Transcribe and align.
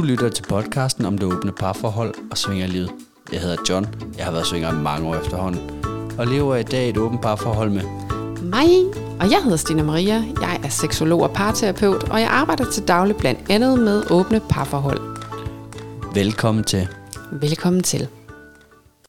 Du 0.00 0.04
lytter 0.04 0.28
til 0.28 0.42
podcasten 0.42 1.04
om 1.04 1.18
det 1.18 1.32
åbne 1.32 1.52
parforhold 1.52 2.14
og 2.30 2.38
svingerlivet. 2.38 2.90
Jeg 3.32 3.40
hedder 3.40 3.56
John. 3.68 3.86
Jeg 4.16 4.24
har 4.24 4.32
været 4.32 4.46
svinger 4.46 4.72
i 4.72 4.74
mange 4.74 5.08
år 5.08 5.14
efterhånden. 5.14 5.84
Og 6.18 6.26
lever 6.26 6.56
i 6.56 6.62
dag 6.62 6.88
et 6.88 6.96
åbent 6.96 7.22
parforhold 7.22 7.70
med 7.70 7.82
Mig, 8.42 8.68
og 9.20 9.30
jeg 9.30 9.42
hedder 9.42 9.56
Stina 9.56 9.82
Maria. 9.82 10.24
Jeg 10.40 10.60
er 10.64 10.68
seksolog 10.68 11.22
og 11.22 11.30
parterapeut, 11.32 12.10
og 12.10 12.20
jeg 12.20 12.28
arbejder 12.28 12.70
til 12.70 12.88
daglig 12.88 13.16
blandt 13.16 13.40
andet 13.50 13.78
med 13.78 14.10
åbne 14.10 14.40
parforhold. 14.50 15.00
Velkommen 16.14 16.64
til. 16.64 16.88
Velkommen 17.32 17.82
til. 17.82 18.08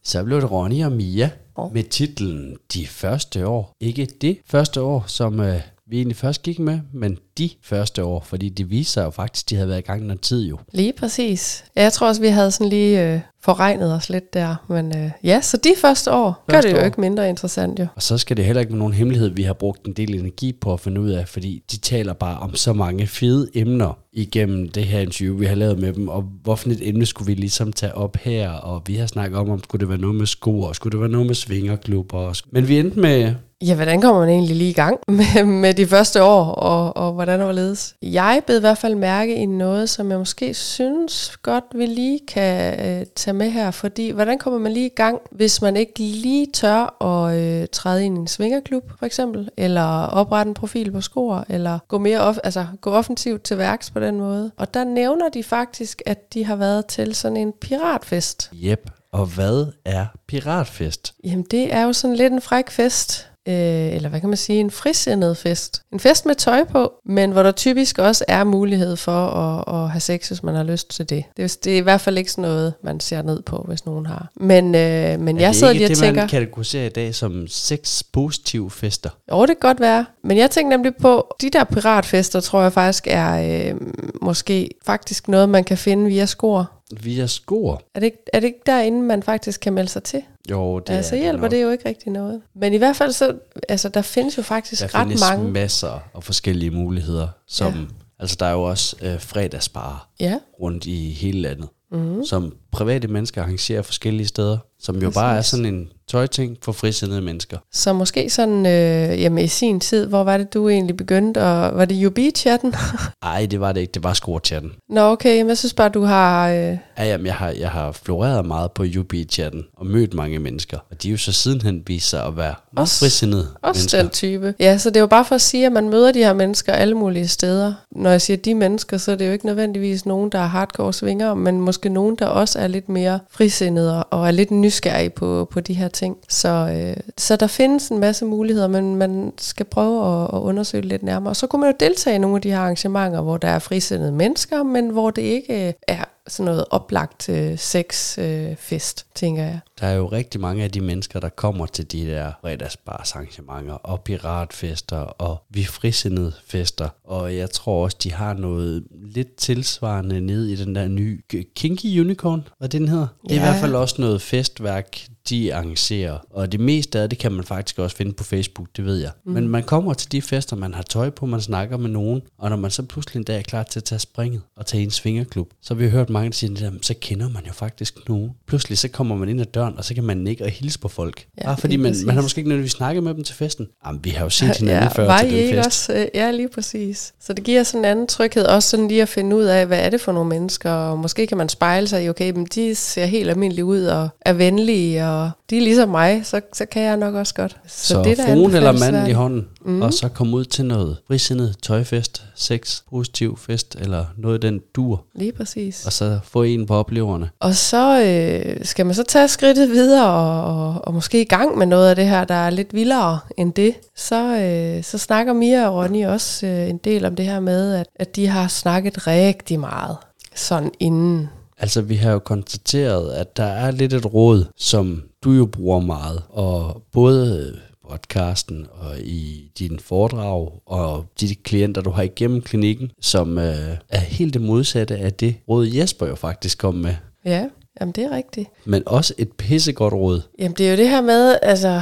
Så 0.03 0.23
blev 0.23 0.41
det 0.41 0.51
Ronny 0.51 0.85
og 0.85 0.91
Mia 0.91 1.29
med 1.73 1.83
titlen 1.83 2.57
De 2.73 2.87
første 2.87 3.47
år. 3.47 3.75
Ikke 3.79 4.07
det 4.21 4.37
første 4.45 4.81
år, 4.81 5.03
som 5.07 5.39
øh, 5.39 5.61
vi 5.91 5.97
egentlig 5.97 6.17
først 6.17 6.43
gik 6.43 6.59
med, 6.59 6.79
men 6.93 7.17
de 7.37 7.49
første 7.63 8.03
år, 8.03 8.23
fordi 8.27 8.49
det 8.49 8.69
viser 8.69 8.91
sig 8.91 9.03
jo 9.03 9.09
faktisk, 9.09 9.49
de 9.49 9.55
havde 9.55 9.67
været 9.69 9.79
i 9.79 9.81
gang 9.81 10.05
noget 10.05 10.21
tid 10.21 10.45
jo. 10.45 10.57
Lige 10.73 10.93
præcis. 10.93 11.63
Jeg 11.75 11.93
tror 11.93 12.07
også, 12.07 12.21
vi 12.21 12.27
havde 12.27 12.51
sådan 12.51 12.69
lige 12.69 13.13
øh, 13.13 13.19
forregnet 13.43 13.93
os 13.93 14.09
lidt 14.09 14.33
der. 14.33 14.55
Men 14.69 14.97
øh, 14.97 15.11
ja, 15.23 15.41
så 15.41 15.57
de 15.57 15.69
første 15.81 16.11
år 16.11 16.43
gør 16.47 16.53
Første 16.53 16.69
det 16.69 16.75
jo 16.75 16.81
år. 16.81 16.85
ikke 16.85 17.01
mindre 17.01 17.29
interessant 17.29 17.79
jo. 17.79 17.87
Og 17.95 18.01
så 18.01 18.17
skal 18.17 18.37
det 18.37 18.45
heller 18.45 18.59
ikke 18.59 18.71
være 18.71 18.79
nogen 18.79 18.93
hemmelighed, 18.93 19.29
vi 19.29 19.43
har 19.43 19.53
brugt 19.53 19.85
en 19.85 19.93
del 19.93 20.19
energi 20.19 20.53
på 20.61 20.73
at 20.73 20.79
finde 20.79 21.01
ud 21.01 21.09
af, 21.09 21.27
fordi 21.27 21.63
de 21.71 21.77
taler 21.77 22.13
bare 22.13 22.39
om 22.39 22.55
så 22.55 22.73
mange 22.73 23.07
fede 23.07 23.49
emner 23.55 23.97
igennem 24.13 24.69
det 24.69 24.83
her 24.83 24.99
interview, 24.99 25.37
vi 25.37 25.45
har 25.45 25.55
lavet 25.55 25.79
med 25.79 25.93
dem, 25.93 26.07
og 26.07 26.21
hvorfor 26.43 26.69
et 26.69 26.87
emne 26.89 27.05
skulle 27.05 27.27
vi 27.27 27.33
ligesom 27.33 27.73
tage 27.73 27.95
op 27.95 28.17
her, 28.17 28.49
og 28.49 28.81
vi 28.87 28.95
har 28.95 29.07
snakket 29.07 29.39
om, 29.39 29.49
om 29.49 29.63
skulle 29.63 29.79
det 29.79 29.89
være 29.89 29.97
noget 30.01 30.15
med 30.15 30.25
sko, 30.25 30.61
og 30.61 30.75
skulle 30.75 30.91
det 30.91 30.99
være 30.99 31.09
noget 31.09 31.27
med 31.27 31.35
svingerklubber. 31.35 32.17
og 32.17 32.35
Men 32.51 32.67
vi 32.67 32.79
endte 32.79 32.99
med, 32.99 33.33
Ja, 33.61 33.75
hvordan 33.75 34.01
kommer 34.01 34.21
man 34.21 34.29
egentlig 34.29 34.55
lige 34.55 34.69
i 34.69 34.73
gang 34.73 34.99
med, 35.07 35.43
med 35.43 35.73
de 35.73 35.87
første 35.87 36.23
år, 36.23 36.43
og, 36.45 36.97
og 36.97 37.13
hvordan 37.13 37.39
og 37.39 37.45
hvorledes? 37.45 37.95
Jeg 38.01 38.41
bed 38.47 38.57
i 38.57 38.59
hvert 38.59 38.77
fald 38.77 38.95
mærke 38.95 39.35
i 39.35 39.45
noget, 39.45 39.89
som 39.89 40.11
jeg 40.11 40.19
måske 40.19 40.53
synes 40.53 41.37
godt, 41.37 41.63
vi 41.75 41.85
lige 41.85 42.19
kan 42.27 42.79
øh, 42.87 43.05
tage 43.15 43.33
med 43.33 43.49
her, 43.49 43.71
fordi 43.71 44.09
hvordan 44.09 44.37
kommer 44.37 44.59
man 44.59 44.71
lige 44.71 44.85
i 44.85 44.93
gang, 44.95 45.19
hvis 45.31 45.61
man 45.61 45.77
ikke 45.77 45.99
lige 45.99 46.47
tør 46.53 47.03
at 47.03 47.37
øh, 47.37 47.67
træde 47.71 48.05
ind 48.05 48.17
i 48.17 48.19
en 48.19 48.27
svingerklub, 48.27 48.91
for 48.99 49.05
eksempel, 49.05 49.49
eller 49.57 50.05
oprette 50.05 50.49
en 50.49 50.53
profil 50.53 50.91
på 50.91 51.01
skor, 51.01 51.45
eller 51.49 51.79
gå 51.87 51.97
mere 51.97 52.19
off, 52.19 52.37
altså, 52.43 52.65
gå 52.81 52.91
offensivt 52.91 53.43
til 53.43 53.57
værks 53.57 53.91
på 53.91 53.99
den 53.99 54.19
måde. 54.19 54.51
Og 54.57 54.73
der 54.73 54.83
nævner 54.83 55.29
de 55.29 55.43
faktisk, 55.43 56.01
at 56.05 56.33
de 56.33 56.45
har 56.45 56.55
været 56.55 56.85
til 56.85 57.15
sådan 57.15 57.37
en 57.37 57.53
piratfest. 57.61 58.49
jep, 58.53 58.89
og 59.11 59.25
hvad 59.25 59.65
er 59.85 60.05
piratfest? 60.27 61.13
Jamen, 61.23 61.45
det 61.51 61.73
er 61.73 61.83
jo 61.83 61.93
sådan 61.93 62.15
lidt 62.15 62.33
en 62.33 62.41
fræk 62.41 62.69
fest. 62.69 63.30
Øh, 63.47 63.95
eller 63.95 64.09
hvad 64.09 64.19
kan 64.19 64.29
man 64.29 64.37
sige, 64.37 64.59
en 64.59 64.71
frisindet 64.71 65.37
fest. 65.37 65.81
En 65.93 65.99
fest 65.99 66.25
med 66.25 66.35
tøj 66.35 66.63
på, 66.63 66.93
men 67.05 67.31
hvor 67.31 67.43
der 67.43 67.51
typisk 67.51 67.97
også 67.97 68.25
er 68.27 68.43
mulighed 68.43 68.95
for 68.95 69.27
at, 69.27 69.83
at 69.83 69.89
have 69.89 69.99
sex, 69.99 70.27
hvis 70.27 70.43
man 70.43 70.55
har 70.55 70.63
lyst 70.63 70.89
til 70.89 71.09
det. 71.09 71.23
Det 71.37 71.45
er, 71.45 71.57
det 71.63 71.73
er 71.73 71.77
i 71.77 71.81
hvert 71.81 72.01
fald 72.01 72.17
ikke 72.17 72.31
sådan 72.31 72.41
noget, 72.41 72.73
man 72.83 72.99
ser 72.99 73.21
ned 73.21 73.41
på, 73.41 73.65
hvis 73.67 73.85
nogen 73.85 74.05
har. 74.05 74.29
Men, 74.35 74.65
øh, 74.75 75.19
men 75.19 75.37
er 75.37 75.41
jeg 75.41 75.47
det 75.47 75.55
sidder 75.55 75.73
lige 75.73 75.85
og 75.85 75.89
det, 75.89 75.97
tænker, 75.97 76.21
man 76.21 76.29
kategoriserer 76.29 76.85
i 76.85 76.89
dag 76.89 77.15
som 77.15 77.47
sex 77.47 78.03
positive 78.13 78.71
fester? 78.71 79.09
jo, 79.31 79.41
det 79.41 79.47
kan 79.47 79.69
godt 79.69 79.79
være. 79.79 80.05
Men 80.23 80.37
jeg 80.37 80.51
tænker 80.51 80.77
nemlig 80.77 80.95
på, 80.95 81.35
de 81.41 81.49
der 81.49 81.63
piratfester, 81.63 82.39
tror 82.39 82.61
jeg 82.61 82.73
faktisk 82.73 83.07
er 83.07 83.69
øh, 83.69 83.75
måske 84.21 84.69
faktisk 84.85 85.27
noget, 85.27 85.49
man 85.49 85.63
kan 85.63 85.77
finde 85.77 86.05
via 86.05 86.25
skor. 86.25 86.71
Via 87.03 87.27
skor? 87.27 87.81
Er 87.95 87.99
det, 87.99 88.05
ikke, 88.05 88.17
er 88.33 88.39
det 88.39 88.47
ikke 88.47 88.59
derinde, 88.65 89.01
man 89.01 89.23
faktisk 89.23 89.61
kan 89.61 89.73
melde 89.73 89.89
sig 89.89 90.03
til? 90.03 90.21
Jo, 90.51 90.79
det 90.79 90.87
Det 90.87 90.93
ja, 90.93 91.01
så 91.01 91.15
er 91.15 91.19
hjælper 91.19 91.41
nok. 91.41 91.51
det 91.51 91.61
jo 91.61 91.69
ikke 91.69 91.89
rigtig 91.89 92.11
noget. 92.11 92.41
Men 92.55 92.73
i 92.73 92.77
hvert 92.77 92.95
fald 92.95 93.11
så, 93.11 93.33
altså 93.69 93.89
der 93.89 94.01
findes 94.01 94.37
jo 94.37 94.41
faktisk 94.43 94.81
Der 94.81 94.95
ret 94.95 95.07
findes 95.07 95.21
mange. 95.31 95.51
masser 95.51 95.99
af 96.15 96.23
forskellige 96.23 96.71
muligheder, 96.71 97.27
som, 97.47 97.73
ja. 97.73 97.79
altså 98.19 98.37
der 98.39 98.45
er 98.45 98.51
jo 98.51 98.63
også 98.63 98.95
øh, 99.01 99.19
fredagsbarer 99.19 100.07
Ja, 100.19 100.39
rundt 100.61 100.85
i 100.85 101.11
hele 101.11 101.41
landet, 101.41 101.69
mm. 101.91 102.25
som 102.25 102.55
private 102.71 103.07
mennesker 103.07 103.41
arrangerer 103.41 103.81
forskellige 103.81 104.27
steder, 104.27 104.57
som 104.79 105.01
jo 105.01 105.11
bare 105.11 105.31
er 105.31 105.37
Præcis. 105.37 105.49
sådan 105.51 105.65
en 105.65 105.89
tøjting 106.11 106.57
for 106.61 106.71
frisindede 106.71 107.21
mennesker. 107.21 107.57
så 107.71 107.93
måske 107.93 108.29
sådan, 108.29 108.65
øh, 108.65 109.21
jamen 109.21 109.43
i 109.43 109.47
sin 109.47 109.79
tid, 109.79 110.05
hvor 110.05 110.23
var 110.23 110.37
det 110.37 110.53
du 110.53 110.69
egentlig 110.69 110.97
begyndte, 110.97 111.37
og 111.43 111.77
var 111.77 111.85
det 111.85 112.05
UB-chatten? 112.05 112.73
Ej, 113.23 113.45
det 113.45 113.59
var 113.59 113.71
det 113.71 113.81
ikke, 113.81 113.91
det 113.91 114.03
var 114.03 114.13
score-chatten. 114.13 114.71
Nå 114.89 115.01
okay, 115.01 115.37
men 115.41 115.49
jeg 115.49 115.57
synes 115.57 115.73
bare, 115.73 115.89
du 115.89 116.03
har, 116.03 116.49
øh, 116.49 116.77
Ja, 116.97 117.03
jamen, 117.05 117.25
jeg 117.25 117.35
har, 117.35 117.49
jeg 117.59 117.69
har 117.69 117.91
floreret 117.91 118.45
meget 118.45 118.71
på 118.71 118.83
UB-chatten 118.99 119.63
og 119.77 119.85
mødt 119.85 120.13
mange 120.13 120.39
mennesker, 120.39 120.77
og 120.91 121.03
de 121.03 121.07
er 121.07 121.11
jo 121.11 121.17
så 121.17 121.31
sidenhen 121.31 121.83
vist 121.87 122.09
sig 122.09 122.25
at 122.25 122.37
være 122.37 122.55
Også- 122.77 122.99
frisindede 122.99 123.47
også 123.61 123.79
mennesker. 123.79 124.01
den 124.01 124.09
type. 124.09 124.53
Ja, 124.59 124.77
så 124.77 124.89
det 124.89 124.95
er 124.95 125.01
jo 125.01 125.07
bare 125.07 125.25
for 125.25 125.35
at 125.35 125.41
sige, 125.41 125.65
at 125.65 125.71
man 125.71 125.89
møder 125.89 126.11
de 126.11 126.19
her 126.19 126.33
mennesker 126.33 126.73
alle 126.73 126.95
mulige 126.95 127.27
steder. 127.27 127.73
Når 127.91 128.09
jeg 128.09 128.21
siger 128.21 128.37
de 128.37 128.55
mennesker, 128.55 128.97
så 128.97 129.11
er 129.11 129.15
det 129.15 129.27
jo 129.27 129.31
ikke 129.31 129.45
nødvendigvis 129.45 130.05
nogen, 130.05 130.29
der 130.29 130.39
er 130.39 130.47
hardcore 130.47 130.93
svinger, 130.93 131.33
men 131.33 131.61
måske 131.61 131.89
nogen, 131.89 132.15
der 132.15 132.25
også 132.25 132.59
er 132.59 132.67
lidt 132.67 132.89
mere 132.89 133.19
frisindede 133.31 134.03
og 134.03 134.27
er 134.27 134.31
lidt 134.31 134.51
nysgerrige 134.51 135.09
på, 135.09 135.47
på 135.51 135.59
de 135.59 135.73
her 135.73 135.87
ting. 135.87 136.00
Så, 136.29 136.49
øh, 136.49 137.03
så 137.17 137.35
der 137.35 137.47
findes 137.47 137.89
en 137.89 137.99
masse 137.99 138.25
muligheder, 138.25 138.67
men 138.67 138.95
man 138.95 139.33
skal 139.37 139.65
prøve 139.65 140.23
at, 140.23 140.29
at 140.33 140.39
undersøge 140.39 140.83
lidt 140.83 141.03
nærmere. 141.03 141.31
Og 141.31 141.35
så 141.35 141.47
kunne 141.47 141.59
man 141.59 141.71
jo 141.71 141.75
deltage 141.79 142.15
i 142.15 142.19
nogle 142.19 142.35
af 142.35 142.41
de 142.41 142.51
her 142.51 142.59
arrangementer, 142.59 143.21
hvor 143.21 143.37
der 143.37 143.47
er 143.47 143.59
frisindede 143.59 144.11
mennesker, 144.11 144.63
men 144.63 144.89
hvor 144.89 145.11
det 145.11 145.21
ikke 145.21 145.73
er 145.87 146.05
sådan 146.27 146.45
noget 146.45 146.65
oplagt 146.69 147.29
øh, 147.29 147.57
sexfest, 147.57 149.05
øh, 149.07 149.15
tænker 149.15 149.43
jeg. 149.43 149.59
Der 149.79 149.87
er 149.87 149.93
jo 149.93 150.07
rigtig 150.07 150.41
mange 150.41 150.63
af 150.63 150.71
de 150.71 150.81
mennesker, 150.81 151.19
der 151.19 151.29
kommer 151.29 151.65
til 151.65 151.91
de 151.91 152.07
der 152.07 152.31
fredagsbars 152.41 153.11
arrangementer 153.11 153.73
og 153.73 154.01
piratfester 154.01 154.97
og 154.97 155.43
vi 155.49 155.63
frisindede 155.63 156.33
fester. 156.47 156.89
Og 157.03 157.35
jeg 157.35 157.49
tror 157.49 157.83
også, 157.83 157.97
de 158.03 158.13
har 158.13 158.33
noget 158.33 158.83
lidt 158.91 159.35
tilsvarende 159.35 160.21
ned 160.21 160.45
i 160.45 160.55
den 160.55 160.75
der 160.75 160.87
nye 160.87 161.21
Kinky 161.55 161.99
Unicorn, 161.99 162.47
hvad 162.57 162.69
den 162.69 162.87
hedder. 162.87 163.07
Det 163.23 163.31
er 163.31 163.35
i 163.35 163.39
hvert 163.39 163.59
fald 163.59 163.75
også 163.75 163.95
noget 163.99 164.21
festværk, 164.21 164.97
de 165.29 165.53
arrangerer. 165.55 166.17
Og 166.29 166.51
det 166.51 166.59
meste 166.59 166.99
af 166.99 167.09
det 167.09 167.19
kan 167.19 167.31
man 167.31 167.43
faktisk 167.45 167.79
også 167.79 167.95
finde 167.95 168.13
på 168.13 168.23
Facebook, 168.23 168.67
det 168.77 168.85
ved 168.85 168.97
jeg. 168.97 169.11
Mm. 169.25 169.31
Men 169.31 169.47
man 169.47 169.63
kommer 169.63 169.93
til 169.93 170.11
de 170.11 170.21
fester, 170.21 170.55
man 170.55 170.73
har 170.73 170.83
tøj 170.83 171.09
på, 171.09 171.25
man 171.25 171.41
snakker 171.41 171.77
med 171.77 171.89
nogen, 171.89 172.21
og 172.37 172.49
når 172.49 172.57
man 172.57 172.71
så 172.71 172.83
pludselig 172.83 173.19
en 173.19 173.23
dag 173.23 173.37
er 173.37 173.41
klar 173.41 173.63
til 173.63 173.79
at 173.79 173.83
tage 173.83 173.99
springet 173.99 174.41
og 174.57 174.65
tage 174.65 174.81
i 174.81 174.83
en 174.83 174.91
svingerklub, 174.91 175.49
så 175.61 175.73
har 175.73 175.79
vi 175.79 175.89
hørt 175.89 176.09
mange 176.09 176.29
det 176.47 176.59
der, 176.59 176.71
så 176.81 176.93
kender 177.01 177.29
man 177.29 177.43
jo 177.47 177.53
faktisk 177.53 177.95
nogen. 178.09 178.31
Pludselig 178.47 178.77
så 178.77 178.87
kommer 178.87 179.15
man 179.15 179.29
ind 179.29 179.41
ad 179.41 179.45
døren, 179.45 179.77
og 179.77 179.85
så 179.85 179.93
kan 179.93 180.03
man 180.03 180.17
nikke 180.17 180.43
og 180.43 180.49
hilse 180.49 180.79
på 180.79 180.87
folk. 180.87 181.25
Ja, 181.37 181.43
Bare 181.45 181.57
fordi 181.57 181.75
man, 181.77 181.91
præcis. 181.91 182.05
man 182.05 182.15
har 182.15 182.21
måske 182.21 182.39
ikke 182.39 182.49
nødvendigvis 182.49 182.71
snakket 182.71 183.03
med 183.03 183.13
dem 183.13 183.23
til 183.23 183.35
festen. 183.35 183.67
Jamen, 183.85 184.03
vi 184.03 184.09
har 184.09 184.23
jo 184.25 184.29
set 184.29 184.57
hinanden 184.57 184.83
ja, 184.83 184.89
før 184.89 185.05
var 185.05 185.19
til 185.19 185.27
I 185.27 185.31
den 185.31 185.39
ikke 185.39 185.55
fest. 185.55 185.65
også? 185.67 185.93
Øh, 185.93 186.07
Ja, 186.15 186.31
lige 186.31 186.49
præcis. 186.49 187.13
Så 187.19 187.33
det 187.33 187.43
giver 187.43 187.63
sådan 187.63 187.81
en 187.81 187.85
anden 187.85 188.07
tryghed, 188.07 188.45
også 188.45 188.69
sådan 188.69 188.87
lige 188.87 189.01
at 189.01 189.09
finde 189.09 189.35
ud 189.35 189.43
af, 189.43 189.67
hvad 189.67 189.79
er 189.79 189.89
det 189.89 190.01
for 190.01 190.11
nogle 190.11 190.29
mennesker, 190.29 190.71
og 190.71 190.99
måske 190.99 191.27
kan 191.27 191.37
man 191.37 191.49
spejle 191.49 191.87
sig 191.87 192.03
i, 192.05 192.09
okay, 192.09 192.31
men 192.31 192.45
de 192.45 192.75
ser 192.75 193.05
helt 193.05 193.29
almindelige 193.29 193.65
ud 193.65 193.83
og 193.83 194.09
er 194.21 194.33
venlige, 194.33 195.05
og 195.05 195.10
de 195.49 195.57
er 195.57 195.61
ligesom 195.61 195.89
mig, 195.89 196.21
så, 196.25 196.41
så 196.53 196.65
kan 196.65 196.83
jeg 196.83 196.97
nok 196.97 197.15
også 197.15 197.33
godt. 197.33 197.57
Så, 197.67 197.87
så 197.87 198.03
det 198.03 198.11
er 198.11 198.25
da 198.25 198.33
fruen 198.33 198.55
eller 198.55 198.71
manden 198.71 199.07
i 199.07 199.11
hånden, 199.11 199.47
mm. 199.65 199.81
og 199.81 199.93
så 199.93 200.07
komme 200.09 200.37
ud 200.37 200.45
til 200.45 200.65
noget 200.65 200.97
frisindet 201.07 201.55
tøjfest, 201.61 202.25
sex, 202.35 202.81
positiv 202.89 203.37
fest, 203.37 203.75
eller 203.79 204.05
noget 204.17 204.41
den 204.41 204.61
dur, 204.75 205.05
Lige 205.15 205.31
præcis. 205.31 205.85
og 205.85 205.93
så 205.93 206.19
få 206.23 206.43
en 206.43 206.65
på 206.65 206.75
opleverne. 206.75 207.29
Og 207.39 207.55
så 207.55 208.03
øh, 208.03 208.65
skal 208.65 208.85
man 208.85 208.95
så 208.95 209.03
tage 209.03 209.27
skridtet 209.27 209.69
videre 209.69 210.07
og, 210.07 210.43
og, 210.43 210.81
og 210.83 210.93
måske 210.93 211.21
i 211.21 211.25
gang 211.25 211.57
med 211.57 211.65
noget 211.65 211.89
af 211.89 211.95
det 211.95 212.05
her, 212.05 212.23
der 212.23 212.35
er 212.35 212.49
lidt 212.49 212.73
vildere 212.73 213.19
end 213.37 213.53
det. 213.53 213.75
Så, 213.95 214.37
øh, 214.37 214.83
så 214.83 214.97
snakker 214.97 215.33
Mia 215.33 215.67
og 215.67 215.75
Ronny 215.75 216.05
også 216.05 216.47
øh, 216.47 216.69
en 216.69 216.77
del 216.77 217.05
om 217.05 217.15
det 217.15 217.25
her 217.25 217.39
med, 217.39 217.73
at, 217.73 217.87
at 217.95 218.15
de 218.15 218.27
har 218.27 218.47
snakket 218.47 219.07
rigtig 219.07 219.59
meget 219.59 219.97
sådan 220.35 220.71
inden. 220.79 221.29
Altså, 221.61 221.81
vi 221.81 221.95
har 221.95 222.11
jo 222.11 222.19
konstateret, 222.19 223.13
at 223.13 223.37
der 223.37 223.43
er 223.43 223.71
lidt 223.71 223.93
et 223.93 224.13
råd, 224.13 224.45
som 224.57 225.03
du 225.23 225.31
jo 225.31 225.45
bruger 225.45 225.79
meget, 225.79 226.21
og 226.29 226.83
både 226.91 227.59
podcasten 227.89 228.67
og 228.71 228.99
i 228.99 229.51
dine 229.59 229.79
foredrag 229.79 230.51
og 230.65 231.05
de 231.19 231.35
klienter, 231.35 231.81
du 231.81 231.89
har 231.89 232.03
igennem 232.03 232.41
klinikken, 232.41 232.91
som 233.01 233.37
øh, 233.37 233.77
er 233.89 233.99
helt 233.99 234.33
det 234.33 234.41
modsatte 234.41 234.97
af 234.97 235.13
det 235.13 235.35
råd, 235.49 235.67
Jesper 235.67 236.07
jo 236.07 236.15
faktisk 236.15 236.57
kom 236.57 236.75
med. 236.75 236.95
Ja, 237.25 237.45
jamen 237.79 237.91
det 237.91 238.03
er 238.03 238.11
rigtigt. 238.11 238.49
Men 238.65 238.83
også 238.85 239.13
et 239.17 239.31
pissegodt 239.31 239.93
råd. 239.93 240.21
Jamen 240.39 240.57
det 240.57 240.67
er 240.67 240.71
jo 240.71 240.77
det 240.77 240.89
her 240.89 241.01
med, 241.01 241.37
altså 241.41 241.81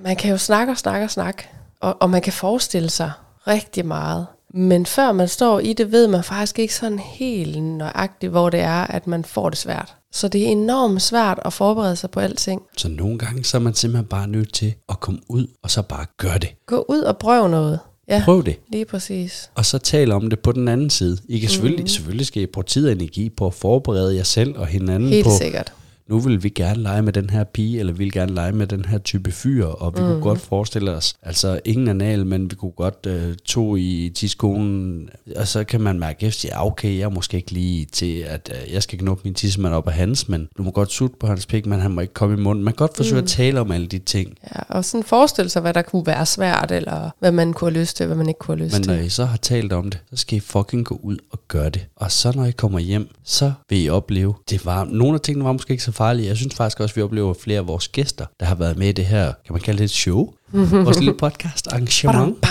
man 0.00 0.16
kan 0.16 0.30
jo 0.30 0.38
snakke 0.38 0.72
og 0.72 0.78
snakke 0.78 1.06
og 1.06 1.10
snakke, 1.10 1.48
og, 1.80 1.96
og 2.00 2.10
man 2.10 2.22
kan 2.22 2.32
forestille 2.32 2.90
sig 2.90 3.12
rigtig 3.46 3.86
meget. 3.86 4.26
Men 4.56 4.86
før 4.86 5.12
man 5.12 5.28
står 5.28 5.60
i 5.60 5.72
det, 5.72 5.92
ved 5.92 6.08
man 6.08 6.24
faktisk 6.24 6.58
ikke 6.58 6.74
sådan 6.74 6.98
helt 6.98 7.62
nøjagtigt, 7.62 8.32
hvor 8.32 8.50
det 8.50 8.60
er, 8.60 8.86
at 8.86 9.06
man 9.06 9.24
får 9.24 9.50
det 9.50 9.58
svært. 9.58 9.94
Så 10.12 10.28
det 10.28 10.42
er 10.42 10.46
enormt 10.46 11.02
svært 11.02 11.38
at 11.44 11.52
forberede 11.52 11.96
sig 11.96 12.10
på 12.10 12.20
alting. 12.20 12.62
Så 12.76 12.88
nogle 12.88 13.18
gange 13.18 13.44
så 13.44 13.56
er 13.56 13.60
man 13.60 13.74
simpelthen 13.74 14.06
bare 14.06 14.28
nødt 14.28 14.52
til 14.52 14.74
at 14.88 15.00
komme 15.00 15.20
ud 15.28 15.46
og 15.62 15.70
så 15.70 15.82
bare 15.82 16.06
gøre 16.18 16.38
det. 16.38 16.48
Gå 16.66 16.84
ud 16.88 17.00
og 17.00 17.18
prøv 17.18 17.48
noget. 17.48 17.78
Ja, 18.08 18.22
Prøv 18.24 18.44
det. 18.44 18.58
lige 18.72 18.84
præcis. 18.84 19.50
Og 19.54 19.66
så 19.66 19.78
tale 19.78 20.14
om 20.14 20.30
det 20.30 20.40
på 20.40 20.52
den 20.52 20.68
anden 20.68 20.90
side. 20.90 21.18
I 21.28 21.38
kan 21.38 21.48
selvfølgelig, 21.48 21.82
mm. 21.82 21.88
selvfølgelig 21.88 22.26
skal 22.26 22.42
I 22.42 22.46
bruge 22.46 22.64
tid 22.64 22.86
og 22.86 22.92
energi 22.92 23.28
på 23.28 23.46
at 23.46 23.54
forberede 23.54 24.16
jer 24.16 24.22
selv 24.22 24.58
og 24.58 24.66
hinanden 24.66 25.08
Helt 25.08 25.24
på 25.24 25.30
sikkert. 25.38 25.72
Nu 26.08 26.18
vil 26.18 26.42
vi 26.42 26.48
gerne 26.48 26.82
lege 26.82 27.02
med 27.02 27.12
den 27.12 27.30
her 27.30 27.44
pige, 27.44 27.80
eller 27.80 27.92
vi 27.92 27.98
vil 27.98 28.12
gerne 28.12 28.34
lege 28.34 28.52
med 28.52 28.66
den 28.66 28.84
her 28.84 28.98
type 28.98 29.32
fyr, 29.32 29.64
og 29.64 29.94
vi 29.96 30.02
mm. 30.02 30.06
kunne 30.06 30.20
godt 30.20 30.40
forestille 30.40 30.90
os, 30.90 31.14
altså 31.22 31.60
ingen 31.64 31.88
anal, 31.88 32.26
men 32.26 32.50
vi 32.50 32.54
kunne 32.54 32.70
godt 32.70 33.06
øh, 33.06 33.34
to 33.44 33.76
i 33.76 34.12
tidskolen, 34.14 35.08
og 35.36 35.48
så 35.48 35.64
kan 35.64 35.80
man 35.80 35.98
mærke 35.98 36.26
efter, 36.26 36.48
ja 36.52 36.66
okay, 36.66 36.98
jeg 36.98 37.04
er 37.04 37.08
måske 37.08 37.36
ikke 37.36 37.50
lige 37.50 37.84
til, 37.84 38.18
at 38.18 38.52
øh, 38.54 38.72
jeg 38.72 38.82
skal 38.82 38.98
knuppe 38.98 39.20
min 39.24 39.34
tissemand 39.34 39.74
op 39.74 39.88
af 39.88 39.94
hans, 39.94 40.28
men 40.28 40.48
du 40.58 40.62
må 40.62 40.70
godt 40.70 40.92
sutte 40.92 41.16
på 41.20 41.26
hans 41.26 41.46
pik, 41.46 41.66
men 41.66 41.80
han 41.80 41.90
må 41.90 42.00
ikke 42.00 42.14
komme 42.14 42.34
i 42.34 42.40
munden. 42.40 42.64
Man 42.64 42.72
kan 42.72 42.76
godt 42.76 42.96
forsøge 42.96 43.20
mm. 43.20 43.24
at 43.24 43.28
tale 43.28 43.60
om 43.60 43.70
alle 43.70 43.86
de 43.86 43.98
ting. 43.98 44.34
Ja, 44.54 44.60
og 44.68 44.84
sådan 44.84 45.04
forestille 45.04 45.48
sig, 45.48 45.62
hvad 45.62 45.74
der 45.74 45.82
kunne 45.82 46.06
være 46.06 46.26
svært, 46.26 46.72
eller 46.72 47.10
hvad 47.18 47.32
man 47.32 47.52
kunne 47.52 47.70
have 47.70 47.80
lyst 47.80 47.96
til, 47.96 48.06
hvad 48.06 48.16
man 48.16 48.28
ikke 48.28 48.38
kunne 48.38 48.56
have 48.56 48.64
lyst 48.64 48.74
Men 48.74 48.82
til. 48.82 48.92
når 48.92 49.00
I 49.00 49.08
så 49.08 49.24
har 49.24 49.36
talt 49.36 49.72
om 49.72 49.90
det, 49.90 50.00
så 50.10 50.16
skal 50.16 50.36
I 50.36 50.40
fucking 50.40 50.84
gå 50.84 51.00
ud 51.02 51.16
og 51.30 51.38
gøre 51.48 51.70
det. 51.70 51.86
Og 51.96 52.12
så 52.12 52.32
når 52.34 52.44
I 52.44 52.50
kommer 52.50 52.78
hjem, 52.78 53.08
så 53.24 53.52
vil 53.68 53.84
I 53.84 53.88
opleve, 53.88 54.34
det 54.50 54.66
var, 54.66 54.84
nogle 54.84 55.14
af 55.14 55.20
tingene 55.20 55.44
var 55.44 55.52
måske 55.52 55.70
ikke 55.70 55.84
så 55.84 55.92
farlige. 55.96 56.28
Jeg 56.28 56.36
synes 56.36 56.54
faktisk 56.54 56.80
også, 56.80 56.92
at 56.92 56.96
vi 56.96 57.02
oplever 57.02 57.34
flere 57.34 57.58
af 57.58 57.66
vores 57.66 57.88
gæster, 57.88 58.26
der 58.40 58.46
har 58.46 58.54
været 58.54 58.76
med 58.76 58.88
i 58.88 58.92
det 58.92 59.06
her, 59.06 59.24
kan 59.24 59.52
man 59.52 59.60
kalde 59.60 59.78
det 59.78 59.84
et 59.84 59.90
show? 59.90 60.32
vores 60.52 60.98
lille 60.98 61.14
podcast 61.14 61.72
arrangement, 61.72 62.46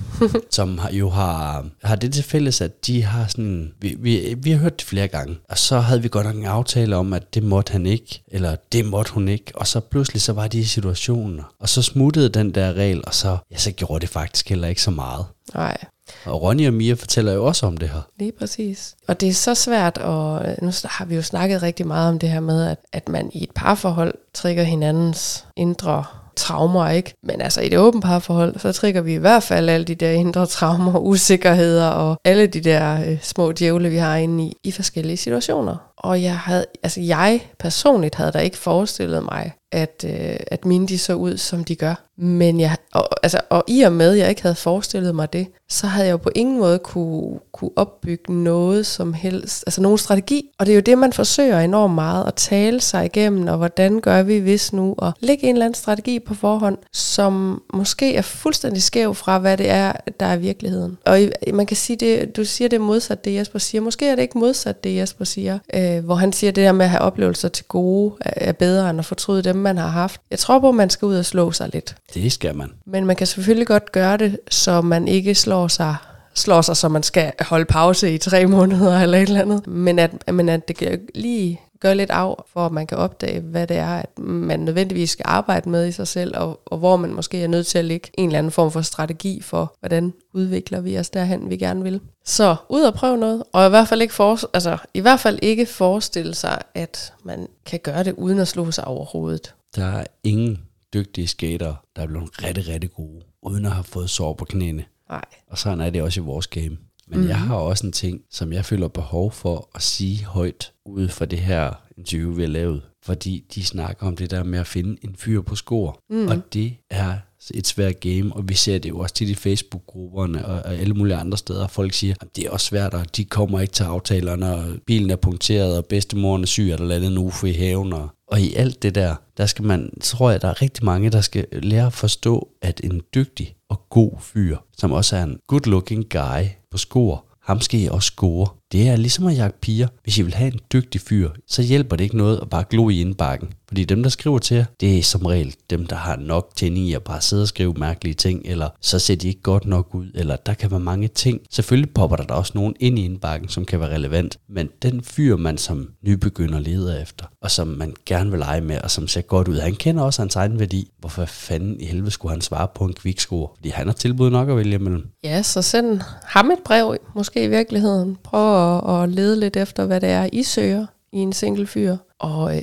som 0.50 0.78
har, 0.78 0.90
jo 0.92 1.10
har, 1.10 1.66
har 1.84 1.96
det 1.96 2.12
til 2.12 2.24
fælles, 2.24 2.60
at 2.60 2.86
de 2.86 3.02
har 3.02 3.26
sådan, 3.26 3.72
vi, 3.80 3.96
vi, 3.98 4.34
vi 4.38 4.50
har 4.50 4.58
hørt 4.58 4.80
det 4.80 4.88
flere 4.88 5.08
gange, 5.08 5.36
og 5.48 5.58
så 5.58 5.80
havde 5.80 6.02
vi 6.02 6.08
godt 6.08 6.26
nok 6.26 6.36
en 6.36 6.44
aftale 6.44 6.96
om, 6.96 7.12
at 7.12 7.34
det 7.34 7.42
måtte 7.42 7.72
han 7.72 7.86
ikke, 7.86 8.22
eller 8.28 8.56
det 8.72 8.86
måtte 8.86 9.12
hun 9.12 9.28
ikke, 9.28 9.52
og 9.54 9.66
så 9.66 9.80
pludselig 9.80 10.22
så 10.22 10.32
var 10.32 10.48
de 10.48 10.58
i 10.58 10.64
situationen, 10.64 11.40
og 11.60 11.68
så 11.68 11.82
smuttede 11.82 12.28
den 12.28 12.54
der 12.54 12.72
regel, 12.72 13.02
og 13.06 13.14
så, 13.14 13.38
ja, 13.50 13.56
så 13.56 13.70
gjorde 13.70 14.00
det 14.00 14.08
faktisk 14.08 14.48
heller 14.48 14.68
ikke 14.68 14.82
så 14.82 14.90
meget. 14.90 15.24
Nej, 15.54 15.76
og 16.24 16.42
Ronny 16.42 16.66
og 16.66 16.74
Mia 16.74 16.94
fortæller 16.94 17.32
jo 17.32 17.44
også 17.44 17.66
om 17.66 17.76
det 17.76 17.88
her. 17.88 18.00
lige 18.18 18.32
præcis. 18.32 18.94
Og 19.08 19.20
det 19.20 19.28
er 19.28 19.32
så 19.32 19.54
svært, 19.54 19.98
og 19.98 20.42
nu 20.62 20.70
har 20.84 21.04
vi 21.04 21.14
jo 21.14 21.22
snakket 21.22 21.62
rigtig 21.62 21.86
meget 21.86 22.08
om 22.08 22.18
det 22.18 22.28
her 22.28 22.40
med, 22.40 22.66
at, 22.66 22.78
at 22.92 23.08
man 23.08 23.30
i 23.32 23.42
et 23.42 23.50
parforhold 23.54 24.14
trigger 24.34 24.62
hinandens 24.62 25.44
indre 25.56 26.04
traumer, 26.36 26.88
ikke? 26.88 27.14
Men 27.22 27.40
altså 27.40 27.60
i 27.60 27.68
det 27.68 27.78
åbne 27.78 28.00
parforhold, 28.00 28.58
så 28.58 28.72
trigger 28.72 29.00
vi 29.00 29.14
i 29.14 29.16
hvert 29.16 29.42
fald 29.42 29.68
alle 29.68 29.84
de 29.84 29.94
der 29.94 30.10
indre 30.10 30.46
traumer, 30.46 30.98
usikkerheder 30.98 31.86
og 31.86 32.20
alle 32.24 32.46
de 32.46 32.60
der 32.60 33.04
øh, 33.06 33.18
små 33.22 33.52
djævle, 33.52 33.90
vi 33.90 33.96
har 33.96 34.16
inde 34.16 34.44
i, 34.44 34.56
i 34.64 34.72
forskellige 34.72 35.16
situationer. 35.16 35.89
Og 36.02 36.22
jeg 36.22 36.36
havde, 36.38 36.64
altså 36.82 37.00
jeg 37.00 37.40
personligt 37.58 38.14
havde 38.14 38.32
da 38.32 38.38
ikke 38.38 38.56
forestillet 38.58 39.22
mig, 39.24 39.52
at, 39.72 40.04
øh, 40.06 40.36
at 40.46 40.64
mine 40.64 40.88
de 40.88 40.98
så 40.98 41.14
ud, 41.14 41.36
som 41.36 41.64
de 41.64 41.74
gør. 41.76 41.94
Men 42.16 42.60
jeg, 42.60 42.76
og, 42.94 43.08
altså, 43.22 43.40
og 43.50 43.64
i 43.68 43.82
og 43.82 43.92
med, 43.92 44.12
at 44.12 44.18
jeg 44.18 44.28
ikke 44.28 44.42
havde 44.42 44.54
forestillet 44.54 45.14
mig 45.14 45.32
det, 45.32 45.46
så 45.68 45.86
havde 45.86 46.06
jeg 46.06 46.12
jo 46.12 46.16
på 46.16 46.30
ingen 46.34 46.58
måde 46.58 46.78
kunne, 46.78 47.38
kunne 47.52 47.70
opbygge 47.76 48.34
noget 48.42 48.86
som 48.86 49.12
helst, 49.12 49.64
altså 49.66 49.80
nogen 49.82 49.98
strategi. 49.98 50.42
Og 50.58 50.66
det 50.66 50.72
er 50.72 50.76
jo 50.76 50.80
det, 50.80 50.98
man 50.98 51.12
forsøger 51.12 51.60
enormt 51.60 51.94
meget, 51.94 52.26
at 52.26 52.34
tale 52.34 52.80
sig 52.80 53.04
igennem, 53.04 53.48
og 53.48 53.56
hvordan 53.56 54.00
gør 54.00 54.22
vi 54.22 54.38
hvis 54.38 54.72
nu, 54.72 54.94
og 54.98 55.12
lægge 55.20 55.44
en 55.44 55.54
eller 55.54 55.66
anden 55.66 55.78
strategi 55.78 56.18
på 56.18 56.34
forhånd, 56.34 56.78
som 56.92 57.62
måske 57.74 58.14
er 58.16 58.22
fuldstændig 58.22 58.82
skæv 58.82 59.14
fra, 59.14 59.38
hvad 59.38 59.56
det 59.56 59.70
er, 59.70 59.92
der 60.20 60.26
er 60.26 60.36
virkeligheden. 60.36 60.98
Og 61.06 61.20
i- 61.22 61.30
man 61.54 61.66
kan 61.66 61.76
sige, 61.76 61.96
det, 61.96 62.36
du 62.36 62.44
siger 62.44 62.68
det 62.68 62.80
modsat 62.80 63.24
det, 63.24 63.34
Jesper 63.34 63.58
siger. 63.58 63.82
Måske 63.82 64.08
er 64.08 64.14
det 64.14 64.22
ikke 64.22 64.38
modsat 64.38 64.84
det, 64.84 64.96
Jesper 64.96 65.24
siger, 65.24 65.58
øh, 65.74 65.89
hvor 65.98 66.14
han 66.14 66.32
siger, 66.32 66.52
det 66.52 66.64
der 66.64 66.72
med 66.72 66.84
at 66.84 66.90
have 66.90 67.00
oplevelser 67.00 67.48
til 67.48 67.64
gode 67.64 68.14
er, 68.20 68.52
bedre 68.52 68.90
end 68.90 68.98
at 68.98 69.04
fortryde 69.04 69.42
dem, 69.42 69.56
man 69.56 69.76
har 69.76 69.88
haft. 69.88 70.20
Jeg 70.30 70.38
tror 70.38 70.58
på, 70.58 70.68
at 70.68 70.74
man 70.74 70.90
skal 70.90 71.06
ud 71.06 71.16
og 71.16 71.24
slå 71.24 71.52
sig 71.52 71.70
lidt. 71.72 71.96
Det 72.14 72.32
skal 72.32 72.56
man. 72.56 72.70
Men 72.86 73.06
man 73.06 73.16
kan 73.16 73.26
selvfølgelig 73.26 73.66
godt 73.66 73.92
gøre 73.92 74.16
det, 74.16 74.38
så 74.50 74.80
man 74.80 75.08
ikke 75.08 75.34
slår 75.34 75.68
sig 75.68 75.96
slår 76.34 76.60
sig, 76.60 76.76
så 76.76 76.88
man 76.88 77.02
skal 77.02 77.32
holde 77.40 77.64
pause 77.64 78.14
i 78.14 78.18
tre 78.18 78.46
måneder 78.56 79.00
eller 79.00 79.18
et 79.18 79.28
eller 79.28 79.40
andet. 79.40 79.66
Men 79.66 79.98
at, 79.98 80.32
men 80.32 80.48
at 80.48 80.68
det 80.68 81.00
lige 81.14 81.60
gøre 81.80 81.94
lidt 81.94 82.10
af, 82.10 82.34
for 82.52 82.66
at 82.66 82.72
man 82.72 82.86
kan 82.86 82.98
opdage, 82.98 83.40
hvad 83.40 83.66
det 83.66 83.76
er, 83.76 83.88
at 83.88 84.18
man 84.18 84.60
nødvendigvis 84.60 85.10
skal 85.10 85.24
arbejde 85.28 85.70
med 85.70 85.86
i 85.86 85.92
sig 85.92 86.08
selv, 86.08 86.36
og, 86.36 86.60
og 86.64 86.78
hvor 86.78 86.96
man 86.96 87.12
måske 87.12 87.42
er 87.42 87.48
nødt 87.48 87.66
til 87.66 87.78
at 87.78 87.84
lægge 87.84 88.10
en 88.14 88.28
eller 88.28 88.38
anden 88.38 88.52
form 88.52 88.70
for 88.70 88.80
strategi 88.80 89.42
for, 89.42 89.76
hvordan 89.80 90.12
udvikler 90.32 90.80
vi 90.80 90.98
os 90.98 91.10
derhen, 91.10 91.50
vi 91.50 91.56
gerne 91.56 91.82
vil. 91.82 92.00
Så 92.24 92.56
ud 92.68 92.82
og 92.82 92.94
prøve 92.94 93.18
noget, 93.18 93.42
og 93.52 93.66
i 93.66 93.68
hvert 93.68 93.88
fald 93.88 94.02
ikke, 94.02 94.14
for, 94.14 94.54
altså, 94.54 94.78
i 94.94 95.00
hvert 95.00 95.20
fald 95.20 95.38
ikke 95.42 95.66
forestille 95.66 96.34
sig, 96.34 96.58
at 96.74 97.12
man 97.24 97.48
kan 97.66 97.80
gøre 97.82 98.04
det 98.04 98.12
uden 98.12 98.38
at 98.38 98.48
slå 98.48 98.70
sig 98.70 98.84
over 98.84 99.04
hovedet. 99.04 99.54
Der 99.76 99.86
er 99.86 100.04
ingen 100.24 100.58
dygtige 100.94 101.26
skater, 101.26 101.74
der 101.96 102.02
er 102.02 102.06
blevet 102.06 102.44
rigtig, 102.44 102.68
rigtig 102.68 102.92
gode, 102.92 103.22
uden 103.42 103.64
at 103.64 103.72
have 103.72 103.84
fået 103.84 104.10
sår 104.10 104.32
på 104.32 104.44
knæene. 104.44 104.84
Nej. 105.10 105.24
Og 105.48 105.58
sådan 105.58 105.80
er 105.80 105.90
det 105.90 106.02
også 106.02 106.20
i 106.20 106.24
vores 106.24 106.46
game. 106.46 106.76
Men 107.10 107.20
mm. 107.20 107.28
jeg 107.28 107.38
har 107.38 107.54
også 107.54 107.86
en 107.86 107.92
ting, 107.92 108.20
som 108.30 108.52
jeg 108.52 108.64
føler 108.64 108.88
behov 108.88 109.32
for 109.32 109.68
at 109.74 109.82
sige 109.82 110.24
højt 110.24 110.72
ud 110.86 111.08
fra 111.08 111.24
det 111.24 111.38
her 111.38 111.72
interview, 111.98 112.34
vi 112.34 112.42
har 112.42 112.48
lavet. 112.48 112.82
Fordi 113.02 113.44
de 113.54 113.64
snakker 113.64 114.06
om 114.06 114.16
det 114.16 114.30
der 114.30 114.44
med 114.44 114.58
at 114.58 114.66
finde 114.66 114.96
en 115.02 115.16
fyr 115.16 115.40
på 115.40 115.54
skor. 115.54 116.00
Mm. 116.10 116.26
Og 116.26 116.42
det 116.52 116.76
er 116.90 117.14
et 117.54 117.66
svært 117.66 118.00
game, 118.00 118.32
og 118.32 118.48
vi 118.48 118.54
ser 118.54 118.78
det 118.78 118.88
jo 118.88 118.98
også 118.98 119.14
tit 119.14 119.28
i 119.28 119.34
Facebook-grupperne 119.34 120.46
og, 120.46 120.54
og 120.54 120.74
alle 120.74 120.94
mulige 120.94 121.16
andre 121.16 121.38
steder. 121.38 121.66
Folk 121.66 121.92
siger, 121.92 122.14
at 122.20 122.36
det 122.36 122.46
er 122.46 122.50
også 122.50 122.66
svært, 122.66 122.94
og 122.94 123.16
de 123.16 123.24
kommer 123.24 123.60
ikke 123.60 123.72
til 123.72 123.84
aftalerne, 123.84 124.54
og 124.54 124.64
bilen 124.86 125.10
er 125.10 125.16
punkteret, 125.16 125.76
og 125.76 125.86
bedstemoren 125.86 126.42
er 126.42 126.46
syg, 126.46 126.70
og 126.72 126.78
der 126.78 126.84
landet 126.84 127.10
en 127.10 127.18
ufo 127.18 127.46
i 127.46 127.52
haven. 127.52 127.92
Og, 127.92 128.08
og 128.26 128.40
i 128.40 128.54
alt 128.54 128.82
det 128.82 128.94
der, 128.94 129.14
der 129.36 129.46
skal 129.46 129.64
man, 129.64 129.90
tror 130.00 130.30
jeg, 130.30 130.42
der 130.42 130.48
er 130.48 130.62
rigtig 130.62 130.84
mange, 130.84 131.10
der 131.10 131.20
skal 131.20 131.46
lære 131.52 131.86
at 131.86 131.92
forstå, 131.92 132.48
at 132.62 132.80
en 132.84 133.00
dygtig 133.14 133.54
og 133.70 133.88
god 133.88 134.20
fyr, 134.20 134.56
som 134.76 134.92
også 134.92 135.16
er 135.16 135.22
en 135.22 135.38
good 135.48 135.66
looking 135.66 136.04
guy 136.10 136.50
på 136.70 136.78
skor, 136.78 137.24
ham 137.42 137.60
skal 137.60 137.80
I 137.80 137.88
også 137.88 138.06
score. 138.06 138.48
Det 138.72 138.88
er 138.88 138.96
ligesom 138.96 139.26
at 139.26 139.36
jagte 139.36 139.58
piger. 139.60 139.88
Hvis 140.02 140.18
I 140.18 140.22
vil 140.22 140.34
have 140.34 140.52
en 140.52 140.60
dygtig 140.72 141.00
fyr, 141.00 141.30
så 141.46 141.62
hjælper 141.62 141.96
det 141.96 142.04
ikke 142.04 142.16
noget 142.16 142.38
at 142.42 142.50
bare 142.50 142.64
glo 142.70 142.88
i 142.88 143.00
indbakken. 143.00 143.48
Fordi 143.68 143.84
dem, 143.84 144.02
der 144.02 144.10
skriver 144.10 144.38
til 144.38 144.56
jer, 144.56 144.64
det 144.80 144.98
er 144.98 145.02
som 145.02 145.26
regel 145.26 145.54
dem, 145.70 145.86
der 145.86 145.96
har 145.96 146.16
nok 146.16 146.50
tænding 146.56 146.86
i 146.86 146.94
at 146.94 147.02
bare 147.02 147.20
sidde 147.20 147.42
og 147.42 147.48
skrive 147.48 147.74
mærkelige 147.74 148.14
ting, 148.14 148.42
eller 148.44 148.68
så 148.80 148.98
ser 148.98 149.14
de 149.16 149.28
ikke 149.28 149.42
godt 149.42 149.66
nok 149.66 149.94
ud, 149.94 150.06
eller 150.14 150.36
der 150.36 150.54
kan 150.54 150.70
være 150.70 150.80
mange 150.80 151.08
ting. 151.08 151.40
Selvfølgelig 151.50 151.94
popper 151.94 152.16
der 152.16 152.24
da 152.24 152.34
også 152.34 152.52
nogen 152.54 152.74
ind 152.80 152.98
i 152.98 153.04
indbakken, 153.04 153.48
som 153.48 153.64
kan 153.64 153.80
være 153.80 153.94
relevant, 153.94 154.38
men 154.48 154.68
den 154.82 155.02
fyr, 155.02 155.36
man 155.36 155.58
som 155.58 155.90
nybegynder 156.02 156.58
leder 156.58 157.02
efter, 157.02 157.24
og 157.42 157.50
som 157.50 157.66
man 157.66 157.94
gerne 158.06 158.30
vil 158.30 158.38
lege 158.38 158.60
med, 158.60 158.78
og 158.78 158.90
som 158.90 159.08
ser 159.08 159.20
godt 159.20 159.48
ud, 159.48 159.58
han 159.58 159.74
kender 159.74 160.02
også 160.02 160.22
hans 160.22 160.36
egen 160.36 160.58
værdi. 160.58 160.90
Hvorfor 160.98 161.24
fanden 161.24 161.80
i 161.80 161.84
helvede 161.84 162.10
skulle 162.10 162.32
han 162.32 162.40
svare 162.40 162.68
på 162.74 162.84
en 162.84 162.92
kvikskor? 162.92 163.52
Fordi 163.56 163.68
han 163.68 163.86
har 163.86 163.94
tilbud 163.94 164.30
nok 164.30 164.48
at 164.48 164.56
vælge 164.56 164.78
mellem. 164.78 165.08
Ja, 165.24 165.42
så 165.42 165.62
send 165.62 166.00
ham 166.24 166.50
et 166.50 166.58
brev, 166.64 166.96
måske 167.14 167.44
i 167.44 167.48
virkeligheden. 167.48 168.18
Prøv 168.24 168.59
at, 168.60 169.02
at 169.02 169.08
lede 169.08 169.40
lidt 169.40 169.56
efter, 169.56 169.86
hvad 169.86 170.00
det 170.00 170.08
er, 170.08 170.28
I 170.32 170.42
søger 170.42 170.86
i 171.12 171.18
en 171.18 171.32
single 171.32 171.66
fyr. 171.66 171.96
Og 172.18 172.56
øh, 172.56 172.62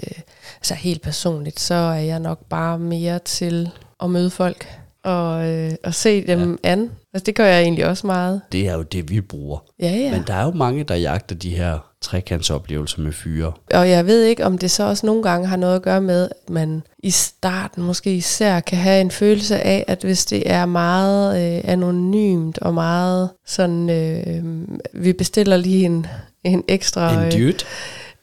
altså 0.56 0.74
helt 0.74 1.02
personligt, 1.02 1.60
så 1.60 1.74
er 1.74 2.00
jeg 2.00 2.20
nok 2.20 2.40
bare 2.50 2.80
mere 2.80 3.20
til 3.20 3.70
at 4.04 4.10
møde 4.10 4.30
folk 4.30 4.68
og, 5.04 5.48
øh, 5.48 5.72
og 5.84 5.94
se 5.94 6.28
dem 6.28 6.60
ja. 6.64 6.70
an. 6.72 6.92
Altså 7.14 7.24
det 7.26 7.36
gør 7.36 7.46
jeg 7.46 7.62
egentlig 7.62 7.86
også 7.86 8.08
meget. 8.08 8.42
Det 8.52 8.68
er 8.68 8.74
jo 8.74 8.82
det, 8.82 9.10
vi 9.10 9.22
bruger. 9.22 9.60
Ja, 9.80 9.92
ja. 9.92 10.12
Men 10.12 10.24
der 10.28 10.34
er 10.34 10.44
jo 10.44 10.52
mange, 10.52 10.84
der 10.84 10.96
jagter 10.96 11.36
de 11.36 11.50
her 11.50 11.87
trekantsoplevelser 12.02 13.02
med 13.02 13.12
fyre. 13.12 13.52
Og 13.74 13.90
jeg 13.90 14.06
ved 14.06 14.24
ikke, 14.24 14.46
om 14.46 14.58
det 14.58 14.72
så 14.72 14.84
også 14.84 15.06
nogle 15.06 15.24
gange 15.24 15.48
har 15.48 15.58
noget 15.58 15.76
at 15.76 15.82
gøre 15.82 16.02
med, 16.02 16.30
at 16.42 16.50
man 16.50 16.84
i 17.00 17.10
starten 17.10 17.84
måske 17.84 18.16
især 18.16 18.60
kan 18.60 18.78
have 18.78 19.02
en 19.02 19.12
følelse 19.12 19.60
af, 19.60 19.86
at 19.88 20.02
hvis 20.02 20.26
det 20.26 20.52
er 20.52 20.66
meget 20.66 21.58
øh, 21.58 21.62
anonymt 21.72 22.60
og 22.60 22.74
meget 22.74 23.30
sådan, 23.46 23.90
øh, 23.90 24.44
vi 24.94 25.14
bestiller 25.14 25.58
lige 25.58 25.86
en, 25.86 26.08
en 26.44 26.64
ekstra... 26.68 27.24
En 27.24 27.32
dude. 27.32 27.58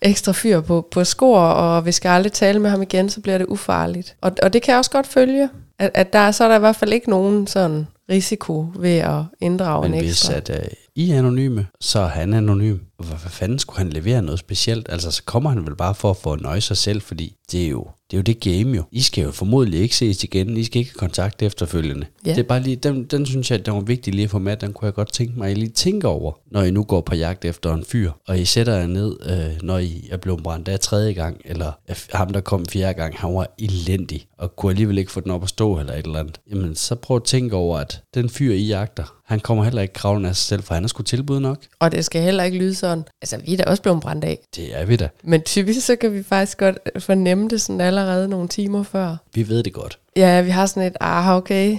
ekstra 0.03 0.33
fyr 0.33 0.61
på, 0.61 0.89
på 0.91 1.05
skor, 1.05 1.39
og 1.39 1.87
vi 1.87 1.93
skal 1.93 2.09
aldrig 2.09 2.33
tale 2.33 2.59
med 2.59 2.71
ham 2.71 2.83
igen, 2.83 3.09
så 3.09 3.21
bliver 3.21 3.39
det 3.39 3.47
ufarligt. 3.47 4.17
Og, 4.21 4.33
og 4.43 4.53
det 4.53 4.63
kan 4.63 4.73
jeg 4.73 4.79
også 4.79 4.91
godt 4.91 5.07
følge, 5.07 5.49
at, 5.79 5.91
at 5.95 6.13
der, 6.13 6.31
så 6.31 6.45
er 6.45 6.49
der 6.49 6.57
i 6.57 6.61
hvert 6.61 6.77
fald 6.77 6.93
ikke 6.93 7.11
nogen 7.11 7.47
sådan 7.47 7.87
risiko 8.11 8.67
ved 8.79 8.97
at 8.97 9.21
inddrage 9.41 9.83
Men 9.83 9.95
en 9.95 10.01
hvis 10.01 10.11
ekstra. 10.11 10.35
at, 10.35 10.51
uh, 10.51 10.73
I 10.95 11.11
er 11.11 11.19
anonyme, 11.19 11.67
så 11.81 12.01
er 12.01 12.09
han 12.09 12.35
anonym. 12.35 12.79
Hvad, 13.05 13.19
fanden 13.19 13.59
skulle 13.59 13.79
han 13.79 13.91
levere 13.91 14.23
noget 14.23 14.41
specielt? 14.41 14.87
Altså, 14.91 15.11
så 15.11 15.23
kommer 15.23 15.51
han 15.51 15.67
vel 15.67 15.77
bare 15.77 15.95
for 15.95 16.11
at 16.11 16.17
få 16.17 16.33
at 16.33 16.41
nøje 16.41 16.61
sig 16.61 16.77
selv, 16.77 17.01
fordi 17.03 17.37
det 17.53 17.65
er 17.65 17.69
jo 17.69 17.87
det, 18.11 18.17
er 18.17 18.19
jo 18.19 18.23
det 18.23 18.41
game 18.41 18.77
jo. 18.77 18.85
I 18.91 19.03
skal 19.03 19.25
jo 19.25 19.31
formodentlig 19.31 19.81
ikke 19.81 19.97
ses 19.97 20.25
igen. 20.25 20.57
I 20.57 20.65
skal 20.65 20.79
ikke 20.79 20.91
have 20.91 20.99
kontakt 20.99 21.43
efterfølgende. 21.43 22.07
Ja. 22.27 22.31
Det 22.31 22.39
er 22.39 22.43
bare 22.43 22.61
lige, 22.61 22.77
den, 22.77 23.05
den 23.05 23.27
synes 23.27 23.51
jeg, 23.51 23.67
den 23.67 23.75
var 23.75 23.81
vigtig 23.81 24.15
lige 24.15 24.25
at 24.25 24.31
få 24.31 24.39
med. 24.39 24.57
Den 24.57 24.73
kunne 24.73 24.87
jeg 24.87 24.95
godt 24.95 25.13
tænke 25.13 25.39
mig, 25.39 25.51
at 25.51 25.57
I 25.57 25.61
lige 25.61 25.71
tænker 25.71 26.09
over, 26.09 26.33
når 26.51 26.63
I 26.63 26.71
nu 26.71 26.83
går 26.83 27.01
på 27.01 27.15
jagt 27.15 27.45
efter 27.45 27.75
en 27.75 27.85
fyr. 27.85 28.11
Og 28.29 28.39
I 28.39 28.45
sætter 28.45 28.75
jer 28.77 28.87
ned, 28.87 29.17
øh, 29.27 29.63
når 29.63 29.79
I 29.79 30.09
er 30.11 30.17
blevet 30.17 30.43
brændt 30.43 30.69
af 30.69 30.81
tredje 30.81 31.13
gang, 31.13 31.41
eller 31.45 31.73
ham, 32.13 32.33
der 32.33 32.41
kom 32.41 32.67
fjerde 32.67 32.95
gang, 32.95 33.15
han 33.17 33.35
var 33.35 33.55
elendig, 33.59 34.27
og 34.39 34.57
kunne 34.57 34.73
alligevel 34.73 34.99
ikke 34.99 35.13
få 35.13 35.21
den 35.21 35.31
op 35.31 35.43
at 35.43 35.49
stå 35.49 35.79
eller 35.79 35.93
et 35.93 36.07
eller 36.07 36.19
andet. 36.19 36.41
Jamen, 36.51 36.75
så 36.75 36.95
prøv 36.95 37.17
at 37.17 37.25
tænke 37.25 37.57
over, 37.57 37.79
at 37.79 38.03
den 38.15 38.29
fyr, 38.29 38.53
I 38.53 38.67
jagter, 38.67 39.15
han 39.27 39.41
kommer 39.41 39.65
heller 39.65 39.83
ikke 39.83 39.95
kravlen 39.95 40.27
af 40.27 40.37
sig 40.37 40.47
selv, 40.49 40.63
for 40.63 40.75
han 40.75 40.83
har 40.83 40.89
sgu 40.89 41.03
tilbud 41.03 41.41
nok. 41.41 41.59
Og 41.79 41.93
det 41.93 42.05
skal 42.05 42.23
heller 42.23 42.45
ikke 42.45 42.59
lyde 42.59 42.75
sådan. 42.95 43.05
Altså, 43.23 43.37
vi 43.37 43.53
er 43.53 43.57
da 43.57 43.65
også 43.65 43.83
blevet 43.83 44.01
brændt 44.01 44.25
af. 44.25 44.39
Det 44.57 44.81
er 44.81 44.85
vi 44.85 44.97
da. 44.97 45.09
Men 45.25 45.41
typisk 45.43 45.87
så 45.87 45.97
kan 45.97 46.13
vi 46.15 46.23
faktisk 46.23 46.59
godt 46.59 46.79
fornemme 46.99 47.49
det 47.49 47.61
sådan 47.61 47.81
allerede 47.81 48.29
nogle 48.29 48.49
timer 48.49 48.83
før. 48.83 49.17
Vi 49.35 49.49
ved 49.49 49.63
det 49.63 49.73
godt. 49.73 49.99
Ja, 50.17 50.41
vi 50.41 50.51
har 50.51 50.67
sådan 50.67 50.83
et, 50.83 50.97
ah 51.01 51.37
okay, 51.37 51.79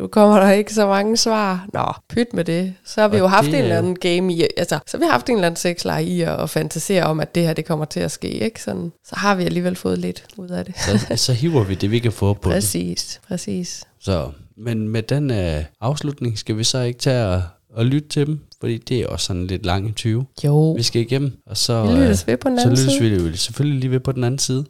nu 0.00 0.06
kommer 0.06 0.40
der 0.40 0.50
ikke 0.50 0.74
så 0.74 0.86
mange 0.86 1.16
svar. 1.16 1.66
Nå, 1.72 1.92
pyt 2.08 2.34
med 2.34 2.44
det. 2.44 2.74
Så 2.84 3.00
har 3.00 3.08
vi 3.08 3.16
Og 3.16 3.20
jo 3.20 3.26
haft 3.26 3.48
en 3.48 3.54
er 3.54 3.58
eller 3.62 3.78
anden 3.78 3.96
game 3.96 4.32
i, 4.34 4.46
altså, 4.56 4.78
så 4.86 4.96
har 4.96 5.04
vi 5.06 5.10
haft 5.10 5.28
en 5.28 5.34
eller 5.34 5.46
anden 5.46 5.56
sexleje 5.56 6.04
i 6.04 6.20
at, 6.20 6.40
at 6.40 6.50
fantasere 6.50 7.04
om, 7.04 7.20
at 7.20 7.34
det 7.34 7.42
her, 7.42 7.52
det 7.52 7.64
kommer 7.64 7.84
til 7.84 8.00
at 8.00 8.10
ske, 8.10 8.28
ikke? 8.28 8.62
Sådan, 8.62 8.92
så 9.04 9.16
har 9.16 9.34
vi 9.34 9.44
alligevel 9.44 9.76
fået 9.76 9.98
lidt 9.98 10.24
ud 10.36 10.48
af 10.48 10.64
det. 10.64 10.74
Så, 10.78 11.16
så 11.16 11.32
hiver 11.32 11.64
vi 11.64 11.74
det, 11.74 11.90
vi 11.90 11.98
kan 11.98 12.12
få 12.12 12.34
på 12.34 12.48
det. 12.50 12.54
Præcis, 12.54 13.20
præcis. 13.28 13.84
Så, 14.00 14.30
men 14.56 14.88
med 14.88 15.02
den 15.02 15.30
øh, 15.30 15.64
afslutning 15.80 16.38
skal 16.38 16.56
vi 16.58 16.64
så 16.64 16.80
ikke 16.80 16.98
tage 16.98 17.26
og, 17.26 17.42
og 17.74 17.86
lytte 17.86 18.08
til 18.08 18.26
dem, 18.26 18.40
fordi 18.60 18.78
det 18.78 19.00
er 19.00 19.06
også 19.06 19.26
sådan 19.26 19.46
lidt 19.46 19.66
lang 19.66 19.88
i 19.88 19.92
20. 19.92 20.24
Jo, 20.44 20.72
Vi 20.72 20.82
skal 20.82 21.02
igennem, 21.02 21.32
og 21.46 21.56
så, 21.56 21.82
vi 21.86 21.92
lyttes 21.92 22.26
ved 22.26 22.36
på 22.36 22.48
den 22.48 22.58
så 22.58 22.62
anden 22.62 22.78
lyttes 22.78 22.94
side. 22.98 23.30
vi 23.30 23.36
selvfølgelig 23.36 23.80
lige 23.80 23.90
ved 23.90 24.00
på 24.00 24.12
den 24.12 24.24
anden 24.24 24.38
side. 24.38 24.64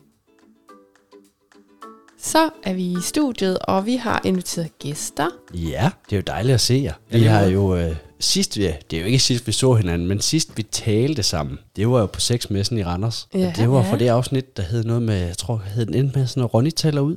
Så 2.19 2.51
er 2.63 2.75
vi 2.75 2.83
i 2.83 2.97
studiet, 3.03 3.59
og 3.59 3.87
vi 3.87 3.97
har 3.97 4.21
inviteret 4.25 4.79
gæster. 4.79 5.29
Ja, 5.55 5.91
det 6.11 6.13
er 6.13 6.17
jo 6.17 6.23
dejligt 6.27 6.55
at 6.55 6.61
se 6.61 6.75
jer. 6.85 6.95
Vi 7.11 7.23
har 7.23 7.45
jo 7.45 7.77
øh, 7.77 7.97
sidst, 8.23 8.59
ja, 8.59 8.73
det 8.91 8.97
er 8.97 9.01
jo 9.01 9.07
ikke 9.07 9.19
sidst, 9.19 9.47
vi 9.47 9.53
så 9.53 9.75
hinanden, 9.75 10.09
men 10.09 10.21
sidst 10.21 10.57
vi 10.57 10.63
talte 10.63 11.23
sammen, 11.23 11.59
det 11.77 11.89
var 11.89 12.01
jo 12.01 12.07
på 12.07 12.21
sexmessen 12.21 12.79
i 12.79 12.83
Randers. 12.85 13.29
Ja. 13.35 13.47
Og 13.47 13.57
det 13.57 13.71
var 13.71 13.83
Ja. 13.85 13.91
for 13.93 13.97
det 13.97 14.09
afsnit, 14.09 14.57
der 14.57 14.63
hed 14.63 14.85
noget 14.85 15.03
med, 15.03 15.15
jeg 15.27 15.39
tror, 15.39 15.63
hed 15.75 15.87
den 15.87 15.95
endte 15.95 16.19
med 16.19 16.27
sådan 16.27 16.41
noget, 16.41 16.55
Ronny 16.55 16.71
taler 16.71 17.01
ud, 17.01 17.17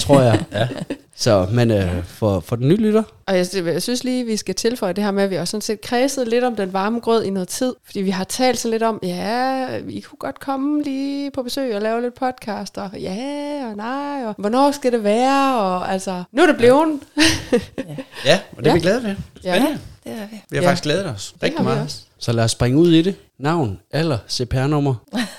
tror 0.00 0.20
jeg. 0.20 0.44
ja. 0.52 0.68
Så, 1.18 1.46
men 1.52 1.70
øh, 1.70 2.04
for, 2.04 2.40
for 2.40 2.56
den 2.56 2.68
nye 2.68 2.76
lytter, 2.76 3.02
Og 3.26 3.36
jeg, 3.36 3.46
jeg 3.54 3.82
synes 3.82 4.04
lige, 4.04 4.24
vi 4.26 4.36
skal 4.36 4.54
tilføje 4.54 4.92
det 4.92 5.04
her 5.04 5.10
med, 5.10 5.22
at 5.22 5.30
vi 5.30 5.36
også 5.36 5.50
sådan 5.50 5.60
set 5.62 5.80
kredset 5.80 6.28
lidt 6.28 6.44
om 6.44 6.56
den 6.56 6.72
varme 6.72 7.00
grød 7.00 7.24
i 7.24 7.30
noget 7.30 7.48
tid. 7.48 7.74
Fordi 7.86 8.00
vi 8.00 8.10
har 8.10 8.24
talt 8.24 8.58
sådan 8.58 8.70
lidt 8.70 8.82
om, 8.82 8.98
ja, 9.02 9.78
vi 9.78 10.00
kunne 10.00 10.18
godt 10.18 10.40
komme 10.40 10.82
lige 10.82 11.30
på 11.30 11.42
besøg 11.42 11.74
og 11.74 11.82
lave 11.82 12.02
lidt 12.02 12.14
podcast, 12.14 12.78
og 12.78 12.90
ja 13.00 13.66
og 13.70 13.76
nej, 13.76 14.24
og 14.26 14.34
hvornår 14.38 14.70
skal 14.70 14.92
det 14.92 15.04
være, 15.04 15.60
og 15.60 15.92
altså, 15.92 16.22
nu 16.32 16.42
er 16.42 16.46
det 16.46 16.56
blevet. 16.56 17.00
Ja, 18.24 18.38
og 18.56 18.64
det 18.64 18.66
er 18.66 18.70
Ja. 18.70 18.74
vi 18.74 18.80
glade 18.80 19.02
ved. 19.02 19.14
Ja, 19.44 19.56
Spændende. 19.58 19.80
Det 20.06 20.14
er 20.22 20.26
vi. 20.30 20.42
Vi 20.50 20.56
har 20.56 20.62
Ja. 20.62 20.68
faktisk 20.68 20.82
glædet 20.82 21.06
os 21.06 21.34
rigtig 21.42 21.58
har 21.58 21.64
meget. 21.64 21.82
også. 21.82 22.02
så 22.18 22.32
lad 22.32 22.44
os 22.44 22.50
springe 22.50 22.78
ud 22.78 22.92
i 22.92 23.02
det. 23.02 23.14
Navn, 23.38 23.78
alder, 23.92 24.18
CPR-nummer, 24.30 24.94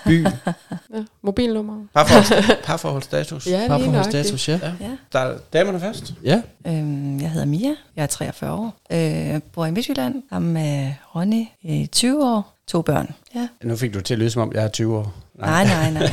by, 0.05 0.23
Ja, 0.93 1.03
mobilnummer. 1.21 1.85
Parforhold, 1.95 2.57
parforholdsstatus. 2.63 3.47
Ja, 3.47 3.57
lige 3.57 3.67
parforholdsstatus, 3.69 4.49
ja. 4.49 4.59
Ja. 4.63 4.89
Der 5.13 5.19
er 5.19 5.37
damerne 5.53 5.79
først. 5.79 6.13
Ja, 6.23 6.41
Øhm, 6.67 7.21
jeg 7.21 7.31
hedder 7.31 7.45
Mia. 7.45 7.75
Jeg 7.95 8.03
er 8.03 8.07
43 8.07 8.51
år. 8.51 8.73
Øh, 8.91 9.41
bor 9.53 9.65
i 9.65 9.71
Midtjylland 9.71 10.23
sammen 10.29 10.53
med 10.53 10.93
Ronny 11.15 11.45
i 11.61 11.89
20 11.91 12.25
år. 12.25 12.53
To 12.67 12.81
børn. 12.81 13.15
Ja. 13.35 13.47
Nu 13.63 13.75
fik 13.75 13.93
du 13.93 14.01
til 14.01 14.13
at 14.13 14.19
lyde, 14.19 14.29
som 14.29 14.41
om 14.41 14.51
jeg 14.53 14.63
er 14.63 14.67
20 14.67 14.97
år. 14.97 15.13
Nej, 15.35 15.63
nej, 15.65 15.91
nej, 15.91 16.01
nej. 16.03 16.11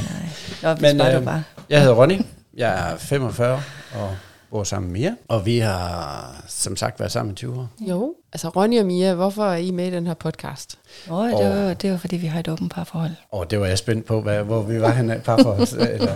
Nå, 0.62 0.74
vi 0.74 0.80
Men, 0.80 0.96
Men, 0.96 1.06
øh, 1.16 1.24
bare. 1.24 1.42
Jeg 1.70 1.80
hedder 1.80 1.94
Ronny. 1.94 2.20
Jeg 2.56 2.90
er 2.92 2.96
45 2.96 3.62
og 3.94 4.16
bor 4.54 4.64
sammen 4.64 4.92
med 4.92 5.00
Mia. 5.00 5.14
Og 5.28 5.46
vi 5.46 5.58
har 5.58 6.44
som 6.48 6.76
sagt 6.76 7.00
været 7.00 7.12
sammen 7.12 7.32
i 7.32 7.34
20 7.36 7.58
år. 7.58 7.68
Jo, 7.80 8.14
altså 8.32 8.48
Ronny 8.48 8.80
og 8.80 8.86
Mia, 8.86 9.14
hvorfor 9.14 9.44
er 9.44 9.56
I 9.56 9.70
med 9.70 9.86
i 9.86 9.90
den 9.90 10.06
her 10.06 10.14
podcast? 10.14 10.78
Nå, 11.08 11.24
det, 11.24 11.32
var, 11.32 11.74
det 11.74 11.90
var, 11.90 11.96
fordi 11.96 12.16
vi 12.16 12.26
har 12.26 12.40
et 12.40 12.48
åbent 12.48 12.74
parforhold. 12.74 13.10
Og 13.30 13.50
det 13.50 13.60
var 13.60 13.66
jeg 13.66 13.78
spændt 13.78 14.06
på, 14.06 14.20
hvad, 14.20 14.42
hvor 14.42 14.62
vi 14.62 14.80
var 14.80 14.90
henne 14.90 15.16
i 15.16 15.18
parforholds... 15.18 15.72
eller, 15.94 16.14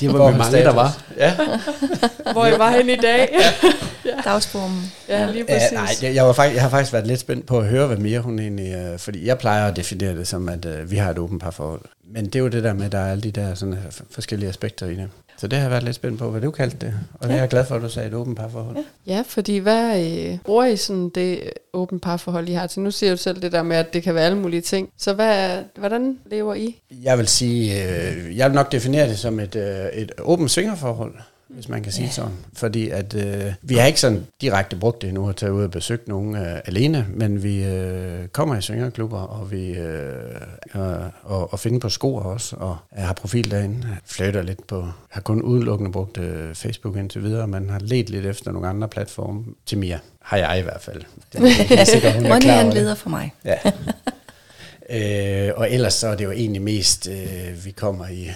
det 0.00 0.12
var 0.12 0.30
vi 0.30 0.38
mange, 0.38 0.56
der 0.56 0.74
var. 0.74 1.02
Ja, 1.16 1.36
Hvor 2.32 2.46
I 2.46 2.58
var 2.58 2.70
henne 2.70 2.92
i 2.92 2.96
dag? 2.96 3.28
Dagsformen. 4.24 4.92
ja, 5.08 5.30
lige 5.30 5.44
Ja, 5.48 5.54
præcis. 5.54 5.72
nej, 5.72 5.88
jeg, 6.02 6.14
jeg, 6.14 6.26
var 6.26 6.32
faktisk, 6.32 6.54
jeg 6.54 6.62
har 6.62 6.70
faktisk 6.70 6.92
været 6.92 7.06
lidt 7.06 7.20
spændt 7.20 7.46
på 7.46 7.58
at 7.58 7.66
høre, 7.66 7.86
hvad 7.86 7.96
mere 7.96 8.20
hun 8.20 8.38
egentlig... 8.38 8.74
Øh, 8.74 8.98
fordi 8.98 9.26
jeg 9.26 9.38
plejer 9.38 9.68
at 9.68 9.76
definere 9.76 10.16
det 10.16 10.28
som, 10.28 10.48
at 10.48 10.64
øh, 10.64 10.90
vi 10.90 10.96
har 10.96 11.10
et 11.10 11.18
åbent 11.18 11.42
parforhold. 11.42 11.80
Men 12.14 12.24
det 12.24 12.34
er 12.36 12.40
jo 12.40 12.48
det 12.48 12.64
der 12.64 12.72
med, 12.72 12.86
at 12.86 12.92
der 12.92 12.98
er 12.98 13.10
alle 13.10 13.22
de 13.22 13.30
der 13.30 13.54
sådan, 13.54 13.78
forskellige 14.10 14.48
aspekter 14.48 14.86
i 14.86 14.94
det. 14.94 15.08
Så 15.40 15.46
det 15.46 15.58
har 15.58 15.64
jeg 15.64 15.70
været 15.70 15.82
lidt 15.82 15.96
spændt 15.96 16.18
på, 16.18 16.30
hvad 16.30 16.40
du 16.40 16.50
kaldte 16.50 16.86
det. 16.86 16.94
Og 17.14 17.28
det 17.28 17.34
er 17.34 17.40
jeg 17.40 17.48
glad 17.48 17.66
for, 17.66 17.74
at 17.74 17.82
du 17.82 17.88
sagde 17.88 18.08
et 18.08 18.14
åbent 18.14 18.38
parforhold. 18.38 18.76
Ja. 18.76 19.14
Ja, 19.14 19.22
fordi 19.26 19.56
hvad 19.58 20.00
øh, 20.00 20.38
bruger 20.44 20.64
I 20.64 20.76
sådan 20.76 21.08
det 21.08 21.50
åbent 21.72 22.02
parforhold, 22.02 22.48
I 22.48 22.52
har 22.52 22.66
til? 22.66 22.82
Nu 22.82 22.90
siger 22.90 23.10
du 23.12 23.16
selv 23.16 23.42
det 23.42 23.52
der 23.52 23.62
med, 23.62 23.76
at 23.76 23.92
det 23.92 24.02
kan 24.02 24.14
være 24.14 24.24
alle 24.24 24.38
mulige 24.38 24.60
ting. 24.60 24.88
Så 24.96 25.12
hvad, 25.12 25.58
hvordan 25.78 26.18
lever 26.26 26.54
I? 26.54 26.80
Jeg 27.02 27.18
vil 27.18 27.28
sige, 27.28 27.84
øh, 27.84 28.36
jeg 28.36 28.50
vil 28.50 28.54
nok 28.54 28.72
definere 28.72 29.08
det 29.08 29.18
som 29.18 29.40
et, 29.40 29.56
øh, 29.56 29.86
et 29.92 30.12
åbent 30.18 30.50
svingerforhold, 30.50 31.14
hvis 31.48 31.68
man 31.68 31.82
kan 31.82 31.92
sige 31.92 32.04
Ja. 32.06 32.10
sådan. 32.10 32.32
Fordi 32.52 32.88
at 32.88 33.14
øh, 33.14 33.52
vi 33.62 33.74
har 33.74 33.86
ikke 33.86 34.00
sådan 34.00 34.26
direkte 34.40 34.76
brugt 34.76 35.02
det 35.02 35.08
endnu 35.08 35.28
at 35.28 35.36
tage 35.36 35.52
ud 35.52 35.62
og 35.64 35.70
besøge 35.70 36.00
nogen 36.06 36.36
øh, 36.36 36.58
alene, 36.64 37.06
men 37.14 37.42
vi 37.42 37.64
øh, 37.64 38.28
kommer 38.28 38.56
i 38.58 38.62
svingerklubber, 38.62 39.18
og 39.20 39.50
vi 39.50 39.68
øh, 39.70 40.14
øh, 40.74 40.82
og, 41.22 41.52
og 41.52 41.60
finder 41.60 41.78
på 41.78 41.88
sko 41.88 42.14
også, 42.14 42.56
og 42.56 42.76
har 42.92 43.12
profil 43.12 43.50
derinde, 43.50 43.86
flytter 44.04 44.42
lidt 44.42 44.66
på, 44.66 44.88
har 45.10 45.20
kun 45.20 45.42
udelukkende 45.42 45.92
brugt 45.92 46.18
øh, 46.18 46.54
Facebook 46.54 46.96
indtil 46.96 47.22
videre, 47.22 47.48
men 47.48 47.70
har 47.70 47.78
let 47.82 48.10
lidt 48.10 48.26
efter 48.26 48.52
nogle 48.52 48.68
andre 48.68 48.88
platforme 48.88 49.44
til 49.66 49.78
Mia. 49.78 49.98
Har 50.22 50.36
jeg 50.36 50.58
i 50.58 50.62
hvert 50.62 50.80
fald. 50.80 51.02
Det 51.32 51.70
er 51.70 51.76
jeg 51.76 51.86
sikker, 51.86 52.12
hun 52.12 52.26
er 52.26 52.40
klar 52.40 52.54
han 52.56 52.72
leder 52.72 52.94
for 52.94 53.10
mig. 53.10 53.34
Ja. 53.44 53.56
øh, 55.48 55.52
og 55.56 55.70
ellers 55.72 55.94
så 55.94 56.08
er 56.08 56.14
det 56.16 56.24
jo 56.24 56.30
egentlig 56.30 56.62
mest, 56.62 57.08
øh, 57.12 57.64
vi 57.64 57.70
kommer 57.70 58.08
i, 58.08 58.30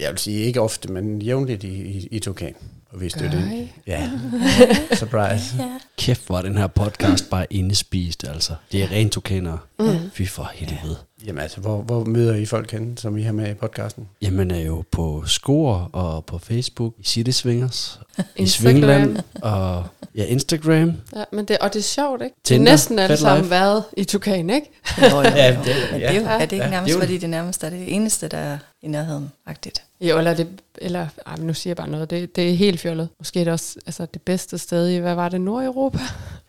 jeg 0.00 0.10
vil 0.10 0.18
sige 0.18 0.38
ikke 0.44 0.60
ofte, 0.60 0.92
men 0.92 1.22
jævnligt 1.22 1.64
i, 1.64 1.68
i, 1.68 2.08
i 2.10 2.18
Tukan. 2.18 2.54
Og 2.90 3.00
er 3.00 3.30
Gør 3.30 3.38
ind. 3.38 3.52
I? 3.54 3.72
Ja, 3.86 4.10
surprise. 5.00 5.56
Ja. 5.58 5.78
Kæft, 5.98 6.26
hvor 6.26 6.42
den 6.42 6.58
her 6.58 6.66
podcast 6.66 7.30
bare 7.30 7.46
indespist, 7.50 8.24
altså. 8.24 8.54
Det 8.72 8.82
er 8.82 8.90
rent 8.90 9.12
tukaner. 9.12 9.58
Mm. 9.78 10.10
Fy 10.12 10.22
for 10.26 10.50
helvede. 10.54 10.96
Jamen 11.26 11.42
altså, 11.42 11.60
hvor, 11.60 11.76
hvor 11.82 12.04
møder 12.04 12.34
I 12.34 12.46
folk 12.46 12.70
henne, 12.72 12.98
som 12.98 13.16
I 13.18 13.22
har 13.22 13.32
med 13.32 13.50
i 13.50 13.54
podcasten? 13.54 14.08
Jamen 14.22 14.50
er 14.50 14.60
jo 14.60 14.84
på 14.90 15.24
Score 15.26 15.88
og 15.92 16.24
på 16.24 16.38
Facebook, 16.38 16.94
i 16.98 17.04
City 17.04 17.30
Swingers, 17.30 18.00
i. 18.36 18.46
Svingland 18.46 19.16
og 19.42 19.84
ja, 20.14 20.24
Instagram. 20.24 20.92
Ja, 21.16 21.24
men 21.32 21.44
det, 21.44 21.58
og 21.58 21.72
det 21.72 21.78
er 21.78 21.82
sjovt, 21.82 22.22
ikke? 22.22 22.36
Tinder, 22.44 22.64
det 22.64 22.68
er 22.68 22.72
næsten 22.72 22.98
alle 22.98 23.16
sammen 23.16 23.42
Life. 23.44 23.50
været 23.50 23.84
i 23.96 24.04
Tukan, 24.04 24.50
ikke? 24.50 24.70
Jo, 25.02 25.06
jo, 25.16 25.22
Ja, 25.22 25.48
jo. 25.54 25.60
det- 25.64 25.76
Men 25.92 26.00
ja. 26.00 26.08
det 26.08 26.16
er, 26.16 26.20
jo, 26.20 26.26
er 26.26 26.38
det 26.38 26.52
ikke 26.52 26.64
Ja, 26.64 26.70
nærmest, 26.70 26.88
det 26.94 26.96
er 26.96 27.00
fordi 27.06 27.18
det 27.18 27.30
nærmest 27.30 27.64
er 27.64 27.70
det 27.70 27.94
eneste, 27.94 28.28
der 28.28 28.38
er 28.38 28.58
i 28.82 28.88
nærheden, 28.88 29.30
agtigt. 29.46 29.82
Jo, 30.00 30.18
eller, 30.18 30.34
det, 30.34 30.46
eller 30.78 31.06
ej, 31.26 31.36
nu 31.38 31.54
siger 31.54 31.70
jeg 31.70 31.76
bare 31.76 31.88
noget, 31.88 32.10
det, 32.10 32.36
det 32.36 32.50
er 32.50 32.54
helt 32.54 32.80
fjollet. 32.80 33.08
Måske 33.18 33.40
er 33.40 33.44
det 33.44 33.52
også 33.52 33.76
altså, 33.86 34.06
det 34.14 34.22
bedste 34.22 34.58
sted 34.58 34.88
i, 34.88 34.96
hvad 34.96 35.14
var 35.14 35.28
det, 35.28 35.40
Nordeuropa? 35.40 35.98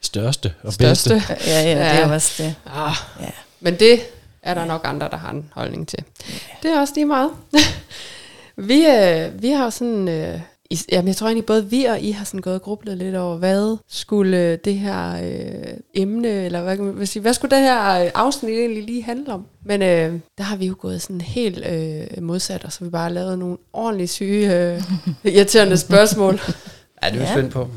Største 0.02 0.54
og 0.64 0.74
Største. 0.74 1.10
bedste. 1.10 1.36
Ja, 1.48 1.62
ja, 1.62 1.70
det 1.70 1.86
er 1.86 2.08
Ja. 2.08 2.14
også 2.14 2.44
det. 2.44 2.56
Ah, 2.66 2.96
Ja. 3.22 3.30
men 3.60 3.80
det 3.80 4.00
er 4.44 4.54
der 4.54 4.66
nok 4.66 4.82
andre, 4.84 5.10
der 5.10 5.18
har 5.18 5.32
en 5.32 5.50
holdning 5.54 5.88
til. 5.88 6.00
Det 6.64 6.72
er 6.72 6.80
også 6.80 6.94
lige 6.96 7.06
meget. 7.06 7.32
vi, 8.70 8.86
øh, 8.86 9.42
vi 9.42 9.50
har 9.50 9.64
jo 9.64 9.70
sådan... 9.70 10.08
Øh, 10.08 10.40
i, 10.70 10.80
jamen, 10.92 11.08
jeg 11.08 11.16
tror 11.16 11.28
egentlig, 11.28 11.46
både 11.46 11.66
vi 11.70 11.84
og 11.86 12.02
I 12.02 12.12
har 12.12 12.26
sådan 12.26 12.40
gået 12.40 12.56
og 12.56 12.62
grublet 12.62 12.98
lidt 12.98 13.16
over, 13.16 13.38
hvad 13.38 13.78
skulle 13.90 14.56
det 14.56 14.76
her 14.76 15.24
øh, 15.24 15.74
emne, 15.94 16.28
eller 16.28 16.62
hvad, 16.62 16.76
kan 16.78 16.86
man 16.86 17.08
sige, 17.08 17.22
hvad 17.22 17.34
skulle 17.34 17.56
det 17.56 17.64
her 17.64 18.04
øh, 18.04 18.12
afsnit 18.16 18.60
egentlig 18.60 18.84
lige 18.84 19.04
handle 19.04 19.34
om? 19.34 19.46
Men 19.66 19.82
øh, 19.82 20.20
der 20.38 20.44
har 20.44 20.56
vi 20.56 20.66
jo 20.66 20.76
gået 20.80 21.02
sådan 21.02 21.22
helt 21.22 21.66
øh, 21.66 22.24
modsat, 22.24 22.64
og 22.64 22.72
så 22.72 22.80
har 22.80 22.86
vi 22.86 22.90
bare 22.90 23.14
lavet 23.14 23.40
nogle 23.40 23.58
ordentligt 23.74 24.12
syge, 24.12 24.56
øh, 24.56 24.84
irriterende 25.34 25.78
spørgsmål. 25.78 26.40
Ja, 27.04 27.08
det 27.10 27.16
er 27.16 27.20
vi 27.20 27.24
Ja. 27.24 27.32
spændt 27.32 27.54
på. 27.54 27.68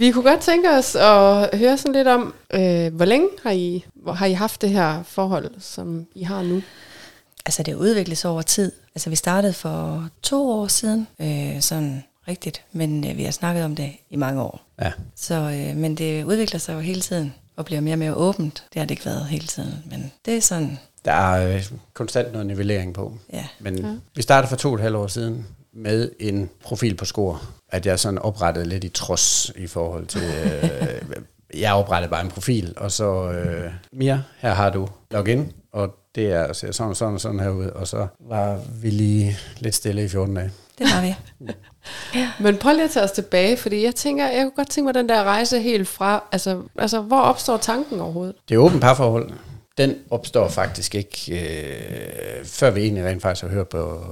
Vi 0.00 0.10
kunne 0.10 0.30
godt 0.30 0.40
tænke 0.40 0.70
os 0.70 0.96
at 0.96 1.58
høre 1.58 1.78
sådan 1.78 1.92
lidt 1.92 2.08
om, 2.08 2.34
øh, 2.54 2.94
hvor 2.94 3.04
længe 3.04 3.28
har 3.42 3.50
I, 3.50 3.84
hvor 3.94 4.12
har 4.12 4.26
I 4.26 4.32
haft 4.32 4.62
det 4.62 4.70
her 4.70 5.02
forhold, 5.02 5.50
som 5.58 6.06
I 6.14 6.22
har 6.22 6.42
nu? 6.42 6.62
Altså, 7.46 7.62
det 7.62 7.74
udviklet 7.74 8.18
sig 8.18 8.30
over 8.30 8.42
tid. 8.42 8.72
Altså, 8.94 9.10
vi 9.10 9.16
startede 9.16 9.52
for 9.52 10.08
to 10.22 10.50
år 10.50 10.66
siden, 10.66 11.06
øh, 11.20 11.60
sådan 11.60 12.04
rigtigt, 12.28 12.62
men 12.72 13.10
øh, 13.10 13.16
vi 13.16 13.24
har 13.24 13.30
snakket 13.30 13.64
om 13.64 13.76
det 13.76 13.92
i 14.10 14.16
mange 14.16 14.42
år. 14.42 14.60
Ja. 14.82 14.92
Så, 15.16 15.34
øh, 15.34 15.76
men 15.76 15.94
det 15.94 16.24
udvikler 16.24 16.58
sig 16.60 16.74
jo 16.74 16.78
hele 16.78 17.00
tiden, 17.00 17.34
og 17.56 17.64
bliver 17.64 17.80
mere 17.80 17.94
og 17.94 17.98
mere 17.98 18.14
åbent. 18.14 18.64
Det 18.72 18.80
har 18.80 18.86
det 18.86 18.90
ikke 18.90 19.06
været 19.06 19.26
hele 19.26 19.46
tiden, 19.46 19.74
men 19.90 20.12
det 20.26 20.36
er 20.36 20.40
sådan, 20.40 20.78
Der 21.04 21.12
er 21.12 21.54
øh, 21.54 21.64
konstant 21.94 22.32
noget 22.32 22.46
nivellering 22.46 22.94
på. 22.94 23.14
ja. 23.32 23.46
Men 23.58 23.78
ja. 23.78 23.94
vi 24.14 24.22
startede 24.22 24.48
for 24.48 24.56
to 24.56 24.68
og 24.68 24.74
et 24.74 24.80
halvt 24.80 24.96
år 24.96 25.06
siden 25.06 25.46
med 25.72 26.10
en 26.20 26.50
profil 26.64 26.94
på 26.94 27.04
score, 27.04 27.38
at 27.70 27.86
jeg 27.86 27.98
sådan 27.98 28.18
oprettede 28.18 28.68
lidt 28.68 28.84
i 28.84 28.88
trods 28.88 29.52
i 29.56 29.66
forhold 29.66 30.06
til... 30.06 30.22
Øh, 31.52 31.60
jeg 31.60 31.74
oprettede 31.74 32.10
bare 32.10 32.20
en 32.20 32.30
profil, 32.30 32.74
og 32.76 32.92
så... 32.92 33.30
Øh, 33.30 33.72
Mia, 33.92 34.22
her 34.38 34.54
har 34.54 34.70
du 34.70 34.88
login, 35.10 35.52
og 35.72 35.94
det 36.14 36.32
er 36.32 36.52
ser 36.52 36.72
sådan 36.72 36.90
og 36.90 36.96
sådan 36.96 37.14
og 37.14 37.20
sådan 37.20 37.40
her 37.40 37.48
ud, 37.48 37.66
og 37.66 37.88
så 37.88 38.06
var 38.20 38.60
vi 38.82 38.90
lige 38.90 39.36
lidt 39.58 39.74
stille 39.74 40.04
i 40.04 40.08
14 40.08 40.34
dage. 40.34 40.50
Det 40.78 40.88
har 40.88 41.02
vi. 41.02 41.14
Men 42.44 42.56
prøv 42.56 42.72
lige 42.72 42.84
at 42.84 42.90
tage 42.90 43.04
os 43.04 43.10
tilbage, 43.10 43.56
fordi 43.56 43.84
jeg 43.84 43.94
tænker, 43.94 44.26
jeg 44.26 44.42
kunne 44.42 44.56
godt 44.56 44.70
tænke 44.70 44.86
mig 44.86 44.94
den 44.94 45.08
der 45.08 45.24
rejse 45.24 45.60
helt 45.60 45.88
fra, 45.88 46.24
altså, 46.32 46.62
altså 46.78 47.00
hvor 47.00 47.20
opstår 47.20 47.56
tanken 47.56 48.00
overhovedet? 48.00 48.34
Det 48.48 48.54
er 48.54 48.58
åbent 48.58 48.80
parforhold. 48.80 49.30
Den 49.80 49.96
opstår 50.10 50.48
faktisk 50.48 50.94
ikke, 50.94 51.32
øh, 51.32 52.44
før 52.44 52.70
vi 52.70 52.80
egentlig 52.80 53.04
rent 53.04 53.22
faktisk 53.22 53.42
har 53.42 53.50
hørt 53.50 53.68
på 53.68 54.04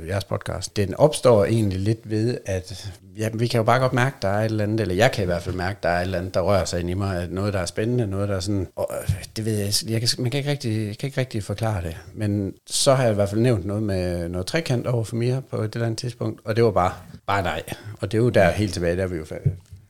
øh, 0.00 0.08
jeres 0.08 0.24
podcast. 0.24 0.76
Den 0.76 0.94
opstår 0.94 1.44
egentlig 1.44 1.78
lidt 1.78 2.10
ved, 2.10 2.38
at 2.46 2.90
ja, 3.18 3.28
vi 3.34 3.46
kan 3.46 3.58
jo 3.58 3.64
bare 3.64 3.78
godt 3.78 3.92
mærke, 3.92 4.16
der 4.22 4.28
er 4.28 4.40
et 4.40 4.44
eller 4.44 4.64
andet, 4.64 4.80
eller 4.80 4.94
jeg 4.94 5.12
kan 5.12 5.22
i 5.22 5.26
hvert 5.26 5.42
fald 5.42 5.54
mærke, 5.54 5.78
der 5.82 5.88
er 5.88 5.98
et 5.98 6.02
eller 6.02 6.18
andet, 6.18 6.34
der 6.34 6.40
rører 6.40 6.64
sig 6.64 6.80
ind 6.80 6.90
i 6.90 6.94
mig, 6.94 7.22
at 7.22 7.32
noget, 7.32 7.52
der 7.52 7.60
er 7.60 7.66
spændende, 7.66 8.06
noget, 8.06 8.28
der 8.28 8.36
er 8.36 8.40
sådan, 8.40 8.66
og, 8.76 8.90
øh, 9.02 9.14
det 9.36 9.44
ved 9.44 9.58
jeg, 9.58 9.72
jeg 9.88 10.00
kan, 10.00 10.08
man 10.18 10.30
kan 10.30 10.38
ikke, 10.38 10.50
rigtig, 10.50 10.88
jeg 10.88 10.98
kan 10.98 11.06
ikke 11.06 11.20
rigtig 11.20 11.44
forklare 11.44 11.82
det, 11.82 11.96
men 12.14 12.52
så 12.66 12.94
har 12.94 13.02
jeg 13.02 13.12
i 13.12 13.14
hvert 13.14 13.28
fald 13.28 13.40
nævnt 13.40 13.66
noget 13.66 13.82
med 13.82 14.28
noget 14.28 14.46
trekant 14.46 14.86
over 14.86 15.04
for 15.04 15.16
mig 15.16 15.42
på 15.50 15.62
et 15.62 15.74
eller 15.74 15.86
andet 15.86 15.98
tidspunkt, 15.98 16.40
og 16.44 16.56
det 16.56 16.64
var 16.64 16.70
bare, 16.70 16.92
bare 17.26 17.42
nej, 17.42 17.62
og 18.00 18.12
det 18.12 18.18
er 18.18 18.22
jo 18.22 18.28
der 18.28 18.50
helt 18.50 18.72
tilbage, 18.72 18.96
der 18.96 19.02
er 19.02 19.06
vi 19.06 19.16
jo 19.16 19.24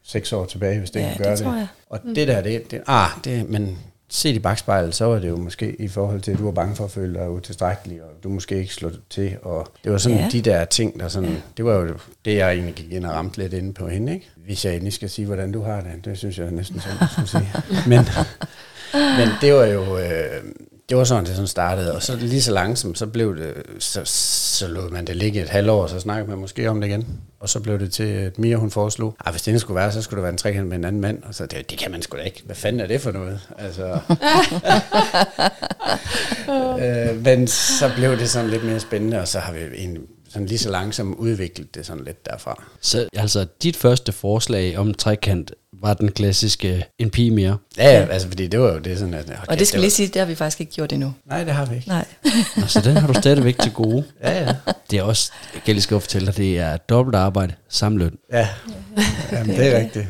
seks 0.04 0.32
år 0.32 0.44
tilbage, 0.44 0.78
hvis 0.78 0.90
det 0.90 1.00
Ja, 1.00 1.06
kan 1.06 1.18
det 1.18 1.26
gøre 1.26 1.36
tror 1.36 1.54
jeg. 1.54 1.66
Og 1.90 2.00
det 2.14 2.28
der, 2.28 2.40
det, 2.40 2.70
det, 2.70 2.80
ah, 2.86 3.08
det, 3.24 3.50
men 3.50 3.78
set 4.12 4.34
i 4.36 4.38
bagspejlet, 4.38 4.94
så 4.94 5.04
var 5.04 5.18
det 5.18 5.28
jo 5.28 5.36
måske 5.36 5.76
i 5.78 5.88
forhold 5.88 6.20
til, 6.20 6.32
at 6.32 6.38
du 6.38 6.44
var 6.44 6.50
bange 6.52 6.76
for 6.76 6.84
at 6.84 6.90
føle 6.90 7.14
dig 7.14 7.30
utilstrækkelig, 7.30 8.02
og 8.02 8.08
du 8.24 8.28
måske 8.28 8.58
ikke 8.58 8.74
slå 8.74 8.90
til, 9.10 9.36
og 9.42 9.68
det 9.84 9.92
var 9.92 9.98
sådan 9.98 10.18
Ja. 10.18 10.28
de 10.32 10.40
der 10.40 10.64
ting, 10.64 11.00
der 11.00 11.08
sådan, 11.08 11.36
det 11.56 11.64
var 11.64 11.74
jo 11.74 11.88
det, 12.24 12.36
jeg 12.36 12.52
egentlig 12.52 12.74
gik 12.74 12.92
ind 12.92 13.06
og 13.06 13.12
ramte 13.12 13.38
lidt 13.38 13.52
inde 13.52 13.72
på 13.72 13.88
hende, 13.88 14.12
ikke? 14.14 14.30
Hvis 14.46 14.64
jeg 14.64 14.72
endelig 14.72 14.92
skal 14.92 15.10
sige, 15.10 15.26
hvordan 15.26 15.52
du 15.52 15.62
har 15.62 15.80
det, 15.80 16.04
det 16.04 16.18
synes 16.18 16.38
jeg 16.38 16.50
næsten 16.50 16.80
sådan, 16.80 17.08
skulle 17.12 17.28
sige. 17.28 17.52
Men, 17.90 18.00
men 19.18 19.28
det 19.40 19.54
var 19.54 19.64
jo, 19.64 19.98
øh, 19.98 20.42
det 20.90 20.98
var 20.98 21.04
sådan, 21.04 21.24
det 21.24 21.34
sådan 21.34 21.46
startede, 21.46 21.94
og 21.94 22.02
så 22.02 22.16
lige 22.16 22.42
så 22.42 22.52
langsomt, 22.52 22.98
så 22.98 23.06
blev 23.06 23.36
det, 23.36 23.54
så, 23.78 24.00
så 24.04 24.68
lod 24.68 24.90
man 24.90 25.06
det 25.06 25.16
ligge 25.16 25.42
et 25.42 25.48
halvt 25.48 25.70
år, 25.70 25.86
så 25.86 26.00
snakkede 26.00 26.30
man 26.30 26.38
måske 26.38 26.70
om 26.70 26.80
det 26.80 26.88
igen. 26.88 27.20
Og 27.40 27.48
så 27.48 27.60
blev 27.60 27.78
det 27.78 27.92
til, 27.92 28.02
at 28.02 28.38
Mia 28.38 28.56
hun 28.56 28.70
foreslog, 28.70 29.16
at 29.26 29.32
hvis 29.32 29.42
det 29.42 29.60
skulle 29.60 29.76
være, 29.76 29.92
så 29.92 30.02
skulle 30.02 30.18
det 30.18 30.22
være 30.22 30.32
en 30.32 30.38
trekant 30.38 30.68
med 30.68 30.76
en 30.76 30.84
anden 30.84 31.00
mand. 31.00 31.22
Og 31.22 31.34
så, 31.34 31.46
det, 31.46 31.70
det 31.70 31.78
kan 31.78 31.90
man 31.90 32.02
sgu 32.02 32.16
da 32.16 32.22
ikke. 32.22 32.42
Hvad 32.44 32.56
fanden 32.56 32.80
er 32.80 32.86
det 32.86 33.00
for 33.00 33.12
noget? 33.12 33.40
Altså, 33.58 33.84
øh, 36.84 37.24
men 37.24 37.46
så 37.46 37.90
blev 37.96 38.18
det 38.18 38.30
sådan 38.30 38.50
lidt 38.50 38.64
mere 38.64 38.80
spændende, 38.80 39.20
og 39.20 39.28
så 39.28 39.38
har 39.38 39.52
vi 39.52 39.60
egentlig 39.60 40.02
sådan 40.28 40.46
lige 40.46 40.58
så 40.58 40.70
langsomt 40.70 41.16
udviklet 41.18 41.74
det 41.74 41.86
sådan 41.86 42.04
lidt 42.04 42.26
derfra. 42.26 42.64
Så 42.80 43.08
altså, 43.16 43.46
dit 43.62 43.76
første 43.76 44.12
forslag 44.12 44.78
om 44.78 44.88
en 44.88 44.94
trekant 44.94 45.52
var 45.82 45.94
den 45.94 46.12
klassiske 46.12 46.84
en 46.98 47.10
pige 47.10 47.30
mere. 47.30 47.58
Ja, 47.78 47.84
ja, 48.00 48.06
altså 48.06 48.28
fordi 48.28 48.46
det 48.46 48.60
var 48.60 48.72
jo 48.72 48.78
det 48.78 48.98
sådan, 48.98 49.14
at... 49.14 49.32
Og 49.48 49.58
det 49.58 49.66
skal 49.68 49.80
lige 49.80 49.90
sige, 49.90 50.06
det 50.08 50.16
har 50.16 50.26
vi 50.26 50.34
faktisk 50.34 50.60
ikke 50.60 50.72
gjort 50.72 50.92
endnu. 50.92 51.14
Nej, 51.26 51.44
det 51.44 51.54
har 51.54 51.64
vi 51.66 51.74
ikke. 51.76 51.88
Nej. 51.88 52.04
Nå, 52.56 52.66
Så 52.66 52.80
den 52.80 52.96
har 52.96 53.06
du 53.06 53.14
stadigvæk 53.14 53.58
til 53.58 53.72
gode. 53.72 54.04
Ja, 54.22 54.44
ja. 54.44 54.54
Det 54.90 54.98
er 54.98 55.02
også, 55.02 55.32
jeg 55.54 55.62
kan 55.62 55.74
lige 55.74 55.82
skal 55.82 56.00
fortælle 56.00 56.26
dig, 56.26 56.36
det 56.36 56.58
er 56.58 56.76
dobbelt 56.76 57.16
arbejde, 57.16 57.54
samme 57.68 57.98
løn. 57.98 58.16
Ja, 58.32 58.48
Jamen, 59.32 59.56
det 59.56 59.74
er 59.74 59.78
rigtigt. 59.80 60.06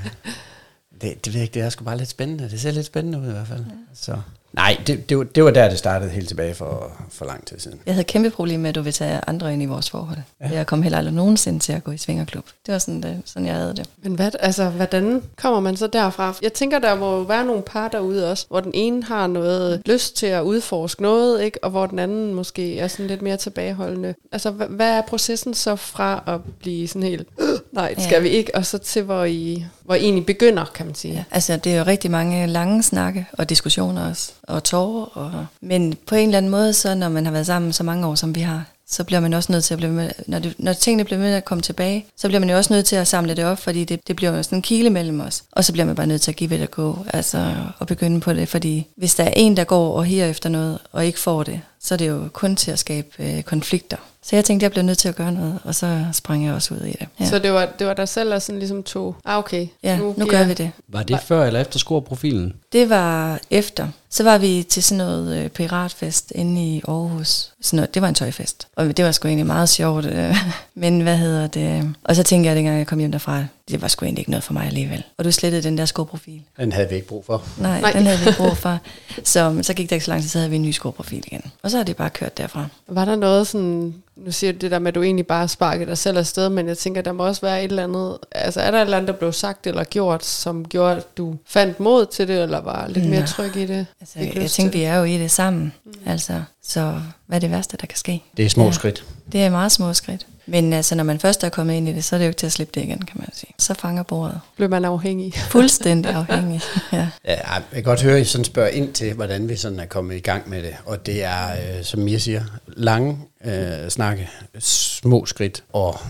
Det, 1.03 1.25
det 1.25 1.33
ved 1.33 1.41
jeg 1.41 1.43
ikke, 1.43 1.55
det 1.55 1.62
er 1.62 1.71
sgu 1.71 1.85
bare 1.85 1.99
lidt 1.99 2.09
spændende. 2.09 2.50
Det 2.50 2.61
ser 2.61 2.71
lidt 2.71 2.87
spændende 2.87 3.19
ud 3.21 3.29
i 3.29 3.33
hvert 3.33 3.47
fald. 3.47 3.65
Så. 3.95 4.17
Nej, 4.52 4.76
det, 4.87 5.09
det, 5.09 5.19
var, 5.19 5.25
det 5.25 5.45
var 5.45 5.50
der, 5.50 5.69
det 5.69 5.78
startede 5.78 6.11
helt 6.11 6.28
tilbage 6.28 6.54
for, 6.54 6.92
for 7.11 7.25
lang 7.25 7.47
tid 7.47 7.59
siden. 7.59 7.80
Jeg 7.87 7.95
havde 7.95 8.04
kæmpe 8.04 8.30
problem 8.30 8.61
med, 8.61 8.69
at 8.69 8.75
du 8.75 8.83
vil 8.83 8.92
tage 8.92 9.21
andre 9.26 9.52
ind 9.52 9.62
i 9.62 9.66
vores 9.66 9.90
forhold. 9.90 10.19
Ja. 10.40 10.49
Jeg 10.52 10.66
kom 10.66 10.83
heller 10.83 10.99
aldrig 10.99 11.14
nogensinde 11.14 11.59
til 11.59 11.73
at 11.73 11.85
gå 11.85 11.90
i 11.90 11.97
svingerklub. 11.99 12.45
Det 12.66 12.73
var 12.73 12.78
sådan, 12.78 13.02
det, 13.02 13.23
sådan 13.25 13.47
jeg 13.47 13.54
havde 13.54 13.76
det. 13.76 13.87
Men 14.02 14.14
hvad, 14.14 14.30
altså, 14.40 14.69
hvordan 14.69 15.23
kommer 15.37 15.61
man 15.61 15.76
så 15.76 15.87
derfra? 15.87 16.35
Jeg 16.42 16.52
tænker, 16.52 16.78
der 16.78 16.95
må 16.95 17.25
være 17.25 17.45
nogle 17.47 17.62
par 17.62 17.88
derude 17.88 18.30
også, 18.30 18.47
hvor 18.49 18.61
den 18.61 18.71
ene 18.75 19.02
har 19.04 19.26
noget 19.26 19.83
lyst 19.87 20.16
til 20.16 20.26
at 20.26 20.42
udforske 20.42 21.02
noget, 21.02 21.42
ikke? 21.42 21.64
og 21.64 21.71
hvor 21.71 21.87
den 21.87 21.99
anden 21.99 22.35
måske 22.35 22.78
er 22.78 22.88
sådan 22.88 23.07
lidt 23.07 23.23
mere 23.23 23.37
tilbageholdende. 23.37 24.14
Altså, 24.33 24.50
hvad, 24.50 24.66
hvad 24.66 24.90
er 24.90 25.02
processen 25.02 25.54
så 25.54 25.76
fra 25.76 26.23
at 26.26 26.40
blive 26.59 26.88
sådan 26.88 27.02
helt, 27.02 27.28
"Øh, 27.40 27.49
nej, 27.73 27.92
det 27.95 28.02
skal 28.04 28.14
Ja. 28.16 28.21
vi 28.23 28.28
ikke, 28.28 28.54
og 28.54 28.66
så 28.66 28.78
til, 28.78 29.02
hvor 29.02 29.25
I, 29.25 29.64
hvor 29.90 29.94
I 29.97 30.02
egentlig 30.02 30.26
begynder, 30.26 30.64
kan 30.75 30.87
man 30.87 30.94
sige. 30.94 31.14
Ja, 31.14 31.25
altså, 31.30 31.56
det 31.56 31.75
er 31.75 31.78
jo 31.78 31.85
rigtig 31.85 32.11
mange 32.11 32.47
lange 32.47 32.82
snakke 32.82 33.26
og 33.32 33.49
diskussioner 33.49 34.09
også, 34.09 34.32
og 34.42 34.64
tårer. 34.64 35.04
Og, 35.04 35.47
men 35.61 35.97
på 36.06 36.14
en 36.14 36.28
eller 36.28 36.38
anden 36.38 36.50
måde, 36.50 36.73
så 36.73 36.94
når 36.94 37.09
man 37.09 37.25
har 37.25 37.32
været 37.32 37.47
sammen 37.47 37.73
så 37.73 37.82
mange 37.82 38.06
år, 38.06 38.14
som 38.14 38.35
vi 38.35 38.40
har, 38.40 38.64
så 38.88 39.04
bliver 39.04 39.20
man 39.20 39.32
også 39.32 39.52
nødt 39.52 39.64
til 39.64 39.75
at 39.75 39.78
blive 39.78 39.92
med, 39.92 40.11
når, 40.26 40.38
det, 40.38 40.54
når 40.59 40.73
tingene 40.73 41.04
bliver 41.04 41.18
med 41.18 41.35
at 41.35 41.44
komme 41.44 41.62
tilbage, 41.62 42.06
så 42.16 42.28
bliver 42.28 42.40
man 42.40 42.50
jo 42.50 42.56
også 42.56 42.73
nødt 42.73 42.87
til 42.87 42.97
at 42.97 43.09
samle 43.09 43.35
det 43.35 43.44
op, 43.44 43.59
fordi 43.59 43.85
det, 43.85 44.09
det 44.09 44.16
bliver 44.16 44.37
jo 44.37 44.42
sådan 44.42 44.59
en 44.59 44.62
kile 44.62 44.90
mellem 44.90 45.20
os. 45.20 45.42
Og 45.52 45.64
så 45.64 45.73
bliver 45.73 45.87
man 45.87 45.94
bare 45.94 46.06
nødt 46.06 46.23
til 46.23 46.30
at 46.30 46.37
give 46.37 46.50
det 46.50 46.62
at 46.62 46.70
gå, 46.70 46.99
altså 47.12 47.54
og 47.78 47.87
begynde 47.87 48.20
på 48.20 48.32
det, 48.32 48.49
fordi 48.49 48.87
hvis 48.97 49.14
der 49.14 49.25
er 49.25 49.32
en, 49.37 49.56
der 49.56 49.64
går 49.64 49.97
og 49.97 50.04
higer 50.04 50.26
efter 50.26 50.49
noget, 50.49 50.78
og 50.92 51.06
ikke 51.06 51.18
får 51.18 51.42
det, 51.42 51.61
så 51.82 51.94
er 51.94 51.99
det 51.99 52.08
jo 52.08 52.28
kun 52.32 52.56
til 52.56 52.70
at 52.70 52.78
skabe 52.78 53.08
øh, 53.18 53.42
konflikter. 53.42 53.96
Så 54.22 54.37
jeg 54.37 54.44
tænkte, 54.44 54.64
jeg 54.64 54.70
blev 54.70 54.84
nødt 54.84 54.99
til 54.99 55.08
at 55.08 55.16
gøre 55.16 55.32
noget, 55.32 55.58
og 55.64 55.75
så 55.75 56.04
sprang 56.12 56.46
jeg 56.46 56.54
også 56.54 56.75
ud 56.75 56.80
i 56.80 56.92
det. 56.92 57.06
Ja, 57.20 57.25
Så 57.25 57.38
det 57.38 57.52
var, 57.52 57.68
det 57.78 57.87
var 57.87 57.94
dig 57.94 58.08
selv, 58.08 58.30
der 58.30 58.38
sådan 58.38 58.58
ligesom 58.58 58.82
tog, 58.82 59.16
ah 59.25 59.38
okay, 59.38 59.66
ja 59.82 59.99
nu, 59.99 60.14
nu 60.16 60.26
gør 60.26 60.44
vi 60.44 60.54
det. 60.54 60.70
Var 60.88 61.02
det 61.02 61.20
før 61.20 61.44
eller 61.44 61.60
efter 61.60 61.78
scoreprofilen? 61.78 62.52
Det 62.72 62.90
var 62.90 63.40
efter. 63.50 63.88
Så 64.10 64.22
var 64.22 64.38
vi 64.38 64.62
til 64.68 64.82
sådan 64.82 64.99
noget 65.06 65.38
øh, 65.38 65.49
piratfest 65.49 66.32
inde 66.34 66.62
i 66.66 66.82
Aarhus. 66.88 67.52
Sådan 67.60 67.76
noget, 67.76 67.94
det 67.94 68.02
var 68.02 68.08
en 68.08 68.14
tøjfest. 68.14 68.68
Og 68.76 68.96
det 68.96 69.04
var 69.04 69.12
sgu 69.12 69.28
egentlig 69.28 69.46
meget 69.46 69.68
sjovt. 69.68 70.06
Øh, 70.06 70.37
men 70.75 71.00
hvad 71.00 71.16
hedder 71.16 71.46
det? 71.46 71.94
Og 72.04 72.16
så 72.16 72.22
tænkte 72.22 72.49
jeg, 72.49 72.56
dengang 72.56 72.78
jeg 72.78 72.87
kom 72.87 72.99
hjem 72.99 73.12
derfra, 73.12 73.44
det 73.71 73.83
var 73.83 73.89
sgu 73.89 74.05
egentlig 74.05 74.21
ikke 74.23 74.31
noget 74.31 74.45
for 74.45 74.53
mig 74.53 74.67
alligevel. 74.67 75.03
Og 75.19 75.25
du 75.25 75.33
slettede 75.33 75.62
den 75.62 75.79
der 75.79 75.85
skoprofil. 75.85 76.43
Den 76.57 76.73
havde 76.73 76.89
vi 76.89 76.95
ikke 76.95 77.07
brug 77.07 77.25
for. 77.25 77.45
Nej, 77.59 77.81
Nej. 77.81 77.93
Den 77.93 78.07
havde 78.07 78.19
vi 78.19 78.27
ikke 78.27 78.39
brug 78.39 78.57
for. 78.67 78.79
Så, 79.25 79.59
så 79.62 79.75
gik 79.75 79.91
der 79.91 79.97
ikke 79.97 80.05
så 80.05 80.11
lang 80.11 80.23
tid, 80.23 80.29
så 80.31 80.39
havde 80.39 80.50
vi 80.50 80.57
en 80.57 80.62
ny 80.62 80.71
skoprofil 80.71 81.23
igen. 81.27 81.43
Og 81.62 81.71
så 81.71 81.77
har 81.77 81.85
det 81.85 81.97
bare 81.97 82.11
kørt 82.11 82.39
derfra. 82.39 82.67
Var 82.89 83.04
der 83.04 83.17
noget 83.17 83.47
sådan, 83.47 83.95
nu 84.17 84.33
siger 84.33 84.52
du 84.52 84.59
det 84.59 84.71
der 84.71 84.78
med, 84.78 84.89
at 84.89 84.95
du 84.95 85.02
egentlig 85.02 85.26
bare 85.26 85.49
sparkede 85.49 85.87
dig 85.91 85.99
selv 85.99 86.19
afsted, 86.19 86.49
men 86.49 86.69
jeg 86.69 86.78
tænker, 86.78 87.02
der 87.02 87.13
må 87.13 87.26
også 87.26 87.41
være 87.41 87.65
et 87.65 87.71
eller 87.71 87.85
andet, 87.85 88.19
altså 88.33 88.61
er 88.61 88.71
der 88.71 88.78
et 88.78 88.83
eller 88.83 88.97
andet, 88.97 89.09
der 89.09 89.15
blev 89.19 89.33
sagt 89.33 89.67
eller 89.67 89.85
gjort, 89.85 90.25
som 90.25 90.65
gjorde, 90.65 90.97
at 90.97 91.17
du 91.17 91.37
fandt 91.47 91.80
mod 91.80 92.06
til 92.06 92.28
det, 92.28 92.43
eller 92.43 92.61
var 92.61 92.89
lidt 92.89 93.04
mere 93.06 93.19
Nej. 93.19 93.26
tryg 93.26 93.56
i 93.56 93.67
det? 93.67 93.87
Altså, 94.00 94.19
jeg 94.19 94.35
lyst 94.37 94.54
tænkte, 94.54 94.78
vi 94.78 94.85
er 94.85 94.97
jo 94.97 95.04
i 95.04 95.19
det 95.19 95.30
sammen. 95.30 95.73
Mm. 95.85 95.93
Altså, 96.06 96.43
så 96.63 97.00
hvad 97.26 97.39
er 97.39 97.41
det 97.41 97.50
værste, 97.50 97.76
der 97.80 97.87
kan 97.87 97.99
ske? 97.99 98.23
Det 98.37 98.45
er 98.45 98.49
små 98.50 98.65
Ja. 98.65 98.73
skridt. 98.73 99.04
Det 99.33 99.43
er 99.43 99.50
meget 99.50 99.73
små 99.73 99.93
skridt. 99.93 100.26
Men 100.50 100.73
altså, 100.73 100.95
når 100.95 101.04
man 101.04 101.19
først 101.19 101.45
er 101.45 101.49
kommet 101.49 101.75
ind 101.75 101.89
i 101.89 101.93
det, 101.93 102.04
så 102.04 102.17
er 102.17 102.19
det 102.19 102.26
jo 102.26 102.28
ikke 102.28 102.39
til 102.39 102.47
at 102.47 102.52
slippe 102.52 102.73
det 102.75 102.86
igen, 102.86 102.99
kan 102.99 103.17
man 103.17 103.28
sige. 103.32 103.54
Så 103.58 103.75
fanger 103.75 104.02
bordet. 104.02 104.41
Blev 104.56 104.71
man 104.71 104.84
afhængig? 104.84 105.34
Fuldstændig 105.50 106.13
afhængig. 106.13 106.60
Ja. 106.93 107.08
Ja, 107.25 107.34
jeg 107.52 107.63
kan 107.73 107.82
godt 107.82 108.02
høre, 108.02 108.17
at 108.17 108.23
I 108.23 108.25
sådan 108.25 108.45
spørger 108.45 108.69
ind 108.69 108.93
til, 108.93 109.15
hvordan 109.15 109.49
vi 109.49 109.56
sådan 109.56 109.80
er 109.80 109.86
kommet 109.86 110.17
i 110.17 110.21
gang 110.21 110.49
med 110.49 110.63
det. 110.63 110.76
Og 110.84 111.06
det 111.06 111.25
er, 111.25 111.50
øh, 111.50 111.84
som 111.84 112.00
Mia 112.00 112.19
siger, 112.19 112.43
lange 112.67 113.19
øh, 113.45 113.89
snakke, 113.89 114.28
små 114.58 115.26
skridt. 115.26 115.65
Og 115.73 116.00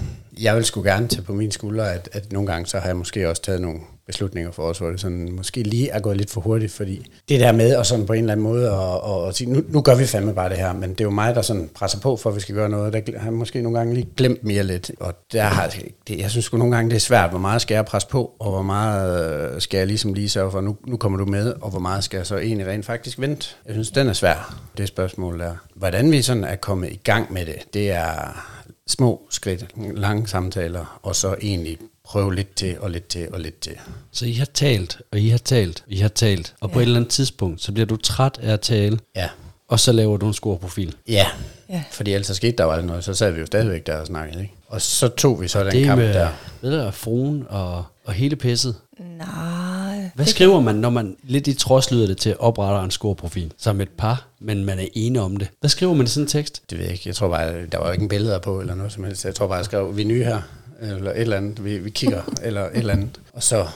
jeg 0.40 0.57
vil 0.57 0.64
sgu 0.64 0.83
gerne 0.83 1.09
tage 1.09 1.22
på 1.22 1.33
mine 1.33 1.53
skuldre, 1.53 1.92
at, 1.92 2.09
at 2.12 2.33
nogle 2.33 2.53
gange 2.53 2.66
så 2.66 2.79
har 2.79 2.87
jeg 2.87 2.96
måske 2.96 3.29
også 3.29 3.42
taget 3.42 3.61
nogle 3.61 3.81
beslutninger 4.11 4.53
for 4.53 4.62
os, 4.62 4.79
hvor 4.79 4.90
det 4.90 5.01
sådan 5.01 5.33
måske 5.33 5.62
lige 5.62 5.88
er 5.88 6.01
gået 6.01 6.16
lidt 6.16 6.31
for 6.31 6.40
hurtigt, 6.40 6.73
fordi 6.73 7.07
det 7.29 7.40
der 7.40 7.53
med 7.53 7.77
at 7.77 7.87
sådan 7.87 8.07
på 8.07 8.12
en 8.12 8.18
eller 8.18 8.33
anden 8.33 8.44
måde 8.44 8.70
og, 8.70 9.01
og, 9.01 9.23
og 9.23 9.35
sige, 9.35 9.51
nu, 9.51 9.62
nu 9.68 9.81
gør 9.81 9.94
vi 9.94 10.07
fandme 10.07 10.35
bare 10.35 10.49
det 10.49 10.57
her, 10.57 10.73
men 10.73 10.90
det 10.90 11.01
er 11.01 11.05
jo 11.05 11.11
mig, 11.11 11.35
der 11.35 11.42
sådan 11.42 11.70
presser 11.75 12.01
på 12.01 12.16
for, 12.16 12.31
at 12.31 12.37
vi 12.37 12.40
skal 12.40 12.55
gøre 12.55 12.68
noget. 12.68 12.92
Der 12.92 13.18
har 13.18 13.31
måske 13.31 13.62
nogle 13.62 13.79
gange 13.79 13.94
lige 13.94 14.09
glemt 14.16 14.44
mere 14.44 14.62
lidt, 14.62 14.90
og 15.01 15.14
der 15.33 15.42
har, 15.42 15.75
det, 16.09 16.18
jeg 16.18 16.31
synes 16.31 16.44
sgu 16.44 16.57
nogle 16.57 16.77
gange, 16.77 16.90
det 16.90 16.96
er 16.96 17.01
svært, 17.01 17.31
hvor 17.31 17.38
meget 17.38 17.62
skal 17.62 17.75
jeg 17.75 17.85
presse 17.85 18.09
på, 18.09 18.33
og 18.38 18.51
hvor 18.51 18.62
meget 18.62 19.55
øh, 19.55 19.61
skal 19.61 19.79
jeg 19.79 19.87
ligesom 19.87 20.14
lige 20.14 20.29
sørge 20.29 20.51
for, 20.51 20.61
nu, 20.61 20.77
nu 20.87 20.96
kommer 20.96 21.18
du 21.18 21.25
med, 21.25 21.55
og 21.61 21.70
hvor 21.70 21.81
meget 21.81 22.05
skal 22.05 22.16
jeg 22.16 22.27
så 22.27 22.37
egentlig 22.37 22.66
rent 22.66 22.87
faktisk 22.87 23.20
vente. 23.20 23.49
Jeg 23.66 23.75
synes, 23.75 23.90
den 23.90 24.09
er 24.09 24.12
svær, 24.12 24.61
det 24.79 24.88
spørgsmål 24.88 25.38
der. 25.38 25.55
Hvordan 25.75 26.12
vi 26.12 26.23
sådan 26.23 26.44
er 26.44 26.57
kommet 26.57 26.92
i 26.92 27.01
gang 27.05 27.33
med 27.33 27.46
det, 27.46 27.75
det 27.75 27.90
er 27.90 28.44
små 28.87 29.20
skridt, 29.31 29.66
lange 29.94 30.27
samtaler, 30.29 31.01
og 31.03 31.16
så 31.16 31.35
egentlig 31.42 31.79
prøve 32.11 32.35
lidt 32.35 32.55
til, 32.55 32.77
og 32.81 32.90
lidt 32.90 33.07
til, 33.09 33.29
og 33.33 33.40
lidt 33.40 33.61
til. 33.61 33.73
Så 34.12 34.27
I 34.27 34.33
har 34.33 34.44
talt, 34.55 34.99
og 35.12 35.18
I 35.18 35.29
har 35.29 35.38
talt, 35.38 35.83
og 35.87 35.92
I 35.92 35.96
har 35.96 36.09
talt, 36.09 36.55
og 36.61 36.70
på 36.70 36.79
et 36.79 36.83
eller 36.83 36.96
andet 36.96 37.11
tidspunkt, 37.11 37.62
så 37.62 37.73
bliver 37.73 37.87
du 37.87 37.96
træt 37.96 38.38
af 38.42 38.53
at 38.53 38.61
tale, 38.61 38.99
Ja, 39.16 39.29
og 39.68 39.81
så 39.81 39.92
laver 39.92 40.16
du 40.16 40.27
en 40.27 40.35
scoreprofil. 40.35 40.94
ja. 41.09 41.27
Ja. 41.68 41.83
Fordi 41.92 42.12
ellers 42.12 42.27
så 42.27 42.35
skete 42.35 42.53
der 42.57 42.64
jo 42.64 42.70
aldrig 42.70 42.87
noget, 42.87 43.05
så 43.05 43.14
sad 43.14 43.31
vi 43.33 43.40
jo 43.40 43.46
stadigvæk 43.46 43.87
der 43.87 43.96
og 43.96 44.07
snakkede, 44.07 44.42
ikke? 44.42 44.55
Og 44.68 44.83
så 44.83 45.09
tog 45.09 45.40
vi 45.42 45.49
så 45.49 45.64
den 45.64 45.73
Det 45.73 45.85
kamp 45.85 45.99
med, 46.01 46.14
der. 46.14 46.29
ved 46.61 46.85
du, 46.85 46.90
fruen 46.90 47.44
og, 47.49 47.85
og 48.05 48.12
hele 48.12 48.37
pisset. 48.37 48.75
Nej. 49.18 50.11
Hvad 50.14 50.27
skriver 50.27 50.61
man, 50.61 50.75
når 50.75 50.90
man 50.90 51.16
lidt 51.23 51.46
i 51.46 51.55
trods 51.55 51.90
lyder 51.90 52.07
det 52.07 52.16
til 52.16 52.37
opretter 52.38 52.83
en 52.83 52.90
scoreprofil 52.90 53.53
som 53.59 53.81
et 53.81 53.88
par, 53.88 54.27
men 54.40 54.64
man 54.64 54.79
er 54.79 54.87
ene 54.94 55.20
om 55.20 55.37
det? 55.37 55.49
Hvad 55.61 55.70
skriver 55.70 55.94
man 55.94 56.07
i 56.07 56.09
sådan 56.09 56.25
en 56.25 56.29
tekst? 56.29 56.62
Det 56.70 56.79
ved 56.79 56.85
jeg 56.85 56.92
ikke. 56.92 57.09
Jeg 57.09 57.14
tror 57.14 57.29
bare, 57.29 57.66
der 57.66 57.79
var 57.79 57.92
ikke 57.92 58.03
en 58.03 58.09
billeder 58.09 58.38
på 58.38 58.61
eller 58.61 58.75
noget 58.75 58.92
som 58.92 59.05
helst. 59.05 59.25
Jeg 59.25 59.35
tror 59.35 59.46
bare, 59.46 59.57
jeg 59.57 59.64
skrev, 59.64 59.96
vi 59.96 60.03
er 60.03 60.07
nye 60.07 60.25
her, 60.25 60.40
eller 60.81 61.11
et 61.11 61.21
eller 61.21 61.37
andet. 61.37 61.64
Vi, 61.64 61.79
vi 61.79 61.90
kigger, 61.90 62.23
eller 62.43 62.64
et 62.64 62.71
eller 62.77 62.93
andet. 62.93 63.21
Og 63.33 63.43
så 63.43 63.66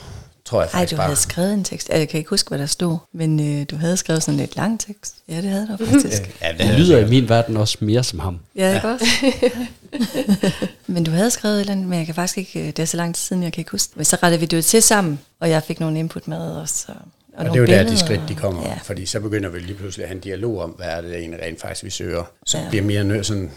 tror 0.45 0.61
jeg 0.61 0.67
Ej, 0.67 0.73
faktisk 0.73 0.90
du 0.90 0.97
bare... 0.97 1.07
havde 1.07 1.17
skrevet 1.21 1.55
en 1.55 1.64
tekst. 1.64 1.88
Jeg 1.88 2.09
kan 2.09 2.19
ikke 2.19 2.31
huske, 2.31 2.49
hvad 2.49 2.59
der 2.59 2.67
stod, 2.67 2.99
men 3.12 3.61
øh, 3.61 3.67
du 3.71 3.77
havde 3.77 3.97
skrevet 3.97 4.23
sådan 4.23 4.35
en 4.35 4.40
lidt 4.40 4.57
lang 4.57 4.81
tekst. 4.81 5.14
Ja, 5.29 5.37
det 5.37 5.45
havde 5.51 5.69
du 5.79 5.87
faktisk. 5.87 6.23
Ja, 6.43 6.53
Det 6.59 6.79
lyder 6.79 6.99
i 7.07 7.09
min 7.11 7.29
verden 7.29 7.57
også 7.57 7.79
mere 7.81 8.05
som 8.05 8.19
ham. 8.19 8.38
Ja, 8.57 8.75
ikke 8.75 8.88
også? 8.88 9.05
men 10.87 11.05
du 11.05 11.11
havde 11.11 11.31
skrevet 11.31 11.57
et 11.57 11.61
eller 11.61 11.73
andet, 11.73 11.87
men 11.87 11.99
jeg 11.99 12.07
kan 12.07 12.14
faktisk 12.14 12.38
ikke, 12.38 12.61
øh, 12.61 12.67
det 12.67 12.79
er 12.79 12.85
så 12.87 12.97
lang 12.97 13.14
tid 13.14 13.21
siden, 13.23 13.43
jeg 13.43 13.53
kan 13.53 13.61
ikke 13.61 13.71
huske 13.71 13.90
det. 13.90 13.97
Men 13.97 14.05
så 14.05 14.17
rettede 14.23 14.40
vi 14.40 14.47
det 14.47 14.64
til 14.64 14.83
sammen, 14.83 15.21
og 15.40 15.51
jeg 15.51 15.62
fik 15.62 15.81
nogle 15.81 15.99
input 15.99 16.29
med 16.29 16.38
også. 16.51 16.85
Og, 16.88 16.95
og, 16.95 17.38
Og 17.38 17.45
det 17.45 17.57
er 17.57 17.61
jo 17.61 17.67
der, 17.67 17.83
de 17.90 17.99
skridt, 17.99 18.21
de 18.29 18.35
kommer. 18.35 18.62
Ja. 18.62 18.69
Ja. 18.69 18.79
Fordi 18.85 19.07
så 19.07 19.21
begynder 19.21 19.49
vi 19.49 19.59
lige 19.59 19.75
pludselig 19.75 20.05
at 20.05 20.09
have 20.09 20.17
en 20.17 20.21
dialog 20.23 20.62
om, 20.62 20.71
hvad 20.71 20.87
er 20.87 21.01
det 21.01 21.17
egentlig 21.17 21.40
rent 21.43 21.61
faktisk, 21.61 21.85
vi 21.85 21.90
søger. 21.90 22.25
Så 22.47 22.59
Ja. 22.59 22.62
ja. 22.64 22.69
bliver 22.71 22.85
mere 22.85 23.03
nø- 23.03 23.23
sådan, 23.23 23.51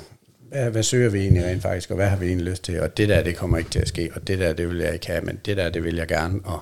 hvad, 0.49 0.71
hvad 0.71 0.83
søger 0.83 1.09
vi 1.09 1.19
egentlig 1.19 1.45
rent 1.45 1.61
faktisk, 1.61 1.89
og 1.89 1.95
hvad 1.95 2.07
har 2.07 2.17
vi 2.17 2.25
egentlig 2.25 2.47
lyst 2.47 2.63
til? 2.63 2.81
Og 2.81 2.97
det 2.97 3.09
der, 3.09 3.23
det 3.23 3.35
kommer 3.35 3.57
ikke 3.57 3.69
til 3.69 3.79
at 3.79 3.87
ske, 3.87 4.09
og 4.15 4.27
det 4.27 4.39
der, 4.39 4.53
det 4.53 4.69
vil 4.69 4.77
jeg 4.77 4.93
ikke 4.93 5.07
have, 5.07 5.21
men 5.21 5.39
det 5.45 5.57
der, 5.57 5.69
det 5.69 5.83
vil 5.83 5.95
jeg 5.95 6.07
gerne, 6.07 6.39
og 6.43 6.59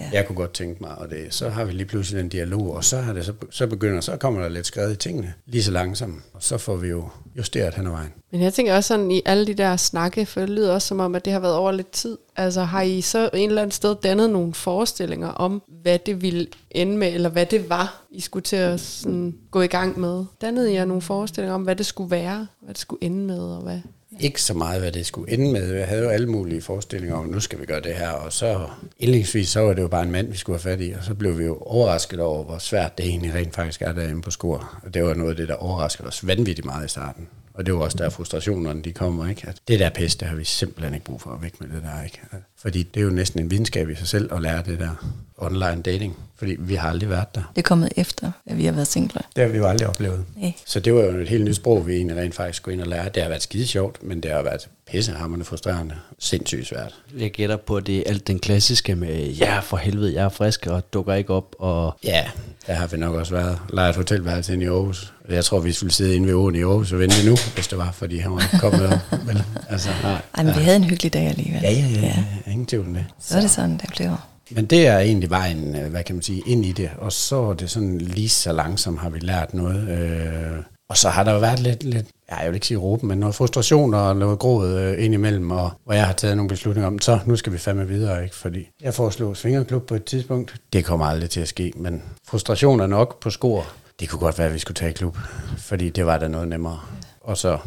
Ja. 0.00 0.10
jeg 0.12 0.26
kunne 0.26 0.36
godt 0.36 0.52
tænke 0.52 0.82
mig, 0.82 0.98
og 0.98 1.10
det, 1.10 1.34
så 1.34 1.48
har 1.48 1.64
vi 1.64 1.72
lige 1.72 1.86
pludselig 1.86 2.20
en 2.20 2.28
dialog, 2.28 2.74
og 2.74 2.84
så, 2.84 2.96
har 2.96 3.12
det, 3.12 3.24
så, 3.24 3.32
så 3.50 3.66
begynder, 3.66 4.00
så 4.00 4.16
kommer 4.16 4.40
der 4.40 4.48
lidt 4.48 4.66
skrevet 4.66 4.92
i 4.92 4.96
tingene, 4.96 5.34
lige 5.46 5.62
så 5.62 5.70
langsomt, 5.70 6.22
og 6.32 6.42
så 6.42 6.58
får 6.58 6.76
vi 6.76 6.88
jo 6.88 7.08
justeret 7.36 7.74
hen 7.74 7.86
ad 7.86 7.90
vejen. 7.90 8.12
Men 8.32 8.40
jeg 8.40 8.54
tænker 8.54 8.76
også 8.76 8.88
sådan 8.88 9.10
i 9.10 9.22
alle 9.24 9.46
de 9.46 9.54
der 9.54 9.76
snakke, 9.76 10.26
for 10.26 10.40
det 10.40 10.50
lyder 10.50 10.72
også 10.72 10.88
som 10.88 11.00
om, 11.00 11.14
at 11.14 11.24
det 11.24 11.32
har 11.32 11.40
været 11.40 11.54
over 11.54 11.72
lidt 11.72 11.90
tid. 11.90 12.18
Altså 12.36 12.62
har 12.62 12.82
I 12.82 13.00
så 13.00 13.30
en 13.34 13.48
eller 13.48 13.62
anden 13.62 13.72
sted 13.72 13.96
dannet 14.02 14.30
nogle 14.30 14.54
forestillinger 14.54 15.28
om, 15.28 15.62
hvad 15.82 15.98
det 15.98 16.22
ville 16.22 16.46
ende 16.70 16.96
med, 16.96 17.14
eller 17.14 17.28
hvad 17.28 17.46
det 17.46 17.68
var, 17.68 18.04
I 18.10 18.20
skulle 18.20 18.42
til 18.42 18.56
at 18.56 18.80
sådan 18.80 19.34
gå 19.50 19.60
i 19.60 19.66
gang 19.66 20.00
med? 20.00 20.24
Dannede 20.40 20.72
I 20.72 20.74
jer 20.74 20.84
nogle 20.84 21.02
forestillinger 21.02 21.54
om, 21.54 21.62
hvad 21.62 21.76
det 21.76 21.86
skulle 21.86 22.10
være, 22.10 22.46
hvad 22.60 22.74
det 22.74 22.80
skulle 22.80 23.04
ende 23.04 23.26
med, 23.26 23.40
og 23.40 23.62
hvad? 23.62 23.80
Ikke 24.20 24.42
så 24.42 24.54
meget, 24.54 24.80
hvad 24.80 24.92
det 24.92 25.06
skulle 25.06 25.32
ende 25.32 25.52
med. 25.52 25.72
Jeg 25.72 25.88
havde 25.88 26.02
jo 26.02 26.08
alle 26.08 26.26
mulige 26.26 26.62
forestillinger 26.62 27.16
om, 27.16 27.26
nu 27.26 27.40
skal 27.40 27.60
vi 27.60 27.66
gøre 27.66 27.80
det 27.80 27.94
her, 27.94 28.10
og 28.10 28.32
så 28.32 28.68
indlægsvis, 28.98 29.48
så 29.48 29.60
var 29.60 29.74
det 29.74 29.82
jo 29.82 29.88
bare 29.88 30.02
en 30.02 30.10
mand, 30.10 30.30
vi 30.30 30.36
skulle 30.36 30.60
have 30.62 30.72
fat 30.72 30.80
i, 30.84 30.92
og 30.92 31.04
så 31.04 31.14
blev 31.14 31.38
vi 31.38 31.44
jo 31.44 31.58
overrasket 31.60 32.20
over, 32.20 32.44
hvor 32.44 32.58
svært 32.58 32.98
det 32.98 33.06
egentlig 33.06 33.34
rent 33.34 33.54
faktisk 33.54 33.82
er 33.82 33.92
derinde 33.92 34.22
på 34.22 34.30
skor. 34.30 34.78
Og 34.82 34.94
det 34.94 35.04
var 35.04 35.14
noget 35.14 35.30
af 35.30 35.36
det, 35.36 35.48
der 35.48 35.54
overraskede 35.54 36.08
os 36.08 36.26
vanvittigt 36.26 36.64
meget 36.64 36.84
i 36.84 36.88
starten. 36.88 37.28
Og 37.54 37.66
det 37.66 37.74
var 37.74 37.80
også 37.80 37.98
der 37.98 38.10
frustrationerne, 38.10 38.82
de 38.82 38.92
kommer, 38.92 39.28
ikke? 39.28 39.48
At 39.48 39.56
det 39.68 39.80
der 39.80 39.90
pest, 39.90 40.20
det 40.20 40.28
har 40.28 40.36
vi 40.36 40.44
simpelthen 40.44 40.94
ikke 40.94 41.06
brug 41.06 41.20
for 41.20 41.30
at 41.30 41.42
væk 41.42 41.60
med 41.60 41.68
det 41.68 41.82
der, 41.82 42.04
ikke? 42.04 42.20
Fordi 42.56 42.82
det 42.82 43.00
er 43.00 43.04
jo 43.04 43.10
næsten 43.10 43.40
en 43.40 43.50
videnskab 43.50 43.88
i 43.88 43.94
sig 43.94 44.08
selv 44.08 44.34
at 44.34 44.42
lære 44.42 44.62
det 44.66 44.78
der 44.78 44.90
online 45.38 45.82
dating. 45.82 46.16
Fordi 46.36 46.56
vi 46.58 46.74
har 46.74 46.88
aldrig 46.88 47.10
været 47.10 47.34
der. 47.34 47.52
Det 47.56 47.58
er 47.58 47.68
kommet 47.68 47.92
efter, 47.96 48.32
at 48.46 48.58
vi 48.58 48.64
har 48.64 48.72
været 48.72 48.86
singler. 48.86 49.22
Det 49.36 49.44
har 49.44 49.50
vi 49.50 49.58
jo 49.58 49.66
aldrig 49.66 49.88
oplevet. 49.88 50.24
Nej. 50.36 50.52
Så 50.66 50.80
det 50.80 50.94
var 50.94 51.00
jo 51.00 51.20
et 51.20 51.28
helt 51.28 51.44
nyt 51.44 51.56
sprog, 51.56 51.86
vi 51.86 51.94
egentlig 51.94 52.16
rent 52.16 52.34
faktisk 52.34 52.56
skulle 52.56 52.74
ind 52.74 52.82
og 52.82 52.88
lære. 52.88 53.08
Det 53.08 53.22
har 53.22 53.28
været 53.28 53.42
skide 53.42 53.66
sjovt, 53.66 54.02
men 54.02 54.20
det 54.20 54.30
har 54.30 54.42
været 54.42 54.68
pissehammerende 54.90 55.44
frustrerende. 55.44 55.94
Sindssygt 56.18 56.66
svært. 56.66 56.94
Jeg 57.18 57.30
gætter 57.30 57.56
på, 57.56 57.76
at 57.76 57.86
det 57.86 57.98
er 57.98 58.02
alt 58.06 58.26
den 58.26 58.38
klassiske 58.38 58.94
med, 58.94 59.26
ja 59.30 59.58
for 59.58 59.76
helvede, 59.76 60.14
jeg 60.14 60.24
er 60.24 60.28
frisk 60.28 60.66
og 60.66 60.92
dukker 60.92 61.14
ikke 61.14 61.32
op. 61.32 61.54
Og 61.58 61.98
Ja, 62.04 62.24
der 62.66 62.72
har 62.72 62.86
vi 62.86 62.96
nok 62.96 63.14
også 63.14 63.34
været. 63.34 63.58
Lejet 63.72 63.90
et 63.90 63.96
hotelværelse 63.96 64.52
ind 64.52 64.62
i 64.62 64.66
Aarhus. 64.66 65.12
Jeg 65.28 65.44
tror, 65.44 65.58
vi 65.60 65.76
ville 65.80 65.90
sidde 65.92 66.16
inde 66.16 66.26
ved 66.26 66.34
åen 66.34 66.54
i 66.54 66.62
Aarhus 66.62 66.92
og 66.92 66.98
vente 66.98 67.26
nu, 67.26 67.36
hvis 67.54 67.68
det 67.68 67.78
var, 67.78 67.90
fordi 67.92 68.18
han 68.18 68.32
var 68.32 68.40
ikke 68.40 68.58
kommet 68.58 68.86
op. 68.86 68.98
Vel, 69.26 69.42
altså, 69.68 69.88
nej. 70.02 70.20
Ej, 70.34 70.42
men 70.44 70.54
vi 70.54 70.60
havde 70.60 70.76
en 70.76 70.84
hyggelig 70.84 71.12
dag 71.12 71.26
alligevel. 71.26 71.60
Ja, 71.62 71.70
ja, 71.70 71.86
ja, 71.86 72.00
ja. 72.00 72.50
Ingen 72.50 72.66
tvivl 72.66 72.86
om 72.86 72.94
det. 72.94 73.04
Så 73.20 73.36
er 73.36 73.40
det 73.40 73.50
sådan, 73.50 73.72
det 73.78 73.90
blev. 73.96 74.10
Men 74.50 74.66
det 74.66 74.86
er 74.86 74.98
egentlig 74.98 75.30
vejen, 75.30 75.76
øh, 75.76 75.90
hvad 75.90 76.04
kan 76.04 76.14
man 76.16 76.22
sige, 76.22 76.42
ind 76.46 76.64
i 76.66 76.72
det. 76.72 76.90
Og 76.98 77.12
så 77.12 77.36
er 77.36 77.54
det 77.54 77.70
sådan 77.70 77.98
lige 77.98 78.28
så 78.28 78.52
langsomt 78.52 79.00
har 79.00 79.10
vi 79.10 79.18
lært 79.18 79.54
noget. 79.54 79.88
Øh, 79.88 80.62
og 80.88 80.96
så 80.96 81.08
har 81.08 81.24
der 81.24 81.32
jo 81.32 81.38
været 81.38 81.60
lidt, 81.60 81.82
lidt 81.84 82.06
ja, 82.30 82.36
jeg 82.36 82.48
vil 82.48 82.54
ikke 82.54 82.66
sige 82.66 82.78
råben, 82.78 83.08
men 83.08 83.18
noget 83.18 83.34
frustration 83.34 83.94
og 83.94 84.16
noget 84.16 84.38
gråd 84.38 84.78
øh, 84.78 85.04
indimellem, 85.04 85.50
og 85.50 85.70
hvor 85.84 85.94
jeg 85.94 86.06
har 86.06 86.12
taget 86.12 86.36
nogle 86.36 86.48
beslutninger 86.48 86.86
om, 86.86 86.98
så 86.98 87.18
nu 87.26 87.36
skal 87.36 87.52
vi 87.52 87.58
fandme 87.58 87.88
videre, 87.88 88.24
ikke? 88.24 88.36
Fordi 88.36 88.68
jeg 88.82 88.94
foreslog 88.94 89.36
Svingerklub 89.36 89.86
på 89.86 89.94
et 89.94 90.04
tidspunkt. 90.04 90.54
Det 90.72 90.84
kommer 90.84 91.06
aldrig 91.06 91.30
til 91.30 91.40
at 91.40 91.48
ske, 91.48 91.72
men 91.76 92.02
frustration 92.28 92.80
er 92.80 92.86
nok 92.86 93.20
på 93.20 93.30
skor. 93.30 93.66
Det 94.00 94.08
kunne 94.08 94.20
godt 94.20 94.38
være, 94.38 94.46
at 94.46 94.54
vi 94.54 94.58
skulle 94.58 94.74
tage 94.74 94.90
i 94.90 94.94
klub, 94.94 95.16
fordi 95.58 95.88
det 95.88 96.06
var 96.06 96.18
da 96.18 96.28
noget 96.28 96.48
nemmere. 96.48 96.80
Og 97.20 97.36
så 97.36 97.58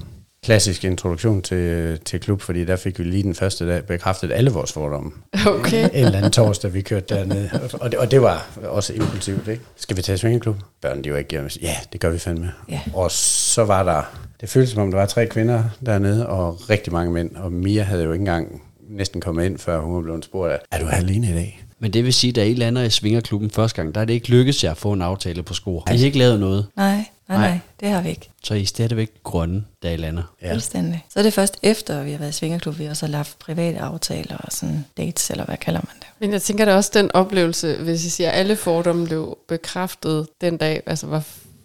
klassisk 0.44 0.84
introduktion 0.84 1.42
til, 1.42 2.00
til 2.06 2.20
klub, 2.20 2.42
fordi 2.42 2.66
der 2.66 2.76
fik 2.76 3.00
vi 3.00 3.04
lige 3.04 3.24
den 3.24 3.36
første 3.36 3.68
dag 3.68 3.86
bekræftet 3.86 4.32
alle 4.32 4.52
vores 4.52 4.72
fordomme. 4.74 5.12
Okay. 5.48 5.90
En 5.94 6.06
eller 6.06 6.18
anden 6.18 6.32
torsdag, 6.32 6.74
vi 6.74 6.82
kørte 6.82 7.16
dernede. 7.16 7.50
Og 7.74 7.92
det, 7.92 8.00
og 8.00 8.12
det 8.12 8.22
var 8.22 8.48
også 8.64 8.94
impulsivt, 8.94 9.48
ikke? 9.48 9.64
Skal 9.76 9.98
vi 9.98 10.02
tage 10.02 10.18
svingeklub? 10.18 10.56
Børnene, 10.82 11.04
de 11.04 11.12
var 11.12 11.18
ikke 11.18 11.32
hjemme. 11.32 11.50
Ja, 11.62 11.76
det 11.94 12.02
gør 12.02 12.10
vi 12.10 12.20
fandme. 12.20 12.52
Ja. 12.70 12.82
Og 12.94 13.12
så 13.12 13.66
var 13.66 13.84
der, 13.84 14.02
det 14.42 14.50
føltes 14.50 14.70
som 14.70 14.82
om, 14.82 14.92
der 14.92 14.98
var 14.98 15.06
tre 15.06 15.28
kvinder 15.28 15.64
dernede, 15.86 16.28
og 16.28 16.70
rigtig 16.70 16.94
mange 16.94 17.12
mænd. 17.12 17.36
Og 17.36 17.52
Mia 17.52 17.84
havde 17.84 18.04
jo 18.04 18.12
ikke 18.12 18.22
engang 18.22 18.62
næsten 18.90 19.22
kommet 19.22 19.46
ind, 19.46 19.58
før 19.58 19.80
hun 19.80 20.04
blevet 20.04 20.26
spurgt, 20.26 20.54
er 20.72 20.80
du 20.80 20.88
alene 20.88 21.30
i 21.30 21.34
dag? 21.34 21.64
Men 21.80 21.94
det 21.94 22.04
vil 22.06 22.14
sige, 22.14 22.34
da 22.34 22.46
I 22.46 22.54
lander 22.54 22.82
i 22.84 22.90
Svingerklubben 22.90 23.50
første 23.52 23.76
gang, 23.82 23.96
der 23.96 24.02
er 24.02 24.06
det 24.06 24.14
ikke 24.14 24.30
lykkedes 24.30 24.64
jer 24.64 24.72
at 24.72 24.78
få 24.78 24.94
en 24.94 25.02
aftale 25.02 25.44
på 25.44 25.54
skor. 25.54 25.84
Har 25.88 25.94
I 25.94 26.04
ikke 26.04 26.18
lavet 26.18 26.40
noget, 26.40 26.66
Nej, 26.76 26.88
nej, 26.96 27.04
Nej. 27.30 27.38
nej, 27.50 27.60
det 27.80 27.90
har 27.90 28.02
vi 28.02 28.10
ikke. 28.10 28.30
så 28.44 28.54
er 28.54 28.58
I 28.58 28.66
stadigvæk 28.66 29.12
grønne, 29.24 29.64
da 29.84 29.94
I 29.94 29.98
lander. 29.98 30.24
Ja. 30.42 30.54
Fuldstændig. 30.54 31.06
Så 31.10 31.20
er 31.20 31.24
det 31.24 31.34
først 31.34 31.58
efter, 31.64 32.04
vi 32.04 32.12
har 32.12 32.18
været 32.18 32.30
i 32.30 32.34
Svingerklub, 32.34 32.80
vi 32.80 32.86
også 32.86 33.06
har 33.06 33.12
lavet 33.12 33.36
private 33.40 33.80
aftaler 33.80 34.38
og 34.38 34.52
sådan 34.52 34.86
dates, 34.98 35.30
eller 35.30 35.46
hvad 35.46 35.58
kalder 35.58 35.80
man 35.84 35.96
det? 36.00 36.08
Men 36.20 36.32
jeg 36.32 36.42
tænker 36.42 36.66
da 36.66 36.76
også 36.76 36.92
den 36.94 37.12
oplevelse, 37.14 37.76
hvis 37.76 38.06
I 38.06 38.10
siger, 38.10 38.32
at 38.32 38.40
alle 38.40 38.56
fordomme 38.56 39.06
blev 39.06 39.38
bekræftet 39.48 40.28
den 40.42 40.58
dag. 40.58 40.82
Altså, 40.86 41.08
hvad 41.08 41.22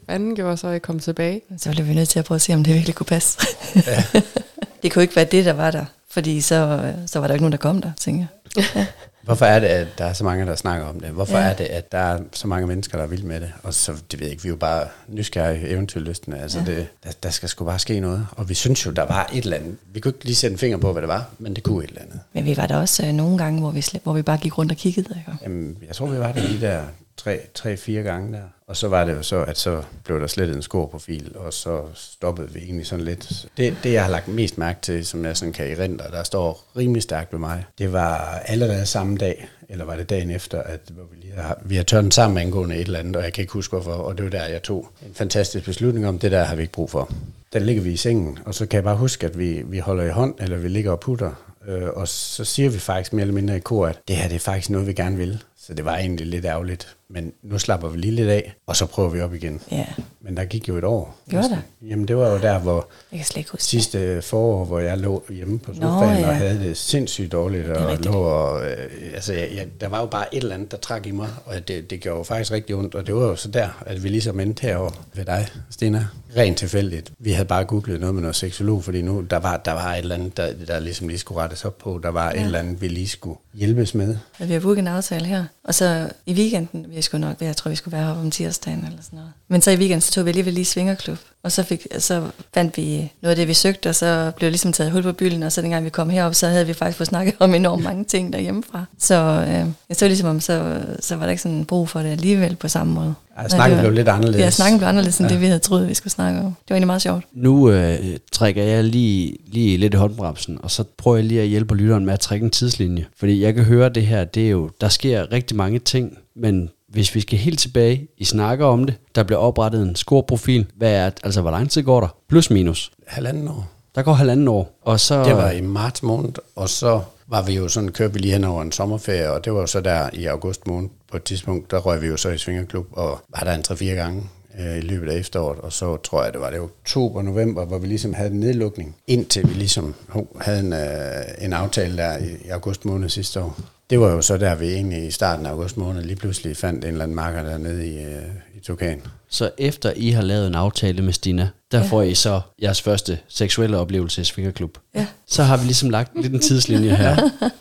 fanden 0.06 0.34
gjorde 0.36 0.56
så, 0.56 0.68
at 0.68 0.76
I 0.76 0.78
kom 0.78 0.98
tilbage? 0.98 1.40
Så 1.58 1.70
blev 1.70 1.86
vi 1.86 1.94
nødt 1.94 2.08
til 2.08 2.18
at 2.18 2.24
prøve 2.24 2.36
at 2.36 2.42
se, 2.42 2.54
om 2.54 2.64
det 2.64 2.74
virkelig 2.74 2.94
kunne 2.94 3.06
passe. 3.06 3.38
Ja. 3.86 4.04
det 4.82 4.92
kunne 4.92 5.02
ikke 5.02 5.16
være 5.16 5.24
det, 5.24 5.44
der 5.44 5.52
var 5.52 5.70
der, 5.70 5.84
fordi 6.10 6.40
så, 6.40 6.92
så 7.06 7.18
var 7.20 7.26
der 7.26 7.34
ikke 7.34 7.42
nogen, 7.42 7.52
der 7.52 7.58
kom 7.58 7.80
der, 7.82 7.90
tænker 8.00 8.26
jeg. 8.56 8.64
Hvorfor 9.22 9.46
er 9.46 9.60
det, 9.60 9.66
at 9.66 9.86
der 9.98 10.04
er 10.04 10.12
så 10.12 10.24
mange, 10.24 10.46
der 10.46 10.54
snakker 10.56 10.86
om 10.86 11.00
det? 11.00 11.08
Hvorfor 11.10 11.38
Ja. 11.38 11.44
er 11.44 11.54
det, 11.54 11.64
at 11.64 11.92
der 11.92 11.98
er 11.98 12.20
så 12.32 12.46
mange 12.48 12.66
mennesker, 12.66 12.96
der 12.98 13.04
er 13.04 13.08
vilde 13.08 13.26
med 13.26 13.40
det? 13.40 13.52
Og 13.62 13.74
så, 13.74 13.92
det 14.10 14.20
ved 14.20 14.26
jeg 14.26 14.30
ikke, 14.32 14.42
vi 14.42 14.48
er 14.48 14.52
jo 14.52 14.56
bare 14.56 14.86
nysgerrige 15.08 15.68
eventyrlystende. 15.68 16.38
Altså, 16.38 16.58
Ja. 16.58 16.64
det, 16.64 16.86
der, 17.04 17.10
der 17.22 17.30
skal 17.30 17.48
sgu 17.48 17.64
bare 17.64 17.78
ske 17.78 18.00
noget. 18.00 18.26
Og 18.32 18.48
vi 18.48 18.54
synes 18.54 18.86
jo, 18.86 18.90
der 18.90 19.02
var 19.06 19.30
et 19.32 19.44
eller 19.44 19.56
andet. 19.56 19.76
Vi 19.92 20.00
kunne 20.00 20.14
ikke 20.14 20.24
lige 20.24 20.36
sætte 20.36 20.52
en 20.54 20.58
finger 20.58 20.78
på, 20.78 20.92
hvad 20.92 21.02
det 21.02 21.08
var, 21.08 21.30
men 21.38 21.54
det 21.56 21.62
kunne 21.64 21.84
et 21.84 21.88
eller 21.88 22.02
andet. 22.02 22.20
Men 22.32 22.44
vi 22.44 22.56
var 22.56 22.66
der 22.66 22.76
også 22.76 23.06
øh, 23.06 23.12
nogle 23.12 23.38
gange, 23.38 23.60
hvor 23.60 23.70
vi, 23.70 23.80
slet, 23.80 24.02
hvor 24.02 24.12
vi 24.12 24.22
bare 24.22 24.38
gik 24.38 24.58
rundt 24.58 24.72
og 24.72 24.78
kiggede. 24.78 25.14
Ikke? 25.18 25.32
Jamen, 25.42 25.78
jeg 25.86 25.94
tror, 25.96 26.06
vi 26.06 26.18
var 26.18 26.32
der 26.32 26.40
lige 26.40 26.60
der 26.60 26.82
tre, 27.16 27.40
tre, 27.54 27.76
fire 27.76 28.02
gange 28.02 28.32
der. 28.32 28.42
Og 28.72 28.76
så 28.76 28.88
var 28.88 29.04
det 29.04 29.12
jo 29.12 29.22
så, 29.22 29.42
at 29.42 29.58
så 29.58 29.82
blev 30.04 30.20
der 30.20 30.26
slettet 30.26 30.56
en 30.56 30.62
scoreprofil, 30.62 31.32
og 31.36 31.52
så 31.52 31.82
stoppede 31.94 32.52
vi 32.52 32.60
egentlig 32.60 32.86
sådan 32.86 33.04
lidt. 33.04 33.46
Det, 33.56 33.76
det, 33.82 33.92
jeg 33.92 34.04
har 34.04 34.10
lagt 34.10 34.28
mest 34.28 34.58
mærke 34.58 34.78
til, 34.82 35.06
som 35.06 35.24
jeg 35.24 35.36
sådan 35.36 35.52
kan 35.52 35.70
erindre, 35.70 36.04
der 36.10 36.22
står 36.22 36.64
rimelig 36.76 37.02
stærkt 37.02 37.32
ved 37.32 37.38
mig, 37.40 37.64
det 37.78 37.92
var 37.92 38.42
allerede 38.44 38.86
samme 38.86 39.16
dag, 39.16 39.48
eller 39.68 39.84
var 39.84 39.96
det 39.96 40.10
dagen 40.10 40.30
efter, 40.30 40.62
at 40.62 40.80
hvor 40.90 41.04
vi, 41.12 41.16
lige 41.20 41.34
har, 41.36 41.58
vi 41.64 41.76
har 41.76 41.82
tørnet 41.82 42.14
sammen 42.14 42.38
angående 42.38 42.74
et 42.74 42.86
eller 42.86 42.98
andet, 42.98 43.16
og 43.16 43.24
jeg 43.24 43.32
kan 43.32 43.42
ikke 43.42 43.52
huske 43.52 43.76
hvorfor, 43.76 43.92
og 43.92 44.16
det 44.16 44.24
var 44.24 44.30
der, 44.30 44.44
jeg 44.44 44.62
tog 44.62 44.88
en 45.06 45.14
fantastisk 45.14 45.64
beslutning 45.64 46.06
om, 46.06 46.18
det 46.18 46.32
der 46.32 46.44
har 46.44 46.56
vi 46.56 46.62
ikke 46.62 46.72
brug 46.72 46.90
for. 46.90 47.12
Der 47.52 47.58
ligger 47.58 47.82
vi 47.82 47.92
i 47.92 47.96
sengen, 47.96 48.38
og 48.44 48.54
så 48.54 48.66
kan 48.66 48.76
jeg 48.76 48.84
bare 48.84 48.96
huske, 48.96 49.26
at 49.26 49.38
vi, 49.38 49.62
vi 49.64 49.78
holder 49.78 50.04
i 50.04 50.10
hånd, 50.10 50.34
eller 50.38 50.56
vi 50.56 50.68
ligger 50.68 50.90
og 50.90 51.00
putter, 51.00 51.52
øh, 51.68 51.88
og 51.88 52.08
så 52.08 52.44
siger 52.44 52.70
vi 52.70 52.78
faktisk 52.78 53.12
mere 53.12 53.22
eller 53.22 53.34
mindre 53.34 53.56
i 53.56 53.60
kor, 53.60 53.86
at 53.86 53.98
det 54.08 54.16
her 54.16 54.28
det 54.28 54.34
er 54.34 54.40
faktisk 54.40 54.70
noget, 54.70 54.86
vi 54.86 54.92
gerne 54.92 55.16
vil. 55.16 55.42
Så 55.66 55.74
det 55.74 55.84
var 55.84 55.96
egentlig 55.96 56.26
lidt 56.26 56.44
ærgerligt, 56.44 56.96
men 57.12 57.32
nu 57.42 57.58
slapper 57.58 57.88
vi 57.88 57.98
lige 57.98 58.14
lidt 58.14 58.28
af, 58.28 58.54
og 58.66 58.76
så 58.76 58.86
prøver 58.86 59.08
vi 59.08 59.20
op 59.20 59.34
igen. 59.34 59.60
Ja, 59.70 59.86
Men 60.20 60.36
der 60.36 60.44
gik 60.44 60.68
jo 60.68 60.76
et 60.76 60.84
år. 60.84 61.16
Gjorde 61.30 61.48
der? 61.48 61.58
Jamen 61.82 62.08
det 62.08 62.16
var 62.16 62.28
jo 62.28 62.38
der, 62.38 62.58
hvor 62.58 62.88
jeg 63.12 63.18
kan 63.18 63.26
slet 63.26 63.36
ikke 63.36 63.50
huske 63.50 63.62
det. 63.62 63.68
sidste 63.68 64.22
forår, 64.22 64.64
hvor 64.64 64.78
jeg 64.78 64.98
lå 64.98 65.24
hjemme 65.30 65.58
på 65.58 65.74
sofaen 65.74 66.20
ja. 66.20 66.28
og 66.28 66.36
havde 66.36 66.58
det 66.58 66.76
sindssygt 66.76 67.32
dårligt, 67.32 67.66
er 67.66 67.74
og 67.74 67.98
lå 67.98 68.12
og, 68.12 68.64
øh, 68.64 68.90
altså, 69.14 69.32
jeg, 69.32 69.48
jeg, 69.54 69.66
der 69.80 69.88
var 69.88 70.00
jo 70.00 70.06
bare 70.06 70.34
et 70.34 70.42
eller 70.42 70.54
andet, 70.54 70.70
der 70.70 70.76
trak 70.76 71.06
i 71.06 71.10
mig, 71.10 71.28
og 71.44 71.68
det, 71.68 71.90
det 71.90 72.00
gjorde 72.00 72.18
jo 72.18 72.22
faktisk 72.24 72.52
rigtig 72.52 72.76
ondt, 72.76 72.94
og 72.94 73.06
det 73.06 73.14
var 73.14 73.22
jo 73.22 73.36
så 73.36 73.48
der, 73.48 73.82
at 73.86 74.02
vi 74.02 74.08
ligesom 74.08 74.40
endte 74.40 74.62
herovre 74.62 74.94
ved 75.14 75.24
dig, 75.24 75.48
Stina. 75.70 76.06
Rent 76.36 76.58
tilfældigt. 76.58 77.12
Vi 77.18 77.32
havde 77.32 77.48
bare 77.48 77.64
googlet 77.64 78.00
noget 78.00 78.14
med 78.14 78.22
noget 78.22 78.36
seksolog, 78.36 78.84
fordi 78.84 79.02
nu, 79.02 79.20
der 79.20 79.36
var, 79.36 79.56
der 79.56 79.72
var 79.72 79.94
et 79.94 79.98
eller 79.98 80.14
andet, 80.14 80.36
der, 80.36 80.52
der 80.68 80.80
ligesom 80.80 81.08
lige 81.08 81.18
skulle 81.18 81.40
rettes 81.40 81.64
op 81.64 81.78
på, 81.78 82.00
der 82.02 82.08
var 82.08 82.30
ja. 82.30 82.40
et 82.40 82.44
eller 82.44 82.58
andet, 82.58 82.80
vi 82.80 82.88
lige 82.88 83.08
skulle 83.08 83.38
hjælpes 83.54 83.94
med. 83.94 84.16
Ja, 84.40 84.44
vi 84.44 84.52
har 84.52 84.60
booket 84.60 84.78
en 84.78 84.86
aftale 84.86 85.26
her. 85.26 85.44
Og 85.64 85.74
så 85.74 86.10
i 86.26 86.32
weekenden, 86.34 86.86
vi 86.88 87.01
skulle 87.02 87.20
nok, 87.20 87.36
jeg 87.40 87.56
tror, 87.56 87.68
vi 87.68 87.76
skulle 87.76 87.92
være 87.92 88.02
heroppe 88.02 88.22
om 88.22 88.30
tirsdagen 88.30 88.84
eller 88.84 89.02
sådan 89.02 89.16
noget. 89.16 89.32
Men 89.48 89.62
så 89.62 89.70
i 89.70 89.76
weekenden, 89.76 90.00
så 90.00 90.12
tog 90.12 90.24
vi 90.24 90.30
alligevel 90.30 90.54
lige 90.54 90.64
svingerklub. 90.64 91.18
Og 91.42 91.52
så, 91.52 91.62
fik, 91.62 91.86
så 91.98 92.30
fandt 92.54 92.76
vi 92.76 93.12
noget 93.22 93.30
af 93.30 93.36
det, 93.36 93.48
vi 93.48 93.54
søgte, 93.54 93.88
og 93.88 93.94
så 93.94 94.32
blev 94.36 94.50
ligesom 94.50 94.72
taget 94.72 94.92
hul 94.92 95.02
på 95.02 95.12
bylden. 95.12 95.42
Og 95.42 95.52
så 95.52 95.62
dengang 95.62 95.84
vi 95.84 95.90
kom 95.90 96.10
herop, 96.10 96.34
så 96.34 96.48
havde 96.48 96.66
vi 96.66 96.72
faktisk 96.72 96.96
fået 96.96 97.08
snakket 97.08 97.34
om 97.38 97.54
enormt 97.54 97.84
mange 97.84 98.04
ting 98.04 98.32
derhjemmefra. 98.32 98.84
Så 98.98 99.44
øh, 99.48 99.66
jeg 99.88 99.96
så 99.96 100.06
ligesom, 100.06 100.28
om, 100.28 100.40
så, 100.40 100.80
så 101.00 101.16
var 101.16 101.24
der 101.24 101.30
ikke 101.30 101.42
sådan 101.42 101.64
brug 101.64 101.88
for 101.88 102.00
det 102.00 102.08
alligevel 102.10 102.56
på 102.56 102.68
samme 102.68 102.94
måde. 102.94 103.14
Ja, 103.42 103.48
snakken 103.48 103.76
var- 103.76 103.82
blev 103.82 103.92
lidt 103.92 104.08
anderledes. 104.08 104.40
Ja, 104.40 104.50
snakken 104.50 104.78
blev 104.78 104.88
anderledes 104.88 105.18
end 105.18 105.28
ja. 105.28 105.32
det, 105.34 105.40
vi 105.40 105.46
havde 105.46 105.58
troet, 105.58 105.88
vi 105.88 105.94
skulle 105.94 106.12
snakke 106.12 106.38
om. 106.40 106.44
Det 106.44 106.54
var 106.70 106.74
egentlig 106.74 106.86
meget 106.86 107.02
sjovt. 107.02 107.24
Nu 107.32 107.70
øh, 107.70 107.98
trækker 108.32 108.62
jeg 108.62 108.84
lige, 108.84 109.36
lige 109.46 109.76
lidt 109.76 109.94
i 109.94 109.96
håndbremsen, 109.96 110.58
og 110.62 110.70
så 110.70 110.84
prøver 110.98 111.16
jeg 111.16 111.24
lige 111.26 111.40
at 111.40 111.48
hjælpe 111.48 111.74
lytteren 111.74 112.04
med 112.06 112.12
at 112.14 112.20
trække 112.20 112.44
en 112.44 112.50
tidslinje. 112.50 113.06
Fordi 113.18 113.42
jeg 113.42 113.54
kan 113.54 113.64
høre 113.64 113.88
det 113.88 114.06
her, 114.06 114.24
det 114.24 114.46
er 114.46 114.50
jo, 114.50 114.70
der 114.80 114.88
sker 114.88 115.32
rigtig 115.32 115.56
mange 115.56 115.78
ting, 115.78 116.18
men 116.36 116.70
hvis 116.88 117.14
vi 117.14 117.20
skal 117.20 117.38
helt 117.38 117.58
tilbage, 117.58 118.06
I 118.18 118.24
snakker 118.24 118.66
om 118.66 118.84
det, 118.84 118.94
der 119.14 119.22
bliver 119.22 119.38
oprettet 119.38 119.82
en 119.82 119.96
scoreprofil, 119.96 120.66
hvad 120.76 120.92
er, 120.92 121.10
altså 121.24 121.40
hvor 121.40 121.50
lang 121.50 121.70
tid 121.70 121.82
går 121.82 122.00
der? 122.00 122.08
Plus 122.28 122.50
minus. 122.50 122.90
Halvanden 123.06 123.48
år. 123.48 123.68
Der 123.94 124.02
går 124.02 124.12
halvanden 124.12 124.48
år, 124.48 124.78
og 124.82 125.00
så... 125.00 125.24
Det 125.24 125.36
var 125.36 125.50
i 125.50 125.60
marts 125.60 126.02
måned, 126.02 126.32
og 126.56 126.68
så 126.68 127.00
var 127.32 127.42
vi 127.42 127.52
jo 127.52 127.68
sådan, 127.68 127.92
kørte 127.92 128.12
vi 128.14 128.18
lige 128.18 128.32
hen 128.32 128.44
over 128.44 128.62
en 128.62 128.72
sommerferie, 128.72 129.30
og 129.30 129.44
det 129.44 129.52
var 129.52 129.60
jo 129.60 129.66
så 129.66 129.80
der 129.80 130.10
i 130.12 130.26
august 130.26 130.66
måned 130.66 130.90
på 131.10 131.16
et 131.16 131.22
tidspunkt, 131.22 131.70
der 131.70 131.78
røg 131.78 132.02
vi 132.02 132.06
jo 132.06 132.16
så 132.16 132.28
i 132.28 132.38
Svingerklub, 132.38 132.86
og 132.92 133.20
var 133.28 133.40
der 133.40 133.54
en 133.54 133.64
3-4 133.68 133.84
gange 133.84 134.22
øh, 134.60 134.78
i 134.78 134.80
løbet 134.80 135.10
af 135.10 135.18
efteråret, 135.18 135.58
og 135.58 135.72
så 135.72 135.96
tror 135.96 136.24
jeg, 136.24 136.32
det 136.32 136.40
var 136.40 136.50
det 136.50 136.60
oktober, 136.60 137.22
november, 137.22 137.64
hvor 137.64 137.78
vi 137.78 137.86
ligesom 137.86 138.14
havde 138.14 138.30
en 138.30 138.40
nedlukning, 138.40 138.96
indtil 139.06 139.48
vi 139.48 139.54
ligesom 139.54 139.94
oh, 140.14 140.24
havde 140.40 140.60
en, 140.60 140.72
øh, 140.72 141.44
en 141.44 141.52
aftale 141.52 141.96
der 141.96 142.18
i, 142.18 142.36
i 142.44 142.48
august 142.48 142.84
måned 142.84 143.08
sidste 143.08 143.40
år. 143.40 143.58
Det 143.92 144.00
var 144.00 144.10
jo 144.10 144.22
så 144.22 144.36
der, 144.36 144.54
vi 144.54 144.72
egentlig 144.72 145.06
i 145.06 145.10
starten 145.10 145.46
af 145.46 145.50
august 145.50 145.76
måned 145.76 146.02
lige 146.02 146.16
pludselig 146.16 146.56
fandt 146.56 146.84
en 146.84 146.90
eller 146.90 147.02
anden 147.04 147.14
marker 147.14 147.42
dernede 147.42 147.86
i, 147.86 147.98
øh, 147.98 148.22
i 148.56 148.60
Tukan. 148.60 149.02
Så 149.30 149.50
efter 149.58 149.92
I 149.96 150.10
har 150.10 150.22
lavet 150.22 150.46
en 150.46 150.54
aftale 150.54 151.02
med 151.02 151.12
Stina, 151.12 151.48
der 151.72 151.78
ja. 151.78 151.84
får 151.84 152.02
I 152.02 152.14
så 152.14 152.40
jeres 152.62 152.82
første 152.82 153.18
seksuelle 153.28 153.78
oplevelse 153.78 154.20
i 154.20 154.24
Svingerklub. 154.24 154.78
Ja. 154.94 155.06
Så 155.26 155.42
har 155.42 155.56
vi 155.56 155.64
ligesom 155.64 155.90
lagt 155.90 156.22
lidt 156.22 156.32
en 156.32 156.40
tidslinje 156.40 156.96
her. 156.96 157.16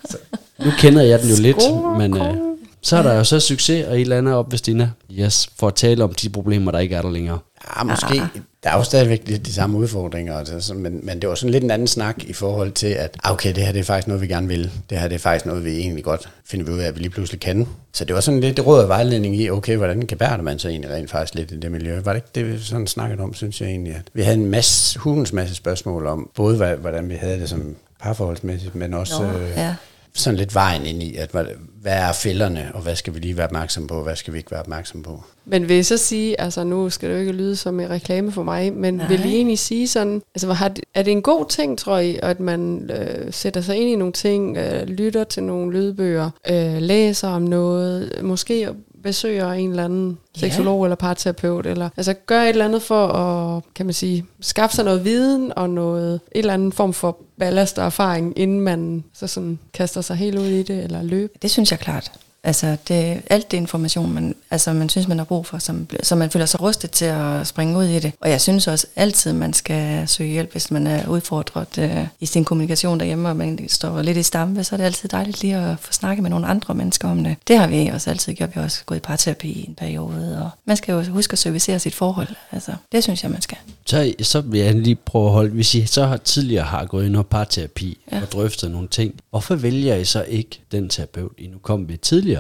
Så, 0.10 0.18
nu 0.60 0.72
kender 0.80 1.02
jeg 1.02 1.22
den 1.22 1.30
jo 1.30 1.36
lidt, 1.42 1.58
men 1.98 2.18
øh, 2.18 2.36
så 2.82 2.98
er 2.98 3.02
der 3.02 3.14
jo 3.14 3.24
så 3.24 3.40
succes, 3.40 3.88
og 3.88 4.00
I 4.00 4.04
lander 4.04 4.34
op 4.34 4.52
ved 4.52 4.58
Stina. 4.58 4.92
Yes, 5.12 5.50
for 5.60 5.68
at 5.68 5.76
tale 5.76 6.04
om 6.04 6.14
de 6.14 6.30
problemer, 6.30 6.72
der 6.72 6.80
ikke 6.80 6.96
er 6.96 7.02
der 7.02 7.12
længere. 7.12 7.40
Ja, 7.78 7.84
måske. 7.84 8.22
Der 8.64 8.70
er 8.70 8.78
jo 8.78 8.84
stadigvæk 8.84 9.22
lidt 9.26 9.46
de 9.46 9.54
samme 9.54 9.78
udfordringer, 9.78 10.38
altså, 10.38 10.74
men, 10.74 11.00
men 11.04 11.22
det 11.22 11.30
var 11.30 11.36
sådan 11.36 11.52
lidt 11.52 11.64
en 11.64 11.72
anden 11.72 11.88
snak 11.88 12.24
i 12.24 12.34
forhold 12.34 12.72
til, 12.72 12.88
at 12.88 13.18
ah, 13.24 13.32
okay, 13.32 13.56
det 13.56 13.64
her 13.64 13.72
det 13.72 13.80
er 13.80 13.84
faktisk 13.84 14.08
noget, 14.08 14.22
vi 14.22 14.28
gerne 14.28 14.48
vil. 14.48 14.72
Det 14.90 15.00
her 15.00 15.08
det 15.08 15.16
er 15.16 15.20
faktisk 15.20 15.46
noget, 15.46 15.66
vi 15.66 15.78
egentlig 15.78 16.04
godt 16.04 16.30
finder 16.46 16.74
ud 16.74 16.80
af, 16.80 16.88
at 16.88 16.96
vi 16.96 17.00
lige 17.00 17.10
pludselig 17.10 17.42
kan. 17.42 17.68
Så 17.94 18.06
det 18.06 18.16
var 18.16 18.22
sådan 18.22 18.40
lidt 18.40 18.60
råd 18.66 18.82
og 18.82 18.88
vejledning 18.88 19.36
i, 19.36 19.50
okay, 19.50 19.78
hvordan 19.78 20.08
kan 20.08 20.18
bære 20.18 20.44
man 20.44 20.60
så 20.60 20.70
egentlig 20.70 20.92
rent 20.92 21.12
faktisk 21.12 21.36
lidt 21.36 21.52
i 21.52 21.60
det 21.60 21.72
miljø? 21.72 22.00
Var 22.00 22.14
det 22.14 22.18
ikke 22.18 22.30
det, 22.36 22.54
vi 22.54 22.64
sådan 22.64 22.88
snakkede 22.88 23.22
om, 23.22 23.34
synes 23.34 23.62
jeg 23.62 23.70
egentlig? 23.70 23.96
At 23.96 24.06
vi 24.14 24.22
havde 24.22 24.38
en 24.38 24.46
masse, 24.46 25.00
hundens 25.00 25.34
masse 25.34 25.56
spørgsmål 25.56 26.08
om, 26.08 26.30
både 26.36 26.76
hvordan 26.76 27.10
vi 27.10 27.16
havde 27.16 27.40
det 27.40 27.50
som 27.50 27.76
parforholdsmæssigt, 28.00 28.76
men 28.76 28.94
også... 28.94 29.24
Nå, 29.24 29.30
øh, 29.30 29.50
ja. 29.58 29.76
Sådan 30.14 30.38
lidt 30.38 30.56
vejen 30.56 30.86
ind 30.86 31.04
i, 31.04 31.16
at 31.16 31.32
hvad, 31.32 31.46
er 31.86 32.12
fælderne, 32.14 32.72
og 32.74 32.82
hvad 32.82 32.96
skal 32.96 33.14
vi 33.14 33.20
lige 33.20 33.38
være 33.38 33.46
opmærksom 33.46 33.88
på, 33.88 33.94
og 33.96 34.04
hvad 34.04 34.16
skal 34.16 34.34
vi 34.34 34.38
ikke 34.38 34.52
være 34.52 34.60
opmærksom 34.60 35.04
på. 35.04 35.24
Men 35.46 35.70
vil 35.70 35.78
I 35.78 35.84
så 35.84 35.98
sige, 35.98 36.42
altså 36.42 36.64
nu 36.64 36.90
skal 36.90 37.10
det 37.10 37.16
jo 37.16 37.20
ikke 37.20 37.32
lyde 37.32 37.56
som 37.56 37.80
en 37.80 37.90
reklame 37.90 38.32
for 38.32 38.44
mig, 38.44 38.74
men 38.74 38.94
Nej. 38.94 39.08
Vil 39.08 39.26
I 39.26 39.36
egentlig 39.36 39.60
sige 39.60 39.88
sådan, 39.88 40.22
altså 40.36 40.54
har 40.54 40.68
det- 40.68 40.84
er 40.94 41.04
det 41.04 41.12
en 41.12 41.22
god 41.22 41.46
ting, 41.50 41.78
tror 41.78 41.98
I, 41.98 42.20
at 42.24 42.40
man 42.40 42.90
øh, 42.94 43.34
sætter 43.34 43.62
sig 43.62 43.76
ind 43.78 43.90
i 43.90 43.96
nogle 43.96 44.14
ting, 44.14 44.58
øh, 44.58 44.84
lytter 44.88 45.24
til 45.24 45.44
nogle 45.44 45.72
lydbøger, 45.74 46.30
øh, 46.50 46.78
læser 46.82 47.28
om 47.28 47.42
noget, 47.42 48.20
måske 48.24 48.70
besøger 49.04 49.52
en 49.52 49.70
eller 49.70 49.86
anden 49.86 50.18
Ja. 50.36 50.40
seksolog 50.40 50.84
eller 50.84 50.96
parterapeut, 50.96 51.66
eller 51.66 51.90
altså 51.98 52.14
gør 52.14 52.42
et 52.42 52.50
eller 52.50 52.66
andet 52.66 52.82
for 52.82 53.08
at, 53.08 53.64
kan 53.76 53.86
man 53.86 53.94
sige, 53.94 54.26
skaffe 54.42 54.76
sig 54.76 54.86
noget 54.86 55.06
viden 55.06 55.54
og 55.56 55.70
noget, 55.70 56.14
et 56.14 56.40
eller 56.40 56.54
andet 56.54 56.74
form 56.74 56.94
for 56.94 57.18
ballast 57.40 57.80
og 57.80 57.86
erfaring, 57.86 58.34
inden 58.40 58.60
man 58.62 59.04
så 59.14 59.28
sådan 59.28 59.60
kaster 59.74 60.02
sig 60.02 60.16
helt 60.16 60.38
ud 60.40 60.46
i 60.46 60.64
det, 60.64 60.84
eller 60.84 61.04
løber. 61.04 61.34
Det 61.42 61.52
synes 61.52 61.72
jeg 61.72 61.80
klart. 61.80 62.12
Altså, 62.44 62.78
det, 62.88 63.22
alt 63.30 63.52
det 63.52 63.58
information, 63.58 64.14
man, 64.14 64.36
altså, 64.52 64.74
man 64.74 64.90
synes, 64.90 65.08
man 65.08 65.18
har 65.18 65.26
brug 65.26 65.46
for, 65.46 65.58
som, 65.58 65.88
så 66.04 66.16
man 66.16 66.30
føler 66.30 66.46
sig 66.46 66.62
rustet 66.62 66.92
til 66.92 67.06
at 67.06 67.48
springe 67.48 67.78
ud 67.78 67.84
i 67.84 68.00
det. 68.00 68.14
Og 68.22 68.30
jeg 68.30 68.42
synes 68.42 68.68
også 68.68 68.88
altid, 68.96 69.34
man 69.34 69.54
skal 69.54 70.08
søge 70.08 70.32
hjælp, 70.32 70.52
hvis 70.52 70.72
man 70.72 70.88
er 70.88 71.08
udfordret 71.08 71.78
øh, 71.78 72.08
i 72.20 72.26
sin 72.26 72.46
kommunikation 72.46 73.00
derhjemme, 73.00 73.30
og 73.30 73.36
man 73.36 73.70
står 73.70 74.02
lidt 74.02 74.18
i 74.18 74.24
stampe, 74.24 74.64
så 74.64 74.76
er 74.76 74.78
det 74.78 74.84
altid 74.84 75.10
dejligt 75.10 75.42
lige 75.42 75.56
at 75.56 75.80
få 75.80 75.94
snakket 75.94 76.22
med 76.22 76.30
nogle 76.30 76.48
andre 76.48 76.76
mennesker 76.76 77.10
om 77.10 77.24
det. 77.24 77.36
Det 77.48 77.58
har 77.58 77.68
vi 77.68 77.88
også 77.94 78.10
altid 78.10 78.34
gjort. 78.34 78.50
Vi 78.50 78.54
har 78.56 78.64
også 78.64 78.84
gået 78.86 78.98
i 78.98 79.02
parterapi 79.02 79.52
i 79.52 79.66
en 79.68 79.76
periode, 79.76 80.42
og 80.44 80.50
man 80.66 80.78
skal 80.78 80.94
jo 80.94 81.04
huske 81.04 81.34
at 81.34 81.40
servicere 81.40 81.80
sit 81.80 81.96
forhold. 81.96 82.28
Altså, 82.52 82.72
det 82.92 83.04
synes 83.04 83.24
jeg, 83.24 83.32
man 83.32 83.42
skal. 83.42 83.58
Så, 83.86 84.14
så 84.22 84.42
vil 84.42 84.60
jeg 84.60 84.76
lige 84.76 84.96
prøve 84.96 85.26
at 85.26 85.32
holde, 85.32 85.52
hvis 85.52 85.76
I 85.76 85.86
så 85.86 86.06
har 86.06 86.18
tidligere 86.18 86.66
har 86.66 86.86
gået 86.86 87.06
ind 87.06 87.16
og 87.16 87.28
parterapi. 87.28 87.98
Ja. 88.12 88.22
og 88.22 88.32
drøftet 88.32 88.72
nogle 88.72 88.88
ting, 88.88 89.14
hvorfor 89.30 89.56
vælger 89.56 89.96
I 89.96 90.06
så 90.06 90.24
ikke 90.24 90.60
den 90.72 90.90
terapeut, 90.90 91.32
I 91.38 91.48
nu 91.48 91.58
kom 91.58 91.88
ved 91.88 91.98
tidligere? 91.98 92.31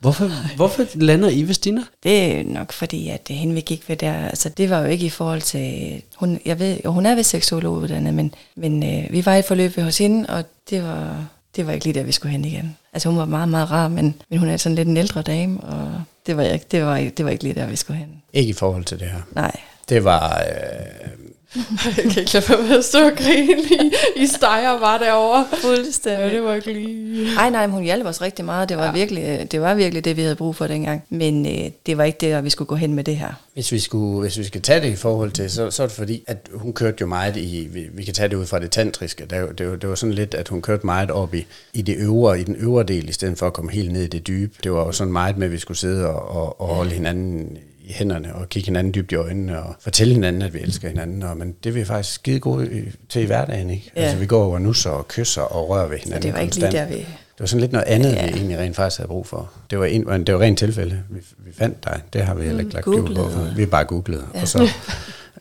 Hvorfor, 0.00 0.56
hvorfor 0.56 0.84
lander 0.94 1.28
I 1.28 1.42
ved 1.42 1.54
Stina? 1.54 1.80
Det 2.02 2.24
er 2.40 2.44
nok 2.44 2.72
fordi, 2.72 3.08
at 3.08 3.20
vi 3.28 3.60
gik 3.60 3.88
ved 3.88 3.96
der, 3.96 4.12
altså 4.26 4.48
det 4.48 4.70
var 4.70 4.78
jo 4.80 4.84
ikke 4.86 5.06
i 5.06 5.10
forhold 5.10 5.40
til, 5.40 6.02
hun, 6.16 6.40
jeg 6.44 6.58
ved, 6.58 6.76
jo, 6.84 6.90
hun 6.92 7.06
er 7.06 7.14
ved 7.14 7.22
seksologuddannet, 7.22 8.14
men, 8.14 8.34
men 8.56 8.82
øh, 8.82 9.12
vi 9.12 9.26
var 9.26 9.34
i 9.34 9.38
et 9.38 9.44
forløb 9.44 9.76
hos 9.76 9.98
hende, 9.98 10.26
og 10.28 10.44
det 10.70 10.82
var, 10.82 11.24
det 11.56 11.66
var 11.66 11.72
ikke 11.72 11.84
lige 11.84 11.94
der, 11.94 12.02
vi 12.02 12.12
skulle 12.12 12.32
hen 12.32 12.44
igen. 12.44 12.76
Altså 12.92 13.08
hun 13.08 13.18
var 13.18 13.24
meget, 13.24 13.48
meget 13.48 13.70
rar, 13.70 13.88
men, 13.88 14.14
men 14.30 14.38
hun 14.38 14.48
er 14.48 14.56
sådan 14.56 14.76
lidt 14.76 14.88
en 14.88 14.96
ældre 14.96 15.22
dame, 15.22 15.60
og 15.60 15.92
det 16.26 16.36
var, 16.36 16.42
ikke, 16.42 16.66
det, 16.70 16.84
var, 16.84 16.96
ikke- 16.96 17.14
det 17.16 17.24
var 17.24 17.30
ikke 17.30 17.44
lige 17.44 17.54
der, 17.54 17.66
vi 17.66 17.76
skulle 17.76 17.98
hen. 17.98 18.08
Ikke 18.32 18.50
i 18.50 18.52
forhold 18.52 18.84
til 18.84 19.00
det 19.00 19.08
her. 19.08 19.20
Nej. 19.34 19.56
Det 19.88 20.04
var... 20.04 20.38
Øh, 20.40 21.10
Jeg 21.56 22.04
kan 22.12 22.18
ikke 22.22 22.32
lade 22.34 22.44
være 22.48 22.62
med 22.68 22.78
at 22.78 22.84
stå 22.84 22.98
og 23.06 23.12
grine 23.16 23.62
i, 23.62 23.92
i 24.22 24.26
steger 24.26 24.78
var 24.78 24.98
derovre. 24.98 25.46
Fuldstændig. 25.62 26.18
Ja, 26.26 26.34
det 26.34 26.42
var 26.42 26.54
ikke 26.54 26.72
lige... 26.72 27.26
Ej, 27.38 27.50
nej, 27.50 27.66
men 27.66 27.74
hun 27.74 27.82
hjalp 27.84 28.06
os 28.06 28.22
rigtig 28.22 28.44
meget. 28.44 28.68
Det 28.68 28.76
var, 28.76 28.84
ja. 28.84 28.92
virkelig, 28.92 29.48
det 29.52 29.60
var 29.60 29.74
virkelig 29.74 30.04
det, 30.04 30.16
vi 30.16 30.22
havde 30.22 30.36
brug 30.36 30.56
for 30.56 30.66
dengang. 30.66 31.02
Men 31.10 31.46
øh, 31.46 31.70
det 31.86 31.98
var 31.98 32.04
ikke 32.04 32.18
der, 32.20 32.40
vi 32.40 32.50
skulle 32.50 32.66
gå 32.68 32.74
hen 32.74 32.94
med 32.94 33.04
det 33.04 33.16
her. 33.16 33.32
hvis, 33.54 33.72
vi 33.72 33.78
skulle, 33.78 34.20
hvis 34.20 34.38
vi 34.38 34.44
skal 34.44 34.62
tage 34.62 34.80
det 34.80 34.92
i 34.92 34.96
forhold 34.96 35.30
til, 35.30 35.50
så, 35.50 35.70
så 35.70 35.82
er 35.82 35.86
det 35.86 35.96
fordi, 35.96 36.22
at 36.26 36.48
hun 36.54 36.72
kørte 36.72 36.96
jo 37.00 37.06
meget 37.06 37.36
i, 37.36 37.68
vi, 37.72 37.86
vi 37.92 38.04
kan 38.04 38.14
tage 38.14 38.28
det 38.28 38.36
ud 38.36 38.46
fra 38.46 38.58
det 38.58 38.70
tantriske, 38.70 39.26
det, 39.30 39.40
var- 39.42 39.52
det, 39.52 39.70
var, 39.70 39.76
det 39.76 39.88
var 39.88 39.94
sådan 39.94 40.14
lidt, 40.14 40.34
at 40.34 40.48
hun 40.48 40.62
kørte 40.62 40.86
meget 40.86 41.10
op 41.10 41.34
i, 41.34 41.46
i 41.74 41.82
det 41.82 41.96
øvre, 41.98 42.40
i 42.40 42.44
den 42.44 42.56
øvre 42.58 42.82
del, 42.82 43.08
i 43.08 43.12
stedet 43.12 43.38
for 43.38 43.46
at 43.46 43.52
komme 43.52 43.70
helt 43.72 43.92
ned 43.92 44.02
i 44.02 44.06
det 44.06 44.26
dybe. 44.26 44.52
Det 44.64 44.72
var 44.72 44.84
jo 44.86 44.92
sådan 44.92 45.12
meget 45.12 45.38
med, 45.38 45.46
at 45.46 45.52
vi 45.52 45.58
skulle 45.58 45.78
sidde 45.78 46.06
og, 46.08 46.28
og, 46.36 46.60
og 46.60 46.68
holde 46.74 46.90
hinanden 46.90 47.58
i 47.90 47.92
hænderne 47.92 48.34
og 48.34 48.48
kigge 48.48 48.66
hinanden 48.66 48.94
dybt 48.94 49.12
i 49.12 49.14
øjnene 49.14 49.62
og 49.62 49.74
fortælle 49.80 50.14
hinanden, 50.14 50.42
at 50.42 50.54
vi 50.54 50.58
elsker 50.58 50.88
hinanden. 50.88 51.22
Og, 51.22 51.36
men 51.36 51.54
det 51.64 51.70
er 51.70 51.74
vi 51.74 51.84
faktisk 51.84 52.14
skide 52.14 52.40
gode 52.40 52.84
til 53.08 53.22
i 53.22 53.24
hverdagen, 53.24 53.70
ikke? 53.70 53.90
Ja. 53.96 54.00
Altså 54.02 54.16
vi 54.18 54.26
går 54.26 54.44
over 54.44 54.58
nusser 54.58 54.90
og 54.90 55.08
kysser 55.08 55.42
og 55.42 55.68
rører 55.68 55.88
ved 55.88 55.98
Så 55.98 56.04
hinanden 56.04 56.22
det 56.26 56.34
var 56.34 56.40
ikke 56.40 56.54
lige 56.54 56.64
konstant. 56.64 56.90
der, 56.90 56.96
vi... 56.96 57.00
Det 57.02 57.40
var 57.40 57.46
sådan 57.46 57.60
lidt 57.60 57.72
noget 57.72 57.86
andet, 57.86 58.12
ja. 58.12 58.26
Vi 58.26 58.32
egentlig 58.32 58.58
rent 58.58 58.76
faktisk 58.76 58.98
havde 58.98 59.08
brug 59.08 59.26
for. 59.26 59.50
Det 59.70 59.78
var, 59.78 59.84
en, 59.84 60.26
det 60.26 60.34
var 60.34 60.40
rent 60.40 60.58
tilfælde. 60.58 61.02
Vi, 61.10 61.20
vi 61.38 61.52
fandt 61.52 61.84
dig. 61.84 62.00
Det 62.12 62.22
har 62.22 62.34
vi 62.34 62.44
heller 62.44 62.60
ikke 62.60 62.74
lagt 62.74 62.84
skjul 62.84 63.14
på. 63.14 63.28
Vi 63.56 63.66
bare 63.66 63.84
googlede. 63.84 64.24
Ja. 64.34 64.40
Og 64.42 64.48
så 64.48 64.68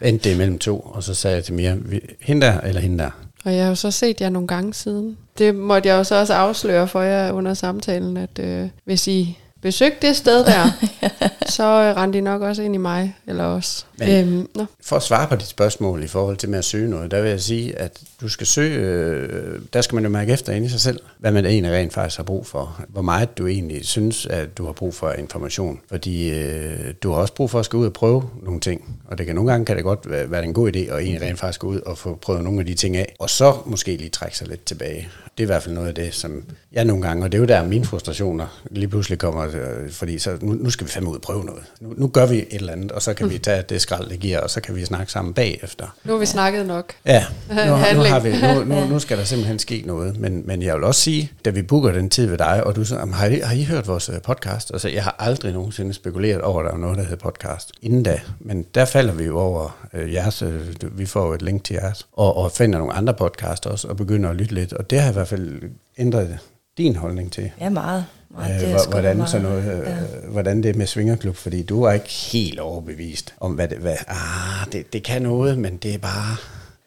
endte 0.02 0.30
det 0.30 0.36
imellem 0.36 0.60
to. 0.60 0.80
Og 0.80 1.04
så 1.04 1.14
sagde 1.14 1.36
jeg 1.36 1.44
til 1.44 1.54
Mia, 1.54 1.78
hende 2.22 2.46
der 2.48 2.60
eller 2.62 2.82
hende 2.82 2.98
der? 2.98 3.10
Og 3.46 3.54
jeg 3.56 3.64
har 3.64 3.70
jo 3.70 3.76
så 3.76 3.92
set 3.92 4.22
jer 4.22 4.30
nogle 4.30 4.48
gange 4.48 4.74
siden. 4.74 5.18
Det 5.38 5.56
måtte 5.56 5.90
jeg 5.90 5.96
jo 5.98 6.04
så 6.04 6.16
også 6.20 6.34
afsløre 6.34 6.88
for 6.88 7.02
jer 7.02 7.32
under 7.32 7.54
samtalen, 7.54 8.18
at 8.18 8.40
øh, 8.40 8.70
hvis 8.86 9.08
I 9.08 9.38
besøgte 9.62 10.08
det 10.08 10.16
sted 10.16 10.46
der, 10.46 10.70
så 11.50 11.64
øh, 11.64 11.96
rendte 11.98 12.18
I 12.18 12.22
nok 12.22 12.42
også 12.42 12.62
ind 12.62 12.76
i 12.76 12.78
mig, 12.78 13.16
eller 13.28 13.44
os. 13.44 13.86
Men- 13.98 14.10
Øhm, 14.28 14.48
nå. 14.56 14.66
For 14.84 14.96
at 14.96 15.04
svare 15.04 15.28
på 15.28 15.36
dit 15.36 15.48
spørgsmål 15.48 16.04
i 16.04 16.08
forhold 16.08 16.38
til 16.38 16.50
med 16.50 16.60
at 16.60 16.66
søge 16.66 16.90
noget, 16.90 17.12
der 17.12 17.22
vil 17.22 17.30
jeg 17.30 17.42
sige, 17.42 17.80
at 17.80 18.00
du 18.22 18.30
skal 18.30 18.48
søge, 18.48 18.76
øh, 18.80 19.60
der 19.74 19.82
skal 19.82 19.96
man 19.96 20.04
jo 20.04 20.10
mærke 20.10 20.34
efter 20.34 20.54
inde 20.54 20.68
i 20.68 20.70
sig 20.70 20.82
selv, 20.82 21.00
hvad 21.20 21.32
man 21.32 21.46
egentlig 21.46 21.72
rent 21.74 21.94
faktisk 21.94 22.18
har 22.18 22.24
brug 22.24 22.46
for. 22.48 22.82
Hvor 22.90 23.02
meget 23.02 23.38
du 23.38 23.48
egentlig 23.48 23.86
synes, 23.86 24.26
at 24.26 24.58
du 24.58 24.66
har 24.66 24.72
brug 24.72 24.94
for 24.94 25.12
information. 25.12 25.80
Fordi 25.90 26.30
øh, 26.30 26.94
du 27.04 27.12
har 27.12 27.22
også 27.22 27.34
brug 27.34 27.50
for 27.52 27.60
at 27.60 27.66
skal 27.66 27.78
ud 27.78 27.86
og 27.86 27.94
prøve 27.94 28.24
nogle 28.44 28.60
ting. 28.60 28.98
Og 29.08 29.18
det 29.18 29.26
kan 29.26 29.36
nogle 29.36 29.52
gange 29.52 29.66
kan 29.66 29.76
det 29.76 29.84
godt 29.84 30.10
være, 30.10 30.32
være 30.32 30.44
en 30.44 30.54
god 30.54 30.72
idé 30.76 30.80
at 30.80 31.00
egentlig 31.00 31.22
rent 31.22 31.40
faktisk 31.40 31.60
gå 31.60 31.68
ud 31.68 31.80
og 31.80 31.98
få 31.98 32.16
prøvet 32.22 32.44
nogle 32.44 32.60
af 32.60 32.66
de 32.66 32.74
ting 32.74 32.98
af. 32.98 33.16
Og 33.20 33.30
så 33.30 33.54
måske 33.66 33.96
lige 33.98 34.10
trække 34.10 34.38
sig 34.38 34.48
lidt 34.48 34.66
tilbage. 34.66 35.10
Det 35.38 35.44
er 35.44 35.46
i 35.46 35.52
hvert 35.52 35.64
fald 35.64 35.76
noget 35.76 35.88
af 35.88 35.96
det, 35.96 36.14
som 36.16 36.44
jeg 36.72 36.86
nogle 36.86 37.02
gange, 37.02 37.24
og 37.24 37.32
det 37.32 37.38
er 37.38 37.40
jo 37.42 37.48
der 37.48 37.64
mine 37.66 37.86
frustrationer 37.86 38.62
lige 38.72 38.88
pludselig 38.88 39.20
kommer, 39.20 39.46
øh, 39.56 39.92
fordi 39.92 40.20
så 40.20 40.38
nu, 40.42 40.54
nu 40.54 40.70
skal 40.70 40.88
vi 40.88 40.92
fandme 40.92 41.10
ud 41.10 41.16
og 41.16 41.22
prøve 41.22 41.46
noget. 41.46 41.64
Nu, 41.82 41.94
nu 41.98 42.08
gør 42.08 42.26
vi 42.26 42.36
et 42.38 42.48
eller 42.52 42.72
andet, 42.74 42.92
og 42.92 43.02
så 43.02 43.14
kan 43.14 43.30
vi 43.30 43.38
tage 43.38 43.62
det 43.70 43.82
skrald, 43.82 44.10
det 44.10 44.20
giver, 44.20 44.40
og 44.40 44.50
så 44.50 44.62
kan 44.62 44.76
vi 44.76 44.86
snakke 44.86 45.12
sammen 45.12 45.34
bagefter. 45.34 45.96
Nu 46.04 46.12
har 46.12 46.20
vi 46.20 46.26
snakket 46.26 46.66
nok. 46.66 46.94
Ja, 47.06 47.26
nu, 47.50 47.56
nu, 47.96 48.02
har 48.04 48.20
vi, 48.20 48.32
nu, 48.42 48.64
nu, 48.76 48.86
nu 48.86 49.00
skal 49.00 49.18
der 49.18 49.24
simpelthen 49.24 49.60
ske 49.60 49.84
noget. 49.86 50.18
Men, 50.20 50.44
men 50.48 50.62
jeg 50.62 50.76
vil 50.76 50.84
også 50.84 51.02
sige, 51.02 51.32
da 51.46 51.50
vi 51.50 51.62
booker 51.62 51.92
den 51.92 52.10
tid 52.10 52.26
ved 52.28 52.38
dig, 52.38 52.64
og 52.64 52.76
du 52.76 52.86
så, 52.86 52.96
"Jamen, 52.96 53.14
har, 53.14 53.26
I, 53.28 53.40
har 53.40 53.56
I 53.56 53.64
hørt 53.64 53.88
vores 53.88 54.10
øh, 54.10 54.22
podcast? 54.22 54.72
Altså, 54.74 54.90
jeg 54.90 55.04
har 55.04 55.16
aldrig 55.20 55.54
nogensinde 55.54 55.94
spekuleret 55.94 56.42
over, 56.42 56.60
at 56.60 56.66
der 56.66 56.72
er 56.74 56.78
noget, 56.78 56.98
der 56.98 57.04
hedder 57.04 57.18
podcast 57.18 57.72
inden 57.82 58.04
da. 58.04 58.20
Men 58.40 58.66
der 58.76 58.86
falder 58.86 59.14
vi 59.14 59.24
jo 59.24 59.40
over 59.40 59.88
øh, 59.94 60.14
jeres, 60.14 60.42
øh, 60.42 60.62
vi 60.98 61.06
får 61.06 61.28
jo 61.28 61.34
et 61.34 61.42
link 61.42 61.64
til 61.64 61.74
jeres, 61.74 62.08
og, 62.14 62.38
og 62.38 62.52
finder 62.52 62.80
nogle 62.80 62.94
andre 62.94 63.14
podcast 63.14 63.66
også, 63.66 63.88
og 63.88 63.98
begynder 63.98 64.30
at 64.30 64.36
lytte 64.36 64.54
lidt. 64.54 64.74
Og 64.74 64.90
det 64.90 65.00
har 65.02 65.10
i 65.10 65.14
hvert 65.14 65.28
fald 65.28 65.62
ændret 65.98 66.38
din 66.78 66.96
holdning 66.96 67.32
til. 67.32 67.52
Ja, 67.62 67.70
meget. 67.70 68.06
Meget. 68.32 68.56
Øh, 68.56 68.62
Det 68.62 68.72
er 68.76 68.90
hvordan, 68.90 69.28
sådan 69.28 69.42
noget, 69.42 69.74
øh, 69.74 69.88
Ja. 69.88 69.96
hvordan 70.32 70.64
det 70.64 70.70
er 70.70 70.78
med 70.78 70.88
svingerklub, 70.88 71.36
fordi 71.36 71.64
du 71.64 71.84
er 71.84 71.92
ikke 71.92 72.10
helt 72.32 72.60
overbevist 72.60 73.34
om, 73.40 73.52
hvad 73.52 73.68
det, 73.68 73.78
hvad, 73.78 73.96
ah, 74.08 74.72
det, 74.72 74.94
det 74.94 75.04
kan 75.04 75.22
noget, 75.22 75.58
men 75.58 75.78
det 75.78 75.94
er 75.94 75.98
bare, 75.98 76.36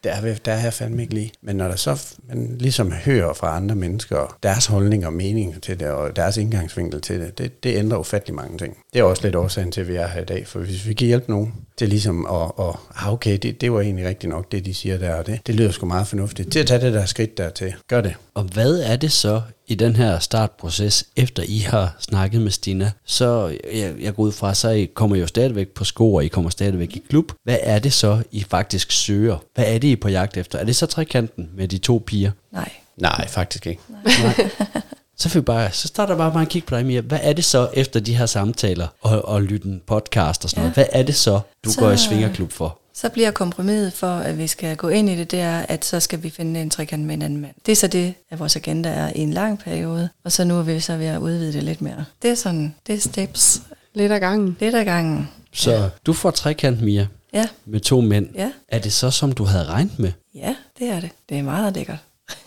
der 0.04 0.10
er, 0.10 0.34
der 0.44 0.52
er 0.52 0.62
jeg 0.62 0.72
fandme 0.72 1.02
ikke 1.02 1.14
lige. 1.14 1.32
Men 1.42 1.56
når 1.56 1.68
der 1.68 1.76
så, 1.76 2.04
man 2.28 2.56
ligesom 2.60 2.92
hører 2.92 3.32
fra 3.34 3.56
andre 3.56 3.74
mennesker, 3.74 4.36
deres 4.42 4.66
holdning 4.66 5.06
og 5.06 5.12
mening 5.12 5.62
til 5.62 5.80
det, 5.80 5.88
og 5.88 6.16
deres 6.16 6.36
indgangsvinkel 6.36 7.00
til 7.00 7.20
det, 7.20 7.38
det, 7.38 7.64
det 7.64 7.76
ændrer 7.76 7.98
ufattelig 7.98 8.34
mange 8.34 8.58
ting. 8.58 8.76
Det 8.92 8.98
er 8.98 9.02
også 9.02 9.22
lidt 9.22 9.34
årsagen 9.34 9.72
til, 9.72 9.80
at 9.80 9.88
vi 9.88 9.96
er 9.96 10.06
her 10.08 10.20
i 10.20 10.24
dag, 10.24 10.46
for 10.46 10.58
hvis 10.58 10.86
vi 10.88 10.94
kan 10.94 11.06
hjælpe 11.06 11.30
nogen 11.30 11.54
til 11.76 11.88
ligesom 11.88 12.26
at, 12.26 12.64
at 12.66 12.74
ah, 12.96 13.12
okay, 13.12 13.38
det, 13.42 13.60
det 13.60 13.72
var 13.72 13.80
egentlig 13.80 14.06
rigtigt 14.06 14.30
nok, 14.30 14.52
det 14.52 14.64
de 14.64 14.74
siger 14.74 14.98
der, 14.98 15.14
og 15.14 15.26
det, 15.26 15.40
det 15.46 15.54
lyder 15.54 15.70
sgu 15.70 15.86
meget 15.86 16.06
fornuftigt. 16.06 16.52
Til 16.52 16.58
at 16.58 16.66
tage 16.66 16.80
det 16.80 16.92
der 16.92 17.04
skridt 17.04 17.38
der 17.38 17.50
til. 17.50 17.74
Gør 17.88 18.00
det. 18.00 18.14
Og 18.34 18.42
hvad 18.42 18.74
er 18.80 18.96
det 18.96 19.12
så 19.12 19.42
i 19.66 19.74
den 19.74 19.96
her 19.96 20.18
startproces, 20.18 21.04
efter 21.16 21.42
I 21.46 21.58
har 21.58 21.96
snakket 22.00 22.40
med 22.40 22.50
Stina? 22.50 22.90
Så 23.04 23.58
jeg, 23.74 23.94
jeg 24.00 24.14
går 24.14 24.22
ud 24.22 24.32
fra, 24.32 24.54
så 24.54 24.70
I 24.70 24.84
kommer 24.84 25.16
jo 25.16 25.26
stadigvæk 25.26 25.68
på 25.68 25.84
sko, 25.84 26.14
og 26.14 26.24
I 26.24 26.28
kommer 26.28 26.50
stadigvæk 26.50 26.96
i 26.96 27.02
klub. 27.08 27.32
Hvad 27.44 27.58
er 27.60 27.78
det 27.78 27.92
så, 27.92 28.22
I 28.30 28.44
faktisk 28.50 28.92
søger? 28.92 29.38
Hvad 29.54 29.64
er 29.66 29.78
det, 29.78 29.88
I 29.88 29.92
er 29.92 29.96
på 29.96 30.08
jagt 30.08 30.36
efter? 30.36 30.58
Er 30.58 30.64
det 30.64 30.76
så 30.76 30.86
trekanten 30.86 31.50
med 31.54 31.68
de 31.68 31.78
to 31.78 32.02
piger? 32.06 32.30
Nej. 32.52 32.70
Nej, 32.96 33.28
faktisk 33.28 33.66
ikke. 33.66 33.80
Så, 35.22 35.28
fik 35.28 35.34
jeg 35.34 35.44
bare, 35.44 35.72
så 35.72 35.88
starter 35.88 36.12
jeg 36.12 36.18
bare 36.18 36.32
med 36.32 36.42
at 36.42 36.48
kigge 36.48 36.66
på 36.66 36.76
dig, 36.76 36.86
Mia. 36.86 37.00
Hvad 37.00 37.18
er 37.22 37.32
det 37.32 37.44
så 37.44 37.68
efter 37.74 38.00
de 38.00 38.16
her 38.16 38.26
samtaler 38.26 38.86
og, 39.00 39.24
og 39.28 39.42
lytte 39.42 39.68
en 39.68 39.82
podcast 39.86 40.44
og 40.44 40.50
sådan 40.50 40.62
ja. 40.62 40.64
noget? 40.64 40.74
Hvad 40.74 40.86
er 41.00 41.02
det 41.02 41.14
så, 41.14 41.40
du 41.64 41.70
så... 41.72 41.80
Går 41.80 41.90
i 41.90 41.96
svingerklub 41.96 42.52
for? 42.52 42.78
Så 42.94 43.08
bliver 43.08 43.30
kompromiset 43.30 43.92
for, 43.92 44.06
at 44.06 44.38
vi 44.38 44.46
skal 44.46 44.76
gå 44.76 44.88
ind 44.88 45.08
i 45.10 45.16
det, 45.16 45.30
det 45.30 45.40
er, 45.40 45.58
at 45.68 45.84
så 45.84 46.00
skal 46.00 46.22
vi 46.22 46.30
finde 46.30 46.62
en 46.62 46.70
trekant 46.70 47.06
med 47.06 47.14
en 47.14 47.22
anden 47.22 47.40
mand. 47.40 47.54
Det 47.66 47.72
er 47.72 47.76
så 47.76 47.86
det, 47.86 48.14
at 48.30 48.38
vores 48.40 48.56
agenda 48.56 48.88
er 48.88 49.12
i 49.16 49.18
en 49.20 49.32
lang 49.32 49.58
periode, 49.58 50.08
og 50.24 50.32
så 50.32 50.44
nu 50.44 50.58
er 50.58 50.62
vi 50.62 50.80
så 50.80 50.96
ved 50.96 51.06
at 51.06 51.18
udvide 51.18 51.52
det 51.52 51.62
lidt 51.62 51.82
mere. 51.82 52.04
Det 52.22 52.30
er 52.30 52.34
sådan, 52.34 52.74
det 52.86 52.94
er 52.94 52.98
steps. 53.00 53.62
Lidt 53.94 54.12
ad 54.12 54.20
gangen. 54.20 54.56
Lidt 54.60 54.74
ad 54.74 54.84
gangen. 54.84 55.28
Så 55.52 55.72
ja. 55.72 55.88
du 56.06 56.12
får 56.12 56.30
trekant, 56.30 56.82
Mia, 56.82 57.06
Ja, 57.32 57.46
med 57.66 57.80
to 57.80 58.00
mænd. 58.00 58.28
ja, 58.34 58.50
Er 58.68 58.78
det 58.78 58.92
så, 58.92 59.10
som 59.10 59.32
du 59.32 59.44
havde 59.44 59.64
regnet 59.64 59.98
med? 59.98 60.12
ja, 60.34 60.54
det 60.78 60.88
er 60.88 61.00
det. 61.00 61.10
Det 61.28 61.38
er 61.38 61.42
meget 61.42 61.74
lækkert. 61.74 61.98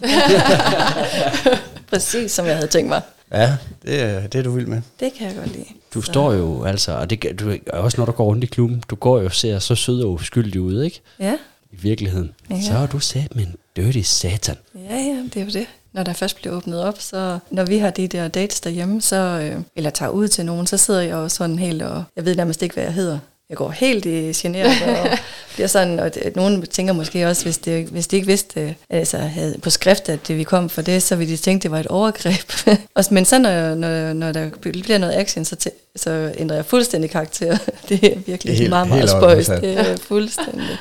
Præcis 1.89 2.31
som 2.31 2.45
jeg 2.45 2.55
havde 2.55 2.67
tænkt 2.67 2.89
mig. 2.89 3.01
Ja, 3.31 3.57
det, 3.85 4.01
er- 4.01 4.27
det 4.27 4.39
er 4.39 4.43
du 4.43 4.51
vild 4.51 4.65
med. 4.67 4.81
Det 4.99 5.13
kan 5.17 5.27
jeg 5.27 5.35
godt 5.35 5.51
lide. 5.53 5.65
Du 5.93 6.01
står 6.01 6.33
jo 6.33 6.63
altså, 6.63 6.91
og 6.91 7.09
det, 7.09 7.39
du, 7.39 7.57
også 7.73 7.97
når 7.97 8.05
du 8.05 8.11
går 8.11 8.25
rundt 8.25 8.43
i 8.43 8.47
klubben, 8.47 8.83
du 8.89 8.95
går 8.95 9.19
jo 9.19 9.25
og 9.25 9.33
ser 9.33 9.59
så 9.59 9.75
sød 9.75 10.01
og 10.03 10.11
uskyldig 10.11 10.61
ud, 10.61 10.83
ikke? 10.83 11.01
Ja, 11.19 11.33
I 11.71 11.75
virkeligheden. 11.75 12.31
Ja. 12.49 12.61
Så 12.61 12.73
er 12.73 12.87
du 12.87 12.99
sat 12.99 13.35
med 13.35 13.43
en 13.45 13.55
dirty 13.75 13.99
satan. 14.01 14.55
ja, 14.89 14.95
ja, 14.95 15.23
det 15.33 15.37
er 15.37 15.45
jo 15.45 15.51
det. 15.51 15.65
Når 15.93 16.03
der 16.03 16.13
først 16.13 16.35
bliver 16.35 16.55
åbnet 16.55 16.83
op, 16.83 17.01
så 17.01 17.39
når 17.51 17.63
vi 17.65 17.77
har 17.77 17.89
de 17.89 18.07
der 18.07 18.27
dates 18.27 18.61
derhjemme, 18.61 19.01
så, 19.01 19.15
øh, 19.15 19.61
eller 19.75 19.89
tager 19.89 20.09
ud 20.09 20.27
til 20.27 20.45
nogen, 20.45 20.67
så 20.67 20.77
sidder 20.77 21.01
jeg 21.01 21.11
jo 21.11 21.29
sådan 21.29 21.59
helt, 21.59 21.81
og 21.81 22.03
jeg 22.15 22.25
ved 22.25 22.35
nærmest 22.35 22.61
ikke, 22.61 22.73
hvad 22.75 22.83
jeg 22.83 22.93
hedder. 22.93 23.19
Jeg 23.49 23.57
går 23.57 23.69
helt 23.69 24.05
i 24.05 24.09
generet 24.35 24.81
og 25.01 25.17
bliver 25.53 25.67
sådan, 25.67 25.99
og 25.99 26.13
det, 26.15 26.35
nogen 26.35 26.61
tænker 26.65 26.93
måske 26.93 27.27
også, 27.27 27.43
hvis, 27.43 27.57
det, 27.57 27.85
hvis 27.87 28.07
de 28.07 28.15
ikke 28.15 28.27
vidste, 28.27 28.61
øh, 28.61 28.73
altså 28.89 29.17
havde 29.17 29.57
på 29.61 29.69
skrift, 29.69 30.09
at 30.09 30.27
det, 30.27 30.37
vi 30.37 30.43
kom 30.43 30.69
for 30.69 30.81
det, 30.81 31.03
så 31.03 31.15
ville 31.15 31.33
de 31.33 31.37
tænke, 31.37 31.63
det 31.63 31.71
var 31.71 31.79
et 31.79 31.87
overgreb. 31.87 32.51
Og- 32.95 33.03
Men 33.11 33.25
så 33.25 33.39
når, 33.39 33.75
når, 33.75 34.13
når 34.13 34.31
der 34.31 34.49
bliver 34.61 34.97
noget 34.97 35.13
action, 35.13 35.45
så, 35.45 35.55
tæ- 35.67 35.91
så 35.95 36.33
ændrer 36.37 36.55
jeg 36.55 36.65
fuldstændig 36.65 37.09
karakter. 37.09 37.57
Det 37.89 38.03
er 38.03 38.15
virkelig 38.19 38.51
Helt- 38.51 38.59
helt, 38.59 38.69
meget, 38.69 38.87
meget 38.87 39.09
spøjst. 39.09 39.49
Det 39.61 39.79
er 39.79 39.97
fuldstændig. 39.97 40.77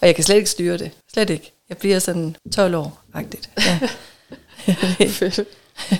Og 0.00 0.06
jeg 0.06 0.14
kan 0.14 0.24
slet 0.24 0.36
ikke 0.36 0.50
styre 0.50 0.78
det. 0.78 0.90
Slet 1.12 1.30
ikke. 1.30 1.52
Jeg 1.68 1.76
bliver 1.76 1.98
sådan 1.98 2.36
12 2.54 2.74
år-agtigt. 2.74 3.50
Ja. 3.66 3.78
det, 4.98 5.46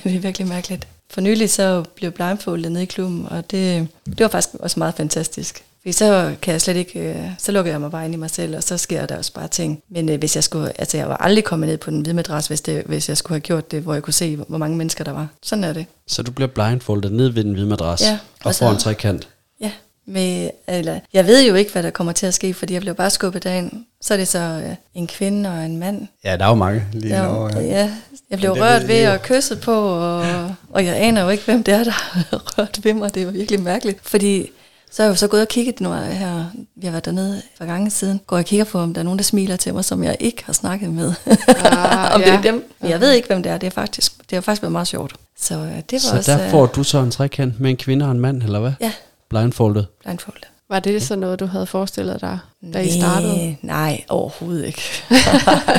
det 0.04 0.14
er 0.14 0.18
virkelig 0.18 0.46
mærkeligt. 0.48 0.86
For 1.10 1.20
nylig 1.20 1.50
så 1.50 1.84
blev 1.96 2.10
blindfoldet 2.10 2.72
nede 2.72 2.82
i 2.82 2.86
klubben, 2.86 3.26
og 3.30 3.50
det, 3.50 3.88
det 4.06 4.20
var 4.20 4.28
faktisk 4.28 4.54
også 4.60 4.78
meget 4.78 4.94
fantastisk. 4.94 5.62
Fordi 5.82 5.92
så 5.92 6.34
kan 6.42 6.52
jeg 6.52 6.60
slet 6.60 6.76
ikke, 6.76 7.00
øh, 7.00 7.16
så 7.38 7.52
lukker 7.52 7.72
jeg 7.72 7.80
mig 7.80 7.90
bare 7.90 8.04
ind 8.04 8.14
i 8.14 8.16
mig 8.16 8.30
selv, 8.30 8.56
og 8.56 8.62
så 8.62 8.76
sker 8.76 9.06
der 9.06 9.16
også 9.16 9.32
bare 9.32 9.48
ting. 9.48 9.82
Men 9.90 10.08
øh, 10.08 10.18
hvis 10.18 10.34
jeg 10.36 10.44
skulle, 10.44 10.72
altså 10.80 10.96
jeg 10.96 11.08
var 11.08 11.16
aldrig 11.16 11.44
kommet 11.44 11.68
ned 11.68 11.78
på 11.78 11.90
den 11.90 12.00
hvide 12.00 12.14
madras, 12.16 12.46
hvis, 12.46 12.60
det, 12.60 12.82
hvis 12.86 13.08
jeg 13.08 13.16
skulle 13.16 13.34
have 13.36 13.40
gjort 13.40 13.70
det, 13.70 13.82
hvor 13.82 13.92
jeg 13.94 14.02
kunne 14.02 14.14
se, 14.14 14.36
hvor 14.36 14.58
mange 14.58 14.76
mennesker 14.76 15.04
der 15.04 15.12
var. 15.12 15.28
Sådan 15.42 15.64
er 15.64 15.72
det. 15.72 15.86
Så 16.06 16.22
du 16.22 16.30
bliver 16.32 16.48
blindfoldet 16.48 17.12
ned 17.12 17.28
ved 17.28 17.44
den 17.44 17.52
hvide 17.52 17.66
madras 17.66 18.00
Ja, 18.02 18.18
og 18.40 18.46
og 18.46 18.54
får 18.54 18.70
en 18.70 18.76
trekant. 18.78 19.28
Ja, 19.60 19.70
med, 20.06 20.50
eller, 20.68 21.00
jeg 21.12 21.26
ved 21.26 21.46
jo 21.48 21.54
ikke, 21.54 21.72
hvad 21.72 21.82
der 21.82 21.90
kommer 21.90 22.12
til 22.12 22.26
at 22.26 22.34
ske, 22.34 22.54
fordi 22.54 22.72
jeg 22.74 22.82
blev 22.82 22.94
bare 22.94 23.10
skubbet 23.10 23.44
derind. 23.44 23.72
Så 24.00 24.14
er 24.14 24.18
det 24.18 24.28
så 24.28 24.38
øh, 24.38 24.74
en 24.94 25.06
kvinde 25.06 25.50
og 25.50 25.64
en 25.64 25.76
mand, 25.76 26.06
Ja, 26.24 26.36
der 26.36 26.44
er 26.44 26.48
jo 26.48 26.54
mange 26.54 26.84
lige 26.92 27.16
Ja, 27.16 27.36
over. 27.36 27.60
ja, 27.60 27.90
jeg 28.30 28.38
blev 28.38 28.54
Men 28.54 28.62
rørt 28.62 28.88
ved 28.88 29.08
og 29.08 29.22
kysset 29.22 29.60
på, 29.60 29.74
og, 29.84 30.54
og 30.70 30.84
jeg 30.84 30.96
aner 30.96 31.22
jo 31.22 31.28
ikke, 31.28 31.44
hvem 31.44 31.62
det 31.62 31.74
er, 31.74 31.84
der 31.84 31.90
har 32.30 32.58
rørt 32.58 32.80
ved 32.84 32.94
mig. 32.94 33.14
Det 33.14 33.26
var 33.26 33.32
virkelig 33.32 33.60
mærkeligt. 33.62 33.98
Fordi 34.02 34.50
så 34.92 35.02
er 35.02 35.06
jeg 35.06 35.10
jo 35.10 35.16
så 35.16 35.28
gået 35.28 35.42
og 35.42 35.48
kigget 35.48 35.80
nu 35.80 35.92
her, 35.92 36.44
vi 36.76 36.86
har 36.86 36.90
været 36.90 37.04
dernede 37.04 37.42
for 37.58 37.64
gange 37.64 37.90
siden, 37.90 38.20
går 38.26 38.36
jeg 38.36 38.42
og 38.42 38.46
kigger 38.46 38.64
på, 38.64 38.78
om 38.78 38.94
der 38.94 39.00
er 39.00 39.04
nogen, 39.04 39.18
der 39.18 39.22
smiler 39.22 39.56
til 39.56 39.74
mig, 39.74 39.84
som 39.84 40.04
jeg 40.04 40.16
ikke 40.20 40.44
har 40.44 40.52
snakket 40.52 40.90
med. 40.90 41.12
Ah, 41.26 41.34
om 42.14 42.20
det 42.20 42.28
er 42.28 42.34
ja. 42.34 42.40
dem. 42.42 42.72
Jeg 42.82 43.00
ved 43.00 43.12
ikke, 43.12 43.28
hvem 43.28 43.42
det 43.42 43.52
er. 43.52 43.58
Det 43.58 43.66
er 43.66 43.70
faktisk, 43.70 44.12
det 44.18 44.36
har 44.36 44.40
faktisk 44.40 44.62
været 44.62 44.72
meget 44.72 44.88
sjovt. 44.88 45.14
Så 45.38 45.54
øh, 45.54 45.76
det 45.76 45.92
var 45.92 45.98
Så 45.98 46.16
også 46.16 46.32
der 46.32 46.50
får 46.50 46.66
du 46.66 46.84
så 46.84 46.98
en 46.98 47.10
trekant 47.10 47.60
med 47.60 47.70
en 47.70 47.76
kvinde 47.76 48.06
og 48.06 48.12
en 48.12 48.20
mand, 48.20 48.42
eller 48.42 48.60
hvad? 48.60 48.72
ja, 48.80 48.92
Blindfoldet. 49.28 49.86
blindfoldet. 50.04 50.44
Var 50.68 50.80
det 50.80 51.02
så 51.02 51.16
noget, 51.16 51.40
du 51.40 51.46
havde 51.46 51.66
forestillet 51.66 52.20
dig, 52.20 52.38
da 52.74 52.78
I 52.80 52.90
startede? 53.00 53.36
Nej, 53.36 53.56
nej, 53.62 54.04
overhovedet 54.08 54.66
ikke. 54.66 54.82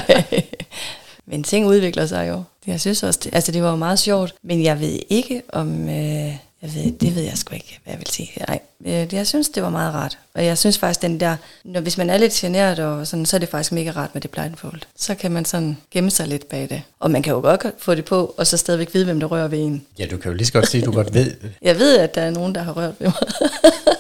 men 1.28 1.43
ting 1.43 1.67
udvikler 1.67 2.06
sig 2.06 2.30
jo. 2.30 2.43
Jeg 2.67 2.82
synes 2.82 3.04
også, 3.04 3.19
det, 3.23 3.36
altså 3.36 3.52
det 3.52 3.63
var 3.63 3.69
jo 3.69 3.76
meget 3.76 3.99
sjovt, 3.99 4.36
men 4.43 4.63
jeg 4.63 4.80
ved 4.80 4.99
ikke 5.10 5.41
om, 5.49 5.89
øh, 5.89 6.36
jeg 6.63 6.76
ved, 6.76 6.91
det 6.91 7.15
ved 7.15 7.21
jeg 7.23 7.38
sgu 7.38 7.54
ikke, 7.56 7.80
hvad 7.84 7.93
jeg 7.93 7.99
vil 7.99 8.08
sige. 8.08 8.32
Nej, 8.47 8.60
øh, 8.86 9.13
jeg 9.13 9.28
synes, 9.28 9.49
det 9.49 9.63
var 9.63 9.69
meget 9.69 9.93
rart. 9.93 10.17
Og 10.36 10.45
jeg 10.45 10.58
synes 10.58 10.78
faktisk, 10.78 11.02
den 11.02 11.19
der, 11.19 11.36
når, 11.63 11.82
hvis 11.82 11.97
man 11.97 12.10
er 12.10 12.17
lidt 12.17 12.34
generet, 12.34 12.80
og 12.80 13.08
sådan, 13.08 13.26
så 13.26 13.38
er 13.38 13.39
det 13.39 13.49
faktisk 13.49 13.71
mega 13.71 13.91
rart 13.91 14.10
med 14.13 14.21
det 14.21 14.32
blindfold. 14.32 14.82
Så 14.97 15.15
kan 15.15 15.32
man 15.32 15.45
sådan 15.45 15.78
gemme 15.91 16.12
sig 16.12 16.28
lidt 16.28 16.49
bag 16.49 16.69
det. 16.69 16.82
Og 16.99 17.12
man 17.12 17.21
kan 17.23 17.34
jo 17.34 17.39
godt 17.41 17.65
få 17.78 17.95
det 17.95 18.06
på, 18.06 18.34
og 18.38 18.47
så 18.47 18.58
stadigvæk 18.58 18.93
vide, 18.93 19.06
hvem 19.06 19.19
der 19.19 19.28
rører 19.28 19.47
ved 19.47 19.60
en. 19.60 19.86
Ja, 19.99 20.06
du 20.06 20.17
kan 20.17 20.32
jo 20.32 20.38
lige 20.38 20.47
så 20.47 20.54
godt 20.54 20.67
sige, 20.69 20.82
at 20.82 20.86
du 20.86 20.91
godt 20.91 21.13
ved. 21.13 21.32
Jeg 21.62 21.80
ved, 21.80 21.97
at 21.97 22.15
der 22.15 22.21
er 22.21 22.32
nogen, 22.32 22.56
der 22.56 22.62
har 22.63 22.71
rørt 22.73 22.93
ved 22.99 23.08
mig. 23.08 23.52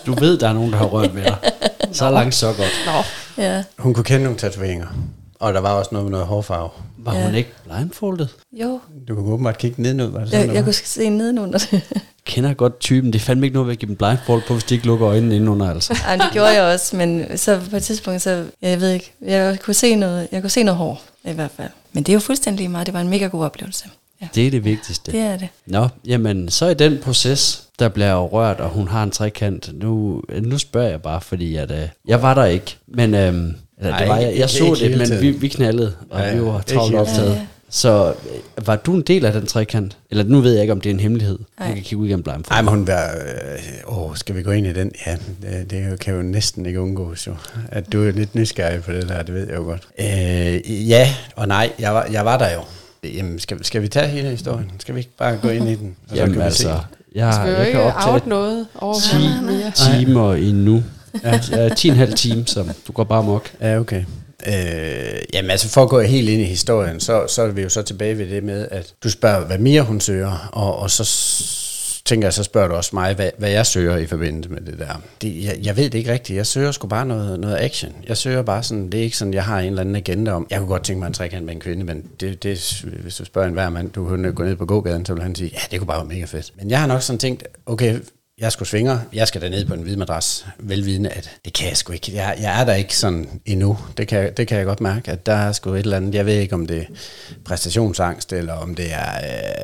Du 0.05 0.13
ved, 0.13 0.37
der 0.37 0.47
er 0.49 0.53
nogen, 0.53 0.71
der 0.71 0.77
har 0.77 0.85
rørt 0.85 1.15
ved 1.15 1.23
dig. 1.23 1.37
Så 1.91 2.09
langt, 2.11 2.35
så 2.35 2.47
godt. 2.47 2.73
Nå, 2.85 3.43
ja, 3.43 3.63
Hun 3.77 3.93
kunne 3.93 4.03
kende 4.03 4.23
nogle 4.23 4.39
tatoveringer. 4.39 4.87
Og 5.39 5.53
der 5.53 5.59
var 5.59 5.71
også 5.73 5.89
noget 5.91 6.05
med 6.05 6.11
noget 6.11 6.25
hårfarve. 6.27 6.69
Var 6.97 7.15
Ja. 7.15 7.25
hun 7.25 7.35
ikke 7.35 7.49
blindfoldet? 7.63 8.29
jo. 8.61 8.79
Du 9.07 9.15
kunne 9.15 9.33
åbenbart 9.33 9.57
kigge 9.57 9.81
nedenud, 9.81 10.07
var 10.07 10.19
det 10.19 10.29
sådan 10.29 10.47
Jeg, 10.47 10.55
jeg 10.55 10.63
kunne 10.63 10.73
se 10.73 11.09
nedenunder 11.09 11.59
det. 11.71 11.81
Kender 12.25 12.53
godt 12.53 12.79
typen. 12.79 13.13
Det 13.13 13.19
er 13.19 13.23
fandme 13.23 13.45
ikke 13.45 13.53
noget 13.53 13.67
ved 13.67 13.73
at 13.73 13.79
give 13.79 13.87
dem 13.89 13.95
blindfold 13.95 14.41
på, 14.47 14.53
hvis 14.53 14.63
de 14.63 14.73
ikke 14.75 14.87
lukker 14.87 15.07
øjnene 15.07 15.35
indenunder, 15.35 15.69
altså. 15.69 15.97
Ej, 16.07 16.15
det 16.15 16.25
gjorde 16.31 16.49
jeg 16.49 16.63
også, 16.63 16.95
men 16.95 17.37
så 17.37 17.59
på 17.69 17.75
et 17.75 17.83
tidspunkt, 17.83 18.21
så, 18.21 18.45
jeg 18.61 18.81
ved 18.81 18.89
ikke, 18.91 19.11
jeg 19.25 19.57
kunne 19.63 19.73
se 19.73 19.95
noget, 19.95 20.27
jeg 20.31 20.41
kunne 20.41 20.49
se 20.49 20.63
noget 20.63 20.77
hår, 20.77 21.01
i 21.25 21.31
hvert 21.31 21.51
fald. 21.57 21.69
Men 21.93 22.03
det 22.03 22.09
er 22.11 22.13
jo 22.13 22.19
fuldstændig 22.19 22.71
meget, 22.71 22.85
det 22.87 22.93
var 22.93 23.01
en 23.01 23.09
mega 23.09 23.25
god 23.27 23.43
oplevelse. 23.45 23.85
Ja, 24.21 24.27
Det 24.35 24.47
er 24.47 24.51
det 24.51 24.65
vigtigste. 24.65 25.11
det 25.11 25.19
er 25.19 25.37
det. 25.37 25.47
Nå, 25.67 25.87
jamen, 26.07 26.49
så 26.49 26.67
i 26.67 26.73
den 26.73 26.97
proces, 27.03 27.63
der 27.79 27.89
bliver 27.89 28.15
rørt, 28.15 28.59
og 28.59 28.69
hun 28.69 28.87
har 28.87 29.03
en 29.03 29.11
trekant. 29.11 29.69
Nu, 29.73 30.21
nu 30.41 30.57
spørger 30.57 30.89
jeg 30.89 31.01
bare, 31.01 31.21
fordi 31.21 31.55
at, 31.55 31.71
øh, 31.71 31.87
jeg 32.07 32.21
var 32.21 32.33
der 32.33 32.45
ikke, 32.45 32.77
men 32.87 33.13
øhm, 33.15 33.55
eller, 33.77 33.91
Nej, 33.91 33.99
det 33.99 34.09
var, 34.09 34.17
jeg, 34.17 34.27
ikke- 34.29 34.39
jeg 34.41 34.49
så 34.49 34.75
det, 34.79 34.97
men 34.97 35.21
vi, 35.21 35.31
vi 35.31 35.47
knaldede, 35.47 35.93
og 36.09 36.21
Ja, 36.21 36.35
vi 36.35 36.41
var 36.45 36.61
travlt 36.61 36.95
optaget. 36.95 37.29
Ja, 37.29 37.33
ja. 37.33 37.45
Så 37.75 38.09
øh, 38.09 38.67
var 38.67 38.75
du 38.75 38.93
en 38.93 39.01
del 39.01 39.25
af 39.25 39.33
den 39.33 39.45
trekant? 39.45 39.97
Eller 40.11 40.23
nu 40.23 40.41
ved 40.41 40.53
jeg 40.53 40.61
ikke, 40.61 40.73
om 40.73 40.81
det 40.81 40.89
er 40.89 40.93
en 40.93 40.99
hemmelighed. 40.99 41.39
Nej. 41.59 41.67
Du 41.67 41.73
kan 41.73 41.83
kigge 41.83 41.97
ud 41.97 42.07
igennem 42.07 42.23
blindfold. 42.23 42.55
Nej, 42.55 42.61
men 42.61 42.69
hun 42.69 42.87
var... 42.87 43.11
Øh, 43.87 43.97
åh, 43.97 44.15
skal 44.15 44.35
vi 44.35 44.43
gå 44.43 44.51
ind 44.51 44.67
i 44.67 44.73
den? 44.73 44.91
Ja, 45.05 45.17
det, 45.41 45.71
det 45.71 45.99
kan 45.99 46.13
jo 46.15 46.21
næsten 46.21 46.65
ikke 46.65 46.81
undgås 46.81 47.27
jo. 47.27 47.35
At 47.69 47.93
du 47.93 48.07
er 48.07 48.11
lidt 48.11 48.35
nysgerrig 48.35 48.83
på 48.83 48.91
det 48.91 49.09
der, 49.09 49.23
det 49.23 49.33
ved 49.35 49.47
jeg 49.47 49.55
jo 49.55 49.63
godt. 49.63 49.87
Øh, 49.99 50.89
ja 50.89 51.13
og 51.35 51.47
nej, 51.47 51.71
jeg 51.79 51.93
var, 51.93 52.07
jeg 52.11 52.25
var 52.25 52.37
der 52.37 52.53
jo. 52.53 52.61
Jamen, 53.03 53.39
skal, 53.39 53.65
skal 53.65 53.81
vi 53.81 53.87
tage 53.87 54.07
hele 54.07 54.29
historien? 54.29 54.71
Skal 54.79 54.95
vi 54.95 54.99
ikke 54.99 55.11
bare 55.17 55.37
gå 55.41 55.49
ind 55.49 55.69
i 55.69 55.75
den? 55.75 55.95
Og 56.03 56.09
så 56.09 56.15
Jamen 56.15 56.33
kan 56.33 56.39
vi 56.41 56.45
altså, 56.45 56.61
se? 56.61 56.69
jeg, 57.15 57.33
skal 57.33 57.49
jeg 57.49 57.67
ikke 57.67 57.79
kan 57.79 57.85
out 57.85 57.93
optage 57.95 58.29
noget 58.29 58.67
over 58.75 58.95
10 58.95 59.45
mere. 59.45 59.71
timer 59.71 60.33
endnu. 60.33 60.83
Ja, 61.23 61.39
ja, 61.51 61.69
10,5 61.69 62.13
time, 62.15 62.47
så 62.47 62.73
du 62.87 62.91
går 62.91 63.03
bare 63.03 63.23
mok. 63.23 63.49
Ja, 63.61 63.79
okay. 63.79 64.03
Øh, 64.47 65.21
jamen 65.33 65.51
altså 65.51 65.69
for 65.69 65.83
at 65.83 65.89
gå 65.89 66.01
helt 66.01 66.29
ind 66.29 66.41
i 66.41 66.45
historien, 66.45 66.99
så, 66.99 67.27
så 67.27 67.41
er 67.41 67.47
vi 67.47 67.61
jo 67.61 67.69
så 67.69 67.81
tilbage 67.81 68.17
ved 68.17 68.29
det 68.29 68.43
med, 68.43 68.67
at 68.71 68.93
du 69.03 69.09
spørger, 69.09 69.45
hvad 69.45 69.57
mere 69.57 69.81
hun 69.81 69.99
søger, 69.99 70.49
og, 70.51 70.79
og 70.79 70.91
så 70.91 71.03
tænker 72.05 72.25
jeg, 72.25 72.33
så 72.33 72.43
spørger 72.43 72.67
du 72.67 72.73
også 72.73 72.89
mig, 72.93 73.13
hvad, 73.13 73.29
hvad 73.37 73.49
jeg 73.49 73.65
søger 73.65 73.97
i 73.97 74.07
forbindelse 74.07 74.49
med 74.49 74.61
det 74.61 74.79
der. 74.79 75.01
Det, 75.21 75.43
jeg, 75.43 75.57
jeg 75.63 75.77
ved 75.77 75.83
det 75.89 75.97
ikke 75.97 76.11
rigtigt. 76.11 76.37
Jeg 76.37 76.47
søger 76.47 76.71
sgu 76.71 76.87
bare 76.87 77.05
noget, 77.05 77.39
noget 77.39 77.57
action. 77.59 77.91
Jeg 78.07 78.17
søger 78.17 78.41
bare 78.41 78.63
sådan, 78.63 78.89
det 78.89 78.99
er 78.99 79.03
ikke 79.03 79.17
sådan, 79.17 79.33
jeg 79.33 79.43
har 79.43 79.59
en 79.59 79.65
eller 79.65 79.81
anden 79.81 79.95
agenda 79.95 80.31
om. 80.31 80.47
Jeg 80.49 80.59
kunne 80.59 80.67
godt 80.67 80.83
tænke 80.83 80.99
mig 80.99 81.07
en 81.07 81.13
trekant 81.13 81.45
med 81.45 81.53
en 81.53 81.59
kvinde, 81.59 81.83
men 81.83 82.05
det, 82.19 82.43
det, 82.43 82.85
hvis 83.01 83.15
du 83.15 83.25
spørger 83.25 83.47
en 83.47 83.53
hver 83.53 83.69
mand, 83.69 83.91
du 83.91 84.07
kunne 84.07 84.31
gå 84.31 84.43
ned 84.43 84.55
på 84.55 84.65
gågaden, 84.65 85.05
så 85.05 85.13
vil 85.13 85.23
han 85.23 85.35
sige, 85.35 85.51
ja, 85.53 85.59
det 85.71 85.79
kunne 85.79 85.87
bare 85.87 85.97
være 85.97 86.15
mega 86.15 86.25
fedt. 86.25 86.51
Men 86.59 86.69
jeg 86.69 86.79
har 86.79 86.87
nok 86.87 87.01
sådan 87.01 87.19
tænkt, 87.19 87.43
okay, 87.65 87.99
jeg 88.37 88.51
skulle 88.51 88.69
svinger, 88.69 88.99
jeg 89.13 89.27
skal 89.27 89.41
derned 89.41 89.65
på 89.65 89.73
en 89.73 89.81
hvid 89.81 89.95
madras, 89.95 90.45
velvidende, 90.59 91.09
at 91.09 91.31
det 91.45 91.53
kan 91.53 91.67
jeg 91.67 91.77
sgu 91.77 91.93
ikke. 91.93 92.11
Jeg, 92.15 92.37
jeg 92.41 92.61
er 92.61 92.65
der 92.65 92.73
ikke 92.73 92.97
sådan 92.97 93.41
endnu. 93.45 93.77
Det 93.97 94.07
kan, 94.07 94.33
det 94.37 94.47
kan 94.47 94.57
jeg 94.57 94.65
godt 94.65 94.81
mærke, 94.81 95.11
at 95.11 95.25
der 95.25 95.33
er 95.33 95.51
sgu 95.51 95.73
et 95.73 95.79
eller 95.79 95.97
andet. 95.97 96.15
Jeg 96.15 96.25
ved 96.25 96.33
ikke, 96.33 96.55
om 96.55 96.65
det 96.65 96.77
er 96.77 96.85
præstationsangst, 97.45 98.33
eller 98.33 98.53
om 98.53 98.75
det 98.75 98.93
er... 98.93 99.13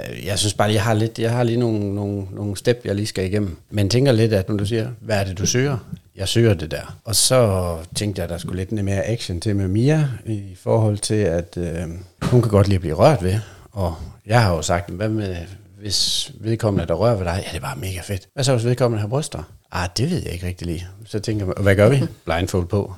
Øh, 0.10 0.26
jeg 0.26 0.40
synes 0.40 0.54
bare, 0.54 0.74
jeg 0.74 0.84
har, 0.84 0.94
lidt, 0.94 1.20
jeg 1.20 1.32
har 1.32 1.44
lige 1.44 1.58
nogle, 1.58 1.96
nogle, 1.96 2.28
nogle 2.32 2.58
step, 2.58 2.82
jeg 2.86 2.96
lige 2.96 3.08
skal 3.08 3.26
igennem. 3.26 3.58
Men 3.70 3.90
tænker 3.90 4.12
lidt, 4.12 4.34
at 4.34 4.50
når 4.50 4.58
du 4.58 4.66
siger, 4.66 4.90
hvad 5.00 5.20
er 5.20 5.24
det, 5.24 5.38
du 5.38 5.46
søger? 5.46 5.78
Jeg 6.16 6.28
søger 6.28 6.54
det 6.54 6.72
der. 6.72 6.98
Og 7.04 7.16
så 7.16 7.76
tænkte 7.96 8.20
jeg, 8.20 8.24
at 8.24 8.30
der 8.30 8.38
skulle 8.38 8.58
lidt 8.58 8.86
mere 8.86 9.04
action 9.06 9.42
til 9.42 9.56
med 9.56 9.68
Mia, 9.68 10.08
i 10.26 10.56
forhold 10.64 10.98
til, 10.98 11.16
at 11.16 11.58
øh, 11.58 11.84
hun 12.22 12.42
kan 12.42 12.52
godt 12.52 12.68
lige 12.68 12.80
blive 12.80 12.96
rørt 12.96 13.24
ved. 13.24 13.40
Og 13.72 13.96
jeg 14.26 14.42
har 14.44 14.56
jo 14.56 14.62
sagt, 14.62 14.90
hvad 14.90 15.10
med 15.10 15.36
hvis 15.80 16.32
vedkommende, 16.40 16.88
der 16.88 16.94
rører 16.94 17.16
ved 17.16 17.26
dig, 17.26 17.44
ja, 17.46 17.50
det 17.52 17.58
er 17.58 17.62
bare 17.62 17.78
mega 17.78 18.02
fedt. 18.02 18.28
Hvad 18.34 18.44
så, 18.44 18.54
hvis 18.54 18.66
vedkommende 18.66 19.02
har 19.02 19.08
bryster? 19.08 19.44
Ah, 19.72 19.90
det 19.98 20.12
ved 20.12 20.22
jeg 20.24 20.34
ikke 20.34 20.48
rigtig 20.48 20.68
lige. 20.68 20.88
Så 21.06 21.20
tænker 21.20 21.46
man, 21.46 21.56
hvad 21.60 21.76
gør 21.76 21.90
vi? 21.90 22.04
Blindfold 22.26 22.66
på. 22.66 22.94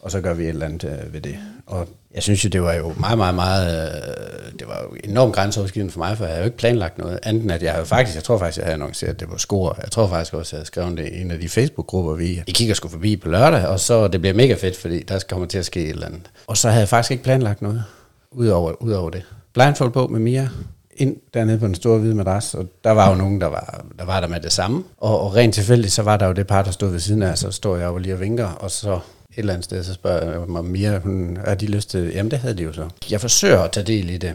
Og 0.00 0.10
så 0.10 0.20
gør 0.20 0.34
vi 0.34 0.42
et 0.42 0.48
eller 0.48 0.66
andet 0.66 0.84
øh, 0.84 1.12
ved 1.12 1.20
det. 1.20 1.38
Og 1.66 1.88
jeg 2.14 2.22
synes 2.22 2.44
jo, 2.44 2.48
det 2.48 2.62
var 2.62 2.72
jo 2.72 2.94
meget, 3.00 3.18
meget, 3.18 3.34
meget, 3.34 3.86
øh, 3.86 4.52
det 4.58 4.68
var 4.68 4.82
jo 4.82 4.96
enormt 5.04 5.34
grænseoverskridende 5.34 5.92
for 5.92 5.98
mig, 5.98 6.16
for 6.16 6.24
jeg 6.24 6.32
havde 6.32 6.42
jo 6.42 6.44
ikke 6.44 6.56
planlagt 6.56 6.98
noget 6.98 7.18
andet 7.22 7.42
end, 7.42 7.52
at 7.52 7.62
jeg 7.62 7.72
havde 7.72 7.86
faktisk, 7.86 8.16
jeg 8.16 8.24
tror 8.24 8.38
faktisk, 8.38 8.58
jeg 8.58 8.64
havde 8.64 8.74
annonceret 8.74 9.20
det 9.20 9.28
på 9.28 9.38
score. 9.38 9.74
Jeg 9.82 9.90
tror 9.90 10.08
faktisk 10.08 10.34
også, 10.34 10.56
jeg 10.56 10.58
havde 10.58 10.66
skrevet 10.66 10.98
det 10.98 11.08
i 11.08 11.20
en 11.20 11.30
af 11.30 11.38
de 11.38 11.48
Facebook-grupper, 11.48 12.14
vi, 12.14 12.42
vi 12.46 12.52
kigger 12.52 12.74
sgu 12.74 12.88
forbi 12.88 13.16
på 13.16 13.28
lørdag, 13.28 13.66
og 13.66 13.80
så 13.80 14.08
det 14.08 14.20
bliver 14.20 14.34
mega 14.34 14.54
fedt, 14.54 14.76
fordi 14.76 15.02
der 15.02 15.20
kommer 15.28 15.46
til 15.46 15.58
at 15.58 15.66
ske 15.66 15.84
et 15.84 15.90
eller 15.90 16.06
andet. 16.06 16.30
Og 16.46 16.56
så 16.56 16.68
havde 16.68 16.80
jeg 16.80 16.88
faktisk 16.88 17.10
ikke 17.10 17.24
planlagt 17.24 17.62
noget, 17.62 17.84
udover, 18.30 18.82
udover 18.82 19.10
det. 19.10 19.22
Blindfold 19.52 19.90
på 19.90 20.06
med 20.06 20.20
Mia, 20.20 20.48
ind 20.96 21.16
dernede 21.34 21.58
på 21.58 21.66
den 21.66 21.74
store 21.74 21.98
hvide 21.98 22.14
madras, 22.14 22.54
og 22.54 22.66
der 22.84 22.90
var 22.90 23.10
jo 23.10 23.14
nogen, 23.16 23.40
der 23.40 23.46
var 23.46 23.84
der, 23.98 24.04
var 24.04 24.20
der 24.20 24.28
med 24.28 24.40
det 24.40 24.52
samme. 24.52 24.84
Og, 24.98 25.20
og 25.20 25.34
rent 25.34 25.54
tilfældigt, 25.54 25.92
så 25.92 26.02
var 26.02 26.16
der 26.16 26.26
jo 26.26 26.32
det 26.32 26.46
par, 26.46 26.62
der 26.62 26.70
stod 26.70 26.90
ved 26.90 27.00
siden 27.00 27.22
af, 27.22 27.38
så 27.38 27.50
står 27.50 27.76
jeg 27.76 27.86
jo 27.86 27.98
lige 27.98 28.14
og 28.14 28.20
vinker, 28.20 28.46
og 28.46 28.70
så 28.70 28.92
et 28.94 29.38
eller 29.38 29.52
andet 29.52 29.64
sted, 29.64 29.84
så 29.84 29.94
spørger 29.94 30.30
jeg 30.30 30.48
mig 30.48 30.64
mere, 30.64 30.98
hun, 30.98 31.38
er 31.44 31.54
de 31.54 31.66
lyst 31.66 31.90
til, 31.90 32.12
jamen 32.14 32.30
det 32.30 32.38
havde 32.38 32.54
de 32.54 32.62
jo 32.62 32.72
så. 32.72 32.88
Jeg 33.10 33.20
forsøger 33.20 33.60
at 33.60 33.70
tage 33.72 33.86
del 33.86 34.10
i 34.10 34.18
det, 34.18 34.34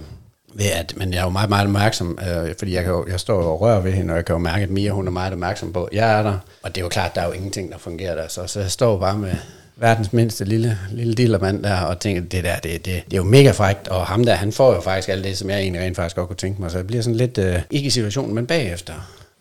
ved 0.54 0.65
at, 0.76 0.93
men 0.98 1.13
jeg 1.13 1.20
er 1.20 1.24
jo 1.24 1.30
meget, 1.30 1.50
meget 1.50 1.65
opmærksom, 1.67 2.20
øh, 2.22 2.56
fordi 2.58 2.74
jeg, 2.74 2.84
kan 2.84 2.93
jo, 2.93 3.08
jeg 3.10 3.20
står 3.20 3.43
jo 3.43 3.52
og 3.52 3.62
rører 3.62 3.80
ved 3.80 3.91
hende, 3.91 4.12
og 4.12 4.17
jeg 4.17 4.26
kan 4.26 4.34
jo 4.34 4.39
mærke, 4.39 4.63
at 4.63 4.70
Mia 4.70 4.91
hun 4.91 5.08
er 5.08 5.12
meget 5.12 5.34
opmærksom 5.34 5.74
på, 5.74 5.84
at 5.84 5.93
jeg 5.93 6.20
er 6.20 6.24
der, 6.24 6.38
og 6.63 6.76
det 6.76 6.82
er 6.82 6.86
jo 6.86 6.89
klart, 6.89 7.15
der 7.15 7.22
er 7.22 7.26
jo 7.26 7.32
ingenting, 7.32 7.72
der 7.72 7.78
fungerer 7.78 8.15
der, 8.15 8.28
så, 8.28 8.48
så 8.48 8.60
jeg 8.60 8.72
står 8.72 9.00
bare 9.00 9.17
med 9.17 9.34
verdens 9.79 10.13
mindste 10.13 10.45
lille, 10.45 10.77
lille 10.91 11.13
dillermand 11.13 11.63
der, 11.63 11.81
og 11.81 11.99
tænker, 11.99 12.21
det 12.21 12.43
der, 12.43 12.55
det, 12.55 12.85
det, 12.85 12.85
det 12.85 13.13
er 13.13 13.17
jo 13.17 13.23
mega 13.23 13.51
frækt, 13.51 13.87
og 13.87 14.05
ham 14.05 14.25
der, 14.25 14.35
han 14.35 14.51
får 14.51 14.73
jo 14.73 14.81
faktisk 14.81 15.09
alt 15.09 15.23
det, 15.23 15.37
som 15.37 15.49
jeg 15.49 15.59
egentlig 15.59 15.81
rent 15.81 15.95
faktisk 15.95 16.15
godt 16.15 16.27
kunne 16.27 16.37
tænke 16.37 16.61
mig, 16.61 16.71
så 16.71 16.78
jeg 16.78 16.88
bliver 16.88 17.03
sådan 17.03 17.17
lidt, 17.17 17.38
øh, 17.38 17.61
ikke 17.69 17.88
i 17.88 17.89
situationen, 17.89 18.36
men 18.36 18.47
bagefter, 18.47 18.93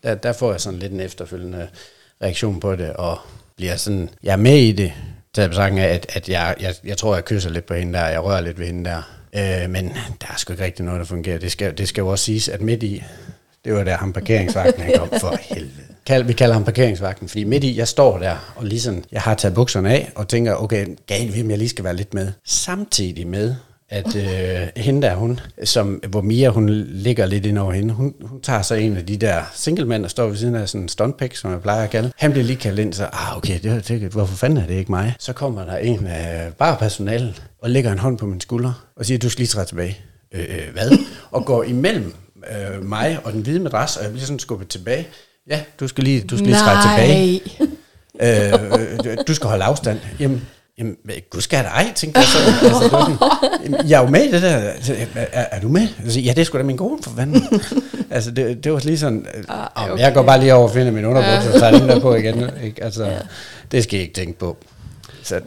der, 0.03 0.15
der 0.15 0.33
får 0.33 0.51
jeg 0.51 0.61
sådan 0.61 0.79
lidt 0.79 0.91
en 0.93 0.99
efterfølgende 0.99 1.67
reaktion 2.21 2.59
på 2.59 2.75
det, 2.75 2.93
og 2.93 3.19
bliver 3.55 3.75
sådan, 3.75 4.09
jeg 4.23 4.31
er 4.31 4.37
med 4.37 4.57
i 4.57 4.71
det, 4.71 4.93
til 5.33 5.49
betragtning 5.49 5.85
af, 5.85 5.93
at, 5.93 6.05
at 6.09 6.29
jeg, 6.29 6.55
jeg, 6.59 6.75
jeg 6.83 6.97
tror, 6.97 7.15
jeg 7.15 7.25
kysser 7.25 7.49
lidt 7.49 7.65
på 7.65 7.73
hende 7.73 7.93
der, 7.93 8.05
jeg 8.05 8.23
rører 8.23 8.41
lidt 8.41 8.59
ved 8.59 8.65
hende 8.65 8.89
der. 8.89 9.01
Øh, 9.35 9.69
men 9.69 9.85
der 10.21 10.27
er 10.29 10.37
sgu 10.37 10.53
ikke 10.53 10.63
rigtig 10.63 10.85
noget, 10.85 10.99
der 10.99 11.05
fungerer. 11.05 11.37
Det 11.37 11.51
skal, 11.51 11.77
det 11.77 11.87
skal 11.87 12.01
jo 12.01 12.07
også 12.07 12.25
siges, 12.25 12.49
at 12.49 12.61
midt 12.61 12.83
i, 12.83 13.03
det 13.65 13.73
var 13.73 13.83
der 13.83 13.97
ham 13.97 14.13
parkeringsvagten, 14.13 14.83
han 14.83 14.93
kom 14.97 15.09
for 15.19 15.37
helvede. 15.41 15.86
Kald, 16.07 16.23
vi 16.23 16.33
kalder 16.33 16.53
ham 16.53 16.63
parkeringsvagten, 16.63 17.29
fordi 17.29 17.43
midt 17.43 17.63
i, 17.63 17.77
jeg 17.77 17.87
står 17.87 18.17
der, 18.17 18.53
og 18.55 18.65
ligesom, 18.65 19.03
jeg 19.11 19.21
har 19.21 19.35
taget 19.35 19.55
bukserne 19.55 19.89
af, 19.89 20.11
og 20.15 20.27
tænker, 20.27 20.55
okay, 20.55 20.87
galt 21.07 21.33
hvem 21.33 21.49
jeg 21.49 21.57
lige 21.57 21.69
skal 21.69 21.83
være 21.83 21.95
lidt 21.95 22.13
med. 22.13 22.31
Samtidig 22.45 23.27
med, 23.27 23.55
at 23.89 24.15
øh, 24.15 24.83
hende 24.83 25.01
der, 25.01 25.15
hun, 25.15 25.39
som, 25.63 26.03
hvor 26.09 26.21
Mia, 26.21 26.49
hun 26.49 26.69
ligger 26.87 27.25
lidt 27.25 27.45
ind 27.45 27.57
over 27.57 27.71
hende, 27.71 27.93
hun, 27.93 28.13
hun 28.21 28.41
tager 28.41 28.61
så 28.61 28.75
en 28.75 28.97
af 28.97 29.05
de 29.05 29.17
der 29.17 29.41
singlemænd, 29.55 30.03
der 30.03 30.09
står 30.09 30.27
ved 30.27 30.37
siden 30.37 30.55
af 30.55 30.69
sådan 30.69 30.81
en 30.81 30.89
stuntpick, 30.89 31.35
som 31.35 31.51
jeg 31.51 31.61
plejer 31.61 31.83
at 31.83 31.89
kalde. 31.89 32.11
Han 32.17 32.31
bliver 32.31 32.45
lige 32.45 32.57
kaldt 32.57 32.79
ind, 32.79 32.93
så, 32.93 33.05
ah, 33.13 33.37
okay, 33.37 33.59
det, 33.63 33.87
det, 33.87 34.01
hvorfor 34.11 34.35
fanden 34.35 34.57
er 34.57 34.67
det 34.67 34.73
ikke 34.73 34.91
mig? 34.91 35.15
Så 35.19 35.33
kommer 35.33 35.65
der 35.65 35.77
en 35.77 36.07
af 36.07 36.53
bare 36.53 36.77
og 37.61 37.69
lægger 37.69 37.91
en 37.91 37.99
hånd 37.99 38.17
på 38.17 38.25
min 38.25 38.41
skulder, 38.41 38.87
og 38.95 39.05
siger, 39.05 39.17
du 39.17 39.29
skal 39.29 39.41
lige 39.41 39.47
træde 39.47 39.67
tilbage. 39.67 39.97
Øh, 40.31 40.41
øh, 40.49 40.73
hvad? 40.73 40.91
Og 41.31 41.45
går 41.45 41.63
imellem 41.63 42.13
øh, 42.51 42.85
mig 42.85 43.19
og 43.23 43.33
den 43.33 43.41
hvide 43.41 43.59
madras, 43.59 43.97
og 43.97 44.03
jeg 44.03 44.11
bliver 44.11 44.25
sådan 44.25 44.39
skubbet 44.39 44.67
tilbage. 44.67 45.07
Ja, 45.49 45.61
du 45.79 45.87
skal 45.87 46.03
lige, 46.03 46.21
du 46.21 46.37
skal 46.37 46.47
lige 46.47 46.57
træde 46.57 46.79
tilbage. 46.81 47.41
Øh, 48.21 49.17
du 49.27 49.33
skal 49.33 49.49
holde 49.49 49.63
afstand. 49.63 49.99
Jamen, 50.19 50.47
Jamen, 50.79 50.97
gud 51.29 51.41
skal 51.41 51.57
jeg 51.57 51.65
ej, 51.65 51.93
tænkte 51.95 52.19
jeg 52.19 52.27
så. 52.27 52.37
Altså, 52.67 52.89
sådan, 52.89 53.89
jeg 53.89 53.97
er 53.97 54.03
jo 54.03 54.09
med 54.09 54.23
i 54.23 54.31
det 54.31 54.41
der. 54.41 54.55
Altså, 54.57 54.95
er, 55.15 55.45
er 55.51 55.59
du 55.59 55.67
med? 55.67 55.87
Altså, 56.03 56.19
ja, 56.19 56.29
det 56.29 56.39
er 56.39 56.43
sgu 56.43 56.57
da 56.57 56.63
min 56.63 56.77
kone 56.77 57.03
for 57.03 57.11
fanden. 57.17 57.43
altså, 58.11 58.31
det, 58.31 58.63
det 58.63 58.73
var 58.73 58.79
lige 58.79 58.97
sådan, 58.97 59.25
ah, 59.49 59.91
okay. 59.91 60.03
jeg 60.03 60.13
går 60.13 60.23
bare 60.23 60.39
lige 60.39 60.53
over 60.53 60.67
og 60.67 60.73
finder 60.73 60.91
min 60.91 61.05
underbukser, 61.05 61.53
og 61.53 61.59
tager 61.59 61.79
den 61.79 61.89
der 61.89 61.99
på 61.99 62.15
igen. 62.15 62.49
Ikke? 62.63 62.83
Altså, 62.83 63.05
ja. 63.05 63.17
det 63.71 63.83
skal 63.83 63.97
jeg 63.97 64.01
ikke 64.01 64.15
tænke 64.15 64.39
på. 64.39 64.57
Så 65.23 65.41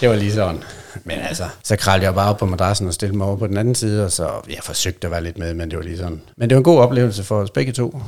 det 0.00 0.08
var 0.08 0.16
lige 0.16 0.32
sådan. 0.32 0.62
Men 1.04 1.18
altså, 1.18 1.44
så 1.64 1.76
kralde 1.76 2.04
jeg 2.04 2.14
bare 2.14 2.30
op 2.30 2.38
på 2.38 2.46
madrassen 2.46 2.86
og 2.86 2.94
stillede 2.94 3.18
mig 3.18 3.26
over 3.26 3.36
på 3.36 3.46
den 3.46 3.56
anden 3.56 3.74
side, 3.74 4.04
og 4.04 4.12
så 4.12 4.30
jeg 4.48 4.58
forsøgte 4.62 5.06
at 5.06 5.10
være 5.10 5.24
lidt 5.24 5.38
med, 5.38 5.54
men 5.54 5.70
det 5.70 5.78
var 5.78 5.84
lige 5.84 5.98
sådan. 5.98 6.20
Men 6.36 6.48
det 6.50 6.56
var 6.56 6.60
en 6.60 6.64
god 6.64 6.78
oplevelse 6.78 7.24
for 7.24 7.36
os 7.36 7.50
begge 7.50 7.72
to. 7.72 8.02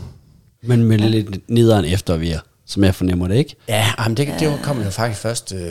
Men 0.63 0.85
med 0.85 0.99
ja. 0.99 1.09
lidt 1.09 1.51
nederen 1.51 1.85
eftervir, 1.85 2.39
som 2.67 2.85
jeg 2.85 2.95
fornemmer 2.95 3.29
det, 3.29 3.37
ikke? 3.37 3.57
Ja, 3.69 3.87
men 4.09 4.17
det, 4.17 4.35
det 4.41 4.61
kom 4.63 4.83
jo 4.83 4.91
faktisk 4.91 5.21
først... 5.21 5.53
Øh, 5.53 5.63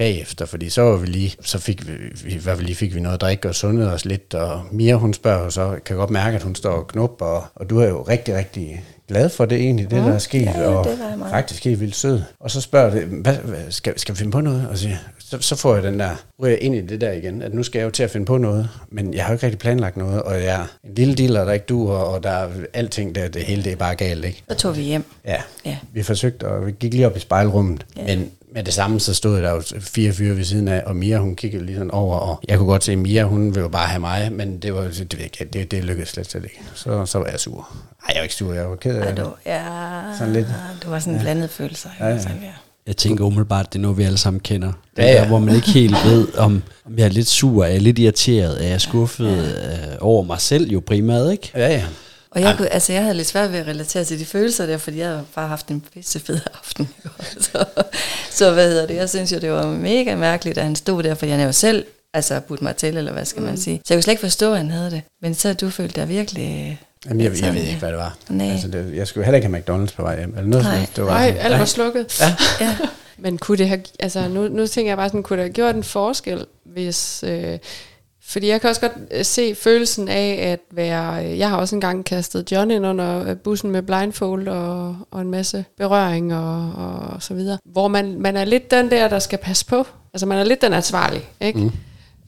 bagefter, 0.00 0.46
fordi 0.46 0.68
så 0.68 0.82
var 0.82 0.96
vi 0.96 1.06
lige, 1.06 1.36
så 1.40 1.58
fik 1.58 1.86
vi, 1.86 1.92
vi, 2.24 2.34
hvad 2.34 2.56
vi 2.56 2.62
lige 2.62 2.76
fik 2.76 2.94
vi 2.94 3.00
noget 3.00 3.14
at 3.14 3.20
drikke 3.20 3.48
og 3.48 3.54
sundede 3.54 3.92
os 3.92 4.04
lidt, 4.04 4.34
og 4.34 4.62
Mia 4.72 4.94
hun 4.94 5.14
spørger 5.14 5.48
så, 5.48 5.78
kan 5.84 5.96
godt 5.96 6.10
mærke, 6.10 6.36
at 6.36 6.42
hun 6.42 6.54
står 6.54 6.70
og 6.70 6.88
knupper, 6.88 7.26
og, 7.26 7.44
og 7.54 7.70
du 7.70 7.78
er 7.78 7.88
jo 7.88 8.02
rigtig, 8.02 8.34
rigtig 8.34 8.84
glad 9.10 9.28
for 9.28 9.44
det 9.44 9.58
egentlig, 9.58 9.90
det 9.90 9.98
mm. 9.98 10.04
der 10.04 10.14
er 10.14 10.18
sket, 10.18 10.46
ja, 10.46 10.68
og 10.68 10.86
faktisk 11.30 11.64
helt 11.64 11.80
vildt 11.80 11.96
sød. 11.96 12.22
Og 12.40 12.50
så 12.50 12.60
spørger 12.60 12.90
det, 12.90 13.02
hvad, 13.02 13.34
hvad, 13.34 13.58
skal, 13.70 13.98
skal 13.98 14.14
vi 14.14 14.18
finde 14.18 14.32
på 14.32 14.40
noget? 14.40 14.68
Og 14.68 14.78
så, 14.78 14.88
så, 15.18 15.38
så 15.40 15.56
får 15.56 15.74
jeg 15.74 15.82
den 15.82 16.00
der, 16.00 16.10
ryger 16.42 16.56
ind 16.56 16.74
i 16.74 16.80
det 16.80 17.00
der 17.00 17.12
igen, 17.12 17.42
at 17.42 17.54
nu 17.54 17.62
skal 17.62 17.78
jeg 17.78 17.86
jo 17.86 17.90
til 17.90 18.02
at 18.02 18.10
finde 18.10 18.26
på 18.26 18.38
noget, 18.38 18.68
men 18.88 19.14
jeg 19.14 19.24
har 19.24 19.30
jo 19.30 19.34
ikke 19.34 19.46
rigtig 19.46 19.58
planlagt 19.58 19.96
noget, 19.96 20.22
og 20.22 20.34
jeg 20.34 20.60
er 20.60 20.66
en 20.84 20.94
lille 20.94 21.14
dealer, 21.14 21.44
der 21.44 21.52
ikke 21.52 21.66
duer, 21.66 21.96
og 21.96 22.22
der 22.22 22.30
er 22.30 22.48
alting, 22.72 23.14
der, 23.14 23.28
det 23.28 23.42
hele 23.42 23.64
det 23.64 23.72
er 23.72 23.76
bare 23.76 23.94
galt, 23.94 24.24
ikke? 24.24 24.42
Så 24.48 24.56
tog 24.56 24.76
vi 24.76 24.82
hjem. 24.82 25.04
Ja, 25.24 25.42
ja. 25.64 25.76
vi 25.92 26.02
forsøgte, 26.02 26.48
og 26.48 26.66
vi 26.66 26.72
gik 26.80 26.94
lige 26.94 27.06
op 27.06 27.16
i 27.16 27.20
spejlrummet, 27.20 27.86
ja. 27.96 28.06
men 28.06 28.30
med 28.54 28.64
det 28.64 28.74
samme, 28.74 29.00
så 29.00 29.14
stod 29.14 29.42
der 29.42 29.50
jo 29.50 29.62
fire 29.80 30.12
fyre 30.12 30.36
ved 30.36 30.44
siden 30.44 30.68
af, 30.68 30.82
og 30.86 30.96
Mia, 30.96 31.18
hun 31.18 31.36
kiggede 31.36 31.66
lige 31.66 31.76
sådan 31.76 31.90
over, 31.90 32.16
og 32.16 32.40
jeg 32.48 32.58
kunne 32.58 32.68
godt 32.68 32.84
se, 32.84 32.92
at 32.92 32.98
Mia, 32.98 33.24
hun 33.24 33.44
ville 33.44 33.60
jo 33.60 33.68
bare 33.68 33.86
have 33.86 34.00
mig, 34.00 34.32
men 34.32 34.58
det, 34.58 34.74
var, 34.74 34.82
det, 34.82 35.12
det, 35.38 35.52
det, 35.52 35.70
det 35.70 35.84
lykkedes 35.84 36.08
slet, 36.08 36.30
slet 36.30 36.44
ikke. 36.44 36.60
Så, 36.74 37.06
så 37.06 37.18
var 37.18 37.26
jeg 37.26 37.40
sur. 37.40 37.68
Nej, 38.02 38.14
jeg 38.14 38.16
var 38.16 38.22
ikke 38.22 38.34
sur, 38.34 38.52
jeg 38.52 38.70
var 38.70 38.76
ked 38.76 38.96
af 38.96 39.16
det. 39.16 39.26
Ja, 39.46 39.60
sådan 40.18 40.32
lidt. 40.32 40.46
Det 40.82 40.90
var 40.90 40.98
sådan 40.98 41.12
en 41.12 41.18
ja. 41.18 41.22
blandet 41.22 41.50
følelse. 41.50 41.88
Ja, 42.00 42.06
ja. 42.06 42.18
Sådan, 42.18 42.38
ja. 42.42 42.52
Jeg 42.86 42.96
tænker 42.96 43.24
umiddelbart, 43.24 43.72
det 43.72 43.78
er 43.78 43.82
noget, 43.82 43.98
vi 43.98 44.02
alle 44.02 44.18
sammen 44.18 44.40
kender. 44.40 44.72
Det 44.96 45.02
ja, 45.02 45.08
ja. 45.12 45.20
Der, 45.20 45.26
hvor 45.26 45.38
man 45.38 45.54
ikke 45.54 45.70
helt 45.70 45.96
ved, 46.04 46.34
om, 46.38 46.62
om 46.86 46.98
jeg 46.98 47.04
er 47.04 47.08
lidt 47.08 47.28
sur, 47.28 47.64
er 47.64 47.68
jeg 47.68 47.80
lidt 47.80 47.98
irriteret, 47.98 48.64
er 48.64 48.68
jeg 48.68 48.80
skuffet 48.80 49.26
ja. 49.26 49.92
øh, 49.92 49.96
over 50.00 50.22
mig 50.22 50.40
selv 50.40 50.70
jo 50.70 50.82
primært, 50.86 51.32
ikke? 51.32 51.50
Ja, 51.54 51.68
ja. 51.68 51.84
Og 52.32 52.40
jeg, 52.40 52.54
kunne, 52.56 52.68
altså, 52.68 52.92
jeg 52.92 53.02
havde 53.02 53.14
lidt 53.14 53.28
svært 53.28 53.52
ved 53.52 53.58
at 53.58 53.66
relatere 53.66 54.04
til 54.04 54.18
de 54.18 54.24
følelser 54.24 54.66
der, 54.66 54.78
fordi 54.78 54.98
jeg 54.98 55.08
havde 55.08 55.24
bare 55.34 55.48
haft 55.48 55.68
en 55.68 55.84
pisse 55.94 56.20
fed 56.20 56.40
aften. 56.58 56.88
så, 57.52 57.64
så 58.30 58.52
hvad 58.52 58.68
hedder 58.68 58.86
det? 58.86 58.96
Jeg 58.96 59.08
synes 59.08 59.32
jo, 59.32 59.38
det 59.38 59.50
var 59.50 59.66
mega 59.66 60.16
mærkeligt, 60.16 60.58
at 60.58 60.64
han 60.64 60.76
stod 60.76 61.02
der, 61.02 61.14
for 61.14 61.26
jeg 61.26 61.46
jo 61.46 61.52
selv 61.52 61.84
altså 62.14 62.40
budt 62.40 62.62
mig 62.62 62.76
til, 62.76 62.96
eller 62.96 63.12
hvad 63.12 63.24
skal 63.24 63.40
mm. 63.40 63.46
man 63.46 63.56
sige. 63.56 63.80
Så 63.84 63.94
jeg 63.94 63.96
kunne 63.96 64.02
slet 64.02 64.12
ikke 64.12 64.20
forstå, 64.20 64.52
at 64.52 64.58
han 64.58 64.70
havde 64.70 64.90
det. 64.90 65.02
Men 65.22 65.34
så 65.34 65.54
du 65.54 65.70
følte 65.70 66.00
dig 66.00 66.08
virkelig... 66.08 66.80
Jamen, 67.06 67.20
jeg, 67.20 67.42
jeg 67.42 67.54
ved 67.54 67.62
ikke, 67.62 67.78
hvad 67.78 67.88
det 67.88 67.98
var. 67.98 68.16
Nej. 68.28 68.46
Altså, 68.46 68.68
det, 68.68 68.96
jeg 68.96 69.06
skulle 69.06 69.24
heller 69.24 69.36
ikke 69.36 69.48
have 69.48 69.84
McDonald's 69.84 69.94
på 69.96 70.02
vej 70.02 70.18
hjem. 70.18 70.34
Eller 70.36 70.48
noget 70.48 70.64
Nej, 70.64 70.86
det 70.96 71.04
var 71.04 71.10
Nej 71.10 71.36
alt 71.40 71.58
var 71.58 71.64
slukket. 71.64 72.20
Ja. 72.20 72.36
ja. 72.60 72.76
Men 73.18 73.38
kunne 73.38 73.58
det 73.58 73.68
have, 73.68 73.82
altså 74.00 74.28
nu, 74.28 74.48
nu 74.48 74.66
tænker 74.66 74.90
jeg 74.90 74.96
bare 74.96 75.08
sådan, 75.08 75.22
kunne 75.22 75.36
det 75.36 75.44
have 75.44 75.52
gjort 75.52 75.74
en 75.74 75.84
forskel, 75.84 76.46
hvis, 76.64 77.24
øh, 77.26 77.58
fordi 78.30 78.46
jeg 78.48 78.60
kan 78.60 78.70
også 78.70 78.80
godt 78.80 78.92
øh, 79.10 79.24
se 79.24 79.54
følelsen 79.54 80.08
af 80.08 80.38
at 80.52 80.60
være... 80.72 81.26
Øh, 81.26 81.38
jeg 81.38 81.48
har 81.50 81.56
også 81.56 81.76
engang 81.76 82.04
kastet 82.04 82.52
John 82.52 82.70
ind 82.70 82.86
under 82.86 83.28
øh, 83.28 83.36
bussen 83.36 83.70
med 83.70 83.82
blindfold 83.82 84.48
og, 84.48 84.96
og 85.10 85.20
en 85.20 85.30
masse 85.30 85.64
berøring 85.76 86.34
og, 86.34 86.72
og 86.72 87.22
så 87.22 87.34
videre. 87.34 87.58
Hvor 87.64 87.88
man, 87.88 88.20
man 88.20 88.36
er 88.36 88.44
lidt 88.44 88.70
den 88.70 88.90
der, 88.90 89.08
der 89.08 89.18
skal 89.18 89.38
passe 89.38 89.66
på. 89.66 89.86
Altså 90.14 90.26
man 90.26 90.38
er 90.38 90.44
lidt 90.44 90.62
den 90.62 90.72
ansvarlige, 90.72 91.24
ikke? 91.40 91.58
Mm. 91.58 91.70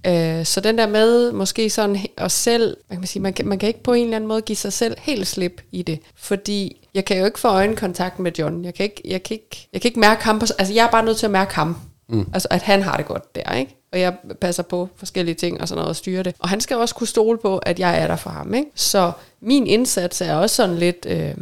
Øh, 0.07 0.45
så 0.45 0.61
den 0.61 0.79
der 0.79 0.89
med 0.89 1.33
måske 1.33 1.71
sådan 1.71 1.97
os 2.17 2.33
selv, 2.33 2.77
man 2.91 2.99
kan, 2.99 3.07
sige, 3.07 3.23
man, 3.23 3.33
kan, 3.33 3.47
man 3.47 3.59
kan 3.59 3.67
ikke 3.67 3.83
på 3.83 3.93
en 3.93 4.05
eller 4.05 4.17
anden 4.17 4.29
måde 4.29 4.43
give 4.43 4.57
sig 4.57 4.73
selv 4.73 4.97
helt 4.99 5.27
slip 5.27 5.63
i 5.73 5.83
det. 5.83 5.99
Fordi 6.17 6.89
jeg 6.95 7.05
kan 7.05 7.19
jo 7.19 7.25
ikke 7.25 7.39
få 7.39 7.49
øjenkontakt 7.49 8.19
med 8.19 8.33
John. 8.39 8.65
Jeg 8.65 8.75
kan 8.75 8.85
ikke, 8.85 9.03
jeg 9.05 9.23
kan 9.23 9.35
ikke, 9.35 9.69
jeg 9.73 9.81
kan 9.81 9.89
ikke 9.89 10.01
mærke 10.01 10.25
ham. 10.25 10.39
På, 10.39 10.47
altså 10.59 10.75
jeg 10.75 10.87
er 10.87 10.91
bare 10.91 11.05
nødt 11.05 11.17
til 11.17 11.27
at 11.27 11.33
mærke 11.33 11.55
ham. 11.55 11.77
Mm. 12.13 12.31
Altså 12.33 12.49
at 12.51 12.63
han 12.63 12.83
har 12.83 12.97
det 12.97 13.07
godt 13.07 13.35
der, 13.35 13.55
ikke? 13.55 13.77
og 13.93 14.01
jeg 14.01 14.15
passer 14.41 14.63
på 14.63 14.89
forskellige 14.97 15.35
ting 15.35 15.61
og 15.61 15.69
sådan 15.69 15.79
noget 15.79 15.89
og 15.89 15.97
styrer 15.97 16.23
det. 16.23 16.35
Og 16.39 16.49
han 16.49 16.61
skal 16.61 16.77
også 16.77 16.95
kunne 16.95 17.07
stole 17.07 17.39
på, 17.39 17.59
at 17.59 17.79
jeg 17.79 18.03
er 18.03 18.07
der 18.07 18.17
for 18.17 18.31
ham. 18.31 18.55
Ikke? 18.55 18.71
Så 18.75 19.13
min 19.41 19.67
indsats 19.67 20.21
er 20.21 20.35
også 20.35 20.57
sådan 20.57 20.77
lidt 20.77 21.07
øh, 21.09 21.35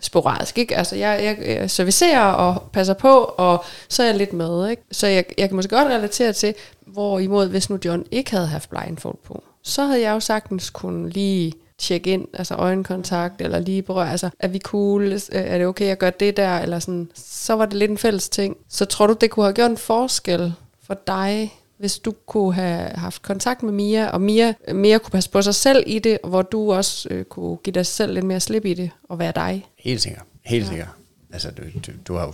sporadisk. 0.00 0.58
Ikke? 0.58 0.76
Altså 0.76 0.96
jeg, 0.96 1.20
jeg, 1.22 1.56
jeg 1.58 1.70
servicerer 1.70 2.24
og 2.24 2.62
passer 2.72 2.94
på, 2.94 3.34
og 3.38 3.64
så 3.88 4.02
er 4.02 4.06
jeg 4.06 4.16
lidt 4.16 4.32
med. 4.32 4.68
Ikke? 4.70 4.82
Så 4.92 5.06
jeg, 5.06 5.24
jeg 5.38 5.48
kan 5.48 5.56
måske 5.56 5.76
godt 5.76 5.88
relatere 5.88 6.32
til, 6.32 6.54
hvorimod 6.86 7.48
hvis 7.48 7.70
nu 7.70 7.78
John 7.84 8.04
ikke 8.10 8.30
havde 8.30 8.46
haft 8.46 8.70
blindfold 8.70 9.18
på, 9.24 9.42
så 9.62 9.84
havde 9.84 10.00
jeg 10.00 10.10
jo 10.10 10.20
sagtens 10.20 10.70
kunne 10.70 11.10
lige 11.10 11.52
tjekke 11.78 12.10
ind, 12.10 12.28
altså 12.32 12.54
øjenkontakt, 12.54 13.40
eller 13.40 13.58
lige 13.58 13.82
berøre, 13.82 14.10
altså 14.10 14.30
er 14.38 14.48
vi 14.48 14.58
cool, 14.58 15.12
er 15.32 15.58
det 15.58 15.66
okay, 15.66 15.84
at 15.84 15.98
gøre 15.98 16.12
det 16.20 16.36
der, 16.36 16.58
eller 16.58 16.78
sådan, 16.78 17.10
så 17.14 17.52
var 17.52 17.66
det 17.66 17.74
lidt 17.74 17.90
en 17.90 17.98
fælles 17.98 18.28
ting. 18.28 18.56
Så 18.68 18.84
tror 18.84 19.06
du, 19.06 19.16
det 19.20 19.30
kunne 19.30 19.44
have 19.44 19.54
gjort 19.54 19.70
en 19.70 19.76
forskel 19.76 20.54
for 20.86 20.98
dig, 21.06 21.54
hvis 21.78 21.98
du 21.98 22.14
kunne 22.26 22.54
have 22.54 22.90
haft 22.94 23.22
kontakt 23.22 23.62
med 23.62 23.72
Mia, 23.72 24.10
og 24.10 24.20
Mia 24.20 24.54
mere 24.74 24.98
kunne 24.98 25.10
passe 25.10 25.30
på 25.30 25.42
sig 25.42 25.54
selv 25.54 25.84
i 25.86 25.98
det, 25.98 26.18
hvor 26.24 26.42
du 26.42 26.72
også 26.72 27.08
øh, 27.10 27.24
kunne 27.24 27.56
give 27.56 27.74
dig 27.74 27.86
selv 27.86 28.14
lidt 28.14 28.24
mere 28.24 28.40
slip 28.40 28.64
i 28.64 28.74
det, 28.74 28.90
og 29.08 29.18
være 29.18 29.32
dig. 29.36 29.66
Helt 29.78 30.02
sikkert. 30.02 30.22
Helt 30.44 30.64
ja. 30.64 30.68
sikkert. 30.68 30.88
Altså, 31.32 31.50
du, 31.50 31.62
du, 31.86 31.92
du 32.08 32.14
har 32.14 32.26
jo 32.26 32.32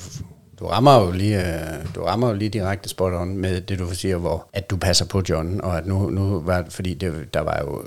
du 0.61 0.67
rammer 0.67 1.01
jo 1.01 1.11
lige, 1.11 1.39
øh, 1.41 1.95
du 1.95 2.03
rammer 2.03 2.29
jo 2.29 2.35
lige 2.35 2.49
direkte 2.49 2.89
spot 2.89 3.13
on 3.13 3.37
med 3.37 3.61
det, 3.61 3.79
du 3.79 3.95
siger, 3.95 4.17
hvor 4.17 4.49
at 4.53 4.71
du 4.71 4.77
passer 4.77 5.05
på 5.05 5.23
John, 5.29 5.61
og 5.61 5.79
at 5.79 5.87
nu, 5.87 6.11
nu 6.11 6.41
var, 6.41 6.65
fordi 6.69 6.95
det, 6.95 7.35
der 7.35 7.41
var 7.41 7.61
jo 7.61 7.85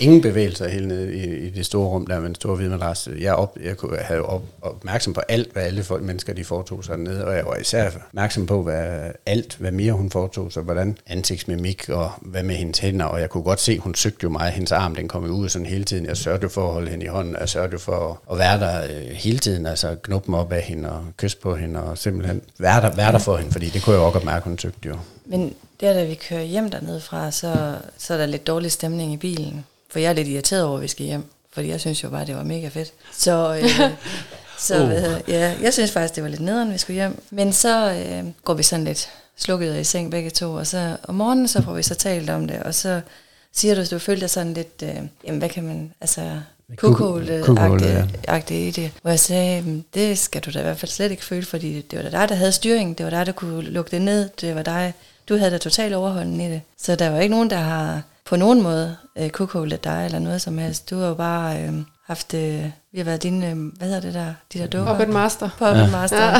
ingen 0.00 0.22
bevægelser 0.22 0.68
helt 0.68 0.88
nede 0.88 1.14
i, 1.14 1.46
i 1.46 1.50
det 1.50 1.66
store 1.66 1.88
rum 1.88 2.06
der 2.06 2.20
med 2.20 2.26
den 2.26 2.34
store 2.34 2.56
hvide 2.56 2.70
madras. 2.70 3.08
Jeg, 3.20 3.34
op, 3.34 3.56
jeg 3.64 3.76
kunne, 3.76 3.96
havde 3.96 4.18
jo 4.18 4.24
op, 4.24 4.42
opmærksom 4.62 5.12
på 5.12 5.20
alt, 5.20 5.52
hvad 5.52 5.62
alle 5.62 5.82
folk, 5.82 6.02
mennesker 6.02 6.32
de 6.32 6.44
foretog 6.44 6.84
sig 6.84 6.98
nede, 6.98 7.24
og 7.24 7.36
jeg 7.36 7.44
var 7.46 7.56
især 7.56 7.90
opmærksom 8.08 8.46
på 8.46 8.62
hvad, 8.62 9.10
alt, 9.26 9.56
hvad 9.56 9.72
mere 9.72 9.92
hun 9.92 10.10
foretog 10.10 10.52
sig, 10.52 10.62
hvordan 10.62 10.98
ansigtsmimik 11.06 11.88
og 11.88 12.10
hvad 12.20 12.42
med 12.42 12.54
hendes 12.54 12.78
hænder, 12.78 13.04
og 13.04 13.20
jeg 13.20 13.30
kunne 13.30 13.42
godt 13.42 13.60
se, 13.60 13.78
hun 13.78 13.94
søgte 13.94 14.24
jo 14.24 14.30
mig, 14.30 14.50
hendes 14.50 14.72
arm 14.72 14.94
den 14.94 15.08
kom 15.08 15.24
ud 15.24 15.48
sådan 15.48 15.66
hele 15.66 15.84
tiden. 15.84 16.06
Jeg 16.06 16.16
sørgede 16.16 16.48
for 16.48 16.66
at 16.66 16.72
holde 16.72 16.90
hende 16.90 17.04
i 17.04 17.08
hånden, 17.08 17.36
jeg 17.40 17.48
sørgede 17.48 17.78
for 17.78 18.22
at 18.30 18.38
være 18.38 18.60
der 18.60 18.84
øh, 18.84 19.10
hele 19.10 19.38
tiden, 19.38 19.66
altså 19.66 19.96
knuppe 20.02 20.30
mig 20.30 20.40
op 20.40 20.52
af 20.52 20.62
hende 20.62 20.92
og 20.92 21.04
kysse 21.16 21.36
på 21.36 21.54
hende 21.56 21.82
og 21.82 21.98
simpelthen 21.98 22.42
være 22.58 22.80
der, 22.80 22.94
være 22.96 23.12
der 23.12 23.18
for 23.18 23.36
hende, 23.36 23.52
fordi 23.52 23.66
det 23.66 23.82
kunne 23.82 23.96
jeg 23.96 24.02
jo 24.02 24.10
godt 24.10 24.24
mærke, 24.24 24.44
hun 24.44 24.58
søgte 24.58 24.88
jo. 24.88 24.96
Men 25.26 25.54
der, 25.80 25.92
da 25.92 26.04
vi 26.04 26.14
kører 26.14 26.42
hjem 26.42 26.70
dernede 26.70 27.00
fra, 27.00 27.30
så, 27.30 27.74
så 27.98 28.14
er 28.14 28.18
der 28.18 28.26
lidt 28.26 28.46
dårlig 28.46 28.72
stemning 28.72 29.12
i 29.12 29.16
bilen. 29.16 29.64
For 29.92 29.98
jeg 29.98 30.08
er 30.08 30.12
lidt 30.12 30.28
irriteret 30.28 30.64
over, 30.64 30.76
at 30.76 30.82
vi 30.82 30.88
skal 30.88 31.06
hjem. 31.06 31.24
Fordi 31.52 31.68
jeg 31.68 31.80
synes 31.80 32.04
jo 32.04 32.08
bare, 32.08 32.26
det 32.26 32.36
var 32.36 32.42
mega 32.42 32.68
fedt. 32.68 32.92
Så, 33.12 33.60
øh, 33.62 33.90
så 34.68 34.84
uh. 34.84 35.30
ja, 35.30 35.54
jeg 35.62 35.72
synes 35.72 35.90
faktisk, 35.90 36.14
det 36.14 36.22
var 36.22 36.28
lidt 36.28 36.40
nederen, 36.40 36.68
at 36.68 36.74
vi 36.74 36.78
skulle 36.78 36.94
hjem. 36.94 37.22
Men 37.30 37.52
så 37.52 37.92
øh, 37.92 38.24
går 38.44 38.54
vi 38.54 38.62
sådan 38.62 38.84
lidt 38.84 39.08
slukket 39.36 39.80
i 39.80 39.84
seng 39.84 40.10
begge 40.10 40.30
to. 40.30 40.54
Og 40.54 40.66
så 40.66 40.96
om 41.02 41.14
morgenen, 41.14 41.48
så 41.48 41.62
får 41.62 41.72
vi 41.72 41.82
så 41.82 41.94
talt 41.94 42.30
om 42.30 42.46
det. 42.46 42.62
Og 42.62 42.74
så 42.74 43.00
siger 43.52 43.74
du, 43.74 43.80
at 43.80 43.90
du 43.90 43.98
følte 43.98 44.20
dig 44.20 44.30
sådan 44.30 44.54
lidt, 44.54 44.82
øh, 44.82 44.96
jamen 45.24 45.38
hvad 45.38 45.48
kan 45.48 45.64
man, 45.64 45.92
altså 46.00 46.40
kukhul-agtigt 46.76 48.52
i 48.52 48.70
det. 48.70 48.90
Hvor 49.02 49.10
jeg 49.10 49.20
sagde, 49.20 49.82
det 49.94 50.18
skal 50.18 50.42
du 50.42 50.50
da 50.50 50.58
i 50.58 50.62
hvert 50.62 50.78
fald 50.78 50.90
slet 50.90 51.10
ikke 51.10 51.24
føle, 51.24 51.46
fordi 51.46 51.80
det 51.80 51.96
var 51.98 52.02
da 52.02 52.10
dig, 52.10 52.28
der 52.28 52.34
havde 52.34 52.52
styringen. 52.52 52.94
Det 52.94 53.04
var 53.04 53.10
dig, 53.10 53.26
der 53.26 53.32
kunne 53.32 53.62
lukke 53.62 53.90
det 53.90 54.02
ned. 54.02 54.28
Det 54.40 54.54
var 54.54 54.62
dig, 54.62 54.94
du 55.28 55.36
havde 55.36 55.50
da 55.50 55.58
totalt 55.58 55.94
overholden 55.94 56.40
i 56.40 56.48
det. 56.48 56.60
Så 56.78 56.96
der 56.96 57.10
var 57.10 57.20
ikke 57.20 57.34
nogen, 57.34 57.50
der 57.50 57.56
har 57.56 58.02
på 58.24 58.36
nogen 58.36 58.62
måde 58.62 58.96
øh, 59.18 59.30
kukhullet 59.30 59.84
dig 59.84 60.04
eller 60.04 60.18
noget 60.18 60.42
som 60.42 60.58
helst. 60.58 60.90
Du 60.90 60.98
har 60.98 61.06
jo 61.08 61.14
bare 61.14 61.62
øh, 61.62 61.72
haft, 62.06 62.34
øh, 62.34 62.64
vi 62.92 62.98
har 62.98 63.04
været 63.04 63.22
dine, 63.22 63.50
øh, 63.50 63.56
hvad 63.56 63.88
hedder 63.88 64.00
det 64.00 64.14
der, 64.14 64.34
de 64.52 64.58
der 64.58 64.66
dukker? 64.66 64.92
Puppet 64.92 65.08
Master. 65.08 65.50
Puppet 65.58 65.82
Ja. 65.82 65.90
Master. 65.90 66.24
Ja. 66.26 66.34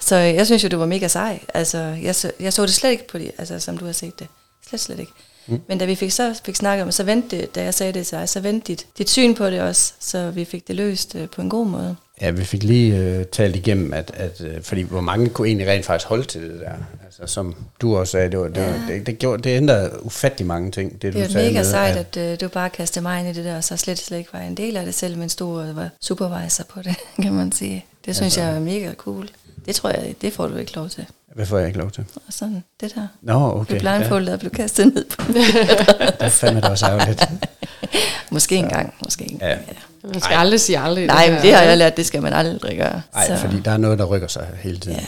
Så 0.00 0.16
øh, 0.16 0.34
jeg 0.34 0.46
synes 0.46 0.64
jo, 0.64 0.68
du 0.68 0.78
var 0.78 0.86
mega 0.86 1.08
sej. 1.08 1.40
Altså, 1.54 1.78
jeg 1.78 2.14
så, 2.14 2.32
jeg 2.40 2.52
så 2.52 2.62
det 2.62 2.74
slet 2.74 2.90
ikke 2.90 3.08
på 3.08 3.18
det, 3.18 3.30
altså, 3.38 3.58
som 3.58 3.78
du 3.78 3.84
har 3.84 3.92
set 3.92 4.18
det. 4.18 4.26
Slet, 4.68 4.80
slet 4.80 4.98
ikke. 4.98 5.12
Mm. 5.46 5.60
Men 5.68 5.78
da 5.78 5.84
vi 5.84 5.94
fik, 5.94 6.10
så 6.10 6.40
fik 6.44 6.56
snakket 6.56 6.82
om 6.82 6.86
det, 6.86 6.94
så 6.94 7.02
vendte 7.04 7.36
det, 7.36 7.54
da 7.54 7.62
jeg 7.62 7.74
sagde 7.74 7.92
det 7.92 8.06
til 8.06 8.18
dig, 8.18 8.28
så 8.28 8.40
vendte 8.40 8.66
dit, 8.66 8.86
dit 8.98 9.10
syn 9.10 9.34
på 9.34 9.50
det 9.50 9.60
også, 9.60 9.92
så 10.00 10.30
vi 10.30 10.44
fik 10.44 10.68
det 10.68 10.76
løst 10.76 11.14
øh, 11.14 11.28
på 11.28 11.42
en 11.42 11.50
god 11.50 11.66
måde. 11.66 11.96
Ja, 12.20 12.30
vi 12.30 12.44
fik 12.44 12.62
lige 12.62 12.96
øh, 12.96 13.24
talt 13.24 13.56
igennem, 13.56 13.92
at, 13.92 14.10
at 14.14 14.40
øh, 14.40 14.62
fordi 14.62 14.82
hvor 14.82 15.00
mange 15.00 15.28
kunne 15.28 15.48
egentlig 15.48 15.68
rent 15.68 15.86
faktisk 15.86 16.08
holde 16.08 16.24
til 16.24 16.42
det 16.42 16.60
der. 16.60 16.72
Altså, 17.20 17.34
som 17.34 17.54
du 17.80 17.96
også 17.96 18.10
sagde, 18.10 18.30
det, 18.30 18.38
var, 18.38 18.48
det, 18.48 18.62
var, 18.66 18.84
det, 18.88 19.06
det, 19.06 19.18
gjorde, 19.18 19.42
det 19.42 19.56
ændrede 19.56 20.04
ufattelig 20.06 20.46
mange 20.46 20.70
ting. 20.70 20.92
Det, 20.92 21.02
Det 21.02 21.12
du 21.14 21.18
er 21.18 21.22
jo 21.24 21.30
sagde 21.30 21.48
mega 21.48 21.58
med, 21.58 21.70
sejt, 21.70 21.96
at 21.96 22.16
øh, 22.16 22.40
du 22.40 22.48
bare 22.48 22.70
kastede 22.70 23.02
mig 23.02 23.20
ind 23.20 23.28
i 23.28 23.32
det 23.32 23.44
der, 23.44 23.56
og 23.56 23.64
så 23.64 23.76
slet, 23.76 23.98
slet 23.98 24.18
ikke 24.18 24.32
var 24.32 24.40
en 24.40 24.54
del 24.56 24.76
af 24.76 24.84
det 24.84 24.94
selv, 24.94 25.18
mens 25.18 25.36
du 25.36 25.60
øh, 25.60 25.76
var 25.76 25.88
supervisor 26.00 26.64
på 26.64 26.82
det, 26.82 26.94
kan 27.22 27.32
man 27.32 27.52
sige. 27.52 27.84
Det 28.06 28.16
synes 28.16 28.36
Altså- 28.36 28.40
jeg 28.50 28.56
er 28.56 28.60
mega 28.60 28.94
cool. 28.94 29.28
Det 29.66 29.74
tror 29.74 29.90
jeg, 29.90 30.14
det 30.22 30.32
får 30.32 30.46
du 30.46 30.56
ikke 30.56 30.74
lov 30.76 30.88
til. 30.88 31.04
Hvad 31.34 31.46
får 31.46 31.58
jeg 31.58 31.66
ikke 31.66 31.78
lov 31.78 31.90
til? 31.90 32.04
Og 32.26 32.32
sådan, 32.32 32.64
det 32.80 32.94
der. 32.94 33.06
Nå, 33.22 33.50
Okay, 33.60 33.74
du 33.74 33.78
blindfoldet 33.80 34.28
og 34.34 34.38
blev 34.40 34.50
kastet 34.52 34.94
ned 34.94 35.04
på 35.04 35.32
det. 35.32 35.54
Ja, 35.54 35.74
det 36.06 36.14
er 36.20 36.28
fandme 36.28 36.60
da 36.60 36.68
også 36.68 36.86
ærgerligt. 36.86 37.28
Måske 38.30 38.56
en 38.56 38.68
gang, 38.68 38.94
måske 39.04 39.24
en 39.30 39.38
Ja. 39.40 39.46
gang. 39.48 39.60
Ja. 39.68 40.08
Man 40.08 40.20
skal 40.20 40.34
Ej. 40.34 40.40
aldrig 40.40 40.60
sige 40.60 40.78
aldrig. 40.78 41.06
Nej, 41.06 41.24
her. 41.26 41.32
men 41.34 41.42
det 41.42 41.54
har 41.54 41.62
jeg 41.62 41.78
lært, 41.78 41.96
det 41.96 42.06
skal 42.06 42.22
man 42.22 42.32
aldrig 42.32 42.78
gøre. 42.78 43.02
Nej, 43.14 43.36
fordi 43.38 43.60
der 43.64 43.70
er 43.70 43.76
noget, 43.76 43.98
der 43.98 44.04
rykker 44.04 44.28
sig 44.28 44.46
hele 44.60 44.78
tiden. 44.78 44.98
Ja. 44.98 45.04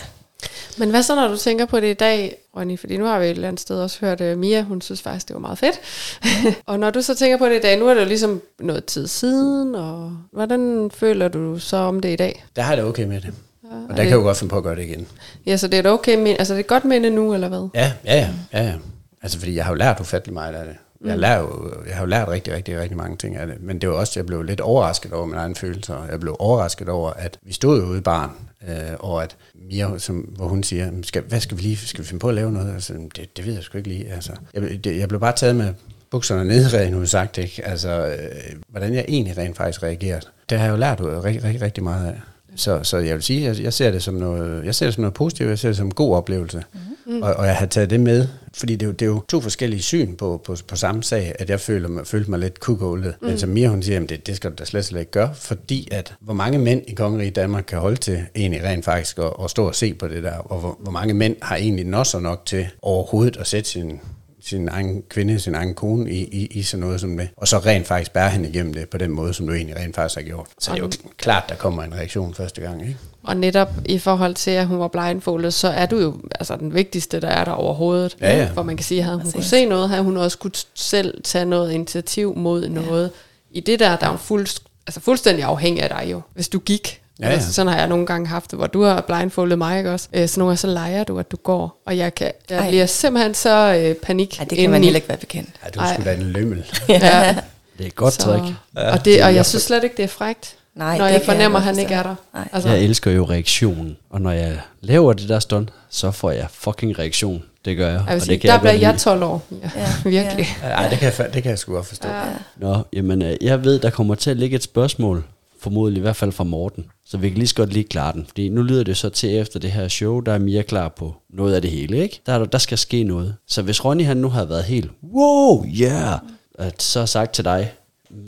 Men 0.78 0.90
hvad 0.90 1.02
så, 1.02 1.14
når 1.14 1.28
du 1.28 1.36
tænker 1.36 1.66
på 1.66 1.80
det 1.80 1.90
i 1.90 1.94
dag, 1.94 2.36
Ronny? 2.56 2.78
Fordi 2.78 2.96
nu 2.96 3.04
har 3.04 3.18
vi 3.18 3.24
et 3.24 3.30
eller 3.30 3.48
andet 3.48 3.60
sted 3.60 3.76
også 3.76 3.98
hørt 4.00 4.20
uh, 4.20 4.38
Mia, 4.38 4.62
hun 4.62 4.80
synes 4.80 5.02
faktisk, 5.02 5.28
det 5.28 5.34
var 5.34 5.40
meget 5.40 5.58
fedt. 5.58 5.80
og 6.66 6.78
når 6.80 6.90
du 6.90 7.02
så 7.02 7.14
tænker 7.14 7.38
på 7.38 7.46
det 7.46 7.56
i 7.56 7.60
dag, 7.60 7.78
nu 7.78 7.88
er 7.88 7.94
det 7.94 8.00
jo 8.00 8.06
ligesom 8.06 8.42
noget 8.60 8.84
tid 8.84 9.06
siden, 9.06 9.74
og 9.74 10.16
hvordan 10.32 10.90
føler 10.94 11.28
du 11.28 11.58
så 11.58 11.76
om 11.76 12.00
det 12.00 12.08
i 12.12 12.16
dag? 12.16 12.44
Der 12.56 12.62
har 12.62 12.70
jeg 12.70 12.76
det 12.76 12.86
okay 12.86 13.04
med 13.04 13.20
det. 13.20 13.34
Ja, 13.64 13.76
Og 13.76 13.82
er 13.82 13.86
der 13.86 13.88
det, 13.88 13.96
kan 13.96 14.08
jeg 14.08 14.16
jo 14.16 14.22
godt 14.22 14.36
finde 14.36 14.50
på 14.50 14.56
at 14.56 14.62
gøre 14.62 14.76
det 14.76 14.82
igen. 14.82 15.06
Ja, 15.46 15.56
så 15.56 15.66
det 15.68 15.74
er 15.74 15.80
et 15.80 15.86
okay 15.86 16.16
minde, 16.16 16.36
altså 16.36 16.54
det 16.54 16.58
er 16.58 16.64
et 16.64 16.66
godt 16.66 16.84
minde 16.84 17.10
nu, 17.10 17.34
eller 17.34 17.48
hvad? 17.48 17.68
Ja, 17.74 17.92
ja, 18.04 18.14
ja. 18.14 18.28
ja, 18.52 18.62
ja. 18.66 18.74
Altså, 19.22 19.38
fordi 19.38 19.54
jeg 19.56 19.64
har 19.64 19.72
jo 19.72 19.76
lært 19.76 20.00
ufattelig 20.00 20.34
meget 20.34 20.54
af 20.54 20.64
det. 20.66 20.76
Jeg, 21.04 21.14
mm. 21.14 21.20
lærer 21.20 21.40
jo, 21.40 21.72
jeg 21.86 21.94
har 21.94 22.02
jo 22.02 22.06
lært 22.06 22.28
rigtig, 22.28 22.54
rigtig, 22.54 22.80
rigtig 22.80 22.96
mange 22.96 23.16
ting 23.16 23.36
af 23.36 23.46
det. 23.46 23.56
Men 23.60 23.78
det 23.78 23.88
var 23.88 23.94
også, 23.94 24.12
jeg 24.16 24.26
blev 24.26 24.42
lidt 24.42 24.60
overrasket 24.60 25.12
over 25.12 25.26
mine 25.26 25.38
egne 25.38 25.54
følelser. 25.54 26.06
Jeg 26.10 26.20
blev 26.20 26.36
overrasket 26.38 26.88
over, 26.88 27.10
at 27.10 27.38
vi 27.42 27.52
stod 27.52 27.80
jo 27.80 27.86
ude 27.86 27.98
i 27.98 28.00
barn, 28.00 28.30
øh, 28.68 28.74
og 28.98 29.22
at 29.22 29.36
Mia, 29.54 29.98
som, 29.98 30.16
hvor 30.16 30.48
hun 30.48 30.62
siger, 30.62 30.90
skal, 31.02 31.22
hvad 31.22 31.40
skal 31.40 31.56
vi 31.56 31.62
lige, 31.62 31.76
skal 31.76 32.04
vi 32.04 32.08
finde 32.08 32.20
på 32.20 32.28
at 32.28 32.34
lave 32.34 32.52
noget? 32.52 32.74
Altså, 32.74 32.92
det, 33.16 33.36
det 33.36 33.46
ved 33.46 33.54
jeg 33.54 33.62
sgu 33.62 33.78
ikke 33.78 33.88
lige. 33.88 34.12
Altså, 34.12 34.32
jeg, 34.54 34.84
det, 34.84 34.98
jeg 34.98 35.08
blev 35.08 35.20
bare 35.20 35.36
taget 35.36 35.56
med 35.56 35.74
bukserne 36.10 36.44
nede, 36.44 36.90
nu 36.90 37.06
sagt, 37.06 37.38
ikke? 37.38 37.64
Altså, 37.64 38.06
øh, 38.06 38.60
hvordan 38.68 38.94
jeg 38.94 39.04
egentlig 39.08 39.38
rent 39.38 39.56
faktisk 39.56 39.82
reagerede. 39.82 40.26
Det 40.50 40.58
har 40.58 40.64
jeg 40.64 40.72
jo 40.72 40.76
lært 40.76 41.00
rigtig, 41.00 41.44
rigtig, 41.44 41.62
rigtig 41.62 41.82
meget 41.82 42.06
af. 42.06 42.20
Så, 42.56 42.80
så 42.82 42.98
jeg 42.98 43.14
vil 43.14 43.22
sige, 43.22 43.42
jeg, 43.42 43.60
jeg 43.60 43.72
ser 43.72 43.90
det 43.90 44.02
som 44.02 44.14
noget, 44.14 44.64
jeg 44.64 44.74
ser 44.74 44.86
det 44.86 44.94
som 44.94 45.02
noget 45.02 45.14
positivt, 45.14 45.48
jeg 45.48 45.58
ser 45.58 45.68
det 45.68 45.76
som 45.76 45.86
en 45.86 45.94
god 45.94 46.16
oplevelse. 46.16 46.64
Mm. 47.06 47.22
Og, 47.22 47.34
og 47.34 47.46
jeg 47.46 47.56
har 47.56 47.66
taget 47.66 47.90
det 47.90 48.00
med, 48.00 48.26
fordi 48.54 48.72
det 48.72 48.82
er 48.82 48.86
jo, 48.86 48.92
det 48.92 49.02
er 49.02 49.10
jo 49.10 49.22
to 49.28 49.40
forskellige 49.40 49.82
syn 49.82 50.16
på, 50.16 50.40
på, 50.44 50.56
på 50.68 50.76
samme 50.76 51.02
sag, 51.02 51.34
at 51.38 51.50
jeg 51.50 51.60
føler 51.60 51.88
mig, 51.88 52.06
følte 52.06 52.30
mig 52.30 52.38
lidt 52.38 52.60
kukålet. 52.60 53.14
Mm. 53.20 53.26
Men 53.28 53.38
som 53.38 53.48
Mia 53.48 53.68
hun 53.68 53.82
siger, 53.82 54.00
at 54.02 54.08
det, 54.08 54.26
det 54.26 54.36
skal 54.36 54.50
du 54.50 54.56
da 54.58 54.64
slet, 54.64 54.84
slet 54.84 55.00
ikke 55.00 55.12
gøre, 55.12 55.34
fordi 55.34 55.88
at 55.90 56.14
hvor 56.20 56.34
mange 56.34 56.58
mænd 56.58 56.82
i 56.88 56.94
kongeriget 56.94 57.36
Danmark 57.36 57.64
kan 57.68 57.78
holde 57.78 57.96
til 57.96 58.22
egentlig 58.36 58.64
rent 58.64 58.84
faktisk 58.84 59.18
at, 59.18 59.32
at 59.44 59.50
stå 59.50 59.66
og 59.66 59.74
se 59.74 59.94
på 59.94 60.08
det 60.08 60.22
der, 60.22 60.36
og 60.36 60.60
hvor, 60.60 60.78
hvor 60.80 60.92
mange 60.92 61.14
mænd 61.14 61.36
har 61.42 61.56
egentlig 61.56 61.84
nosser 61.84 62.20
nok 62.20 62.46
til 62.46 62.66
overhovedet 62.82 63.36
at 63.36 63.46
sætte 63.46 63.70
sin 63.70 64.00
sin 64.42 64.68
egen 64.68 65.02
kvinde, 65.08 65.40
sin 65.40 65.54
egen 65.54 65.74
kone 65.74 66.10
i, 66.10 66.24
i, 66.24 66.46
i 66.46 66.62
sådan 66.62 66.86
noget 66.86 67.00
som 67.00 67.16
det, 67.16 67.28
og 67.36 67.48
så 67.48 67.58
rent 67.58 67.86
faktisk 67.86 68.12
bære 68.12 68.30
hende 68.30 68.48
igennem 68.48 68.74
det 68.74 68.88
på 68.88 68.98
den 68.98 69.10
måde, 69.10 69.34
som 69.34 69.46
du 69.46 69.52
egentlig 69.52 69.76
rent 69.76 69.94
faktisk 69.94 70.16
har 70.16 70.22
gjort. 70.22 70.46
Så 70.58 70.70
det 70.70 70.78
er 70.78 70.82
jo 70.82 70.90
klart, 71.16 71.44
der 71.48 71.54
kommer 71.54 71.82
en 71.82 71.94
reaktion 71.94 72.34
første 72.34 72.60
gang, 72.60 72.82
ikke? 72.82 72.96
Og 73.22 73.36
netop 73.36 73.68
i 73.84 73.98
forhold 73.98 74.34
til, 74.34 74.50
at 74.50 74.66
hun 74.66 74.78
var 74.78 74.88
blindfoldet, 74.88 75.54
så 75.54 75.68
er 75.68 75.86
du 75.86 75.98
jo 75.98 76.14
altså, 76.34 76.56
den 76.56 76.74
vigtigste, 76.74 77.20
der 77.20 77.28
er 77.28 77.44
der 77.44 77.52
overhovedet. 77.52 78.16
Ja, 78.20 78.36
ja. 78.36 78.48
Hvor 78.48 78.62
man 78.62 78.76
kan 78.76 78.84
sige, 78.84 78.98
at 78.98 79.04
havde 79.04 79.16
hun 79.16 79.22
Præcis. 79.22 79.34
kunne 79.34 79.44
se 79.44 79.66
noget, 79.66 79.88
havde 79.88 80.02
hun 80.02 80.16
også 80.16 80.38
kunne 80.38 80.52
selv 80.74 81.22
tage 81.22 81.44
noget 81.44 81.72
initiativ 81.72 82.36
mod 82.36 82.68
noget. 82.68 83.10
I 83.50 83.60
det 83.60 83.78
der, 83.78 83.96
der 83.96 84.06
er 84.06 84.10
hun 84.10 84.18
fuld, 84.18 84.46
altså 84.86 85.00
fuldstændig 85.00 85.44
afhængig 85.44 85.82
af 85.82 85.88
dig 85.88 86.10
jo, 86.10 86.20
hvis 86.34 86.48
du 86.48 86.58
gik. 86.58 86.99
Ja, 87.20 87.26
ja. 87.26 87.32
Altså, 87.32 87.52
sådan 87.52 87.72
har 87.72 87.78
jeg 87.78 87.88
nogle 87.88 88.06
gange 88.06 88.26
haft 88.28 88.50
det, 88.50 88.58
hvor 88.58 88.66
du 88.66 88.82
har 88.82 89.00
blindfoldet 89.00 89.58
mig, 89.58 89.78
ikke 89.78 89.92
også? 89.92 90.08
Øh, 90.12 90.28
Så 90.28 90.40
nogle 90.40 90.48
gange 90.50 90.56
så 90.56 90.66
leger 90.66 91.04
du, 91.04 91.18
at 91.18 91.30
du 91.30 91.36
går, 91.36 91.82
og 91.86 91.96
jeg, 91.96 92.14
kan, 92.14 92.30
jeg 92.50 92.58
Ej. 92.58 92.68
bliver 92.68 92.86
simpelthen 92.86 93.34
så 93.34 93.74
øh, 93.74 93.94
panik 93.94 94.38
Ej, 94.38 94.44
det 94.44 94.58
kan 94.58 94.70
man 94.70 94.82
heller 94.84 94.96
ikke 94.96 95.08
være 95.08 95.18
bekendt. 95.18 95.48
Ja, 95.64 95.70
du 95.70 95.80
er 95.80 95.84
sgu 95.94 96.02
Ej. 96.02 96.14
da 96.14 96.20
en 96.20 96.22
lømmel. 96.32 96.64
Ja, 96.88 97.36
Det 97.78 97.84
er 97.84 97.86
et 97.86 97.94
godt 97.94 98.14
så, 98.14 98.22
trick. 98.22 98.44
og, 98.74 99.04
det, 99.04 99.24
og 99.24 99.34
jeg 99.34 99.46
synes 99.46 99.62
slet 99.62 99.84
ikke, 99.84 99.96
det 99.96 100.02
er 100.02 100.08
frægt, 100.08 100.56
Nej, 100.74 100.98
når 100.98 101.04
det 101.06 101.12
jeg 101.12 101.22
fornemmer, 101.24 101.58
at 101.58 101.64
han 101.64 101.78
ikke 101.78 101.94
er 101.94 102.02
der. 102.02 102.14
Nej. 102.34 102.48
Altså, 102.52 102.68
Jeg 102.68 102.78
elsker 102.82 103.10
jo 103.10 103.24
reaktionen, 103.24 103.96
og 104.10 104.20
når 104.20 104.30
jeg 104.30 104.58
laver 104.80 105.12
det 105.12 105.28
der 105.28 105.38
stunt, 105.38 105.68
så 105.90 106.10
får 106.10 106.30
jeg 106.30 106.46
fucking 106.50 106.98
reaktion. 106.98 107.42
Det 107.64 107.76
gør 107.76 107.88
jeg. 107.90 108.02
jeg 108.06 108.14
og 108.16 108.22
sige, 108.22 108.32
det 108.32 108.40
kan 108.40 108.48
der 108.48 108.54
jeg 108.54 108.60
bliver 108.60 108.72
jeg 108.72 108.92
lide. 108.92 108.98
12 109.02 109.22
år. 109.22 109.42
Ja, 109.50 109.70
Ja, 109.80 110.10
virkelig. 110.10 110.46
Nej, 110.62 110.88
det 110.88 110.98
kan, 110.98 111.12
jeg, 111.18 111.34
det 111.34 111.42
kan 111.42 111.50
jeg 111.50 111.58
sgu 111.58 111.72
godt 111.74 111.86
forstå. 111.86 112.08
Ja. 112.08 112.14
Nå, 112.56 112.76
jamen, 112.92 113.22
øh, 113.22 113.36
jeg 113.40 113.64
ved, 113.64 113.78
der 113.78 113.90
kommer 113.90 114.14
til 114.14 114.30
at 114.30 114.36
ligge 114.36 114.56
et 114.56 114.62
spørgsmål, 114.62 115.24
formodentlig 115.60 116.00
i 116.00 116.02
hvert 116.02 116.16
fald 116.16 116.32
fra 116.32 116.44
Morten, 116.44 116.86
så 117.04 117.18
vi 117.18 117.28
kan 117.28 117.38
lige 117.38 117.48
så 117.48 117.54
godt 117.54 117.72
lige 117.72 117.84
klare 117.84 118.12
den. 118.12 118.26
Fordi 118.26 118.48
nu 118.48 118.62
lyder 118.62 118.84
det 118.84 118.96
så 118.96 119.08
til 119.08 119.38
efter 119.38 119.58
det 119.58 119.72
her 119.72 119.88
show, 119.88 120.20
der 120.20 120.32
er 120.32 120.38
Mia 120.38 120.62
klar 120.62 120.88
på 120.88 121.14
noget 121.30 121.54
af 121.54 121.62
det 121.62 121.70
hele, 121.70 122.02
ikke? 122.02 122.20
Der, 122.26 122.32
er 122.32 122.38
der, 122.38 122.46
der 122.46 122.58
skal 122.58 122.78
ske 122.78 123.02
noget. 123.02 123.36
Så 123.46 123.62
hvis 123.62 123.84
Ronny 123.84 124.04
han 124.04 124.16
nu 124.16 124.28
har 124.28 124.44
været 124.44 124.64
helt, 124.64 124.90
wow, 125.02 125.64
yeah, 125.66 126.18
at 126.58 126.82
så 126.82 127.06
sagt 127.06 127.32
til 127.32 127.44
dig, 127.44 127.72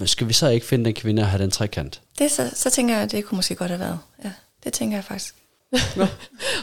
skal 0.05 0.29
vi 0.29 0.33
så 0.33 0.49
ikke 0.49 0.67
finde 0.67 0.85
den 0.85 0.95
kvinde 0.95 1.23
og 1.23 1.29
have 1.29 1.43
den 1.43 1.51
trekant? 1.51 2.01
Det, 2.19 2.31
så, 2.31 2.51
så 2.55 2.71
tænker 2.71 2.95
jeg, 2.95 3.03
at 3.03 3.13
det 3.13 3.25
kunne 3.25 3.37
måske 3.37 3.55
godt 3.55 3.71
have 3.71 3.81
været. 3.81 3.99
Ja, 4.25 4.31
det 4.65 4.73
tænker 4.73 4.97
jeg 4.97 5.05
faktisk. 5.05 5.35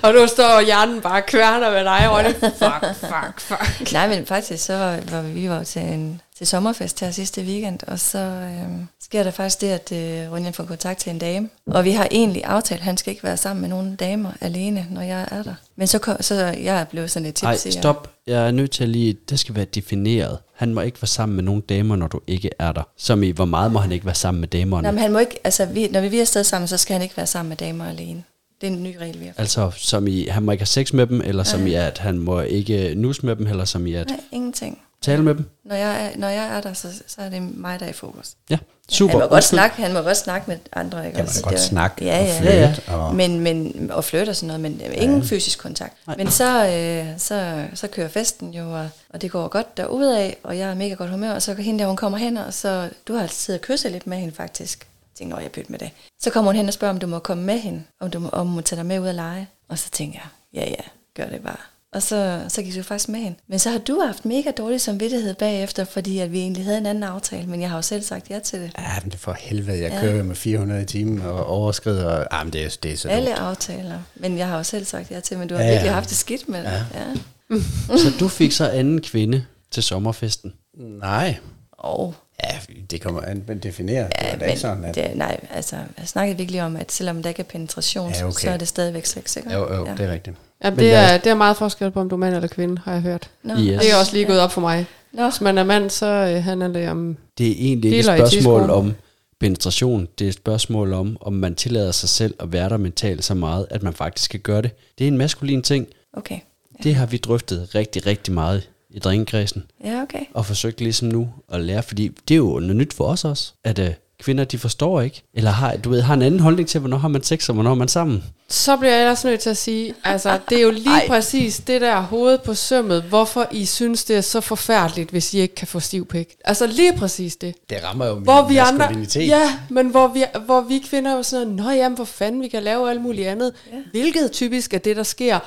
Og 0.03 0.13
nu 0.13 0.27
står 0.27 0.65
hjernen 0.65 1.01
bare 1.01 1.21
kværner 1.21 1.71
med 1.71 1.83
dig, 1.83 2.09
Ronny. 2.11 2.33
Fuck, 2.33 2.95
fuck, 2.99 3.39
fuck. 3.39 3.93
Nej, 3.93 4.07
men 4.07 4.25
faktisk 4.25 4.65
så 4.65 5.01
var, 5.11 5.21
vi 5.21 5.49
var 5.49 5.63
til 5.63 5.81
en 5.81 6.21
til 6.39 6.47
sommerfest 6.47 6.99
her 6.99 7.11
sidste 7.11 7.41
weekend, 7.41 7.79
og 7.87 7.99
så 7.99 8.17
øhm, 8.17 8.87
sker 9.01 9.23
der 9.23 9.31
faktisk 9.31 9.61
det, 9.61 9.67
at 9.67 9.91
øh, 9.91 10.31
Ronjan 10.33 10.53
får 10.53 10.63
kontakt 10.63 10.99
til 10.99 11.09
en 11.09 11.19
dame. 11.19 11.49
Og 11.65 11.85
vi 11.85 11.91
har 11.91 12.07
egentlig 12.11 12.43
aftalt, 12.45 12.79
at 12.79 12.85
han 12.85 12.97
skal 12.97 13.11
ikke 13.11 13.23
være 13.23 13.37
sammen 13.37 13.61
med 13.61 13.69
nogen 13.69 13.95
damer 13.95 14.31
alene, 14.41 14.87
når 14.91 15.01
jeg 15.01 15.27
er 15.31 15.43
der. 15.43 15.53
Men 15.75 15.87
så, 15.87 15.99
kom, 15.99 16.17
så 16.21 16.35
jeg 16.35 16.79
er 16.81 16.83
blevet 16.83 17.11
sådan 17.11 17.25
lidt 17.25 17.43
Nej, 17.43 17.53
tipsy. 17.57 17.77
og- 17.77 17.81
stop. 17.83 18.11
Jeg 18.27 18.47
er 18.47 18.51
nødt 18.51 18.71
til 18.71 18.83
at 18.83 18.89
lige, 18.89 19.17
det 19.29 19.39
skal 19.39 19.55
være 19.55 19.65
defineret. 19.65 20.37
Han 20.55 20.73
må 20.73 20.81
ikke 20.81 21.01
være 21.01 21.07
sammen 21.07 21.35
med 21.35 21.43
nogen 21.43 21.61
damer, 21.61 21.95
når 21.95 22.07
du 22.07 22.19
ikke 22.27 22.49
er 22.59 22.71
der. 22.71 22.83
Som 22.97 23.23
i, 23.23 23.29
hvor 23.31 23.45
meget 23.45 23.71
må 23.71 23.79
han 23.79 23.91
ikke 23.91 24.05
være 24.05 24.15
sammen 24.15 24.39
med 24.41 24.47
damerne? 24.47 24.83
Nej, 24.83 24.91
men 24.91 24.99
han 25.01 25.11
må 25.11 25.19
ikke, 25.19 25.39
altså, 25.43 25.65
vi, 25.65 25.87
når 25.87 26.01
vi 26.01 26.17
er 26.17 26.21
afsted 26.21 26.43
sammen, 26.43 26.67
så 26.67 26.77
skal 26.77 26.93
han 26.93 27.01
ikke 27.01 27.17
være 27.17 27.27
sammen 27.27 27.49
med 27.49 27.57
damer 27.57 27.85
alene. 27.89 28.23
Det 28.61 28.67
er 28.67 28.71
en 28.71 28.83
ny 28.83 28.95
regel, 29.01 29.19
vi 29.19 29.25
har 29.25 29.31
fået. 29.33 29.39
Altså, 29.39 29.71
som 29.77 30.07
i, 30.07 30.25
han 30.27 30.43
må 30.43 30.51
ikke 30.51 30.61
have 30.61 30.67
sex 30.67 30.93
med 30.93 31.07
dem, 31.07 31.21
eller 31.21 31.43
som 31.43 31.67
i, 31.67 31.73
at 31.73 31.97
han 31.97 32.17
må 32.19 32.39
ikke 32.41 32.93
nus 32.95 33.23
med 33.23 33.35
dem, 33.35 33.47
eller 33.47 33.65
som 33.65 33.87
i, 33.87 33.93
at 33.93 34.07
Nej, 34.09 34.19
ingenting. 34.31 34.81
tale 35.01 35.23
med 35.23 35.35
dem? 35.35 35.45
Når 35.65 35.75
jeg 35.75 36.05
er, 36.05 36.09
når 36.17 36.27
jeg 36.27 36.57
er 36.57 36.61
der, 36.61 36.73
så, 36.73 36.87
så 37.07 37.21
er 37.21 37.29
det 37.29 37.41
mig, 37.57 37.79
der 37.79 37.85
er 37.85 37.89
i 37.89 37.93
fokus. 37.93 38.31
Ja, 38.49 38.57
super. 38.89 39.11
Han 39.11 39.17
må, 39.19 39.21
godt 39.23 39.31
Undskyld. 39.33 39.57
snakke, 39.57 39.81
han 39.81 39.93
må 39.93 40.01
godt 40.01 40.17
snakke 40.17 40.45
med 40.51 40.57
andre. 40.73 41.05
Ikke? 41.05 41.15
Kan 41.15 41.23
man 41.23 41.27
også? 41.27 41.43
godt 41.43 41.53
Det 41.53 41.61
snakke 41.61 42.05
ja, 42.05 42.19
og 42.19 42.25
ja, 42.25 42.39
flytte, 42.39 42.53
ja, 42.57 42.75
ja. 42.87 42.95
og- 42.97 43.15
Men, 43.15 43.39
men, 43.39 43.89
og 43.93 44.03
flytte 44.03 44.29
og 44.29 44.35
sådan 44.35 44.47
noget, 44.47 44.61
men 44.61 44.81
ingen 44.93 45.23
fysisk 45.23 45.59
kontakt. 45.59 45.93
Nej. 46.07 46.17
Men 46.17 46.31
så, 46.31 46.67
øh, 46.67 47.19
så, 47.19 47.65
så 47.73 47.87
kører 47.87 48.07
festen 48.07 48.53
jo, 48.53 48.73
og, 48.79 48.89
og 49.09 49.21
det 49.21 49.31
går 49.31 49.47
godt 49.47 49.77
derudad, 49.77 50.31
og 50.43 50.57
jeg 50.57 50.69
er 50.69 50.75
mega 50.75 50.93
godt 50.93 51.09
humør, 51.09 51.31
og 51.31 51.41
så 51.41 51.53
hende 51.53 51.79
der, 51.79 51.87
hun 51.87 51.95
kommer 51.97 52.17
hen, 52.17 52.37
og 52.37 52.53
så, 52.53 52.89
du 53.07 53.13
har 53.13 53.21
altid 53.21 53.35
siddet 53.35 53.61
og 53.61 53.65
kysset 53.67 53.91
lidt 53.91 54.07
med 54.07 54.17
hende 54.17 54.35
faktisk. 54.35 54.87
Jeg 55.19 55.23
tænkte, 55.25 55.35
nå, 55.35 55.41
jeg 55.41 55.51
bytte 55.51 55.71
med 55.71 55.79
det. 55.79 55.89
Så 56.21 56.29
kommer 56.29 56.51
hun 56.51 56.55
hen 56.55 56.67
og 56.67 56.73
spørger, 56.73 56.93
om 56.93 56.99
du 56.99 57.07
må 57.07 57.19
komme 57.19 57.43
med 57.43 57.59
hende, 57.59 57.83
om 57.99 58.11
du 58.11 58.19
må, 58.19 58.29
om 58.29 58.47
hun 58.47 58.55
må 58.55 58.61
tage 58.61 58.77
dig 58.77 58.85
med 58.85 58.99
ud 58.99 59.07
og 59.07 59.13
lege. 59.13 59.47
Og 59.69 59.77
så 59.79 59.89
tænker 59.91 60.19
jeg, 60.53 60.61
ja, 60.61 60.69
ja, 60.69 60.83
gør 61.23 61.29
det 61.29 61.41
bare. 61.41 61.57
Og 61.93 62.03
så, 62.03 62.41
så 62.47 62.61
gik 62.61 62.75
du 62.75 62.83
faktisk 62.83 63.09
med 63.09 63.19
hende. 63.19 63.37
Men 63.47 63.59
så 63.59 63.69
har 63.69 63.77
du 63.77 64.01
haft 64.05 64.25
mega 64.25 64.51
dårlig 64.51 64.81
samvittighed 64.81 65.33
bagefter, 65.35 65.83
fordi 65.85 66.19
at 66.19 66.31
vi 66.31 66.39
egentlig 66.39 66.65
havde 66.65 66.77
en 66.77 66.85
anden 66.85 67.03
aftale, 67.03 67.47
men 67.47 67.61
jeg 67.61 67.69
har 67.69 67.77
jo 67.77 67.81
selv 67.81 68.01
sagt 68.03 68.29
ja 68.29 68.39
til 68.39 68.61
det. 68.61 68.71
Ja, 68.77 68.99
men 69.03 69.11
det 69.11 69.19
for 69.19 69.33
helvede. 69.39 69.81
Jeg 69.81 69.97
kører 70.01 70.15
jo 70.15 70.23
med 70.23 70.35
400 70.35 70.81
i 70.81 70.85
timen 70.85 71.21
og 71.21 71.45
overskrider. 71.45 72.25
Ah, 72.31 72.45
men 72.45 72.53
det 72.53 72.65
er, 72.65 72.77
det 72.83 72.93
er 72.93 72.97
så 72.97 73.09
Alle 73.09 73.27
dumt. 73.29 73.39
aftaler. 73.39 73.99
Men 74.15 74.37
jeg 74.37 74.47
har 74.47 74.57
jo 74.57 74.63
selv 74.63 74.85
sagt 74.85 75.11
ja 75.11 75.19
til, 75.19 75.37
men 75.37 75.47
du 75.47 75.55
har 75.55 75.61
Ja, 75.61 75.67
ja, 75.67 75.73
ja. 75.73 75.77
virkelig 75.79 75.93
haft 75.93 76.09
det 76.09 76.17
skidt 76.17 76.49
med 76.49 76.59
det. 76.59 76.65
Ja. 76.93 76.99
ja. 76.99 77.57
Så 77.97 78.11
du 78.19 78.27
fik 78.27 78.51
så 78.51 78.67
anden 78.69 79.01
kvinde 79.01 79.45
til 79.71 79.83
sommerfesten. 79.83 80.53
Nej. 80.77 81.37
Og, 81.71 82.15
Ja, 82.43 82.59
det 82.91 83.01
kommer 83.01 83.21
an, 83.21 83.43
men 83.47 83.59
definere. 83.59 84.03
det 84.03 84.11
ja, 84.21 84.27
er 84.27 84.31
da 84.31 84.37
men 84.37 84.49
ikke 84.49 84.61
sådan, 84.61 84.85
at... 84.85 84.95
det, 84.95 85.11
nej, 85.15 85.39
altså, 85.53 85.75
jeg 85.97 86.07
snakkede 86.07 86.37
virkelig 86.37 86.63
om, 86.63 86.75
at 86.75 86.91
selvom 86.91 87.21
der 87.23 87.29
ikke 87.29 87.39
er 87.39 87.43
penetration, 87.43 88.11
Ja, 88.11 88.17
ja, 88.19 88.25
okay. 88.27 88.41
så 88.41 88.49
er 88.49 88.57
det 88.57 88.67
stadigvæk 88.67 89.05
sex, 89.05 89.35
ikke? 89.35 89.53
Jo, 89.53 89.73
jo, 89.75 89.85
ja. 89.85 89.91
det 89.91 90.05
er 90.05 90.11
rigtigt. 90.11 90.35
Ja, 90.63 90.69
Men 90.69 90.79
det, 90.79 90.93
er, 90.93 91.17
det 91.17 91.29
er 91.29 91.35
meget 91.35 91.57
forskel 91.57 91.91
på, 91.91 91.99
om 91.99 92.09
du 92.09 92.15
er 92.15 92.19
mand 92.19 92.35
eller 92.35 92.47
kvinde, 92.47 92.81
har 92.85 92.93
jeg 92.93 93.01
hørt. 93.01 93.29
Nå, 93.43 93.53
Yes. 93.53 93.81
Det 93.81 93.91
er 93.91 93.95
også 93.95 94.13
lige 94.13 94.25
gået 94.25 94.39
op 94.39 94.51
for 94.51 94.61
mig. 94.61 94.85
Nå, 95.13 95.29
Hvis 95.29 95.41
man 95.41 95.57
er 95.57 95.63
mand, 95.63 95.89
så 95.89 96.05
øh, 96.05 96.43
handler 96.43 96.67
det 96.67 96.89
om... 96.89 97.17
Det 97.37 97.47
er 97.47 97.55
egentlig 97.57 97.91
ikke 97.91 97.99
et 97.99 98.05
spørgsmål 98.05 98.69
om 98.69 98.93
penetration. 99.39 100.07
Det 100.19 100.25
er 100.25 100.29
et 100.29 100.33
spørgsmål 100.35 100.93
om, 100.93 101.17
om 101.21 101.33
man 101.33 101.55
tillader 101.55 101.91
sig 101.91 102.09
selv 102.09 102.35
at 102.39 102.51
være 102.53 102.69
der 102.69 102.77
mentalt 102.77 103.23
så 103.23 103.33
meget, 103.33 103.67
at 103.69 103.83
man 103.83 103.93
faktisk 103.93 104.25
skal 104.25 104.39
gøre 104.39 104.61
det. 104.61 104.71
Det 104.97 105.03
er 105.03 105.07
en 105.07 105.17
maskulin 105.17 105.61
ting. 105.61 105.87
okay. 106.13 106.39
Det 106.83 106.95
har 106.95 107.05
vi 107.05 107.17
drøftet 107.17 107.75
rigtig, 107.75 108.05
rigtig 108.05 108.33
meget 108.33 108.69
i 108.89 108.99
drengekredsen. 108.99 109.63
Ja, 109.83 110.01
okay. 110.01 110.25
Og 110.33 110.45
forsøgt 110.45 110.81
ligesom 110.81 111.07
nu 111.07 111.29
at 111.51 111.61
lære, 111.61 111.83
fordi 111.83 112.07
det 112.27 112.33
er 112.33 112.37
jo 112.37 112.59
noget 112.59 112.75
nyt 112.75 112.93
for 112.93 113.03
os 113.03 113.25
også, 113.25 113.53
at 113.63 113.79
uh, 113.79 113.87
kvinder, 114.23 114.43
de 114.43 114.57
forstår 114.57 115.01
ikke. 115.01 115.23
Eller 115.33 115.51
har, 115.51 115.75
du 115.75 115.89
ved, 115.89 116.01
har 116.01 116.13
en 116.13 116.21
anden 116.21 116.39
holdning 116.39 116.69
til, 116.69 116.79
hvornår 116.79 116.97
har 116.97 117.07
man 117.07 117.23
sex, 117.23 117.49
og 117.49 117.53
hvornår 117.53 117.71
er 117.71 117.75
man 117.75 117.87
sammen. 117.87 118.23
Så 118.49 118.77
bliver 118.77 118.93
jeg 118.93 119.01
ellers 119.01 119.23
nødt 119.23 119.39
til 119.39 119.49
at 119.49 119.57
sige, 119.57 119.93
altså 120.03 120.39
det 120.49 120.57
er 120.57 120.61
jo 120.61 120.71
lige 120.71 120.89
Ej. 121.01 121.07
præcis 121.07 121.59
det 121.59 121.81
der 121.81 122.01
hoved 122.01 122.37
på 122.37 122.53
sømmet, 122.53 123.03
hvorfor 123.03 123.47
I 123.51 123.65
synes, 123.65 124.03
det 124.03 124.17
er 124.17 124.21
så 124.21 124.41
forfærdeligt, 124.41 125.09
hvis 125.09 125.33
I 125.33 125.39
ikke 125.39 125.55
kan 125.55 125.67
få 125.67 125.79
stiv 125.79 126.05
pik. 126.05 126.35
Altså 126.45 126.67
lige 126.67 126.97
præcis 126.97 127.35
det. 127.35 127.55
Det 127.69 127.77
rammer 127.83 128.05
jo 128.05 128.15
Hvor 128.15 128.41
min 128.41 128.51
vi 128.51 128.57
andre, 128.57 129.05
ja, 129.15 129.59
men 129.69 129.87
hvor 129.87 130.07
vi, 130.07 130.23
hvor 130.45 130.61
vi 130.61 130.83
kvinder 130.89 131.11
er 131.11 131.15
jo 131.15 131.23
sådan, 131.23 131.47
nå 131.47 131.69
jamen, 131.69 131.95
hvor 131.95 132.05
fanden, 132.05 132.41
vi 132.41 132.47
kan 132.47 132.63
lave 132.63 132.89
alt 132.89 133.01
muligt 133.01 133.27
andet. 133.27 133.53
Ja. 133.71 133.77
Hvilket 133.91 134.31
typisk 134.31 134.73
er 134.73 134.77
det, 134.77 134.95
der 134.95 135.03
sker, 135.03 135.39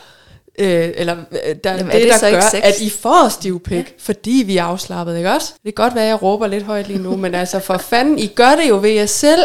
øh, 0.59 0.91
eller 0.95 1.17
øh, 1.33 1.57
der, 1.65 1.71
Jamen, 1.71 1.87
det, 1.87 1.95
er 1.95 1.99
det 1.99 2.09
der 2.09 2.19
så 2.19 2.27
ikke 2.27 2.41
gør, 2.41 2.49
sex? 2.51 2.61
at 2.63 2.81
I 2.81 2.91
får 2.91 3.29
stiv 3.29 3.61
pik, 3.61 3.77
ja. 3.77 3.85
fordi 3.99 4.43
vi 4.47 4.57
er 4.57 4.65
afslappet, 4.65 5.17
ikke 5.17 5.31
også? 5.31 5.53
Det 5.53 5.75
kan 5.75 5.85
godt 5.85 5.95
være, 5.95 6.05
at 6.05 6.09
jeg 6.11 6.23
råber 6.23 6.47
lidt 6.47 6.65
højt 6.65 6.89
lige 6.89 7.03
nu, 7.03 7.17
men 7.17 7.35
altså 7.35 7.59
for 7.61 7.79
fanden, 7.79 8.19
I 8.19 8.27
gør 8.27 8.51
det 8.51 8.69
jo 8.69 8.79
ved 8.79 8.91
jer 8.91 9.07
selv, 9.07 9.41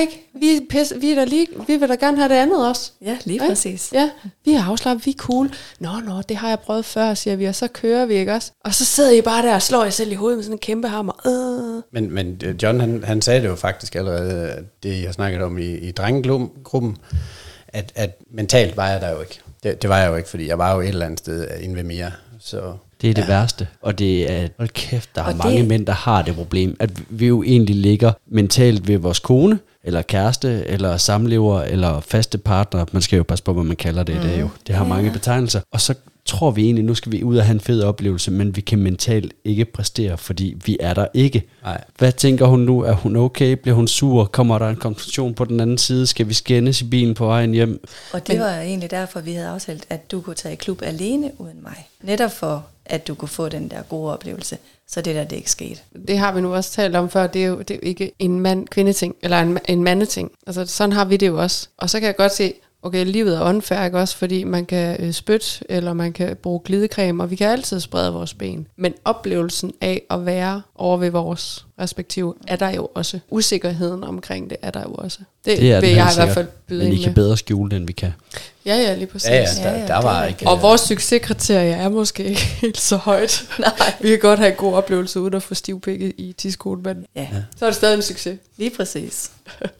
ikke? 0.00 0.30
Vi, 0.40 0.60
pisse, 0.70 1.00
vi, 1.00 1.10
er 1.10 1.14
da 1.14 1.24
lige, 1.24 1.46
vi 1.66 1.76
vil 1.76 1.88
da 1.88 1.94
gerne 1.94 2.16
have 2.16 2.28
det 2.28 2.34
andet 2.34 2.68
også. 2.68 2.92
Ja, 3.02 3.16
lige 3.24 3.34
Ikke? 3.34 3.46
præcis. 3.46 3.92
Ja, 3.92 4.10
vi 4.44 4.52
er 4.52 4.64
afslappet, 4.64 5.06
vi 5.06 5.10
er 5.10 5.14
cool. 5.16 5.50
Nå, 5.80 5.90
nå, 6.04 6.22
det 6.28 6.36
har 6.36 6.48
jeg 6.48 6.60
prøvet 6.60 6.84
før, 6.84 7.14
siger 7.14 7.36
vi, 7.36 7.44
og 7.44 7.54
så 7.54 7.68
kører 7.68 8.06
vi, 8.06 8.14
ikke 8.14 8.32
også? 8.32 8.52
Og 8.64 8.74
så 8.74 8.84
sidder 8.84 9.10
I 9.10 9.20
bare 9.20 9.46
der 9.46 9.54
og 9.54 9.62
slår 9.62 9.84
jer 9.84 9.90
selv 9.90 10.12
i 10.12 10.14
hovedet 10.14 10.38
med 10.38 10.44
sådan 10.44 10.54
en 10.54 10.58
kæmpe 10.58 10.88
hammer. 10.88 11.26
Øh. 11.26 11.82
Men, 11.92 12.10
men 12.10 12.40
øh, 12.44 12.54
John, 12.62 12.80
han, 12.80 13.04
han 13.04 13.22
sagde 13.22 13.42
det 13.42 13.48
jo 13.48 13.54
faktisk 13.54 13.94
allerede, 13.94 14.64
det 14.82 15.02
jeg 15.02 15.14
snakkede 15.14 15.44
om 15.44 15.58
i, 15.58 15.74
i 15.74 15.92
drengegruppen, 15.92 16.96
at, 17.68 17.92
at 17.94 18.18
mentalt 18.30 18.76
var 18.76 18.88
jeg 18.88 19.00
der 19.00 19.10
jo 19.10 19.20
ikke. 19.20 19.40
Det, 19.62 19.82
det 19.82 19.90
var 19.90 19.98
jeg 19.98 20.10
jo 20.10 20.16
ikke, 20.16 20.28
fordi 20.28 20.48
jeg 20.48 20.58
var 20.58 20.74
jo 20.74 20.80
et 20.80 20.88
eller 20.88 21.06
andet 21.06 21.18
sted 21.18 21.46
inde 21.60 21.76
ved 21.76 21.82
Mia. 21.84 22.12
Så 22.40 22.72
Det 23.02 23.10
er 23.10 23.14
det 23.14 23.28
værste. 23.28 23.68
Og 23.82 23.98
det 23.98 24.30
er, 24.32 24.48
hold 24.58 24.68
kæft, 24.68 25.10
der 25.14 25.20
er 25.22 25.26
Og 25.26 25.32
det- 25.32 25.44
mange 25.44 25.62
mænd, 25.62 25.86
der 25.86 25.92
har 25.92 26.22
det 26.22 26.34
problem, 26.34 26.76
at 26.80 26.90
vi 27.08 27.26
jo 27.26 27.42
egentlig 27.42 27.76
ligger 27.76 28.12
mentalt 28.30 28.88
ved 28.88 28.98
vores 28.98 29.18
kone, 29.18 29.58
eller 29.84 30.02
kæreste, 30.02 30.64
eller 30.66 30.96
samlever, 30.96 31.62
eller 31.62 32.00
faste 32.00 32.38
partner. 32.38 32.84
Man 32.92 33.02
skal 33.02 33.16
jo 33.16 33.22
passe 33.22 33.44
på, 33.44 33.52
hvad 33.52 33.64
man 33.64 33.76
kalder 33.76 34.02
det 34.02 34.12
i 34.14 34.28
dag 34.28 34.40
jo. 34.40 34.48
Det 34.66 34.74
har 34.74 34.84
mange 34.84 35.10
betegnelser. 35.10 35.60
Og 35.72 35.80
så 35.80 35.94
tror 36.26 36.50
vi 36.50 36.64
egentlig, 36.64 36.84
nu 36.84 36.94
skal 36.94 37.12
vi 37.12 37.22
ud 37.22 37.36
og 37.36 37.44
have 37.44 37.54
en 37.54 37.60
fed 37.60 37.82
oplevelse, 37.82 38.30
men 38.30 38.56
vi 38.56 38.60
kan 38.60 38.78
mentalt 38.78 39.32
ikke 39.44 39.64
præstere, 39.64 40.18
fordi 40.18 40.56
vi 40.64 40.76
er 40.80 40.94
der 40.94 41.06
ikke. 41.14 41.42
Nej. 41.62 41.84
Hvad 41.98 42.12
tænker 42.12 42.46
hun 42.46 42.60
nu? 42.60 42.80
Er 42.80 42.92
hun 42.92 43.16
okay? 43.16 43.52
Bliver 43.52 43.74
hun 43.74 43.88
sur? 43.88 44.24
Kommer 44.24 44.58
der 44.58 44.68
en 44.68 44.76
konfrontation 44.76 45.34
på 45.34 45.44
den 45.44 45.60
anden 45.60 45.78
side? 45.78 46.06
Skal 46.06 46.28
vi 46.28 46.34
skændes 46.34 46.80
i 46.80 46.84
bilen 46.84 47.14
på 47.14 47.26
vejen 47.26 47.52
hjem? 47.52 47.86
Og 48.12 48.26
det 48.26 48.34
Men, 48.34 48.44
var 48.44 48.60
egentlig 48.60 48.90
derfor, 48.90 49.20
vi 49.20 49.32
havde 49.32 49.48
aftalt, 49.48 49.86
at 49.90 50.10
du 50.10 50.20
kunne 50.20 50.36
tage 50.36 50.52
i 50.52 50.56
klub 50.56 50.82
alene 50.82 51.30
uden 51.38 51.62
mig. 51.62 51.88
Netop 52.02 52.32
for, 52.32 52.66
at 52.86 53.06
du 53.06 53.14
kunne 53.14 53.28
få 53.28 53.48
den 53.48 53.68
der 53.68 53.82
gode 53.82 54.12
oplevelse. 54.12 54.58
Så 54.88 55.00
det 55.00 55.14
der, 55.14 55.24
det 55.24 55.36
ikke 55.36 55.50
skete. 55.50 55.80
Det 56.08 56.18
har 56.18 56.32
vi 56.32 56.40
nu 56.40 56.54
også 56.54 56.72
talt 56.72 56.96
om 56.96 57.10
før, 57.10 57.26
det 57.26 57.42
er 57.42 57.46
jo, 57.46 57.58
det 57.58 57.70
er 57.70 57.74
jo 57.74 57.88
ikke 57.88 58.12
en 58.18 58.40
mand-kvinde-ting, 58.40 59.14
eller 59.22 59.40
en, 59.40 59.58
en 59.68 59.84
mandeting. 59.84 60.30
Altså 60.46 60.66
sådan 60.66 60.92
har 60.92 61.04
vi 61.04 61.16
det 61.16 61.26
jo 61.26 61.42
også. 61.42 61.68
Og 61.78 61.90
så 61.90 62.00
kan 62.00 62.06
jeg 62.06 62.16
godt 62.16 62.34
se, 62.34 62.54
okay, 62.86 63.04
livet 63.06 63.36
er 63.36 63.40
unfair, 63.48 63.84
ikke 63.84 63.98
også, 63.98 64.16
fordi 64.16 64.44
man 64.44 64.66
kan 64.66 64.96
øh, 65.00 65.12
spytte, 65.12 65.46
eller 65.68 65.92
man 65.92 66.12
kan 66.12 66.36
bruge 66.36 66.60
glidecreme, 66.64 67.22
og 67.22 67.30
vi 67.30 67.36
kan 67.36 67.48
altid 67.50 67.80
sprede 67.80 68.12
vores 68.12 68.34
ben. 68.34 68.66
Men 68.76 68.94
oplevelsen 69.04 69.72
af 69.80 70.02
at 70.10 70.26
være 70.26 70.62
over 70.74 70.96
ved 70.96 71.10
vores 71.10 71.66
respektive, 71.80 72.34
er 72.48 72.56
der 72.56 72.70
jo 72.70 72.88
også. 72.94 73.18
Usikkerheden 73.30 74.04
omkring 74.04 74.50
det 74.50 74.58
er 74.62 74.70
der 74.70 74.82
jo 74.82 74.94
også. 74.94 75.18
Det, 75.44 75.58
Det 75.58 75.72
er 75.72 75.80
vil 75.80 75.90
jeg 75.90 76.08
i 76.12 76.14
hvert 76.16 76.34
fald 76.34 76.46
byde 76.66 76.84
Men 76.84 76.92
I 76.92 76.96
kan 76.96 77.06
med. 77.08 77.14
bedre 77.14 77.36
skjule 77.36 77.70
det, 77.70 77.76
end 77.76 77.86
vi 77.86 77.92
kan. 77.92 78.12
Ja, 78.66 78.76
ja, 78.76 78.94
lige 78.94 79.06
præcis. 79.06 79.28
Ja, 79.30 79.36
ja, 79.70 79.80
der, 79.80 79.86
der 79.86 80.02
var 80.02 80.24
ikke... 80.24 80.48
Og 80.48 80.62
vores 80.62 80.80
succeskriterie 80.80 81.72
er 81.72 81.88
måske 81.88 82.24
ikke 82.24 82.40
helt 82.40 82.80
så 82.80 82.96
højt. 82.96 83.44
Nej. 83.58 83.92
Vi 84.00 84.08
kan 84.08 84.18
godt 84.18 84.38
have 84.38 84.50
en 84.50 84.56
god 84.56 84.74
oplevelse 84.74 85.20
uden 85.20 85.34
at 85.34 85.42
få 85.42 85.54
stivpikket 85.54 86.12
i 86.18 86.32
tidskolen, 86.38 86.82
men 86.82 87.06
Ja, 87.16 87.28
så 87.56 87.64
er 87.64 87.68
det 87.70 87.76
stadig 87.76 87.96
en 87.96 88.02
succes. 88.02 88.38
lige 88.56 88.70
præcis. 88.76 89.30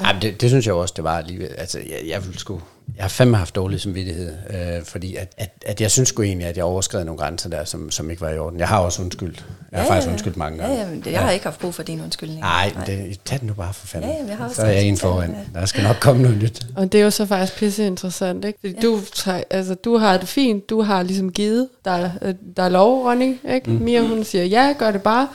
Ej, 0.00 0.12
men 0.12 0.22
det, 0.22 0.40
det 0.40 0.50
synes 0.50 0.66
jeg 0.66 0.74
også, 0.74 0.94
det 0.96 1.04
var 1.04 1.18
alligevel. 1.18 1.48
Altså, 1.58 1.78
jeg, 1.78 2.08
jeg 2.08 2.24
ville 2.24 2.38
sgu... 2.38 2.60
Jeg 2.96 3.04
har 3.04 3.08
fandme 3.08 3.36
haft 3.36 3.54
dårlig 3.54 3.80
samvittighed, 3.80 4.32
øh, 4.50 4.84
fordi 4.84 5.16
at, 5.16 5.32
at, 5.38 5.50
at 5.66 5.80
jeg 5.80 5.90
synes 5.90 6.08
sgu 6.08 6.22
egentlig, 6.22 6.46
at 6.48 6.56
jeg 6.56 6.64
overskred 6.64 7.04
nogle 7.04 7.18
grænser 7.18 7.48
der, 7.50 7.64
som, 7.64 7.90
som 7.90 8.10
ikke 8.10 8.22
var 8.22 8.30
i 8.30 8.38
orden. 8.38 8.58
Jeg 8.58 8.68
har 8.68 8.78
også 8.78 9.02
undskyldt. 9.02 9.44
Jeg 9.72 9.80
har 9.80 9.86
faktisk 9.86 10.10
undskyldt 10.10 10.36
mange 10.36 10.58
gange. 10.58 10.74
Ja, 10.74 10.80
ja, 10.82 10.88
men 10.88 11.00
det, 11.00 11.12
jeg 11.12 11.20
har 11.20 11.30
ikke 11.30 11.44
haft 11.44 11.58
brug 11.60 11.74
for 11.74 11.82
din 11.82 12.00
undskyldning. 12.00 12.40
Nej, 12.40 12.72
det, 12.86 13.20
tag 13.24 13.40
den 13.40 13.46
nu 13.46 13.54
bare 13.54 13.72
for 13.72 13.86
fanden. 13.86 14.10
Ja, 14.10 14.16
jamen, 14.16 14.28
jeg 14.30 14.36
har 14.38 14.44
også 14.44 14.56
så 14.56 14.62
er 14.62 14.70
jeg 14.70 14.82
en 14.84 14.96
foran. 14.96 15.36
Der 15.54 15.66
skal 15.66 15.82
nok 15.82 15.96
komme 16.00 16.22
noget 16.22 16.38
nyt. 16.42 16.66
Og 16.76 16.92
det 16.92 17.00
er 17.00 17.04
jo 17.04 17.10
så 17.10 17.26
faktisk 17.26 17.58
pisse 17.58 17.86
interessant, 17.86 18.44
ikke? 18.44 18.58
Fordi 18.60 18.74
ja. 18.74 18.80
du, 18.82 19.00
altså, 19.50 19.74
du 19.74 19.96
har 19.96 20.16
det 20.18 20.28
fint, 20.28 20.70
du 20.70 20.82
har 20.82 21.02
ligesom 21.02 21.32
givet, 21.32 21.68
der, 21.84 21.90
er- 21.90 22.10
øh, 22.22 22.34
der 22.56 22.62
er 22.62 22.68
lov, 22.68 23.06
Ronny, 23.08 23.36
ikke? 23.54 23.70
Mm. 23.70 23.76
Mia, 23.76 24.00
hun 24.02 24.24
siger, 24.24 24.44
ja, 24.44 24.74
gør 24.78 24.90
det 24.90 25.02
bare. 25.02 25.28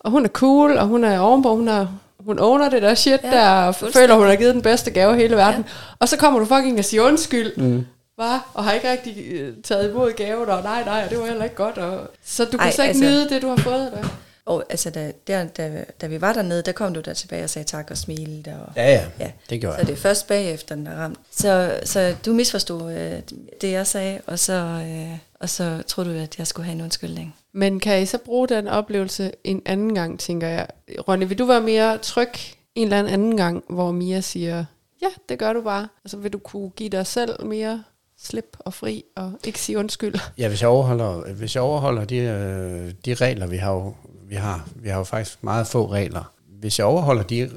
Og 0.00 0.10
hun 0.10 0.24
er 0.24 0.28
cool, 0.28 0.76
og 0.76 0.86
hun 0.86 1.04
er 1.04 1.18
ovenpå, 1.18 1.54
hun 1.56 1.68
er 1.68 1.86
hun 2.26 2.38
owner 2.38 2.68
det 2.70 2.82
der 2.82 2.94
shit 2.94 3.20
Ja, 3.24 3.30
der, 3.30 3.50
og 3.50 3.74
føler, 3.74 4.14
hun 4.14 4.26
har 4.26 4.36
givet 4.36 4.54
den 4.54 4.62
bedste 4.62 4.90
gave 4.90 5.14
i 5.14 5.16
hele 5.20 5.36
verden. 5.36 5.60
Ja. 5.66 5.72
Og 5.98 6.08
så 6.08 6.16
kommer 6.16 6.38
du 6.40 6.44
fucking 6.46 6.78
og 6.78 6.84
siger 6.84 7.02
undskyld, 7.02 7.56
mm. 7.56 7.86
Hva? 8.16 8.38
og 8.54 8.64
har 8.64 8.72
ikke 8.72 8.90
rigtig 8.90 9.16
øh, 9.32 9.54
taget 9.64 9.90
imod 9.90 10.12
gaven, 10.12 10.48
og 10.48 10.62
nej, 10.62 10.84
nej, 10.84 11.06
det 11.08 11.18
var 11.18 11.26
heller 11.26 11.44
ikke 11.44 11.56
godt. 11.56 11.78
Og, 11.78 12.10
så 12.24 12.44
du 12.44 12.50
kan 12.50 12.60
Ej, 12.60 12.70
så 12.70 12.82
ikke 12.82 12.88
altså- 12.88 13.04
nyde 13.04 13.28
det, 13.28 13.42
du 13.42 13.48
har 13.48 13.56
fået. 13.56 13.86
Eller? 13.86 14.08
Og 14.46 14.64
altså, 14.70 14.90
da, 14.90 15.12
der, 15.26 15.44
da, 15.44 15.84
da 16.00 16.06
vi 16.06 16.20
var 16.20 16.32
dernede, 16.32 16.62
der 16.62 16.72
kom 16.72 16.94
du 16.94 17.00
der 17.00 17.14
tilbage 17.14 17.44
og 17.44 17.50
sagde 17.50 17.68
tak 17.68 17.90
og 17.90 17.96
smilte. 17.96 18.48
Og, 18.48 18.72
Ja, 18.76 18.92
ja, 18.92 19.04
Ja. 19.20 19.30
det 19.50 19.60
gjorde 19.60 19.74
Så 19.76 19.80
jeg. 19.80 19.86
det 19.86 19.92
er 19.92 19.96
først 19.96 20.26
bagefter, 20.26 20.74
den 20.74 20.86
er 20.86 20.94
ramt. 20.96 21.18
Så, 21.36 21.70
så 21.84 22.14
du 22.26 22.32
misforstod 22.32 22.92
øh, 22.92 23.12
det, 23.60 23.72
jeg 23.72 23.86
sagde, 23.86 24.20
og 24.26 24.38
så, 24.38 24.52
øh, 24.52 25.18
og 25.40 25.48
så 25.48 25.82
troede 25.86 26.10
du, 26.14 26.18
at 26.22 26.38
jeg 26.38 26.46
skulle 26.46 26.64
have 26.66 26.74
en 26.74 26.80
undskyldning. 26.80 27.34
Men 27.56 27.80
kan 27.80 28.02
I 28.02 28.06
så 28.06 28.18
bruge 28.18 28.48
den 28.48 28.68
oplevelse 28.68 29.32
en 29.44 29.62
anden 29.66 29.94
gang, 29.94 30.20
tænker 30.20 30.48
jeg? 30.48 30.66
Ronny, 31.08 31.28
vil 31.28 31.38
du 31.38 31.44
være 31.44 31.60
mere 31.60 31.98
tryg 31.98 32.28
en 32.74 32.82
eller 32.82 32.98
anden 32.98 33.12
anden 33.12 33.36
gang, 33.36 33.64
hvor 33.68 33.92
Mia 33.92 34.20
siger, 34.20 34.64
ja, 35.02 35.06
det 35.28 35.38
gør 35.38 35.52
du 35.52 35.62
bare. 35.62 35.88
Altså 36.04 36.16
vil 36.16 36.32
du 36.32 36.38
kunne 36.38 36.70
give 36.70 36.88
dig 36.88 37.06
selv 37.06 37.44
mere 37.44 37.84
slip 38.18 38.56
og 38.58 38.74
fri, 38.74 39.04
og 39.16 39.32
ikke 39.44 39.60
sige 39.60 39.78
undskyld? 39.78 40.14
Ja, 40.38 40.48
hvis 40.48 40.60
jeg 40.60 40.68
overholder, 40.68 41.32
hvis 41.34 41.54
jeg 41.54 41.62
overholder 41.62 42.04
de, 42.04 42.16
øh, 42.16 42.92
de 43.04 43.14
regler, 43.14 43.46
vi 43.46 43.56
har, 43.56 43.72
jo, 43.72 43.94
vi 44.28 44.34
har, 44.34 44.68
vi 44.74 44.88
har 44.88 44.98
jo 44.98 45.04
faktisk 45.04 45.44
meget 45.44 45.66
få 45.66 45.92
regler. 45.92 46.32
Hvis 46.60 46.78
jeg 46.78 46.86
overholder 46.86 47.22
de 47.22 47.38
øh, 47.38 47.48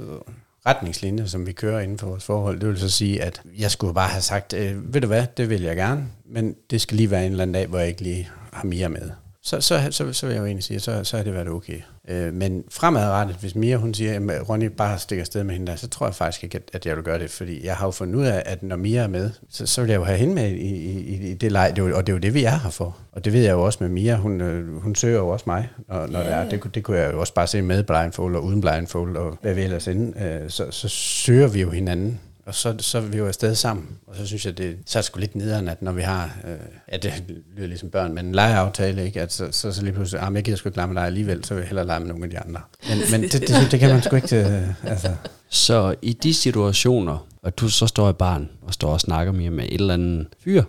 retningslinjer, 0.66 1.26
som 1.26 1.48
vi 1.48 1.52
kører 1.52 1.80
inden 1.80 1.98
for 1.98 2.08
vores 2.08 2.24
forhold, 2.24 2.60
det 2.60 2.70
vil 2.70 2.80
så 2.80 2.90
sige, 2.90 3.24
at 3.24 3.42
jeg 3.58 3.72
skulle 3.72 3.94
bare 3.94 4.10
have 4.10 4.22
sagt, 4.22 4.54
øh, 4.54 4.94
ved 4.94 5.02
du 5.02 5.08
hvad, 5.08 5.26
det 5.38 5.50
vil 5.50 5.62
jeg 5.62 5.76
gerne, 5.76 6.08
men 6.26 6.56
det 6.70 6.82
skal 6.82 6.98
lige 6.98 7.12
være 7.12 7.26
en 7.26 7.32
eller 7.32 7.42
anden 7.42 7.54
dag, 7.54 7.68
hvor 7.68 7.80
jeg 7.80 7.88
ikke 7.88 8.02
lige 8.02 8.30
har 8.54 8.64
mere 8.64 8.90
med. 8.90 9.10
Så, 9.50 9.62
så, 9.62 9.88
så, 9.92 10.14
så 10.14 10.26
vil 10.26 10.34
jeg 10.34 10.40
jo 10.42 10.46
egentlig 10.46 10.64
sige, 10.64 10.80
så, 10.80 11.04
så 11.04 11.18
har 11.18 11.24
det 11.24 11.34
været 11.34 11.48
okay. 11.50 11.82
Øh, 12.08 12.34
men 12.34 12.64
fremadrettet, 12.72 13.36
hvis 13.36 13.56
Mia 13.56 13.76
hun 13.78 13.94
siger, 13.94 14.14
at 14.34 14.50
Ronny 14.50 14.66
bare 14.66 15.00
stikker 15.00 15.22
afsted 15.24 15.44
med 15.44 15.54
hende 15.54 15.68
der, 15.72 15.76
så 15.78 15.88
tror 15.88 16.06
jeg 16.08 16.16
faktisk 16.16 16.44
ikke, 16.44 16.56
at, 16.56 16.62
at 16.74 16.86
jeg 16.86 16.96
vil 16.96 17.04
gøre 17.04 17.20
det, 17.20 17.30
fordi 17.32 17.66
jeg 17.66 17.76
har 17.76 17.88
jo 17.88 17.92
fundet 17.92 18.16
ud 18.16 18.26
af, 18.26 18.44
at 18.46 18.64
når 18.64 18.76
Mia 18.76 19.02
er 19.02 19.08
med, 19.08 19.32
så, 19.50 19.66
så 19.66 19.82
vil 19.82 19.90
jeg 19.90 19.98
jo 19.98 20.04
have 20.04 20.18
hende 20.18 20.34
med 20.36 20.50
i, 20.52 20.76
i, 20.76 21.30
i- 21.32 21.34
det 21.34 21.52
leg, 21.52 21.72
det 21.76 21.82
er 21.84 21.88
jo, 21.88 21.98
og 21.98 22.08
det 22.08 22.14
er 22.14 22.16
jo 22.16 22.20
det, 22.20 22.34
vi 22.34 22.44
er 22.44 22.60
her 22.64 22.70
for. 22.70 22.98
Og 23.12 23.26
det 23.26 23.34
ved 23.34 23.42
jeg 23.42 23.52
jo 23.52 23.62
også 23.66 23.78
med 23.82 23.90
Mia, 23.90 24.16
hun, 24.16 24.42
øh, 24.42 24.82
hun 24.82 24.96
søger 24.96 25.18
jo 25.18 25.28
også 25.28 25.44
mig, 25.48 25.70
når, 25.88 26.08
når 26.08 26.20
det 26.20 26.32
er. 26.34 26.50
Det, 26.50 26.60
kunne- 26.60 26.72
det 26.74 26.84
kunne 26.84 26.98
jeg 26.98 27.14
jo 27.14 27.20
også 27.20 27.34
bare 27.34 27.48
se 27.48 27.62
med 27.62 27.84
blindfold 27.84 28.36
og 28.36 28.44
uden 28.44 28.62
blindfold, 28.62 29.18
og 29.18 29.38
hvad 29.42 29.54
vi 29.54 29.62
ellers 29.62 29.88
inde. 29.88 30.20
Øh, 30.24 30.50
så, 30.50 30.66
så 30.72 30.88
søger 30.90 31.48
vi 31.48 31.62
jo 31.62 31.70
hinanden. 31.70 32.20
Og 32.50 32.56
så, 32.56 32.76
så 32.80 32.98
er 32.98 33.02
vi 33.02 33.18
jo 33.18 33.28
afsted 33.28 33.56
sammen. 33.56 33.88
Og 34.08 34.16
så 34.16 34.26
synes 34.26 34.46
jeg, 34.46 34.58
det, 34.58 34.78
så 34.86 35.00
er 35.00 35.02
det 35.02 35.06
sgu 35.06 35.20
lidt 35.20 35.36
nederen, 35.36 35.68
at 35.68 35.82
når 35.82 35.92
vi 35.92 36.02
har, 36.02 36.38
øh, 36.48 36.58
ja 36.92 36.98
det 36.98 37.14
lyder 37.56 37.68
ligesom 37.68 37.90
børn, 37.90 38.14
men 38.14 38.26
en 38.26 38.36
legeaftale, 38.36 39.06
ikke? 39.06 39.22
At 39.22 39.34
så, 39.34 39.48
så, 39.52 39.72
så 39.72 39.84
lige 39.84 39.94
pludselig, 39.94 40.22
ah, 40.22 40.28
men 40.28 40.36
jeg 40.36 40.44
gider 40.44 40.58
sgu 40.58 40.70
ikke 40.70 40.78
lege 40.78 40.88
med 40.88 40.96
dig 40.96 41.06
alligevel, 41.06 41.46
så 41.46 41.54
vil 41.54 41.62
jeg 41.62 41.68
hellere 41.68 41.86
lege 41.86 42.00
med 42.00 42.08
nogle 42.08 42.24
af 42.24 42.30
de 42.30 42.40
andre. 42.40 42.62
Men, 42.90 42.98
men 43.12 43.22
det, 43.22 43.42
det, 43.42 43.72
det, 43.72 43.80
kan 43.80 43.90
man 43.90 44.02
sgu 44.02 44.16
ikke, 44.16 44.36
øh, 44.36 44.92
altså. 44.92 45.10
Så 45.50 45.96
i 46.02 46.14
de 46.14 46.34
situationer, 46.34 47.28
og 47.42 47.60
du 47.60 47.70
så 47.70 47.88
står 47.88 48.10
i 48.10 48.14
barn 48.14 48.50
og 48.62 48.74
står 48.74 48.94
og 48.94 49.02
snakker 49.02 49.34
mere 49.34 49.50
med 49.50 49.66
et 49.66 49.74
eller 49.74 49.94
andet 49.94 50.28
fyr, 50.44 50.64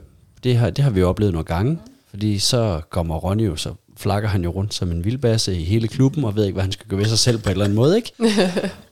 det 0.44 0.56
har, 0.56 0.70
det 0.70 0.84
har 0.84 0.90
vi 0.90 1.00
jo 1.00 1.08
oplevet 1.08 1.32
nogle 1.32 1.44
gange, 1.44 1.78
fordi 2.10 2.38
så 2.38 2.80
kommer 2.90 3.16
Ronny 3.16 3.46
jo, 3.46 3.56
så 3.56 3.74
flakker 4.00 4.28
han 4.28 4.44
jo 4.44 4.50
rundt 4.50 4.74
som 4.74 4.90
en 4.90 5.04
vildbasse 5.04 5.56
i 5.56 5.64
hele 5.64 5.88
klubben, 5.88 6.24
og 6.24 6.36
ved 6.36 6.44
ikke, 6.44 6.54
hvad 6.54 6.62
han 6.62 6.72
skal 6.72 6.86
gøre 6.88 6.98
ved 6.98 7.06
sig 7.06 7.18
selv 7.18 7.38
på 7.38 7.48
en 7.48 7.50
eller 7.50 7.64
anden 7.64 7.76
måde, 7.76 7.96
ikke? 7.96 8.12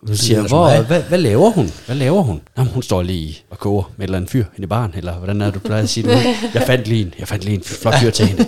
Du 0.08 0.16
siger, 0.16 0.38
lyder 0.38 0.48
som 0.48 0.58
hvor, 0.58 0.82
hvad, 0.82 1.02
hvad, 1.02 1.18
laver 1.18 1.50
hun? 1.50 1.72
Hvad 1.86 1.96
laver 1.96 2.22
hun? 2.22 2.40
Nå, 2.56 2.64
men 2.64 2.72
hun 2.72 2.82
står 2.82 3.02
lige 3.02 3.42
og 3.50 3.58
koger 3.58 3.92
med 3.96 4.04
et 4.04 4.08
eller 4.08 4.16
andet 4.16 4.30
fyr 4.30 4.44
inde 4.56 4.64
i 4.64 4.66
baren, 4.66 4.92
eller 4.96 5.14
hvordan 5.14 5.40
er 5.40 5.44
det, 5.44 5.54
du 5.54 5.58
plejer 5.60 5.82
at 5.82 5.88
sige 5.88 6.08
det? 6.08 6.16
nu? 6.16 6.20
Jeg 6.54 6.62
fandt 6.62 6.88
lige 6.88 7.02
en, 7.06 7.14
jeg 7.18 7.28
fandt 7.28 7.44
lige 7.44 7.54
en 7.56 7.62
flot 7.62 7.94
fyr 7.94 8.10
til 8.10 8.26
hende. 8.26 8.46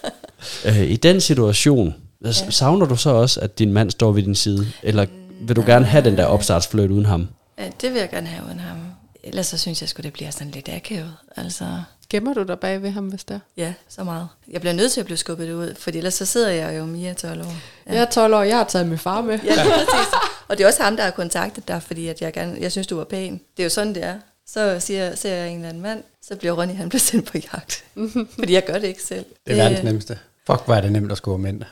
øh, 0.66 0.90
I 0.90 0.96
den 0.96 1.20
situation, 1.20 1.94
savner 2.30 2.86
du 2.86 2.96
så 2.96 3.10
også, 3.10 3.40
at 3.40 3.58
din 3.58 3.72
mand 3.72 3.90
står 3.90 4.12
ved 4.12 4.22
din 4.22 4.34
side? 4.34 4.66
Eller 4.82 5.06
vil 5.40 5.56
du 5.56 5.62
gerne 5.66 5.84
have 5.84 6.04
den 6.04 6.16
der 6.16 6.24
opstartsfløjt 6.24 6.90
uden 6.90 7.06
ham? 7.06 7.28
Ja, 7.58 7.64
det 7.80 7.92
vil 7.92 8.00
jeg 8.00 8.10
gerne 8.10 8.26
have 8.26 8.46
uden 8.46 8.60
ham. 8.60 8.76
Ellers 9.24 9.46
så 9.46 9.58
synes 9.58 9.80
jeg 9.80 9.88
sgu, 9.88 10.02
det 10.02 10.12
bliver 10.12 10.30
sådan 10.30 10.50
lidt 10.50 10.68
akavet. 10.68 11.14
Altså, 11.36 11.64
Gemmer 12.10 12.34
du 12.34 12.42
dig 12.42 12.58
bag 12.60 12.82
ved 12.82 12.90
ham, 12.90 13.06
hvis 13.08 13.24
det 13.24 13.34
er? 13.34 13.40
ja, 13.56 13.74
så 13.88 14.04
meget. 14.04 14.28
Jeg 14.48 14.60
bliver 14.60 14.74
nødt 14.74 14.92
til 14.92 15.00
at 15.00 15.06
blive 15.06 15.16
skubbet 15.18 15.52
ud, 15.52 15.74
for 15.78 15.90
ellers 15.90 16.14
så 16.14 16.26
sidder 16.26 16.50
jeg 16.50 16.78
jo 16.78 16.84
mere 16.84 17.14
12 17.14 17.40
år. 17.40 17.44
Ja. 17.86 17.94
Jeg 17.94 18.00
er 18.02 18.04
12 18.10 18.34
år, 18.34 18.42
jeg 18.42 18.56
har 18.56 18.64
taget 18.64 18.86
min 18.86 18.98
far 18.98 19.20
med. 19.22 19.38
Ja, 19.44 19.54
præcis. 19.70 20.12
Og 20.48 20.58
det 20.58 20.64
er 20.64 20.68
også 20.68 20.82
ham, 20.82 20.96
der 20.96 21.04
har 21.04 21.10
kontaktet 21.10 21.68
dig, 21.68 21.82
fordi 21.82 22.08
at 22.08 22.20
jeg, 22.22 22.32
gerne, 22.32 22.56
jeg 22.60 22.72
synes, 22.72 22.86
du 22.86 22.96
var 22.96 23.04
pæn. 23.04 23.32
Det 23.32 23.62
er 23.62 23.64
jo 23.64 23.70
sådan, 23.70 23.94
det 23.94 24.04
er. 24.04 24.18
Så 24.46 24.80
siger, 24.80 25.14
ser 25.14 25.34
jeg 25.34 25.48
en 25.48 25.56
eller 25.56 25.68
anden 25.68 25.82
mand, 25.82 26.02
så 26.22 26.36
bliver 26.36 26.60
Ronny, 26.60 26.74
han 26.74 26.88
bliver 26.88 27.00
sendt 27.00 27.26
på 27.26 27.38
jagt. 27.52 27.84
fordi 28.38 28.52
jeg 28.52 28.64
gør 28.64 28.74
det 28.78 28.84
ikke 28.84 29.02
selv. 29.02 29.24
Det 29.46 29.52
er 29.52 29.56
verdens 29.62 29.82
nemmeste. 29.82 30.18
Fuck, 30.46 30.64
hvor 30.64 30.74
er 30.74 30.80
det 30.80 30.92
nemt 30.92 31.12
at 31.12 31.18
score 31.18 31.38
mænd. 31.38 31.62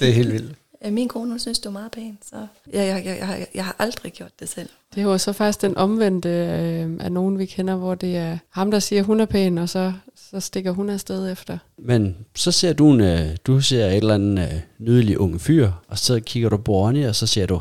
Det 0.00 0.08
er 0.08 0.12
helt 0.12 0.32
vildt. 0.32 0.54
Ja, 0.84 0.90
min 0.90 1.08
kone 1.08 1.30
hun 1.30 1.38
synes, 1.38 1.58
du 1.58 1.68
er 1.68 1.72
meget 1.72 1.92
pæn, 1.92 2.18
så 2.30 2.36
jeg, 2.72 2.86
jeg, 2.86 3.04
jeg, 3.06 3.18
jeg, 3.20 3.46
jeg 3.54 3.64
har 3.64 3.76
aldrig 3.78 4.12
gjort 4.12 4.40
det 4.40 4.48
selv. 4.48 4.68
Det 4.94 5.00
er 5.00 5.04
jo 5.04 5.18
så 5.18 5.32
faktisk 5.32 5.62
den 5.62 5.76
omvendte 5.76 6.28
øh, 6.28 6.90
af 7.00 7.12
nogen, 7.12 7.38
vi 7.38 7.46
kender, 7.46 7.74
hvor 7.74 7.94
det 7.94 8.16
er 8.16 8.38
ham, 8.50 8.70
der 8.70 8.78
siger, 8.78 9.02
hun 9.02 9.20
er 9.20 9.26
pæn, 9.26 9.58
og 9.58 9.68
så, 9.68 9.92
så 10.16 10.40
stikker 10.40 10.70
hun 10.70 10.90
afsted 10.90 11.32
efter. 11.32 11.58
Men 11.78 12.16
så 12.34 12.52
ser 12.52 12.72
du, 12.72 12.90
en, 12.90 13.00
øh, 13.00 13.36
du 13.46 13.60
ser 13.60 13.86
et 13.86 13.96
eller 13.96 14.14
andet 14.14 14.42
øh, 14.42 14.60
nydelig 14.78 15.20
unge 15.20 15.38
fyr, 15.38 15.70
og 15.88 15.98
så 15.98 16.20
kigger 16.20 16.48
du 16.48 16.56
på 16.56 16.72
Ronny, 16.72 17.06
og 17.06 17.14
så 17.14 17.26
ser 17.26 17.46
du, 17.46 17.60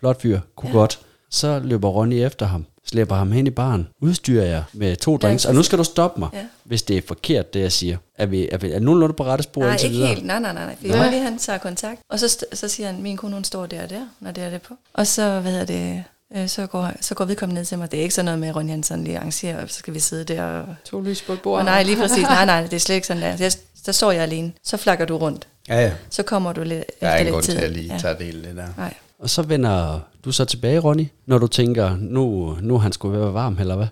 flot 0.00 0.20
fyr, 0.22 0.40
kunne 0.56 0.70
ja. 0.70 0.76
godt. 0.76 1.00
Så 1.30 1.60
løber 1.64 1.88
Ronny 1.88 2.14
efter 2.14 2.46
ham, 2.46 2.66
slæber 2.88 3.14
ham 3.16 3.32
hen 3.32 3.46
i 3.46 3.50
baren, 3.50 3.88
udstyrer 4.00 4.44
jer 4.44 4.62
med 4.72 4.96
to 4.96 5.16
drinks, 5.16 5.44
og 5.44 5.54
nu 5.54 5.62
skal 5.62 5.78
du 5.78 5.84
stoppe 5.84 6.20
mig, 6.20 6.28
Ja. 6.32 6.38
hvis 6.64 6.82
det 6.82 6.96
er 6.96 7.02
forkert, 7.06 7.54
det 7.54 7.60
jeg 7.60 7.72
siger. 7.72 7.96
Er 8.18 8.26
vi, 8.26 8.48
er 8.52 8.58
vi 8.58 8.72
er 8.72 8.80
nogenlunde 8.80 9.14
på 9.14 9.24
rette 9.24 9.44
spor 9.44 9.62
Nej, 9.62 9.72
ikke 9.74 9.88
videre? 9.88 10.08
helt. 10.08 10.24
Nej, 10.26 10.38
nej, 10.40 10.52
nej. 10.52 10.64
nej. 10.64 10.76
For 10.80 10.86
Ja. 10.96 11.04
ja. 11.04 11.10
lige 11.10 11.22
han 11.22 11.38
tager 11.38 11.58
kontakt, 11.58 12.00
og 12.10 12.18
så, 12.20 12.44
så 12.52 12.68
siger 12.68 12.86
han, 12.86 13.02
min 13.02 13.16
kone 13.16 13.34
hun 13.34 13.44
står 13.44 13.66
der 13.66 13.82
og 13.82 13.90
der, 13.90 14.00
når 14.20 14.30
det 14.30 14.44
er 14.44 14.50
det 14.50 14.62
på. 14.62 14.74
Og 14.94 15.06
så, 15.06 15.40
hvad 15.40 15.52
hedder 15.52 15.66
det, 15.66 16.04
øh, 16.36 16.48
så 16.48 16.66
går, 16.66 16.90
så 17.00 17.14
går 17.14 17.24
vedkommende 17.24 17.60
ned 17.60 17.66
til 17.66 17.78
mig. 17.78 17.90
Det 17.92 17.98
er 17.98 18.02
ikke 18.02 18.14
sådan 18.14 18.24
noget 18.24 18.38
med, 18.40 18.48
at 18.48 18.56
Ronny 18.56 18.70
han 18.70 18.82
sådan 18.82 19.04
lige 19.04 19.16
arrangerer, 19.18 19.62
og 19.62 19.68
så 19.70 19.78
skal 19.78 19.94
vi 19.94 20.00
sidde 20.00 20.24
der. 20.24 20.42
Og, 20.44 20.66
To 20.84 21.00
lys 21.00 21.22
på 21.22 21.32
et 21.32 21.40
bord. 21.42 21.58
og 21.58 21.64
nej, 21.64 21.82
lige 21.82 21.96
præcis. 21.96 22.22
Nej, 22.22 22.44
nej, 22.44 22.62
det 22.62 22.72
er 22.72 22.78
slet 22.78 22.94
ikke 22.94 23.06
sådan 23.06 23.22
der. 23.22 23.36
Jeg, 23.40 23.52
der 23.86 23.92
står 23.92 24.12
jeg 24.12 24.22
alene. 24.22 24.52
Så 24.64 24.76
flakker 24.76 25.04
du 25.04 25.16
rundt. 25.16 25.46
Ja, 25.68 25.80
ja. 25.82 25.92
Så 26.10 26.22
kommer 26.22 26.52
du 26.52 26.62
lidt 26.62 26.84
Der 27.00 27.08
er 27.08 27.22
lidt 27.22 27.32
grund 27.32 27.44
til 27.44 27.56
at 27.56 27.70
lige 27.72 27.92
ja. 27.92 27.98
tage 27.98 28.14
del 28.18 28.44
det 28.44 28.56
der. 28.56 28.66
Nej. 28.76 28.94
Og 29.18 29.30
så 29.30 29.42
vender 29.42 30.00
du 30.24 30.32
så 30.32 30.44
tilbage, 30.44 30.78
Ronny, 30.78 31.06
når 31.26 31.38
du 31.38 31.46
tænker, 31.46 31.96
nu, 32.00 32.56
nu 32.60 32.74
er 32.74 32.78
han 32.78 32.92
skulle 32.92 33.20
være 33.20 33.32
varm, 33.34 33.56
eller 33.60 33.76
hvad? 33.76 33.86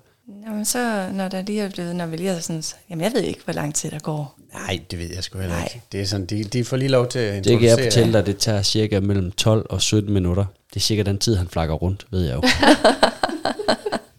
Jamen, 0.46 0.64
så 0.64 1.08
når 1.12 1.28
der 1.28 1.42
lige 1.42 1.60
er 1.62 1.68
blevet, 1.70 1.96
når 1.96 2.06
vi 2.06 2.16
lige 2.16 2.30
er 2.30 2.40
sådan, 2.40 2.62
jamen 2.90 3.04
jeg 3.04 3.12
ved 3.12 3.22
ikke, 3.22 3.40
hvor 3.44 3.52
lang 3.54 3.74
tid 3.74 3.90
der 3.90 3.98
går. 3.98 4.38
Nej, 4.54 4.80
det 4.90 4.98
ved 4.98 5.06
jeg 5.14 5.24
sgu 5.24 5.38
heller 5.38 5.56
Nej. 5.56 5.64
ikke. 5.74 5.82
Det 5.92 6.00
er 6.00 6.06
sådan, 6.06 6.26
de, 6.26 6.44
de 6.44 6.64
får 6.64 6.76
lige 6.76 6.88
lov 6.88 7.08
til 7.08 7.18
at 7.18 7.44
Det 7.44 7.58
kan 7.58 7.68
jeg 7.68 7.78
fortælle 7.84 8.12
dig, 8.12 8.26
det 8.26 8.36
tager 8.38 8.62
cirka 8.62 9.00
mellem 9.00 9.30
12 9.32 9.66
og 9.70 9.82
17 9.82 10.12
minutter. 10.12 10.44
Det 10.70 10.76
er 10.76 10.80
cirka 10.80 11.02
den 11.02 11.18
tid, 11.18 11.36
han 11.36 11.48
flakker 11.48 11.74
rundt, 11.74 12.06
ved 12.10 12.22
jeg 12.24 12.34
jo. 12.34 12.42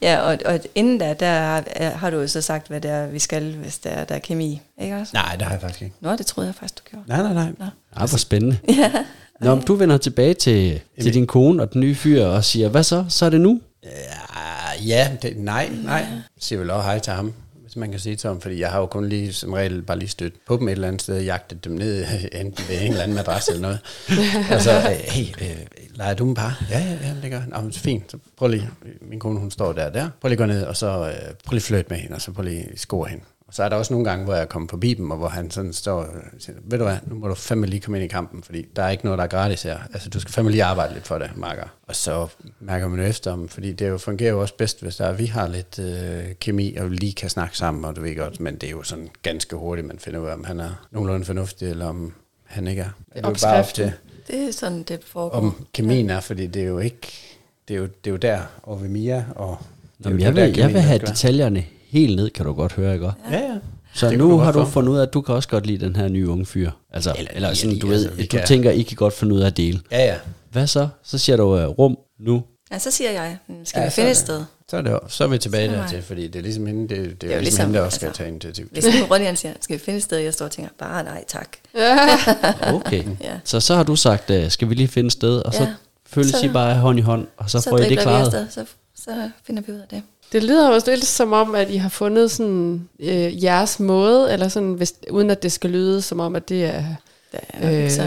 Ja, 0.01 0.19
og, 0.21 0.37
og 0.45 0.59
inden 0.75 0.97
da, 0.97 1.13
der 1.19 1.31
har, 1.31 1.63
har 1.95 2.09
du 2.09 2.17
jo 2.19 2.27
så 2.27 2.41
sagt, 2.41 2.67
hvad 2.67 2.81
det 2.81 2.91
er, 2.91 3.07
vi 3.07 3.19
skal, 3.19 3.55
hvis 3.55 3.77
der, 3.77 3.89
er- 3.89 4.05
der 4.05 4.15
er 4.15 4.19
kemi. 4.19 4.61
Ikke 4.81 4.95
også? 4.97 5.11
Nej, 5.13 5.33
det 5.35 5.41
har 5.41 5.51
jeg 5.51 5.61
faktisk 5.61 5.81
ikke. 5.81 5.95
Nå, 6.01 6.15
det 6.15 6.25
troede 6.25 6.47
jeg 6.47 6.55
faktisk, 6.55 6.77
du 6.77 6.83
gjorde. 6.91 7.05
Nej, 7.07 7.21
nej, 7.21 7.33
nej. 7.33 7.51
Nå. 7.59 7.65
Ej, 7.97 8.05
hvor 8.07 8.17
spændende. 8.17 8.57
Ja. 8.77 8.91
Nå, 9.41 9.55
men 9.55 9.63
du 9.63 9.75
vender 9.75 9.97
tilbage 9.97 10.33
til, 10.33 10.81
til 11.01 11.13
din 11.13 11.27
kone 11.27 11.63
og 11.63 11.73
den 11.73 11.81
nye 11.81 11.95
fyr 11.95 12.25
og 12.25 12.43
siger, 12.43 12.69
hvad 12.69 12.83
så? 12.83 13.05
Så 13.09 13.25
er 13.25 13.29
det 13.29 13.41
nu? 13.41 13.61
Ja, 13.83 13.89
ja 14.87 15.17
det, 15.21 15.37
nej, 15.37 15.69
nej. 15.83 15.97
Jeg 15.97 16.21
siger 16.39 16.59
vel 16.59 16.69
også 16.69 16.83
hej 16.83 16.99
til 16.99 17.13
ham, 17.13 17.33
hvis 17.61 17.75
man 17.75 17.91
kan 17.91 17.99
sige 17.99 18.15
til 18.15 18.27
ham, 18.27 18.41
fordi 18.41 18.59
jeg 18.59 18.71
har 18.71 18.79
jo 18.79 18.85
kun 18.85 19.09
lige 19.09 19.33
som 19.33 19.53
regel 19.53 19.81
bare 19.81 19.99
lige 19.99 20.09
stødt 20.09 20.33
på 20.47 20.57
dem 20.57 20.67
et 20.67 20.71
eller 20.71 20.87
andet 20.87 21.01
sted, 21.01 21.21
jagtet 21.21 21.65
dem 21.65 21.73
ned, 21.73 22.05
enten 22.41 22.65
ved 22.69 22.81
en 22.81 22.87
eller 22.87 23.03
anden 23.03 23.15
madras 23.15 23.47
eller 23.47 23.61
noget. 23.61 23.79
og 24.51 24.61
så, 24.61 24.71
øh, 24.71 24.85
hey, 24.85 25.25
øh, 25.41 25.57
leger 25.95 26.13
du 26.13 26.29
en 26.29 26.35
par? 26.35 26.63
Ja, 26.69 26.79
ja, 26.79 27.07
ja, 27.07 27.13
det 27.21 27.31
gør. 27.31 27.41
Nå, 27.47 27.61
men 27.61 27.71
fint, 27.73 28.11
så 28.11 28.17
prøv 28.37 28.47
lige, 28.47 28.69
min 29.01 29.19
kone 29.19 29.39
hun 29.39 29.51
står 29.51 29.73
der 29.73 29.89
der, 29.89 30.09
prøv 30.21 30.29
lige 30.29 30.35
at 30.35 30.37
gå 30.37 30.45
ned, 30.45 30.63
og 30.63 30.77
så 30.77 30.87
øh, 30.87 31.13
prøv 31.45 31.51
lige 31.51 31.55
at 31.55 31.63
flytte 31.63 31.85
med 31.89 31.97
hende, 31.97 32.15
og 32.15 32.21
så 32.21 32.31
prøv 32.31 32.43
lige 32.43 32.67
at 32.73 32.79
score 32.79 33.09
hende. 33.09 33.23
Og 33.47 33.53
så 33.53 33.63
er 33.63 33.69
der 33.69 33.75
også 33.75 33.93
nogle 33.93 34.09
gange, 34.09 34.25
hvor 34.25 34.35
jeg 34.35 34.49
kommer 34.49 34.69
forbi 34.69 34.93
dem, 34.93 35.11
og 35.11 35.17
hvor 35.17 35.27
han 35.27 35.51
sådan 35.51 35.73
står 35.73 35.93
og 35.93 36.07
siger, 36.39 36.57
ved 36.63 36.77
du 36.77 36.83
hvad, 36.83 36.97
nu 37.07 37.15
må 37.15 37.27
du 37.27 37.35
fandme 37.35 37.67
lige 37.67 37.79
komme 37.79 37.97
ind 37.97 38.05
i 38.05 38.07
kampen, 38.07 38.43
fordi 38.43 38.65
der 38.75 38.83
er 38.83 38.89
ikke 38.89 39.05
noget, 39.05 39.17
der 39.17 39.23
er 39.23 39.27
gratis 39.27 39.63
her. 39.63 39.77
Altså, 39.93 40.09
du 40.09 40.19
skal 40.19 40.31
fandme 40.33 40.51
lige 40.51 40.63
arbejde 40.63 40.93
lidt 40.93 41.07
for 41.07 41.17
det, 41.17 41.29
Marker. 41.35 41.63
Og 41.87 41.95
så 41.95 42.27
mærker 42.59 42.87
man 42.87 42.99
jo 42.99 43.05
efter 43.05 43.31
om, 43.31 43.49
fordi 43.49 43.71
det 43.73 43.87
jo 43.89 43.97
fungerer 43.97 44.31
jo 44.31 44.41
også 44.41 44.53
bedst, 44.57 44.81
hvis 44.81 44.95
der 44.95 45.05
er, 45.05 45.13
vi 45.13 45.25
har 45.25 45.47
lidt 45.47 45.79
øh, 45.79 46.23
kemi, 46.39 46.75
og 46.75 46.91
vi 46.91 46.95
lige 46.95 47.13
kan 47.13 47.29
snakke 47.29 47.57
sammen, 47.57 47.85
og 47.85 47.95
du 47.95 48.01
ved 48.01 48.15
godt, 48.17 48.39
men 48.39 48.53
det 48.55 48.67
er 48.67 48.71
jo 48.71 48.83
sådan 48.83 49.09
ganske 49.23 49.55
hurtigt, 49.55 49.87
man 49.87 49.99
finder 49.99 50.19
ud 50.19 50.27
af, 50.27 50.33
om 50.33 50.43
han 50.43 50.59
er 50.59 50.87
nogenlunde 50.91 51.25
fornuftig, 51.25 51.69
eller 51.69 51.85
om 51.85 52.13
han 52.43 52.67
ikke 52.67 52.81
er. 52.81 52.89
Det 53.15 53.25
er 53.25 53.29
jo 53.29 53.35
bare 53.43 53.59
op 53.59 53.73
til, 53.73 53.93
Det 54.27 54.47
er 54.47 54.51
sådan, 54.51 54.83
det 54.83 55.03
foregår. 55.03 55.37
om 55.37 55.65
kemien 55.73 56.09
er, 56.09 56.19
fordi 56.19 56.47
det 56.47 56.61
er 56.61 56.67
jo 56.67 56.79
ikke, 56.79 57.07
det 57.67 57.73
er 57.73 57.77
jo, 57.77 57.85
det 57.85 58.07
er 58.07 58.11
jo 58.11 58.17
der, 58.17 58.39
og 58.63 58.81
ved 58.81 58.89
Mia, 58.89 59.25
og 59.35 59.57
det 59.97 60.05
Jamen, 60.05 60.19
jo 60.19 60.25
jeg, 60.25 60.35
der, 60.35 60.45
vil, 60.45 60.57
jeg 60.57 60.73
vil 60.73 60.81
have 60.81 60.99
detaljerne 60.99 61.63
helt 61.99 62.15
ned, 62.15 62.29
kan 62.29 62.45
du 62.45 62.53
godt 62.53 62.73
høre, 62.73 62.93
ikke? 62.93 63.05
Ja, 63.31 63.37
ja. 63.39 63.55
Så 63.93 64.09
Det 64.09 64.17
nu 64.17 64.31
du 64.31 64.37
har 64.37 64.51
du 64.51 64.65
fundet 64.65 64.91
ud 64.91 64.97
af, 64.97 65.01
at 65.01 65.13
du 65.13 65.21
kan 65.21 65.35
også 65.35 65.49
godt 65.49 65.65
lide 65.67 65.85
den 65.85 65.95
her 65.95 66.07
nye 66.07 66.29
unge 66.29 66.45
fyr. 66.45 66.71
Altså, 66.93 67.13
eller, 67.17 67.31
Eller- 67.35 67.47
ja, 67.47 67.53
sådan, 67.55 67.69
lige, 67.71 67.81
du 67.81 67.87
ved, 67.87 68.05
altså, 68.05 68.21
du 68.21 68.27
kan- 68.37 68.47
tænker, 68.47 68.71
I 68.71 68.81
kan 68.81 68.95
godt 68.95 69.13
finde 69.13 69.35
ud 69.35 69.39
af 69.41 69.47
at 69.47 69.57
dele. 69.57 69.79
Ja, 69.91 70.05
ja. 70.05 70.15
Hvad 70.51 70.67
så? 70.67 70.87
Så 71.03 71.17
siger 71.17 71.37
du 71.37 71.43
uh, 71.43 71.65
rum 71.79 71.97
nu. 72.19 72.43
Ja, 72.71 72.79
så 72.79 72.91
siger 72.91 73.11
jeg, 73.11 73.37
"Mm, 73.47 73.55
skal 73.65 73.79
Ja, 73.79 73.85
vi 73.85 73.91
finde 73.91 74.09
et 74.09 74.15
det. 74.15 74.23
sted? 74.23 74.43
Så 74.69 74.77
er, 74.77 74.81
det, 74.81 74.99
så 75.07 75.23
er 75.23 75.27
vi 75.27 75.37
tilbage 75.37 75.67
er 75.67 75.71
dertil, 75.75 75.95
jeg. 75.95 76.03
fordi 76.03 76.27
det 76.27 76.35
er 76.39 76.43
ligesom 76.43 76.65
hende, 76.65 76.81
det, 76.81 76.89
det 76.89 76.97
er 76.99 77.03
jo 77.03 77.05
jo 77.05 77.11
ligesom, 77.21 77.41
ligesom, 77.41 77.65
hende, 77.65 77.79
der 77.79 77.85
også 77.85 77.95
skal 77.95 78.05
altså, 78.07 78.17
tage 78.17 78.29
initiativ. 78.29 78.67
Hvis 78.71 78.85
nu 78.85 79.05
Ronny 79.11 79.35
siger, 79.35 79.53
skal 79.61 79.77
vi 79.79 79.83
finde 79.83 79.97
et 79.97 80.03
sted, 80.03 80.17
jeg 80.17 80.33
står 80.33 80.45
og 80.45 80.51
tænker, 80.51 80.71
bare 80.79 81.03
nej 81.03 81.23
tak. 81.27 81.47
Okay. 82.75 83.03
Ja. 83.21 83.39
Så 83.43 83.59
så 83.59 83.75
har 83.75 83.83
du 83.83 83.95
sagt, 83.95 84.29
uh, 84.29 84.49
skal 84.49 84.69
vi 84.69 84.73
lige 84.75 84.87
finde 84.87 85.07
et 85.07 85.13
sted, 85.13 85.39
og 85.39 85.53
så 85.53 85.63
Ja. 85.63 85.73
følges 86.07 86.43
I 86.43 86.47
bare 86.49 86.75
hånd 86.75 86.99
i 86.99 87.01
hånd, 87.01 87.27
og 87.37 87.49
så, 87.49 87.59
Så, 87.61 87.69
får 87.69 87.77
I 87.77 87.89
det 87.89 87.99
klaret. 87.99 88.47
så, 88.51 88.65
så 88.95 89.11
finder 89.43 89.61
vi 89.67 89.71
ud 89.71 89.77
af 89.77 89.87
det. 89.89 90.01
Det 90.31 90.43
lyder 90.43 90.69
også 90.69 90.91
lidt 90.91 91.05
som 91.05 91.33
om, 91.33 91.55
at 91.55 91.69
I 91.69 91.75
har 91.75 91.89
fundet 91.89 92.31
sådan 92.31 92.89
øh, 92.99 93.43
jeres 93.43 93.79
måde, 93.79 94.33
eller 94.33 94.47
sådan, 94.47 94.73
hvis, 94.73 94.93
uden 95.09 95.29
at 95.29 95.43
det 95.43 95.51
skal 95.51 95.69
lyde 95.69 96.01
som 96.01 96.19
om, 96.19 96.35
at 96.35 96.49
det 96.49 96.65
er... 96.65 96.83
Der 97.31 97.39
er, 97.49 97.83
øh, 97.83 97.89
så, 97.89 98.03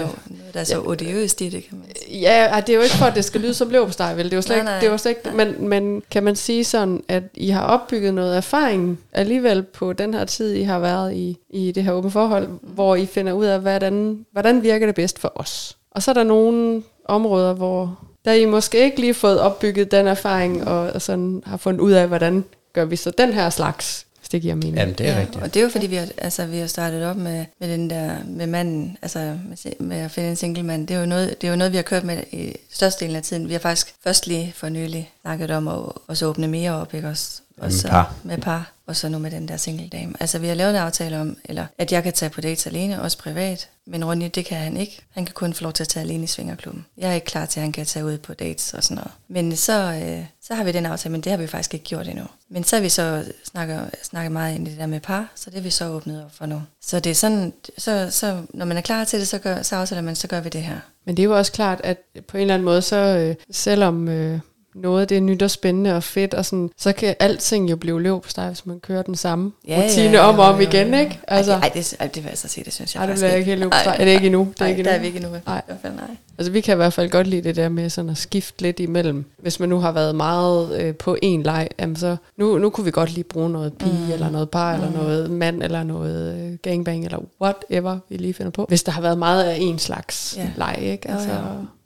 der 0.54 0.60
er 0.60 0.64
så 0.64 0.82
odiøst 0.84 1.40
i 1.40 1.48
det, 1.48 1.68
kan 1.68 1.78
man 1.78 1.86
sige. 1.96 2.20
Ja, 2.20 2.60
det 2.66 2.72
er 2.72 2.76
jo 2.76 2.82
ikke 2.82 2.94
for, 2.94 3.06
at 3.06 3.14
det 3.14 3.24
skal 3.24 3.40
lyde 3.40 3.54
som 3.54 3.70
leverpostej, 3.70 4.14
vel? 4.14 4.24
Det 4.24 4.32
er 4.32 4.36
jo 4.36 4.42
slet, 4.42 4.56
Nej, 4.56 4.58
ikke, 4.58 4.70
nej. 4.70 4.80
det 4.80 4.86
er 4.86 4.90
jo 4.90 4.98
slet 4.98 5.10
ikke, 5.10 5.36
men, 5.36 5.68
men 5.68 6.02
kan 6.10 6.22
man 6.22 6.36
sige 6.36 6.64
sådan, 6.64 7.02
at 7.08 7.22
I 7.34 7.50
har 7.50 7.62
opbygget 7.62 8.14
noget 8.14 8.36
erfaring 8.36 8.98
alligevel 9.12 9.62
på 9.62 9.92
den 9.92 10.14
her 10.14 10.24
tid, 10.24 10.52
I 10.52 10.62
har 10.62 10.78
været 10.78 11.14
i, 11.14 11.38
i 11.50 11.72
det 11.72 11.84
her 11.84 11.92
åbne 11.92 12.10
forhold, 12.10 12.48
hvor 12.62 12.96
I 12.96 13.06
finder 13.06 13.32
ud 13.32 13.44
af, 13.44 13.60
hvordan, 13.60 14.26
hvordan 14.32 14.62
virker 14.62 14.86
det 14.86 14.94
bedst 14.94 15.18
for 15.18 15.32
os. 15.34 15.76
Og 15.90 16.02
så 16.02 16.10
er 16.10 16.14
der 16.14 16.24
nogle 16.24 16.82
områder, 17.04 17.52
hvor 17.52 17.98
der 18.24 18.32
I 18.32 18.44
måske 18.44 18.84
ikke 18.84 19.00
lige 19.00 19.14
fået 19.14 19.40
opbygget 19.40 19.90
den 19.90 20.06
erfaring, 20.06 20.68
og, 20.68 20.80
og 20.80 21.02
sådan 21.02 21.42
har 21.46 21.56
fundet 21.56 21.80
ud 21.80 21.92
af, 21.92 22.08
hvordan 22.08 22.44
gør 22.72 22.84
vi 22.84 22.96
så 22.96 23.10
den 23.18 23.32
her 23.32 23.50
slags, 23.50 24.06
hvis 24.18 24.28
det 24.28 24.42
giver 24.42 24.54
mening. 24.54 24.76
Jamen, 24.76 24.94
det 24.94 25.08
er 25.08 25.12
ja, 25.12 25.20
rigtigt. 25.20 25.44
Og 25.44 25.54
det 25.54 25.60
er 25.60 25.64
jo 25.64 25.70
fordi, 25.70 25.86
vi 25.86 25.96
har, 25.96 26.08
altså, 26.18 26.46
vi 26.46 26.58
har 26.58 26.66
startet 26.66 27.06
op 27.06 27.16
med, 27.16 27.44
med 27.60 27.68
den 27.68 27.90
der, 27.90 28.16
med 28.26 28.46
manden, 28.46 28.96
altså 29.02 29.18
med, 29.18 29.72
med 29.78 29.96
at 29.96 30.10
finde 30.10 30.28
en 30.28 30.36
single 30.36 30.62
mand. 30.62 30.86
Det 30.86 30.96
er, 30.96 31.00
jo 31.00 31.06
noget, 31.06 31.40
det 31.40 31.46
er 31.46 31.50
jo 31.50 31.56
noget, 31.56 31.72
vi 31.72 31.76
har 31.76 31.82
kørt 31.82 32.04
med 32.04 32.22
i 32.32 32.56
størstedelen 32.70 33.16
af 33.16 33.22
tiden. 33.22 33.48
Vi 33.48 33.52
har 33.52 33.60
faktisk 33.60 33.94
først 34.04 34.26
lige 34.26 34.52
for 34.56 34.68
nylig 34.68 35.10
snakket 35.22 35.50
om 35.50 35.68
at 35.68 35.78
også 36.06 36.26
åbne 36.26 36.48
mere 36.48 36.72
op, 36.72 36.94
ikke 36.94 37.08
også? 37.08 37.40
Og 37.60 37.66
Med 37.66 37.72
så, 37.72 37.88
par. 37.88 38.14
Med 38.22 38.38
par, 38.38 38.72
og 38.86 38.96
så 38.96 39.08
nu 39.08 39.18
med 39.18 39.30
den 39.30 39.48
der 39.48 39.56
single 39.56 39.88
dame. 39.88 40.14
Altså 40.20 40.38
vi 40.38 40.46
har 40.46 40.54
lavet 40.54 40.70
en 40.70 40.76
aftale 40.76 41.20
om, 41.20 41.36
eller 41.44 41.66
at 41.78 41.92
jeg 41.92 42.02
kan 42.02 42.12
tage 42.12 42.30
på 42.30 42.40
dates 42.40 42.66
alene, 42.66 43.02
også 43.02 43.18
privat. 43.18 43.68
Men 43.86 44.04
Ronny, 44.04 44.30
det 44.34 44.44
kan 44.44 44.58
han 44.58 44.76
ikke. 44.76 45.02
Han 45.10 45.24
kan 45.24 45.34
kun 45.34 45.54
få 45.54 45.62
lov 45.62 45.72
til 45.72 45.84
at 45.84 45.88
tage 45.88 46.04
alene 46.04 46.24
i 46.24 46.26
Svingerklubben. 46.26 46.86
Jeg 46.96 47.10
er 47.10 47.14
ikke 47.14 47.26
klar 47.26 47.46
til, 47.46 47.60
at 47.60 47.62
han 47.62 47.72
kan 47.72 47.86
tage 47.86 48.04
ud 48.04 48.18
på 48.18 48.34
dates 48.34 48.74
og 48.74 48.84
sådan 48.84 48.94
noget. 48.94 49.10
Men 49.28 49.56
så, 49.56 50.00
øh, 50.04 50.24
så 50.42 50.54
har 50.54 50.64
vi 50.64 50.72
den 50.72 50.86
aftale, 50.86 51.12
men 51.12 51.20
det 51.20 51.32
har 51.32 51.36
vi 51.36 51.46
faktisk 51.46 51.74
ikke 51.74 51.86
gjort 51.86 52.08
endnu. 52.08 52.24
Men 52.48 52.64
så 52.64 52.76
har 52.76 52.82
vi 52.82 52.88
så 52.88 53.24
snakket, 53.44 53.90
snakket 54.02 54.32
meget 54.32 54.54
ind 54.54 54.68
i 54.68 54.70
det 54.70 54.78
der 54.78 54.86
med 54.86 55.00
par, 55.00 55.32
så 55.34 55.50
det 55.50 55.58
er 55.58 55.62
vi 55.62 55.70
så 55.70 55.88
åbnet 55.88 56.24
op 56.24 56.34
for 56.34 56.46
nu. 56.46 56.62
Så 56.82 57.00
det 57.00 57.10
er 57.10 57.14
sådan, 57.14 57.52
så, 57.78 58.08
så 58.10 58.42
når 58.54 58.64
man 58.64 58.76
er 58.76 58.80
klar 58.80 59.04
til 59.04 59.20
det, 59.20 59.28
så, 59.28 59.38
gør, 59.38 59.62
så 59.62 59.76
aftaler 59.76 60.02
man, 60.02 60.16
så 60.16 60.28
gør 60.28 60.40
vi 60.40 60.48
det 60.48 60.62
her. 60.62 60.78
Men 61.06 61.16
det 61.16 61.22
er 61.22 61.24
jo 61.24 61.36
også 61.36 61.52
klart, 61.52 61.80
at 61.84 61.98
på 62.28 62.36
en 62.36 62.40
eller 62.40 62.54
anden 62.54 62.64
måde, 62.64 62.82
så 62.82 62.96
øh, 62.96 63.34
selvom 63.50 64.08
øh, 64.08 64.40
noget 64.80 65.08
det 65.08 65.16
er 65.16 65.20
nyt 65.20 65.42
og 65.42 65.50
spændende 65.50 65.96
og 65.96 66.02
fedt, 66.02 66.34
og 66.34 66.44
sådan, 66.44 66.70
så 66.76 66.92
kan 66.92 67.14
alting 67.20 67.70
jo 67.70 67.76
blive 67.76 68.02
løb 68.02 68.24
hvis 68.48 68.66
man 68.66 68.80
kører 68.80 69.02
den 69.02 69.14
samme 69.14 69.52
ja, 69.68 69.82
rutine 69.84 70.10
ja, 70.10 70.20
om 70.20 70.38
og 70.38 70.44
om 70.44 70.60
igen, 70.60 70.94
ikke? 70.94 71.20
Altså, 71.28 71.52
ej, 71.52 71.70
det, 71.74 71.94
ej, 72.00 72.06
det 72.06 72.22
vil 72.22 72.28
jeg 72.28 72.38
så 72.38 72.48
sige, 72.48 72.64
det 72.64 72.72
synes 72.72 72.94
jeg 72.94 73.00
ej, 73.00 73.06
det 73.06 73.14
bliver 73.16 73.32
ikke 73.34 73.44
helt 73.44 73.60
løb 73.60 73.72
Ej, 73.72 73.96
Er 73.98 74.04
det 74.04 74.12
ikke 74.12 74.26
endnu? 74.26 74.48
Det 74.52 74.60
er 74.60 74.64
Nej, 74.64 74.70
ikke 74.70 74.84
der 74.84 74.90
er 74.90 74.94
endnu. 74.94 75.02
vi 75.02 75.06
ikke 75.06 75.16
endnu. 75.26 75.36
I 75.36 75.40
hvert 75.44 75.78
fald 75.82 75.92
nej. 75.94 76.16
Altså, 76.38 76.52
vi 76.52 76.60
kan 76.60 76.74
i 76.74 76.76
hvert 76.76 76.92
fald 76.92 77.10
godt 77.10 77.26
lide 77.26 77.42
det 77.42 77.56
der 77.56 77.68
med 77.68 77.90
sådan 77.90 78.10
at 78.10 78.18
skifte 78.18 78.62
lidt 78.62 78.80
imellem. 78.80 79.24
Hvis 79.38 79.60
man 79.60 79.68
nu 79.68 79.78
har 79.78 79.92
været 79.92 80.14
meget 80.14 80.80
øh, 80.80 80.94
på 80.94 81.16
en 81.22 81.42
leg, 81.42 81.68
jamen 81.80 81.96
så 81.96 82.16
nu, 82.36 82.58
nu 82.58 82.70
kunne 82.70 82.84
vi 82.84 82.90
godt 82.90 83.14
lige 83.14 83.24
bruge 83.24 83.50
noget 83.50 83.72
pige, 83.72 84.04
mm. 84.06 84.12
eller 84.12 84.30
noget 84.30 84.50
par, 84.50 84.76
mm. 84.76 84.82
eller 84.82 85.02
noget 85.02 85.30
mand, 85.30 85.62
eller 85.62 85.82
noget 85.82 86.34
øh, 86.34 86.58
gangbang, 86.62 87.04
eller 87.04 87.18
whatever 87.42 87.98
vi 88.08 88.16
lige 88.16 88.34
finder 88.34 88.50
på. 88.50 88.64
Hvis 88.68 88.82
der 88.82 88.92
har 88.92 89.00
været 89.00 89.18
meget 89.18 89.44
af 89.44 89.56
en 89.60 89.78
slags 89.78 90.34
Ja. 90.36 90.50
leg, 90.56 90.78
ikke? 90.80 91.10
Altså, 91.10 91.28
jo. 91.30 91.36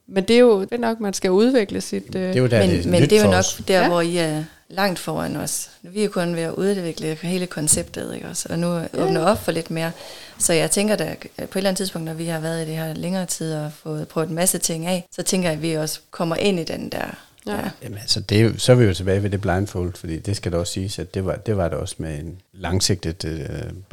Men 0.07 0.25
det 0.25 0.37
er 0.37 0.41
jo 0.41 0.61
det 0.61 0.73
er 0.73 0.79
nok, 0.79 1.01
man 1.01 1.15
skal 1.15 1.31
udvikle 1.31 1.81
sit... 1.81 2.03
Øh, 2.17 2.23
Det 2.23 2.37
er 2.37 2.41
jo 2.41 2.47
der, 2.47 2.61
men, 2.61 2.71
det 2.71 2.87
er 2.87 2.91
men 2.91 3.03
det 3.03 3.13
er 3.13 3.25
jo 3.25 3.31
nok 3.31 3.45
der, 3.69 3.75
Ja. 3.75 3.83
ja. 3.83 3.89
hvor 3.89 4.01
I 4.01 4.17
er 4.17 4.45
langt 4.69 4.99
foran 4.99 5.37
os. 5.37 5.71
Vi 5.83 6.01
er 6.01 6.05
jo 6.05 6.11
kun 6.11 6.37
ved 6.37 6.43
at 6.43 6.53
udvikle 6.55 7.19
hele 7.23 7.47
konceptet, 7.47 8.15
ikke 8.15 8.29
også? 8.29 8.47
Og 8.51 8.59
nu 8.59 8.81
åbne 8.99 9.21
op 9.27 9.45
for 9.45 9.53
lidt 9.53 9.71
mere. 9.71 9.91
Så 10.39 10.53
jeg 10.53 10.71
tænker, 10.71 10.95
at 10.97 11.19
på 11.37 11.43
et 11.43 11.57
eller 11.57 11.71
andet 11.71 11.77
tidspunkt, 11.77 12.07
når 12.07 12.15
vi 12.15 12.25
har 12.27 12.41
været 12.41 12.63
i 12.67 12.69
det 12.69 12.77
her 12.77 12.95
længere 12.95 13.27
tid 13.27 13.55
og 13.55 13.71
fået 13.83 14.09
prøvet 14.09 14.29
en 14.29 14.35
masse 14.35 14.59
ting 14.59 14.87
af, 14.87 15.07
så 15.13 15.23
tænker 15.23 15.49
jeg, 15.49 15.57
at 15.57 15.63
vi 15.63 15.73
også 15.75 16.01
kommer 16.11 16.37
ind 16.37 16.61
i 16.61 16.65
den 16.65 16.89
der. 16.89 17.17
Ja. 17.47 17.57
Jamen, 17.83 17.99
altså, 17.99 18.21
det 18.21 18.61
så 18.63 18.73
er 18.73 18.77
vi 18.77 18.85
jo 18.85 18.95
tilbage 18.95 19.23
ved 19.23 19.31
det 19.31 19.41
blindfold, 19.41 19.95
fordi 19.97 20.19
det 20.19 20.37
skal 20.37 20.53
da 20.53 20.57
også 20.57 20.73
siges, 20.73 20.99
at 20.99 21.15
det 21.15 21.27
var 21.27 21.35
det, 21.37 21.57
var 21.57 21.69
det 21.69 21.79
også 21.79 21.95
med 21.99 22.19
en 22.19 22.37
langsigtet 22.53 23.25
øh, 23.25 23.39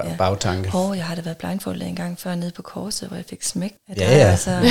ba- 0.02 0.10
Ja. 0.10 0.16
bagtanke. 0.18 0.70
Åh, 0.74 0.90
oh, 0.90 0.98
jeg 0.98 1.06
har 1.06 1.16
da 1.16 1.22
været 1.22 1.38
blindfoldet 1.38 1.88
en 1.88 1.96
gang 1.96 2.20
før 2.20 2.36
nede 2.36 2.52
på 2.52 2.62
korset, 2.62 3.08
hvor 3.08 3.18
jeg 3.18 3.26
fik 3.30 3.44
smæk 3.44 3.74
Ja, 3.98 4.18
ja. 4.18 4.32
og 4.32 4.40
så, 4.40 4.52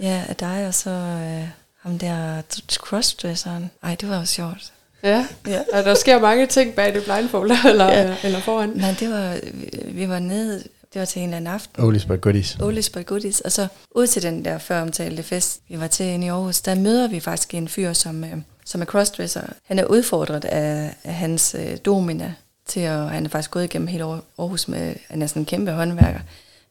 ja, 0.00 0.22
af 0.28 0.36
dig 0.36 0.66
og 0.66 0.74
så 0.74 0.90
øh, 0.90 1.48
ham 1.82 1.98
der 1.98 2.42
crossdresseren. 2.72 3.70
Ej, 3.82 3.94
det 3.94 4.08
var 4.08 4.18
jo 4.18 4.24
sjovt. 4.24 4.72
ja. 5.02 5.26
Ja. 5.46 5.60
Og 5.72 5.84
der 5.84 5.94
sker 5.94 6.20
mange 6.20 6.46
ting 6.46 6.74
bag 6.74 6.94
det 6.94 7.04
blindfold, 7.04 7.50
eller, 7.64 7.92
Ja. 7.92 8.16
eller 8.24 8.40
foran. 8.40 8.68
Nej, 8.68 8.94
det 9.00 9.10
var, 9.10 9.38
vi, 9.54 9.70
vi 9.92 10.08
var 10.08 10.18
nede, 10.18 10.54
det 10.58 10.68
Det 10.94 11.00
var 11.00 11.06
til 11.06 11.22
en 11.22 11.28
eller 11.28 11.36
anden 11.36 11.54
aften. 11.54 11.84
Olis 11.84 12.04
by 12.04 12.20
Goodies. 12.20 12.56
Olis 12.60 12.90
by 12.90 13.06
Goodies. 13.06 13.40
Og 13.40 13.52
så 13.52 13.68
ud 13.90 14.06
til 14.06 14.22
den 14.22 14.44
der 14.44 14.58
før 14.58 14.82
omtalte 14.82 15.22
fest, 15.22 15.60
vi 15.68 15.80
var 15.80 15.86
til 15.86 16.06
inde 16.06 16.26
i 16.26 16.30
Aarhus, 16.30 16.60
der 16.60 16.74
møder 16.74 17.08
vi 17.08 17.20
faktisk 17.20 17.54
en 17.54 17.68
fyr, 17.68 17.92
som, 17.92 18.24
øh, 18.24 18.32
som 18.64 18.80
er 18.80 18.84
crossdresser. 18.86 19.42
Han 19.66 19.78
er 19.78 19.84
udfordret 19.84 20.44
af, 20.44 20.94
af 21.04 21.14
hans 21.14 21.56
øh, 21.58 21.76
domina 21.84 22.34
til 22.66 22.80
at, 22.80 23.10
han 23.10 23.24
er 23.24 23.28
faktisk 23.28 23.50
gået 23.50 23.64
igennem 23.64 23.88
hele 23.88 24.04
Aarhus 24.04 24.68
med, 24.68 24.94
han 25.08 25.22
er 25.22 25.26
sådan 25.26 25.42
en 25.42 25.46
kæmpe 25.46 25.72
håndværker 25.72 26.20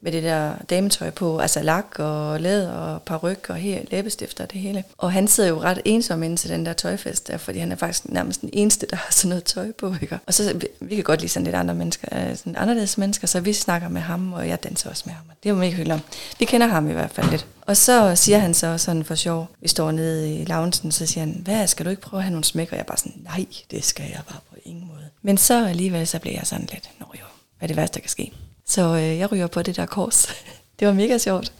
med 0.05 0.11
det 0.11 0.23
der 0.23 0.53
dametøj 0.69 1.09
på, 1.09 1.39
altså 1.39 1.61
lak 1.61 1.85
og 1.99 2.39
læder 2.39 2.71
og 2.71 3.01
paryk 3.01 3.45
og 3.49 3.55
her 3.55 3.79
læbestifter 3.91 4.43
og 4.43 4.51
det 4.51 4.61
hele. 4.61 4.83
Og 4.97 5.11
han 5.11 5.27
sidder 5.27 5.49
jo 5.49 5.61
ret 5.61 5.81
ensom 5.85 6.23
inde 6.23 6.35
til 6.35 6.49
den 6.49 6.65
der 6.65 6.73
tøjfest, 6.73 7.27
der, 7.27 7.37
fordi 7.37 7.59
han 7.59 7.71
er 7.71 7.75
faktisk 7.75 8.09
nærmest 8.09 8.41
den 8.41 8.49
eneste, 8.53 8.87
der 8.89 8.95
har 8.95 9.07
sådan 9.11 9.29
noget 9.29 9.43
tøj 9.43 9.71
på. 9.71 9.95
Ikke? 10.01 10.19
Og 10.27 10.33
så 10.33 10.53
vi, 10.53 10.67
vi 10.79 10.95
kan 10.95 11.03
godt 11.03 11.19
lide 11.19 11.31
sådan 11.31 11.43
lidt 11.43 11.55
andre 11.55 11.73
mennesker, 11.73 12.07
øh, 12.11 12.37
sådan 12.37 12.55
anderledes 12.55 12.97
mennesker, 12.97 13.27
så 13.27 13.39
vi 13.39 13.53
snakker 13.53 13.89
med 13.89 14.01
ham, 14.01 14.33
og 14.33 14.47
jeg 14.47 14.63
danser 14.63 14.89
også 14.89 15.03
med 15.05 15.13
ham. 15.13 15.25
Det 15.43 15.49
er 15.49 15.53
jo 15.53 15.59
mega 15.59 15.75
hyggeligt. 15.75 16.03
Vi 16.39 16.45
kender 16.45 16.67
ham 16.67 16.89
i 16.89 16.93
hvert 16.93 17.11
fald 17.11 17.29
lidt. 17.29 17.47
Og 17.61 17.77
så 17.77 18.15
siger 18.15 18.37
han 18.37 18.53
så 18.53 18.77
sådan 18.77 19.03
for 19.03 19.15
sjov, 19.15 19.49
vi 19.61 19.67
står 19.67 19.91
nede 19.91 20.35
i 20.35 20.45
loungen, 20.45 20.91
så 20.91 21.05
siger 21.05 21.25
han, 21.25 21.41
hvad, 21.43 21.67
skal 21.67 21.85
du 21.85 21.89
ikke 21.89 22.01
prøve 22.01 22.19
at 22.19 22.23
have 22.23 22.31
nogle 22.31 22.43
smæk? 22.43 22.67
Og 22.67 22.75
jeg 22.75 22.81
er 22.81 22.87
bare 22.87 22.97
sådan, 22.97 23.21
nej, 23.23 23.45
det 23.71 23.83
skal 23.83 24.05
jeg 24.09 24.21
bare 24.29 24.39
på 24.49 24.55
ingen 24.65 24.87
måde. 24.87 25.05
Men 25.21 25.37
så 25.37 25.67
alligevel, 25.67 26.07
så 26.07 26.19
bliver 26.19 26.35
jeg 26.35 26.47
sådan 26.47 26.67
lidt, 26.71 26.89
nå 26.99 27.05
jo, 27.13 27.25
hvad 27.57 27.65
er 27.65 27.67
det 27.67 27.77
værste, 27.77 27.93
der 27.93 28.01
kan 28.01 28.09
ske? 28.09 28.31
Så 28.67 28.81
øh, 28.81 29.17
jeg 29.17 29.31
ryger 29.31 29.47
på 29.47 29.61
det 29.61 29.75
der 29.75 29.85
kors. 29.85 30.27
det 30.79 30.87
var 30.87 30.93
mega 30.93 31.17
sjovt. 31.17 31.51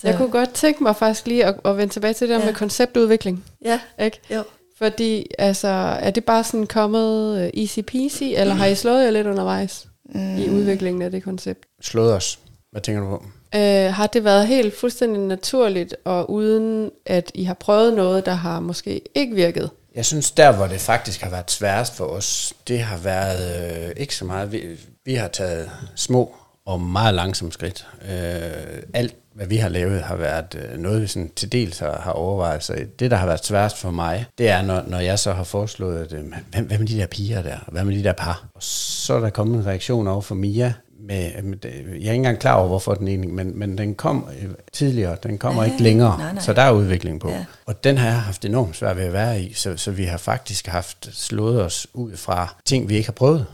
Så. 0.00 0.08
Jeg 0.08 0.16
kunne 0.16 0.30
godt 0.30 0.52
tænke 0.54 0.82
mig 0.82 0.96
faktisk 0.96 1.26
lige 1.26 1.44
at, 1.44 1.54
at 1.64 1.76
vende 1.76 1.92
tilbage 1.92 2.14
til 2.14 2.28
det 2.28 2.34
der 2.34 2.40
Ja. 2.40 2.46
med 2.46 2.54
konceptudvikling. 2.54 3.44
Ja, 3.64 3.80
Ikke? 4.00 4.20
jo. 4.30 4.42
Fordi, 4.78 5.26
altså, 5.38 5.68
er 6.00 6.10
det 6.10 6.24
bare 6.24 6.44
sådan 6.44 6.66
kommet 6.66 7.40
øh, 7.40 7.62
easy 7.62 7.80
peasy, 7.80 8.22
eller 8.22 8.54
har 8.54 8.66
I 8.66 8.74
slået 8.74 9.04
jer 9.04 9.10
lidt 9.10 9.26
undervejs 9.26 9.86
mm. 10.14 10.36
i 10.36 10.50
udviklingen 10.50 11.02
af 11.02 11.10
det 11.10 11.22
koncept? 11.22 11.64
Slået 11.80 12.14
os. 12.14 12.38
Hvad 12.72 12.80
tænker 12.82 13.02
du 13.02 13.08
på? 13.08 13.24
Øh, 13.54 13.92
har 13.94 14.06
det 14.06 14.24
været 14.24 14.46
helt 14.46 14.78
fuldstændig 14.78 15.20
naturligt, 15.22 15.94
og 16.04 16.30
uden 16.30 16.90
at 17.06 17.30
I 17.34 17.44
har 17.44 17.54
prøvet 17.54 17.94
noget, 17.94 18.26
der 18.26 18.32
har 18.32 18.60
måske 18.60 19.00
ikke 19.14 19.34
virket? 19.34 19.70
Jeg 19.94 20.04
synes, 20.06 20.30
der 20.30 20.52
hvor 20.52 20.66
det 20.66 20.80
faktisk 20.80 21.20
har 21.20 21.30
været 21.30 21.50
sværest 21.50 21.96
for 21.96 22.04
os, 22.04 22.52
det 22.68 22.80
har 22.80 22.96
været 22.98 23.86
øh, 23.88 23.90
ikke 23.96 24.16
så 24.16 24.24
meget. 24.24 24.52
Vi, 24.52 24.62
vi 25.04 25.14
har 25.14 25.28
taget 25.28 25.70
små 25.96 26.34
og 26.70 26.80
meget 26.80 27.14
langsomme 27.14 27.52
skridt. 27.52 27.86
Øh, 28.10 28.82
alt, 28.94 29.14
hvad 29.34 29.46
vi 29.46 29.56
har 29.56 29.68
lavet, 29.68 30.02
har 30.02 30.16
været 30.16 30.58
øh, 30.72 30.78
noget, 30.78 31.02
vi 31.02 31.06
sådan 31.06 31.30
til 31.36 31.52
dels 31.52 31.78
har, 31.78 32.00
har 32.00 32.12
overvejet. 32.12 32.62
Så 32.62 32.76
det, 32.98 33.10
der 33.10 33.16
har 33.16 33.26
været 33.26 33.44
sværest 33.44 33.78
for 33.78 33.90
mig, 33.90 34.26
det 34.38 34.48
er, 34.48 34.62
når, 34.62 34.82
når 34.86 34.98
jeg 34.98 35.18
så 35.18 35.32
har 35.32 35.44
foreslået, 35.44 35.98
at, 35.98 36.12
øh, 36.12 36.24
hvem, 36.50 36.66
hvad 36.66 36.78
med 36.78 36.86
de 36.86 36.98
der 36.98 37.06
piger 37.06 37.42
der? 37.42 37.56
Hvad 37.68 37.84
med 37.84 37.98
de 37.98 38.04
der 38.04 38.12
par? 38.12 38.44
Og 38.54 38.62
så 38.62 39.14
er 39.14 39.20
der 39.20 39.30
kommet 39.30 39.58
en 39.58 39.66
reaktion 39.66 40.06
over 40.06 40.20
for 40.20 40.34
Mia, 40.34 40.72
med, 41.00 41.42
med, 41.42 41.58
jeg 41.64 41.92
er 41.92 41.94
ikke 41.94 42.14
engang 42.14 42.38
klar 42.38 42.54
over, 42.54 42.68
hvorfor 42.68 42.94
den 42.94 43.08
egentlig, 43.08 43.30
men, 43.30 43.58
men 43.58 43.78
den 43.78 43.94
kom 43.94 44.28
øh, 44.42 44.48
tidligere, 44.72 45.16
den 45.22 45.38
kommer 45.38 45.62
Ja, 45.62 45.70
ikke 45.70 45.82
længere, 45.82 46.18
nej, 46.18 46.32
nej. 46.32 46.42
så 46.42 46.52
der 46.52 46.62
er 46.62 46.70
udvikling 46.70 47.20
på. 47.20 47.30
Ja. 47.30 47.44
Og 47.66 47.84
den 47.84 47.98
har 47.98 48.06
jeg 48.06 48.20
haft 48.20 48.44
enormt 48.44 48.76
svært 48.76 48.96
ved 48.96 49.04
at 49.04 49.12
være 49.12 49.42
i, 49.42 49.52
så, 49.52 49.76
så 49.76 49.90
vi 49.90 50.04
har 50.04 50.18
faktisk 50.18 50.66
haft 50.66 51.08
slået 51.12 51.62
os 51.62 51.86
ud 51.94 52.16
fra 52.16 52.54
ting, 52.64 52.88
vi 52.88 52.96
ikke 52.96 53.08
har 53.08 53.12
prøvet, 53.12 53.46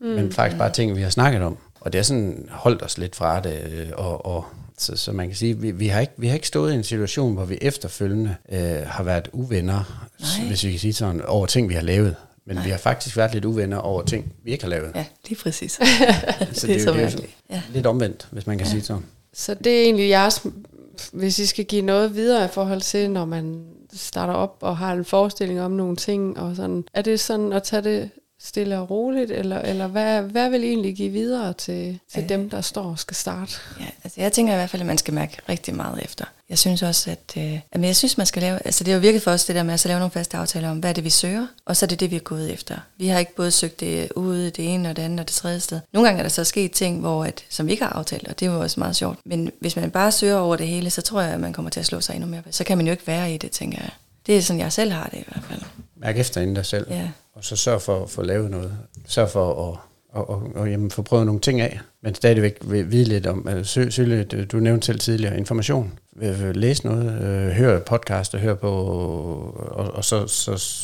mm, 0.00 0.06
men 0.06 0.32
faktisk 0.32 0.58
bare 0.58 0.72
ting, 0.72 0.96
vi 0.96 1.02
har 1.02 1.10
snakket 1.10 1.42
om. 1.42 1.58
Og 1.86 1.92
det 1.92 1.98
har 1.98 2.02
sådan 2.02 2.48
holdt 2.50 2.82
os 2.82 2.98
lidt 2.98 3.16
fra 3.16 3.40
det, 3.40 3.62
øh, 3.72 3.88
og, 3.94 4.26
og 4.26 4.44
så, 4.78 4.96
så 4.96 5.12
man 5.12 5.26
kan 5.26 5.36
sige, 5.36 5.58
vi, 5.58 5.70
vi, 5.70 5.86
har 5.86 6.00
ikke, 6.00 6.12
vi 6.16 6.26
har 6.26 6.34
ikke 6.34 6.46
stået 6.46 6.72
i 6.72 6.74
en 6.74 6.84
situation, 6.84 7.34
hvor 7.34 7.44
vi 7.44 7.58
efterfølgende 7.60 8.36
øh, 8.52 8.86
har 8.86 9.02
været 9.02 9.28
uvenner, 9.32 10.06
Nej. 10.20 10.48
hvis 10.48 10.64
vi 10.64 10.70
kan 10.70 10.80
sige 10.80 10.92
sådan, 10.92 11.22
over 11.22 11.46
ting, 11.46 11.68
vi 11.68 11.74
har 11.74 11.82
lavet. 11.82 12.16
Men 12.46 12.56
Nej. 12.56 12.64
vi 12.64 12.70
har 12.70 12.78
faktisk 12.78 13.16
været 13.16 13.32
lidt 13.32 13.44
uvenner 13.44 13.76
over 13.76 14.02
ting, 14.02 14.32
vi 14.44 14.50
ikke 14.50 14.64
har 14.64 14.68
lavet. 14.68 14.92
Ja, 14.94 15.04
lige 15.28 15.38
præcis. 15.42 15.72
så 16.52 16.66
det 16.66 16.76
er 16.76 16.80
så 16.84 16.90
jo 16.90 16.96
mærkeligt. 16.96 17.36
Ja. 17.50 17.62
lidt 17.72 17.86
omvendt, 17.86 18.28
hvis 18.30 18.46
man 18.46 18.58
kan 18.58 18.66
ja. 18.66 18.70
sige 18.70 18.82
sådan. 18.82 19.04
Så 19.32 19.54
det 19.54 19.78
er 19.78 19.82
egentlig 19.82 20.08
jeres, 20.08 20.46
hvis 21.12 21.38
I 21.38 21.46
skal 21.46 21.64
give 21.64 21.82
noget 21.82 22.14
videre 22.14 22.44
i 22.44 22.48
forhold 22.52 22.80
til, 22.80 23.10
når 23.10 23.24
man 23.24 23.64
starter 23.94 24.34
op 24.34 24.56
og 24.60 24.76
har 24.76 24.92
en 24.92 25.04
forestilling 25.04 25.60
om 25.60 25.70
nogle 25.70 25.96
ting, 25.96 26.38
og 26.38 26.56
sådan, 26.56 26.84
er 26.94 27.02
det 27.02 27.20
sådan 27.20 27.52
at 27.52 27.62
tage 27.62 27.82
det 27.82 28.10
stille 28.40 28.78
og 28.78 28.90
roligt, 28.90 29.30
eller, 29.30 29.58
eller 29.60 29.86
hvad, 29.86 30.22
hvad 30.22 30.50
vil 30.50 30.64
I 30.64 30.66
egentlig 30.68 30.96
give 30.96 31.10
videre 31.12 31.52
til, 31.52 31.98
til 32.14 32.22
Øh. 32.22 32.28
dem, 32.28 32.50
der 32.50 32.60
står 32.60 32.84
og 32.84 32.98
skal 32.98 33.16
starte? 33.16 33.52
Ja, 33.80 33.84
altså 34.04 34.20
jeg 34.20 34.32
tænker 34.32 34.52
i 34.52 34.56
hvert 34.56 34.70
fald, 34.70 34.82
at 34.82 34.86
man 34.86 34.98
skal 34.98 35.14
mærke 35.14 35.36
rigtig 35.48 35.74
meget 35.74 36.04
efter. 36.04 36.24
Jeg 36.48 36.58
synes 36.58 36.82
også, 36.82 37.10
at 37.10 37.32
øh, 37.36 37.60
jamen 37.74 37.84
jeg 37.86 37.96
synes, 37.96 38.16
man 38.18 38.26
skal 38.26 38.42
lave, 38.42 38.58
altså 38.66 38.84
det 38.84 38.90
er 38.90 38.94
jo 38.94 39.00
virkelig 39.00 39.22
for 39.22 39.30
os 39.30 39.44
det 39.44 39.54
der 39.54 39.62
med 39.62 39.74
at 39.74 39.80
så 39.80 39.88
lave 39.88 39.98
nogle 40.00 40.10
faste 40.10 40.36
aftaler 40.36 40.70
om, 40.70 40.78
hvad 40.78 40.90
er 40.90 40.94
det, 40.94 41.04
vi 41.04 41.10
søger, 41.10 41.46
og 41.64 41.76
så 41.76 41.86
er 41.86 41.88
det 41.88 42.00
det, 42.00 42.10
vi 42.10 42.16
er 42.16 42.20
gået 42.20 42.52
efter. 42.52 42.76
Vi 42.98 43.06
har 43.08 43.18
ikke 43.18 43.34
både 43.34 43.50
søgt 43.50 43.80
det 43.80 44.12
ude, 44.12 44.50
det 44.50 44.74
ene 44.74 44.90
og 44.90 44.96
det 44.96 45.02
andet 45.02 45.20
og 45.20 45.28
det 45.28 45.34
tredje 45.36 45.60
sted. 45.60 45.80
Nogle 45.92 46.08
gange 46.08 46.18
er 46.18 46.22
der 46.22 46.28
så 46.30 46.44
sket 46.44 46.72
ting, 46.72 47.00
hvor 47.00 47.24
at, 47.24 47.44
som 47.48 47.66
vi 47.66 47.70
ikke 47.72 47.84
har 47.84 47.92
aftalt, 47.92 48.28
og 48.28 48.40
det 48.40 48.46
er 48.48 48.52
jo 48.52 48.60
også 48.60 48.80
meget 48.80 48.96
sjovt. 48.96 49.18
Men 49.24 49.52
hvis 49.60 49.76
man 49.76 49.90
bare 49.90 50.12
søger 50.12 50.36
over 50.36 50.56
det 50.56 50.66
hele, 50.68 50.90
så 50.90 51.02
tror 51.02 51.20
jeg, 51.20 51.30
at 51.32 51.40
man 51.40 51.52
kommer 51.52 51.70
til 51.70 51.80
at 51.80 51.86
slå 51.86 52.00
sig 52.00 52.14
endnu 52.14 52.28
mere. 52.30 52.42
Så 52.50 52.64
kan 52.64 52.76
man 52.76 52.86
jo 52.86 52.90
ikke 52.92 53.06
være 53.06 53.34
i 53.34 53.38
det, 53.38 53.50
tænker 53.50 53.78
jeg. 53.80 53.90
Det 54.26 54.36
er 54.36 54.42
sådan, 54.42 54.60
jeg 54.60 54.72
selv 54.72 54.92
har 54.92 55.08
det 55.12 55.18
i 55.18 55.24
hvert 55.28 55.44
fald. 55.48 55.60
Mærk 55.96 56.18
efter 56.18 56.40
inden 56.40 56.56
dig 56.56 56.66
selv, 56.66 56.86
Ja 56.90 57.08
og 57.36 57.44
så 57.44 57.56
sørge 57.56 57.80
for 57.80 58.02
at 58.02 58.10
få 58.10 58.22
lavet 58.22 58.50
noget. 58.50 58.78
Sørge 59.06 59.28
for 59.28 59.70
at 59.70 59.78
og, 60.16 60.30
og, 60.30 60.50
og 60.54 60.70
jamen, 60.70 60.90
få 60.90 61.02
prøvet 61.02 61.26
nogle 61.26 61.40
ting 61.40 61.60
af, 61.60 61.80
men 62.02 62.14
stadigvæk 62.14 62.58
vide 62.64 63.04
lidt 63.04 63.26
om, 63.26 63.46
øh, 63.48 63.54
altså, 63.56 63.72
søg, 63.72 63.92
søg 63.92 64.06
lidt, 64.06 64.32
øh, 64.32 64.46
du 64.52 64.56
nævnte 64.56 64.86
selv 64.86 64.98
tidligere, 64.98 65.38
information. 65.38 65.98
Øh, 66.22 66.38
læse 66.38 66.52
Læs 66.52 66.84
noget, 66.84 67.22
øh, 67.22 67.48
hør 67.48 67.80
podcast 67.80 68.34
og 68.34 68.40
hør 68.40 68.54
på, 68.54 68.70
og, 69.56 69.90
og 69.90 70.04
så, 70.04 70.26
så, 70.26 70.74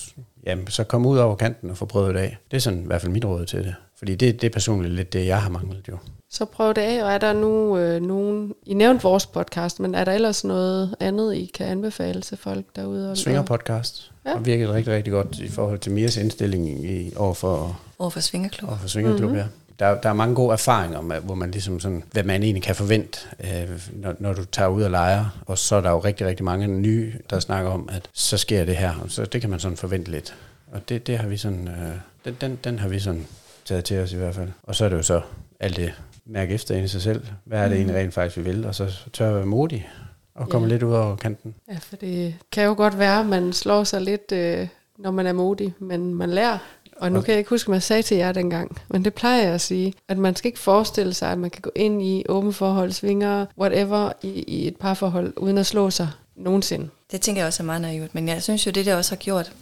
jamen, 0.47 0.67
så 0.67 0.85
kom 0.85 1.07
ud 1.07 1.19
over 1.19 1.37
kanten 1.37 1.71
og 1.71 1.77
få 1.77 1.87
prøvet 1.87 2.15
det 2.15 2.21
af. 2.21 2.37
Det 2.51 2.57
er 2.57 2.61
sådan 2.61 2.83
i 2.83 2.87
hvert 2.87 3.01
fald 3.01 3.13
mit 3.13 3.25
råd 3.25 3.47
til 3.47 3.59
det. 3.59 3.75
Fordi 3.99 4.15
det, 4.15 4.41
det 4.41 4.47
er 4.47 4.53
personligt 4.53 4.95
lidt 4.95 5.13
det, 5.13 5.27
jeg 5.27 5.43
har 5.43 5.51
manglet 5.51 5.89
jo. 5.89 5.99
Så 6.35 6.45
prøv 6.45 6.69
det 6.75 6.81
af, 6.81 7.05
og 7.05 7.13
er 7.13 7.19
der 7.19 7.33
nu 7.33 7.79
øh, 7.79 8.03
nogen, 8.03 8.55
I 8.67 8.75
nævnte 8.75 9.03
vores 9.03 9.27
podcast, 9.27 9.81
men 9.81 9.95
er 9.95 10.05
der 10.05 10.13
ellers 10.13 10.45
noget 10.45 10.95
andet, 11.01 11.35
I 11.35 11.51
kan 11.55 11.67
anbefale 11.67 12.21
til 12.23 12.37
folk 12.39 12.65
derude? 12.77 13.11
og- 13.11 13.17
Svinger 13.17 13.43
podcast 13.43 14.13
Ja. 14.25 14.31
ja. 14.31 14.37
har 14.37 14.43
virket 14.43 14.69
rigtig, 14.71 14.93
rigtig 14.95 15.13
godt 15.13 15.39
i 15.39 15.49
forhold 15.49 15.79
til 15.79 15.93
Mias 15.93 16.17
indstilling 16.17 16.85
i, 16.91 17.13
overfor 17.17 17.81
Over 17.99 18.11
for 18.11 18.21
Svingerklub. 18.21 18.71
Og 18.71 18.79
for 18.79 18.89
Svingerklub, 18.89 19.31
mm-hmm. 19.31 19.37
ja. 19.39 19.45
Der, 19.79 20.01
der 20.01 20.09
er 20.09 20.13
mange 20.13 20.35
gode 20.35 20.53
erfaringer, 20.53 21.01
med, 21.01 21.21
hvor 21.21 21.35
man 21.35 21.51
ligesom 21.51 21.81
sådan, 21.81 22.03
hvad 22.13 22.23
man 22.23 22.43
egentlig 22.43 22.63
kan 22.63 22.75
forvente, 22.75 23.19
øh, 23.45 23.89
når, 23.93 24.15
når 24.19 24.33
du 24.33 24.45
tager 24.45 24.69
ud 24.69 24.83
og 24.83 24.91
leger. 24.91 25.43
Og 25.47 25.59
så 25.59 25.77
er 25.77 25.81
der 25.81 25.91
jo 25.91 25.99
rigtig, 25.99 26.27
rigtig 26.27 26.45
mange 26.45 26.67
nye, 26.67 27.13
der 27.31 27.41
snakker 27.41 27.71
om, 27.71 27.89
at 27.93 28.09
så 28.13 28.37
sker 28.39 28.65
det 28.65 28.77
her. 28.77 28.93
Så 29.09 29.25
det 29.25 29.41
kan 29.41 29.51
man 29.51 29.61
sådan 29.61 29.77
forvente 29.77 30.11
lidt. 30.11 30.35
Og 30.73 30.89
det, 30.89 31.07
det 31.07 31.19
har 31.19 31.29
vi 31.29 31.37
sådan, 31.37 31.69
øh, 31.69 31.95
den, 32.25 32.37
den, 32.41 32.59
den 32.65 32.79
har 32.79 32.89
vi 32.89 32.99
sådan 33.01 33.27
taget 33.65 33.85
til 33.85 33.99
os 33.99 34.13
i 34.13 34.17
hvert 34.17 34.35
fald. 34.35 34.49
Og 34.63 34.75
så 34.75 34.85
er 34.85 34.89
det 34.89 34.97
jo 34.97 35.03
så 35.03 35.21
alt 35.61 35.77
det 35.77 35.93
mærke 36.27 36.55
efter 36.55 36.75
ind 36.75 36.85
i 36.85 36.89
sig 36.89 37.03
selv. 37.03 37.27
Hvad 37.45 37.59
er 37.61 37.69
det 37.69 37.77
egentlig 37.77 37.97
rent 37.97 38.15
faktisk, 38.15 38.37
vi 38.37 38.43
vil? 38.43 38.65
Og 38.67 38.75
så 38.75 38.93
tør 39.13 39.29
at 39.29 39.35
være 39.35 39.47
modig 39.47 39.89
og 40.35 40.49
komme 40.49 40.67
Ja. 40.69 40.73
lidt 40.73 40.83
ud 40.83 40.95
over 40.95 41.17
kanten. 41.17 41.55
Ja, 41.69 41.77
for 41.81 41.97
det 41.97 42.35
kan 42.53 42.65
jo 42.65 42.75
godt 42.77 42.99
være, 42.99 43.21
at 43.21 43.27
man 43.27 43.53
slår 43.53 43.85
sig 43.85 44.01
lidt, 44.01 44.33
øh, 44.33 44.69
når 44.99 45.11
man 45.11 45.27
er 45.27 45.33
modig, 45.33 45.75
men 45.79 46.15
man 46.15 46.31
lærer. 46.31 46.59
Og 46.97 47.13
nu 47.13 47.21
kan 47.21 47.31
jeg 47.33 47.39
ikke 47.39 47.51
huske, 47.51 47.69
hvad 47.69 47.77
jeg 47.77 47.83
sagde 47.83 48.03
til 48.03 48.17
jer 48.17 48.33
dengang, 48.33 48.77
men 48.89 49.05
det 49.05 49.15
plejer 49.15 49.43
jeg 49.43 49.53
at 49.55 49.61
sige, 49.61 49.93
at 50.09 50.19
man 50.19 50.37
skal 50.37 50.49
ikke 50.49 50.59
forestille 50.59 51.15
sig, 51.15 51.33
at 51.33 51.39
man 51.39 51.51
kan 51.51 51.61
gå 51.63 51.71
ind 51.77 52.03
i 52.03 52.25
åbne 52.29 52.53
forhold, 52.53 52.93
svinger, 52.93 53.47
whatever, 53.59 54.13
i, 54.23 54.29
i 54.29 54.67
et 54.69 54.77
parforhold, 54.77 55.33
uden 55.37 55.59
at 55.59 55.67
slå 55.67 55.91
sig 55.91 56.09
nogensinde. 56.37 56.89
Det 57.13 57.21
tænker 57.21 57.41
jeg 57.43 57.47
også 57.47 57.63
er 57.63 57.65
meget 57.67 57.81
naivt, 57.81 58.15
men 58.15 58.29
jeg 58.29 58.43
synes 58.43 58.67
jo, 58.67 58.71
det 58.71 58.87
der 58.87 58.97
også 58.97 59.11
har 59.11 59.17
gjort 59.17 59.53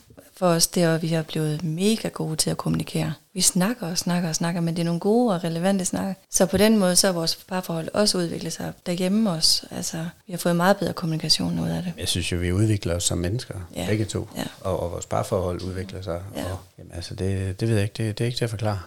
for 0.41 0.47
os, 0.47 0.67
det 0.67 0.83
er, 0.83 0.95
at 0.95 1.03
vi 1.03 1.09
har 1.09 1.23
blevet 1.23 1.65
mega 1.65 2.09
gode 2.09 2.37
til 2.37 2.51
at 2.51 2.57
kommunikere. 2.57 3.13
Vi 3.35 3.41
snakker 3.41 3.87
og 3.91 3.99
snakker 3.99 4.29
og 4.29 4.35
snakker, 4.35 4.61
men 4.61 4.75
det 4.77 4.81
er 4.83 4.85
nogle 4.85 5.01
gode 5.01 5.35
og 5.35 5.45
relevante 5.45 5.85
snakker. 5.85 6.15
Så 6.31 6.47
på 6.47 6.57
den 6.57 6.79
måde, 6.79 6.97
så 6.97 7.09
er 7.09 7.13
vores 7.13 7.37
parforhold 7.49 7.89
også 7.95 8.19
udviklet 8.19 8.53
sig 8.53 8.73
derhjemme 8.87 9.31
også. 9.31 9.67
Altså, 9.71 10.07
vi 10.27 10.33
har 10.33 10.39
fået 10.39 10.57
meget 10.57 10.77
bedre 10.77 10.93
kommunikation 10.93 11.59
ud 11.59 11.69
af 11.69 11.83
det. 11.83 11.93
Jeg 11.99 12.09
synes 12.09 12.33
jo, 12.33 12.37
vi 12.37 12.53
udvikler 12.53 12.95
os 12.95 13.05
som 13.05 13.19
mennesker, 13.19 13.55
Ja. 13.77 13.87
begge 13.87 14.05
to. 14.05 14.29
Ja. 14.37 14.45
Og, 14.61 14.81
og 14.81 14.91
vores 14.93 15.07
parforhold 15.07 15.63
udvikler 15.63 16.03
sig. 16.03 16.21
Ja. 16.37 16.45
Og, 16.45 16.59
jamen, 16.79 16.93
altså, 16.95 17.15
det, 17.15 17.61
det 17.61 17.69
ved 17.69 17.75
jeg 17.75 17.83
ikke, 17.83 17.95
det, 17.97 18.19
det 18.19 18.25
er 18.25 18.27
ikke 18.27 18.39
til 18.39 18.45
at 18.45 18.51
forklare. 18.51 18.79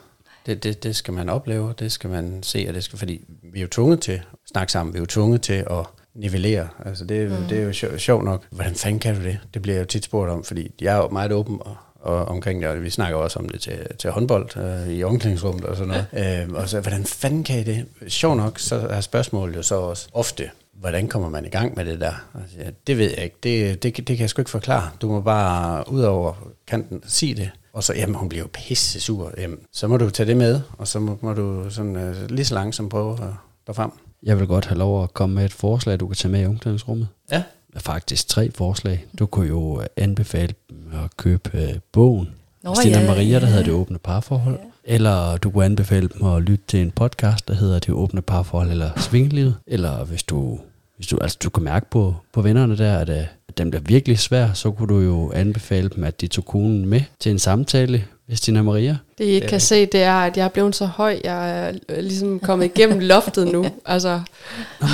Det, 0.45 0.63
det, 0.63 0.83
det 0.83 0.95
skal 0.95 1.13
man 1.13 1.29
opleve, 1.29 1.73
det 1.79 1.91
skal 1.91 2.09
man 2.09 2.43
se, 2.43 2.65
og 2.67 2.73
det 2.73 2.83
skal, 2.83 2.99
fordi 2.99 3.21
vi 3.53 3.59
er 3.59 3.61
jo 3.61 3.67
tvunget 3.71 4.01
til 4.01 4.11
at 4.11 4.21
snakke 4.51 4.71
sammen, 4.71 4.93
vi 4.93 4.97
er 4.97 5.01
jo 5.01 5.05
tvunget 5.05 5.41
til 5.41 5.53
at 5.53 5.85
nivellere. 6.15 6.67
Altså 6.85 7.05
det, 7.05 7.31
mm. 7.31 7.47
det 7.49 7.59
er 7.59 7.63
jo 7.63 7.73
sjov, 7.73 7.97
sjovt 7.97 8.23
nok. 8.23 8.43
Hvordan 8.49 8.75
fanden 8.75 8.99
kan 8.99 9.15
du 9.15 9.23
det? 9.23 9.39
Det 9.53 9.61
bliver 9.61 9.75
jeg 9.75 9.81
jo 9.81 9.87
tit 9.87 10.03
spurgt 10.03 10.31
om, 10.31 10.43
fordi 10.43 10.71
jeg 10.81 10.93
er 10.93 10.97
jo 10.97 11.09
meget 11.09 11.31
åben 11.31 11.59
og, 11.61 11.75
og 11.99 12.25
omkring 12.25 12.61
det, 12.61 12.69
og 12.69 12.83
vi 12.83 12.89
snakker 12.89 13.17
også 13.17 13.39
om 13.39 13.49
det 13.49 13.61
til, 13.61 13.87
til 13.99 14.11
håndbold 14.11 14.57
øh, 14.57 14.93
i 14.93 15.03
omklædningsrummet 15.03 15.65
og 15.65 15.77
sådan 15.77 16.05
noget. 16.13 16.47
øh, 16.47 16.53
og 16.53 16.69
så, 16.69 16.79
hvordan 16.79 17.05
fanden 17.05 17.43
kan 17.43 17.59
I 17.59 17.63
det? 17.63 17.85
Sjovt 18.07 18.37
nok, 18.37 18.59
så 18.59 18.75
er 18.75 19.01
spørgsmålet 19.01 19.55
jo 19.55 19.61
så 19.63 19.75
også 19.75 20.07
ofte, 20.13 20.49
hvordan 20.73 21.07
kommer 21.07 21.29
man 21.29 21.45
i 21.45 21.49
gang 21.49 21.75
med 21.75 21.85
det 21.85 22.01
der? 22.01 22.13
Altså, 22.41 22.57
ja, 22.59 22.69
det 22.87 22.97
ved 22.97 23.09
jeg 23.09 23.23
ikke. 23.23 23.35
Det, 23.43 23.83
det, 23.83 23.97
det 23.97 24.05
kan 24.05 24.19
jeg 24.19 24.29
sgu 24.29 24.41
ikke 24.41 24.51
forklare. 24.51 24.89
Du 25.01 25.07
må 25.07 25.21
bare 25.21 25.91
ud 25.91 26.01
over 26.01 26.33
kanten 26.67 27.03
sige 27.05 27.35
det. 27.35 27.49
Og 27.73 27.83
så, 27.83 27.93
jamen 27.93 28.15
hun 28.15 28.29
bliver 28.29 28.43
jo 28.43 28.49
pisse 28.53 29.01
sur. 29.01 29.33
Jamen, 29.37 29.59
så 29.71 29.87
må 29.87 29.97
du 29.97 30.09
tage 30.09 30.27
det 30.27 30.37
med, 30.37 30.61
og 30.77 30.87
så 30.87 30.99
må, 30.99 31.17
må 31.21 31.33
du 31.33 31.69
sådan 31.69 31.95
øh, 31.95 32.29
lige 32.29 32.45
så 32.45 32.53
langsomt 32.53 32.89
prøve 32.89 33.13
at 33.13 33.29
nå 33.67 33.73
frem. 33.73 33.91
Jeg 34.23 34.39
vil 34.39 34.47
godt 34.47 34.65
have 34.65 34.77
lov 34.77 35.03
at 35.03 35.13
komme 35.13 35.35
med 35.35 35.45
et 35.45 35.53
forslag, 35.53 35.99
du 35.99 36.07
kan 36.07 36.15
tage 36.15 36.31
med 36.31 36.41
i 36.41 36.45
omklædningsrummet. 36.45 37.07
Ja. 37.31 37.43
Faktisk 37.77 38.27
tre 38.27 38.51
forslag. 38.51 39.05
Du 39.19 39.25
kunne 39.25 39.47
jo 39.47 39.81
øh, 39.81 39.85
anbefale 39.97 40.53
dem 40.69 40.77
at 41.03 41.17
købe 41.17 41.49
øh, 41.53 41.73
bogen 41.91 42.29
Nå, 42.63 42.75
Stina 42.75 42.99
ja, 42.99 43.07
Maria, 43.07 43.39
der 43.39 43.45
ja. 43.45 43.45
hedder 43.45 43.63
Det 43.63 43.73
Åbne 43.73 43.97
Parforhold. 43.97 44.59
Eller 44.83 45.37
du 45.37 45.49
kunne 45.49 45.65
anbefale 45.65 46.07
dem 46.07 46.27
at 46.27 46.41
lytte 46.41 46.63
til 46.67 46.81
en 46.81 46.91
podcast, 46.91 47.47
der 47.47 47.53
hedder 47.53 47.79
Det 47.79 47.89
Åbne 47.89 48.21
Parforhold 48.21 48.71
eller 48.71 48.89
Svingelivet. 48.99 49.55
Eller 49.67 50.05
hvis 50.05 50.23
du, 50.23 50.59
hvis 50.95 51.07
du, 51.07 51.17
altså, 51.21 51.37
du 51.43 51.49
kan 51.49 51.63
mærke 51.63 51.89
på, 51.89 52.15
på 52.33 52.41
vennerne 52.41 52.77
der, 52.77 52.97
at, 52.97 53.09
øh, 53.09 53.25
at 53.47 53.57
dem 53.57 53.71
bliver 53.71 53.83
virkelig 53.83 54.19
svær, 54.19 54.53
så 54.53 54.71
kunne 54.71 54.93
du 54.93 54.99
jo 54.99 55.31
anbefale 55.31 55.89
dem, 55.89 56.03
at 56.03 56.21
de 56.21 56.27
tog 56.27 56.45
konen 56.45 56.85
med 56.85 57.01
til 57.19 57.31
en 57.31 57.39
samtale 57.39 58.03
ved 58.27 58.35
Stina 58.35 58.61
Maria. 58.61 58.97
Det 59.17 59.23
I 59.23 59.27
ikke 59.27 59.47
kan 59.47 59.59
se, 59.59 59.85
det 59.85 60.03
er, 60.03 60.13
at 60.13 60.37
jeg 60.37 60.43
er 60.45 60.49
blevet 60.49 60.75
så 60.75 60.85
høj, 60.85 61.19
jeg 61.23 61.67
er 61.67 61.71
øh, 61.89 61.97
ligesom 62.03 62.39
kommet 62.39 62.65
igennem 62.65 62.99
loftet 63.13 63.47
nu. 63.51 63.65
Altså, 63.85 64.09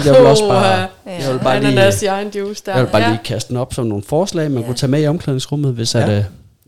Jeg 0.06 0.14
vil 0.14 0.26
også 0.26 0.48
bare, 0.48 0.88
Uha. 1.06 1.16
jeg 1.26 1.34
vil 1.34 1.40
bare 1.40 1.60
lige, 1.60 1.72
ananas 1.72 2.04
i 2.04 2.06
egen 2.06 2.32
juice 2.36 2.64
der. 2.66 2.74
jeg 2.76 2.84
vil 2.86 2.90
bare 2.92 3.02
ja. 3.02 3.10
lige 3.10 3.20
kaste 3.24 3.50
den 3.50 3.58
op 3.58 3.74
som 3.74 3.88
nogle 3.88 4.04
forslag, 4.04 4.52
man 4.52 4.62
Ja. 4.62 4.66
kunne 4.66 4.76
tage 4.76 4.92
med 4.92 5.04
i 5.04 5.08
omklædningsrummet, 5.08 5.74
hvis 5.74 5.96
Ja. 5.96 6.02
at, 6.12 6.18
øh, 6.18 6.24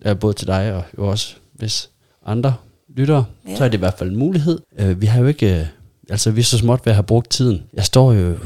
ja, 0.05 0.13
både 0.13 0.33
til 0.33 0.47
dig 0.47 0.73
og 0.73 0.83
jo 0.97 1.07
også 1.07 1.35
hvis 1.53 1.89
andre 2.25 2.53
lyttere, 2.97 3.25
Ja. 3.47 3.55
så 3.55 3.63
er 3.63 3.67
det 3.67 3.77
i 3.77 3.79
hvert 3.79 3.93
fald 3.97 4.09
en 4.09 4.15
mulighed. 4.17 4.59
Øh, 4.79 5.01
vi 5.01 5.05
har 5.05 5.21
jo 5.21 5.27
ikke, 5.27 5.59
øh, 5.59 5.65
altså 6.09 6.31
vi 6.31 6.39
er 6.41 6.45
så 6.45 6.57
småt 6.57 6.85
ved 6.85 6.91
at 6.91 6.95
have 6.95 7.03
brugt 7.03 7.29
tiden. 7.29 7.63
Jeg 7.73 7.83
står 7.85 8.13
jo 8.13 8.19
øh, 8.29 8.37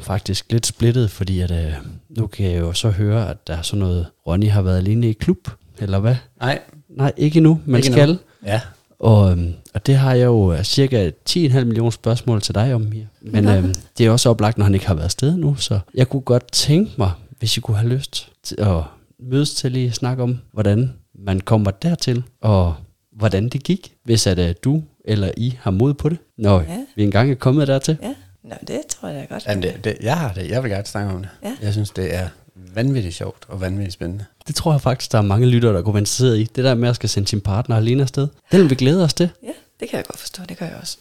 faktisk 0.00 0.46
lidt 0.52 0.66
splittet, 0.66 1.10
fordi 1.10 1.40
at, 1.40 1.50
øh, 1.50 1.72
nu 2.18 2.26
kan 2.26 2.50
jeg 2.50 2.60
jo 2.60 2.72
så 2.72 2.90
høre, 2.90 3.30
at 3.30 3.36
der 3.46 3.56
er 3.56 3.62
sådan 3.62 3.78
noget, 3.80 4.06
Ronny 4.26 4.50
har 4.50 4.62
været 4.62 4.76
alene 4.76 5.08
i 5.08 5.12
klub, 5.12 5.36
eller 5.78 5.98
hvad? 5.98 6.16
Nej. 6.40 6.58
Nej, 6.96 7.12
ikke 7.16 7.36
endnu, 7.36 7.60
man 7.66 7.78
Ikke 7.78 7.92
skal. 7.92 8.08
endnu. 8.08 8.22
Ja. 8.46 8.60
Og, 8.98 9.30
øhm, 9.30 9.52
og 9.74 9.86
det 9.86 9.96
har 9.96 10.14
jeg 10.14 10.24
jo 10.24 10.52
øh, 10.52 10.62
cirka 10.64 11.10
10,5 11.30 11.64
millioner 11.64 11.90
spørgsmål 11.90 12.42
til 12.42 12.54
dig 12.54 12.74
om 12.74 12.92
her. 12.92 13.04
Men 13.20 13.48
øhm, 13.48 13.74
det 13.98 14.06
er 14.06 14.10
også 14.10 14.30
oplagt, 14.30 14.58
når 14.58 14.64
han 14.64 14.74
ikke 14.74 14.86
har 14.86 14.94
været 14.94 15.04
afsted 15.04 15.36
nu, 15.36 15.54
så 15.56 15.80
jeg 15.94 16.08
kunne 16.08 16.22
godt 16.22 16.52
tænke 16.52 16.92
mig, 16.98 17.10
hvis 17.38 17.56
I 17.56 17.60
kunne 17.60 17.76
have 17.76 17.88
lyst 17.88 18.32
til 18.42 18.56
at 18.60 18.82
mødes 19.20 19.54
til 19.54 19.72
lige 19.72 19.88
at 19.88 19.94
snakke 19.94 20.22
om, 20.22 20.38
hvordan 20.52 20.92
man 21.14 21.40
kommer 21.40 21.70
dertil, 21.70 22.22
og 22.40 22.74
hvordan 23.16 23.48
det 23.48 23.62
gik, 23.62 23.92
hvis 24.04 24.26
at 24.26 24.38
uh, 24.38 24.50
du 24.64 24.82
eller 25.04 25.30
I 25.36 25.58
har 25.60 25.70
mod 25.70 25.94
på 25.94 26.08
det, 26.08 26.18
når 26.38 26.60
ja. 26.60 26.72
Ja. 26.72 26.78
vi 26.96 27.02
engang 27.02 27.30
er 27.30 27.34
kommet 27.34 27.68
dertil. 27.68 27.96
Ja, 28.02 28.14
Nå, 28.44 28.54
det 28.66 28.80
tror 28.88 29.08
jeg 29.08 29.20
da 29.20 29.34
godt. 29.34 29.46
Jamen, 29.46 29.62
det, 29.62 29.84
det, 29.84 29.96
jeg 30.02 30.16
har 30.16 30.32
det. 30.32 30.50
Jeg 30.50 30.62
vil 30.62 30.70
gerne 30.70 30.86
snakke 30.86 31.12
om 31.12 31.18
det. 31.20 31.28
Ja. 31.42 31.56
Jeg 31.62 31.72
synes, 31.72 31.90
det 31.90 32.14
er 32.14 32.28
vanvittigt 32.74 33.14
sjovt 33.14 33.44
og 33.48 33.60
vanvittigt 33.60 33.92
spændende. 33.92 34.24
Det 34.46 34.54
tror 34.54 34.72
jeg 34.72 34.80
faktisk, 34.80 35.12
der 35.12 35.18
er 35.18 35.22
mange 35.22 35.46
lyttere, 35.46 35.74
der 35.74 35.82
kunne 35.82 35.94
være 35.94 36.00
interesseret 36.00 36.38
i. 36.38 36.44
Det 36.56 36.64
der 36.64 36.74
med 36.74 36.88
at 36.88 36.96
skal 36.96 37.08
sende 37.08 37.28
sin 37.28 37.40
partner 37.40 37.76
alene 37.76 38.02
afsted. 38.02 38.28
Den 38.52 38.60
vil 38.60 38.70
vi 38.70 38.74
glæde 38.74 39.04
os 39.04 39.14
til. 39.14 39.30
Ja, 39.42 39.52
det 39.80 39.88
kan 39.88 39.96
jeg 39.96 40.06
godt 40.06 40.18
forstå. 40.18 40.42
Det 40.48 40.58
gør 40.58 40.66
jeg 40.66 40.76
også. 40.80 40.98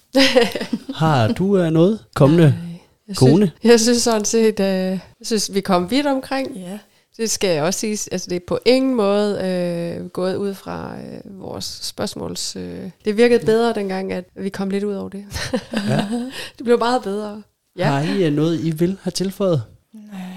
Har 0.96 1.28
du 1.28 1.66
uh, 1.66 1.66
noget 1.66 2.00
kommende 2.16 2.56
Jeg 3.08 3.16
kone? 3.16 3.52
Synes, 3.60 3.72
jeg 3.72 3.80
synes 3.80 4.02
sådan 4.02 4.26
set, 4.26 4.60
øh, 4.60 4.66
jeg 4.66 5.00
synes, 5.22 5.54
vi 5.54 5.62
kom 5.62 5.92
vidt 5.92 6.08
omkring. 6.08 6.58
Ja. 6.58 6.80
Det 7.18 7.30
skal 7.30 7.50
jeg 7.50 7.64
også 7.64 7.80
sige. 7.80 8.00
Altså, 8.12 8.28
det 8.30 8.36
er 8.36 8.40
på 8.48 8.60
ingen 8.66 8.96
måde 8.96 9.40
øh, 9.42 10.08
gået 10.08 10.36
ud 10.36 10.54
fra 10.54 10.96
øh, 10.98 11.42
vores 11.42 11.80
spørgsmåls... 11.84 12.56
Øh. 12.56 12.90
Det 13.06 13.18
virkede 13.18 13.46
bedre 13.46 13.74
dengang, 13.74 14.14
at 14.14 14.26
vi 14.36 14.50
kom 14.50 14.70
lidt 14.70 14.84
ud 14.84 14.94
over 14.94 15.10
det. 15.10 15.26
Ja. 15.74 16.08
det 16.58 16.64
blev 16.64 16.80
meget 16.80 17.04
bedre. 17.04 17.44
Ja. 17.78 17.86
Ja. 17.86 17.92
Har 17.92 18.16
I 18.16 18.24
øh, 18.24 18.34
noget, 18.34 18.60
I 18.60 18.70
vil 18.70 18.98
have 19.02 19.12
tilføjet? 19.12 19.64
Nej. 19.94 20.29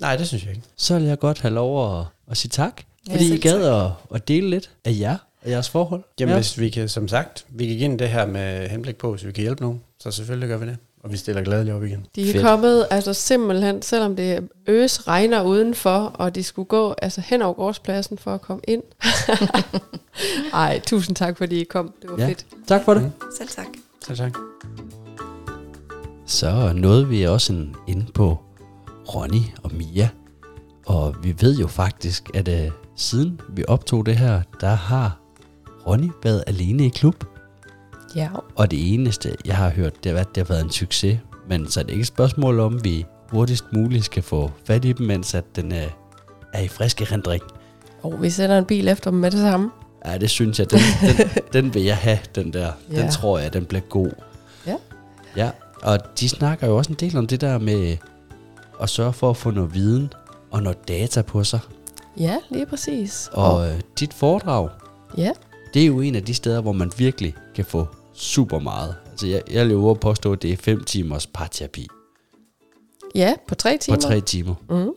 Nej, 0.00 0.16
det 0.16 0.28
synes 0.28 0.44
jeg 0.44 0.50
ikke. 0.52 0.62
så 0.76 0.98
vil 0.98 1.04
jeg 1.08 1.18
godt 1.18 1.40
have 1.40 1.54
lov 1.54 1.98
at, 2.00 2.06
at 2.30 2.36
sige 2.36 2.50
tak, 2.50 2.82
Ja, 3.08 3.12
fordi 3.12 3.24
I 3.24 3.28
selv 3.28 3.40
gad 3.42 3.64
at, 3.84 3.90
at 4.14 4.28
dele 4.28 4.50
lidt 4.50 4.70
af 4.84 4.96
jer 5.00 5.16
og 5.44 5.50
jeres 5.50 5.68
forhold. 5.68 6.02
Jamen, 6.20 6.30
ja. 6.32 6.36
hvis 6.38 6.58
vi 6.58 6.68
kan, 6.70 6.88
som 6.88 7.08
sagt, 7.08 7.44
vi 7.48 7.66
gik 7.66 7.80
ind 7.80 7.98
det 7.98 8.08
her 8.08 8.26
med 8.26 8.68
henblik 8.68 8.96
på, 8.96 9.10
hvis 9.10 9.26
vi 9.26 9.32
kan 9.32 9.42
hjælpe 9.42 9.62
nogen, 9.62 9.80
så 10.00 10.10
selvfølgelig 10.10 10.48
gør 10.48 10.56
vi 10.56 10.66
det. 10.66 10.76
Og 11.04 11.12
vi 11.12 11.16
stiller 11.16 11.42
gladeligt 11.42 11.76
op 11.76 11.84
igen. 11.84 12.06
De 12.16 12.28
er 12.28 12.32
Fedt. 12.32 12.44
kommet 12.44 12.86
altså 12.90 13.14
simpelthen, 13.14 13.82
selvom 13.82 14.16
det 14.16 14.48
øs 14.66 15.08
regner 15.08 15.42
udenfor, 15.42 15.98
og 16.14 16.34
de 16.34 16.42
skulle 16.42 16.66
gå 16.66 16.94
altså 17.02 17.20
hen 17.20 17.42
over 17.42 17.54
gårdspladsen 17.54 18.18
for 18.18 18.34
at 18.34 18.40
komme 18.40 18.62
ind. 18.68 18.82
Ej, 20.52 20.80
tusind 20.86 21.16
tak, 21.16 21.38
fordi 21.38 21.60
I 21.60 21.64
kom. 21.64 21.94
Det 22.02 22.10
var 22.10 22.18
Ja. 22.18 22.28
fedt. 22.28 22.46
Tak 22.68 22.84
for 22.84 22.94
det. 22.94 23.02
Mm. 23.02 23.10
Selv 23.38 23.48
tak. 23.48 23.66
Så 24.06 24.16
tak. 24.16 24.32
Så 26.26 26.72
nåede 26.74 27.08
vi 27.08 27.26
også 27.26 27.52
en, 27.52 27.76
inde 27.88 28.06
på 28.14 28.38
Ronny 29.14 29.42
og 29.62 29.70
Mia. 29.74 30.08
Og 30.86 31.14
vi 31.22 31.34
ved 31.40 31.58
jo 31.58 31.66
faktisk, 31.66 32.30
at 32.34 32.48
uh, 32.48 32.72
siden 32.96 33.40
vi 33.48 33.64
optog 33.68 34.06
det 34.06 34.16
her, 34.16 34.42
der 34.60 34.74
har 34.74 35.18
Ronny 35.86 36.10
været 36.24 36.44
alene 36.46 36.86
i 36.86 36.88
klub. 36.88 37.24
Ja. 38.16 38.28
Og 38.56 38.70
det 38.70 38.94
eneste, 38.94 39.36
jeg 39.44 39.56
har 39.56 39.70
hørt, 39.70 40.04
det 40.04 40.10
har 40.10 40.14
været, 40.14 40.34
det 40.34 40.46
har 40.46 40.54
været 40.54 40.64
en 40.64 40.70
succes. 40.70 41.18
Men 41.48 41.70
så 41.70 41.80
er 41.80 41.84
det 41.84 41.90
ikke 41.90 42.00
et 42.00 42.06
spørgsmål 42.06 42.60
om, 42.60 42.84
vi 42.84 43.06
hurtigst 43.30 43.64
muligt 43.72 44.04
skal 44.04 44.22
få 44.22 44.50
fat 44.64 44.84
i 44.84 44.92
dem, 44.92 45.06
mens 45.06 45.34
at 45.34 45.44
den 45.56 45.72
uh, 45.72 45.78
er 46.52 46.60
i 46.60 46.68
frisk 46.68 47.00
erindring. 47.02 47.42
Og 48.02 48.22
vi 48.22 48.30
sender 48.30 48.58
en 48.58 48.64
bil 48.64 48.88
efter 48.88 49.10
dem 49.10 49.18
med 49.20 49.30
det 49.30 49.40
samme. 49.40 49.70
Ja, 50.06 50.18
det 50.18 50.30
synes 50.30 50.58
jeg, 50.58 50.70
den, 50.70 50.78
den, 51.00 51.28
den 51.62 51.74
vil 51.74 51.82
jeg 51.82 51.96
have, 51.96 52.18
den 52.34 52.52
der. 52.52 52.72
Den 52.88 52.96
Ja. 52.96 53.08
tror 53.10 53.38
jeg, 53.38 53.52
den 53.52 53.64
bliver 53.64 53.80
god. 53.82 54.10
Ja. 54.66 54.74
Ja, 55.36 55.50
og 55.82 55.98
de 56.20 56.28
snakker 56.28 56.66
jo 56.66 56.76
også 56.76 56.90
en 56.92 56.96
del 57.00 57.16
om 57.16 57.26
det 57.26 57.40
der 57.40 57.58
med 57.58 57.96
at 58.82 58.88
sørge 58.90 59.12
for 59.12 59.30
at 59.30 59.36
få 59.36 59.50
noget 59.50 59.74
viden 59.74 60.12
og 60.50 60.62
noget 60.62 60.88
data 60.88 61.22
på 61.22 61.44
sig. 61.44 61.60
Ja, 62.16 62.36
lige 62.48 62.66
præcis. 62.66 63.30
Og 63.32 63.68
øh, 63.68 63.80
dit 64.00 64.14
foredrag, 64.14 64.68
ja, 65.16 65.32
det 65.74 65.82
er 65.82 65.86
jo 65.86 66.00
en 66.00 66.14
af 66.14 66.24
de 66.24 66.34
steder, 66.34 66.60
hvor 66.60 66.72
man 66.72 66.92
virkelig 66.96 67.34
kan 67.54 67.64
få 67.64 67.86
super 68.12 68.58
meget. 68.58 68.96
Altså 69.10 69.26
jeg, 69.26 69.42
jeg 69.50 69.66
lever 69.66 69.90
at 69.90 70.00
påstå, 70.00 70.32
at 70.32 70.42
det 70.42 70.52
er 70.52 70.56
5 70.56 70.84
timers 70.84 71.26
parterapi 71.26 71.88
ja, 73.14 73.34
på 73.48 73.54
tre 73.54 73.78
timer. 73.78 73.96
på 73.96 74.02
3 74.02 74.20
timer. 74.20 74.54
Mm. 74.70 74.90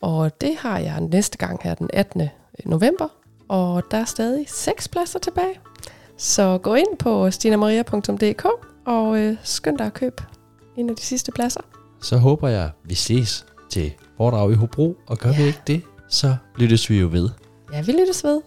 Og 0.00 0.40
det 0.40 0.56
har 0.56 0.78
jeg 0.78 1.00
næste 1.00 1.38
gang 1.38 1.60
her 1.62 1.74
den 1.74 1.90
18. 1.92 2.28
november. 2.64 3.08
Og 3.48 3.82
der 3.90 3.96
er 3.96 4.04
stadig 4.04 4.44
seks 4.48 4.88
pladser 4.88 5.18
tilbage. 5.18 5.60
Så 6.16 6.58
gå 6.62 6.74
ind 6.74 6.96
på 6.98 7.30
stinamaria.dk 7.30 8.46
og 8.86 9.18
øh, 9.18 9.36
skynd 9.42 9.78
dig 9.78 9.86
at 9.86 9.94
købe 9.94 10.22
en 10.76 10.90
af 10.90 10.96
de 10.96 11.02
sidste 11.02 11.32
pladser. 11.32 11.60
Så 12.00 12.16
håber 12.16 12.48
jeg, 12.48 12.70
vi 12.84 12.94
ses 12.94 13.46
til 13.70 13.92
foredrag 14.16 14.52
i 14.52 14.54
Hobro, 14.54 14.96
og 15.06 15.18
gør 15.18 15.30
ja. 15.30 15.36
vi 15.36 15.42
ikke 15.46 15.62
det, 15.66 15.82
så 16.08 16.36
lyttes 16.56 16.90
vi 16.90 17.00
jo 17.00 17.08
ved. 17.12 17.28
Ja, 17.72 17.82
vi 17.82 17.92
lyttes 17.92 18.24
ved. 18.24 18.40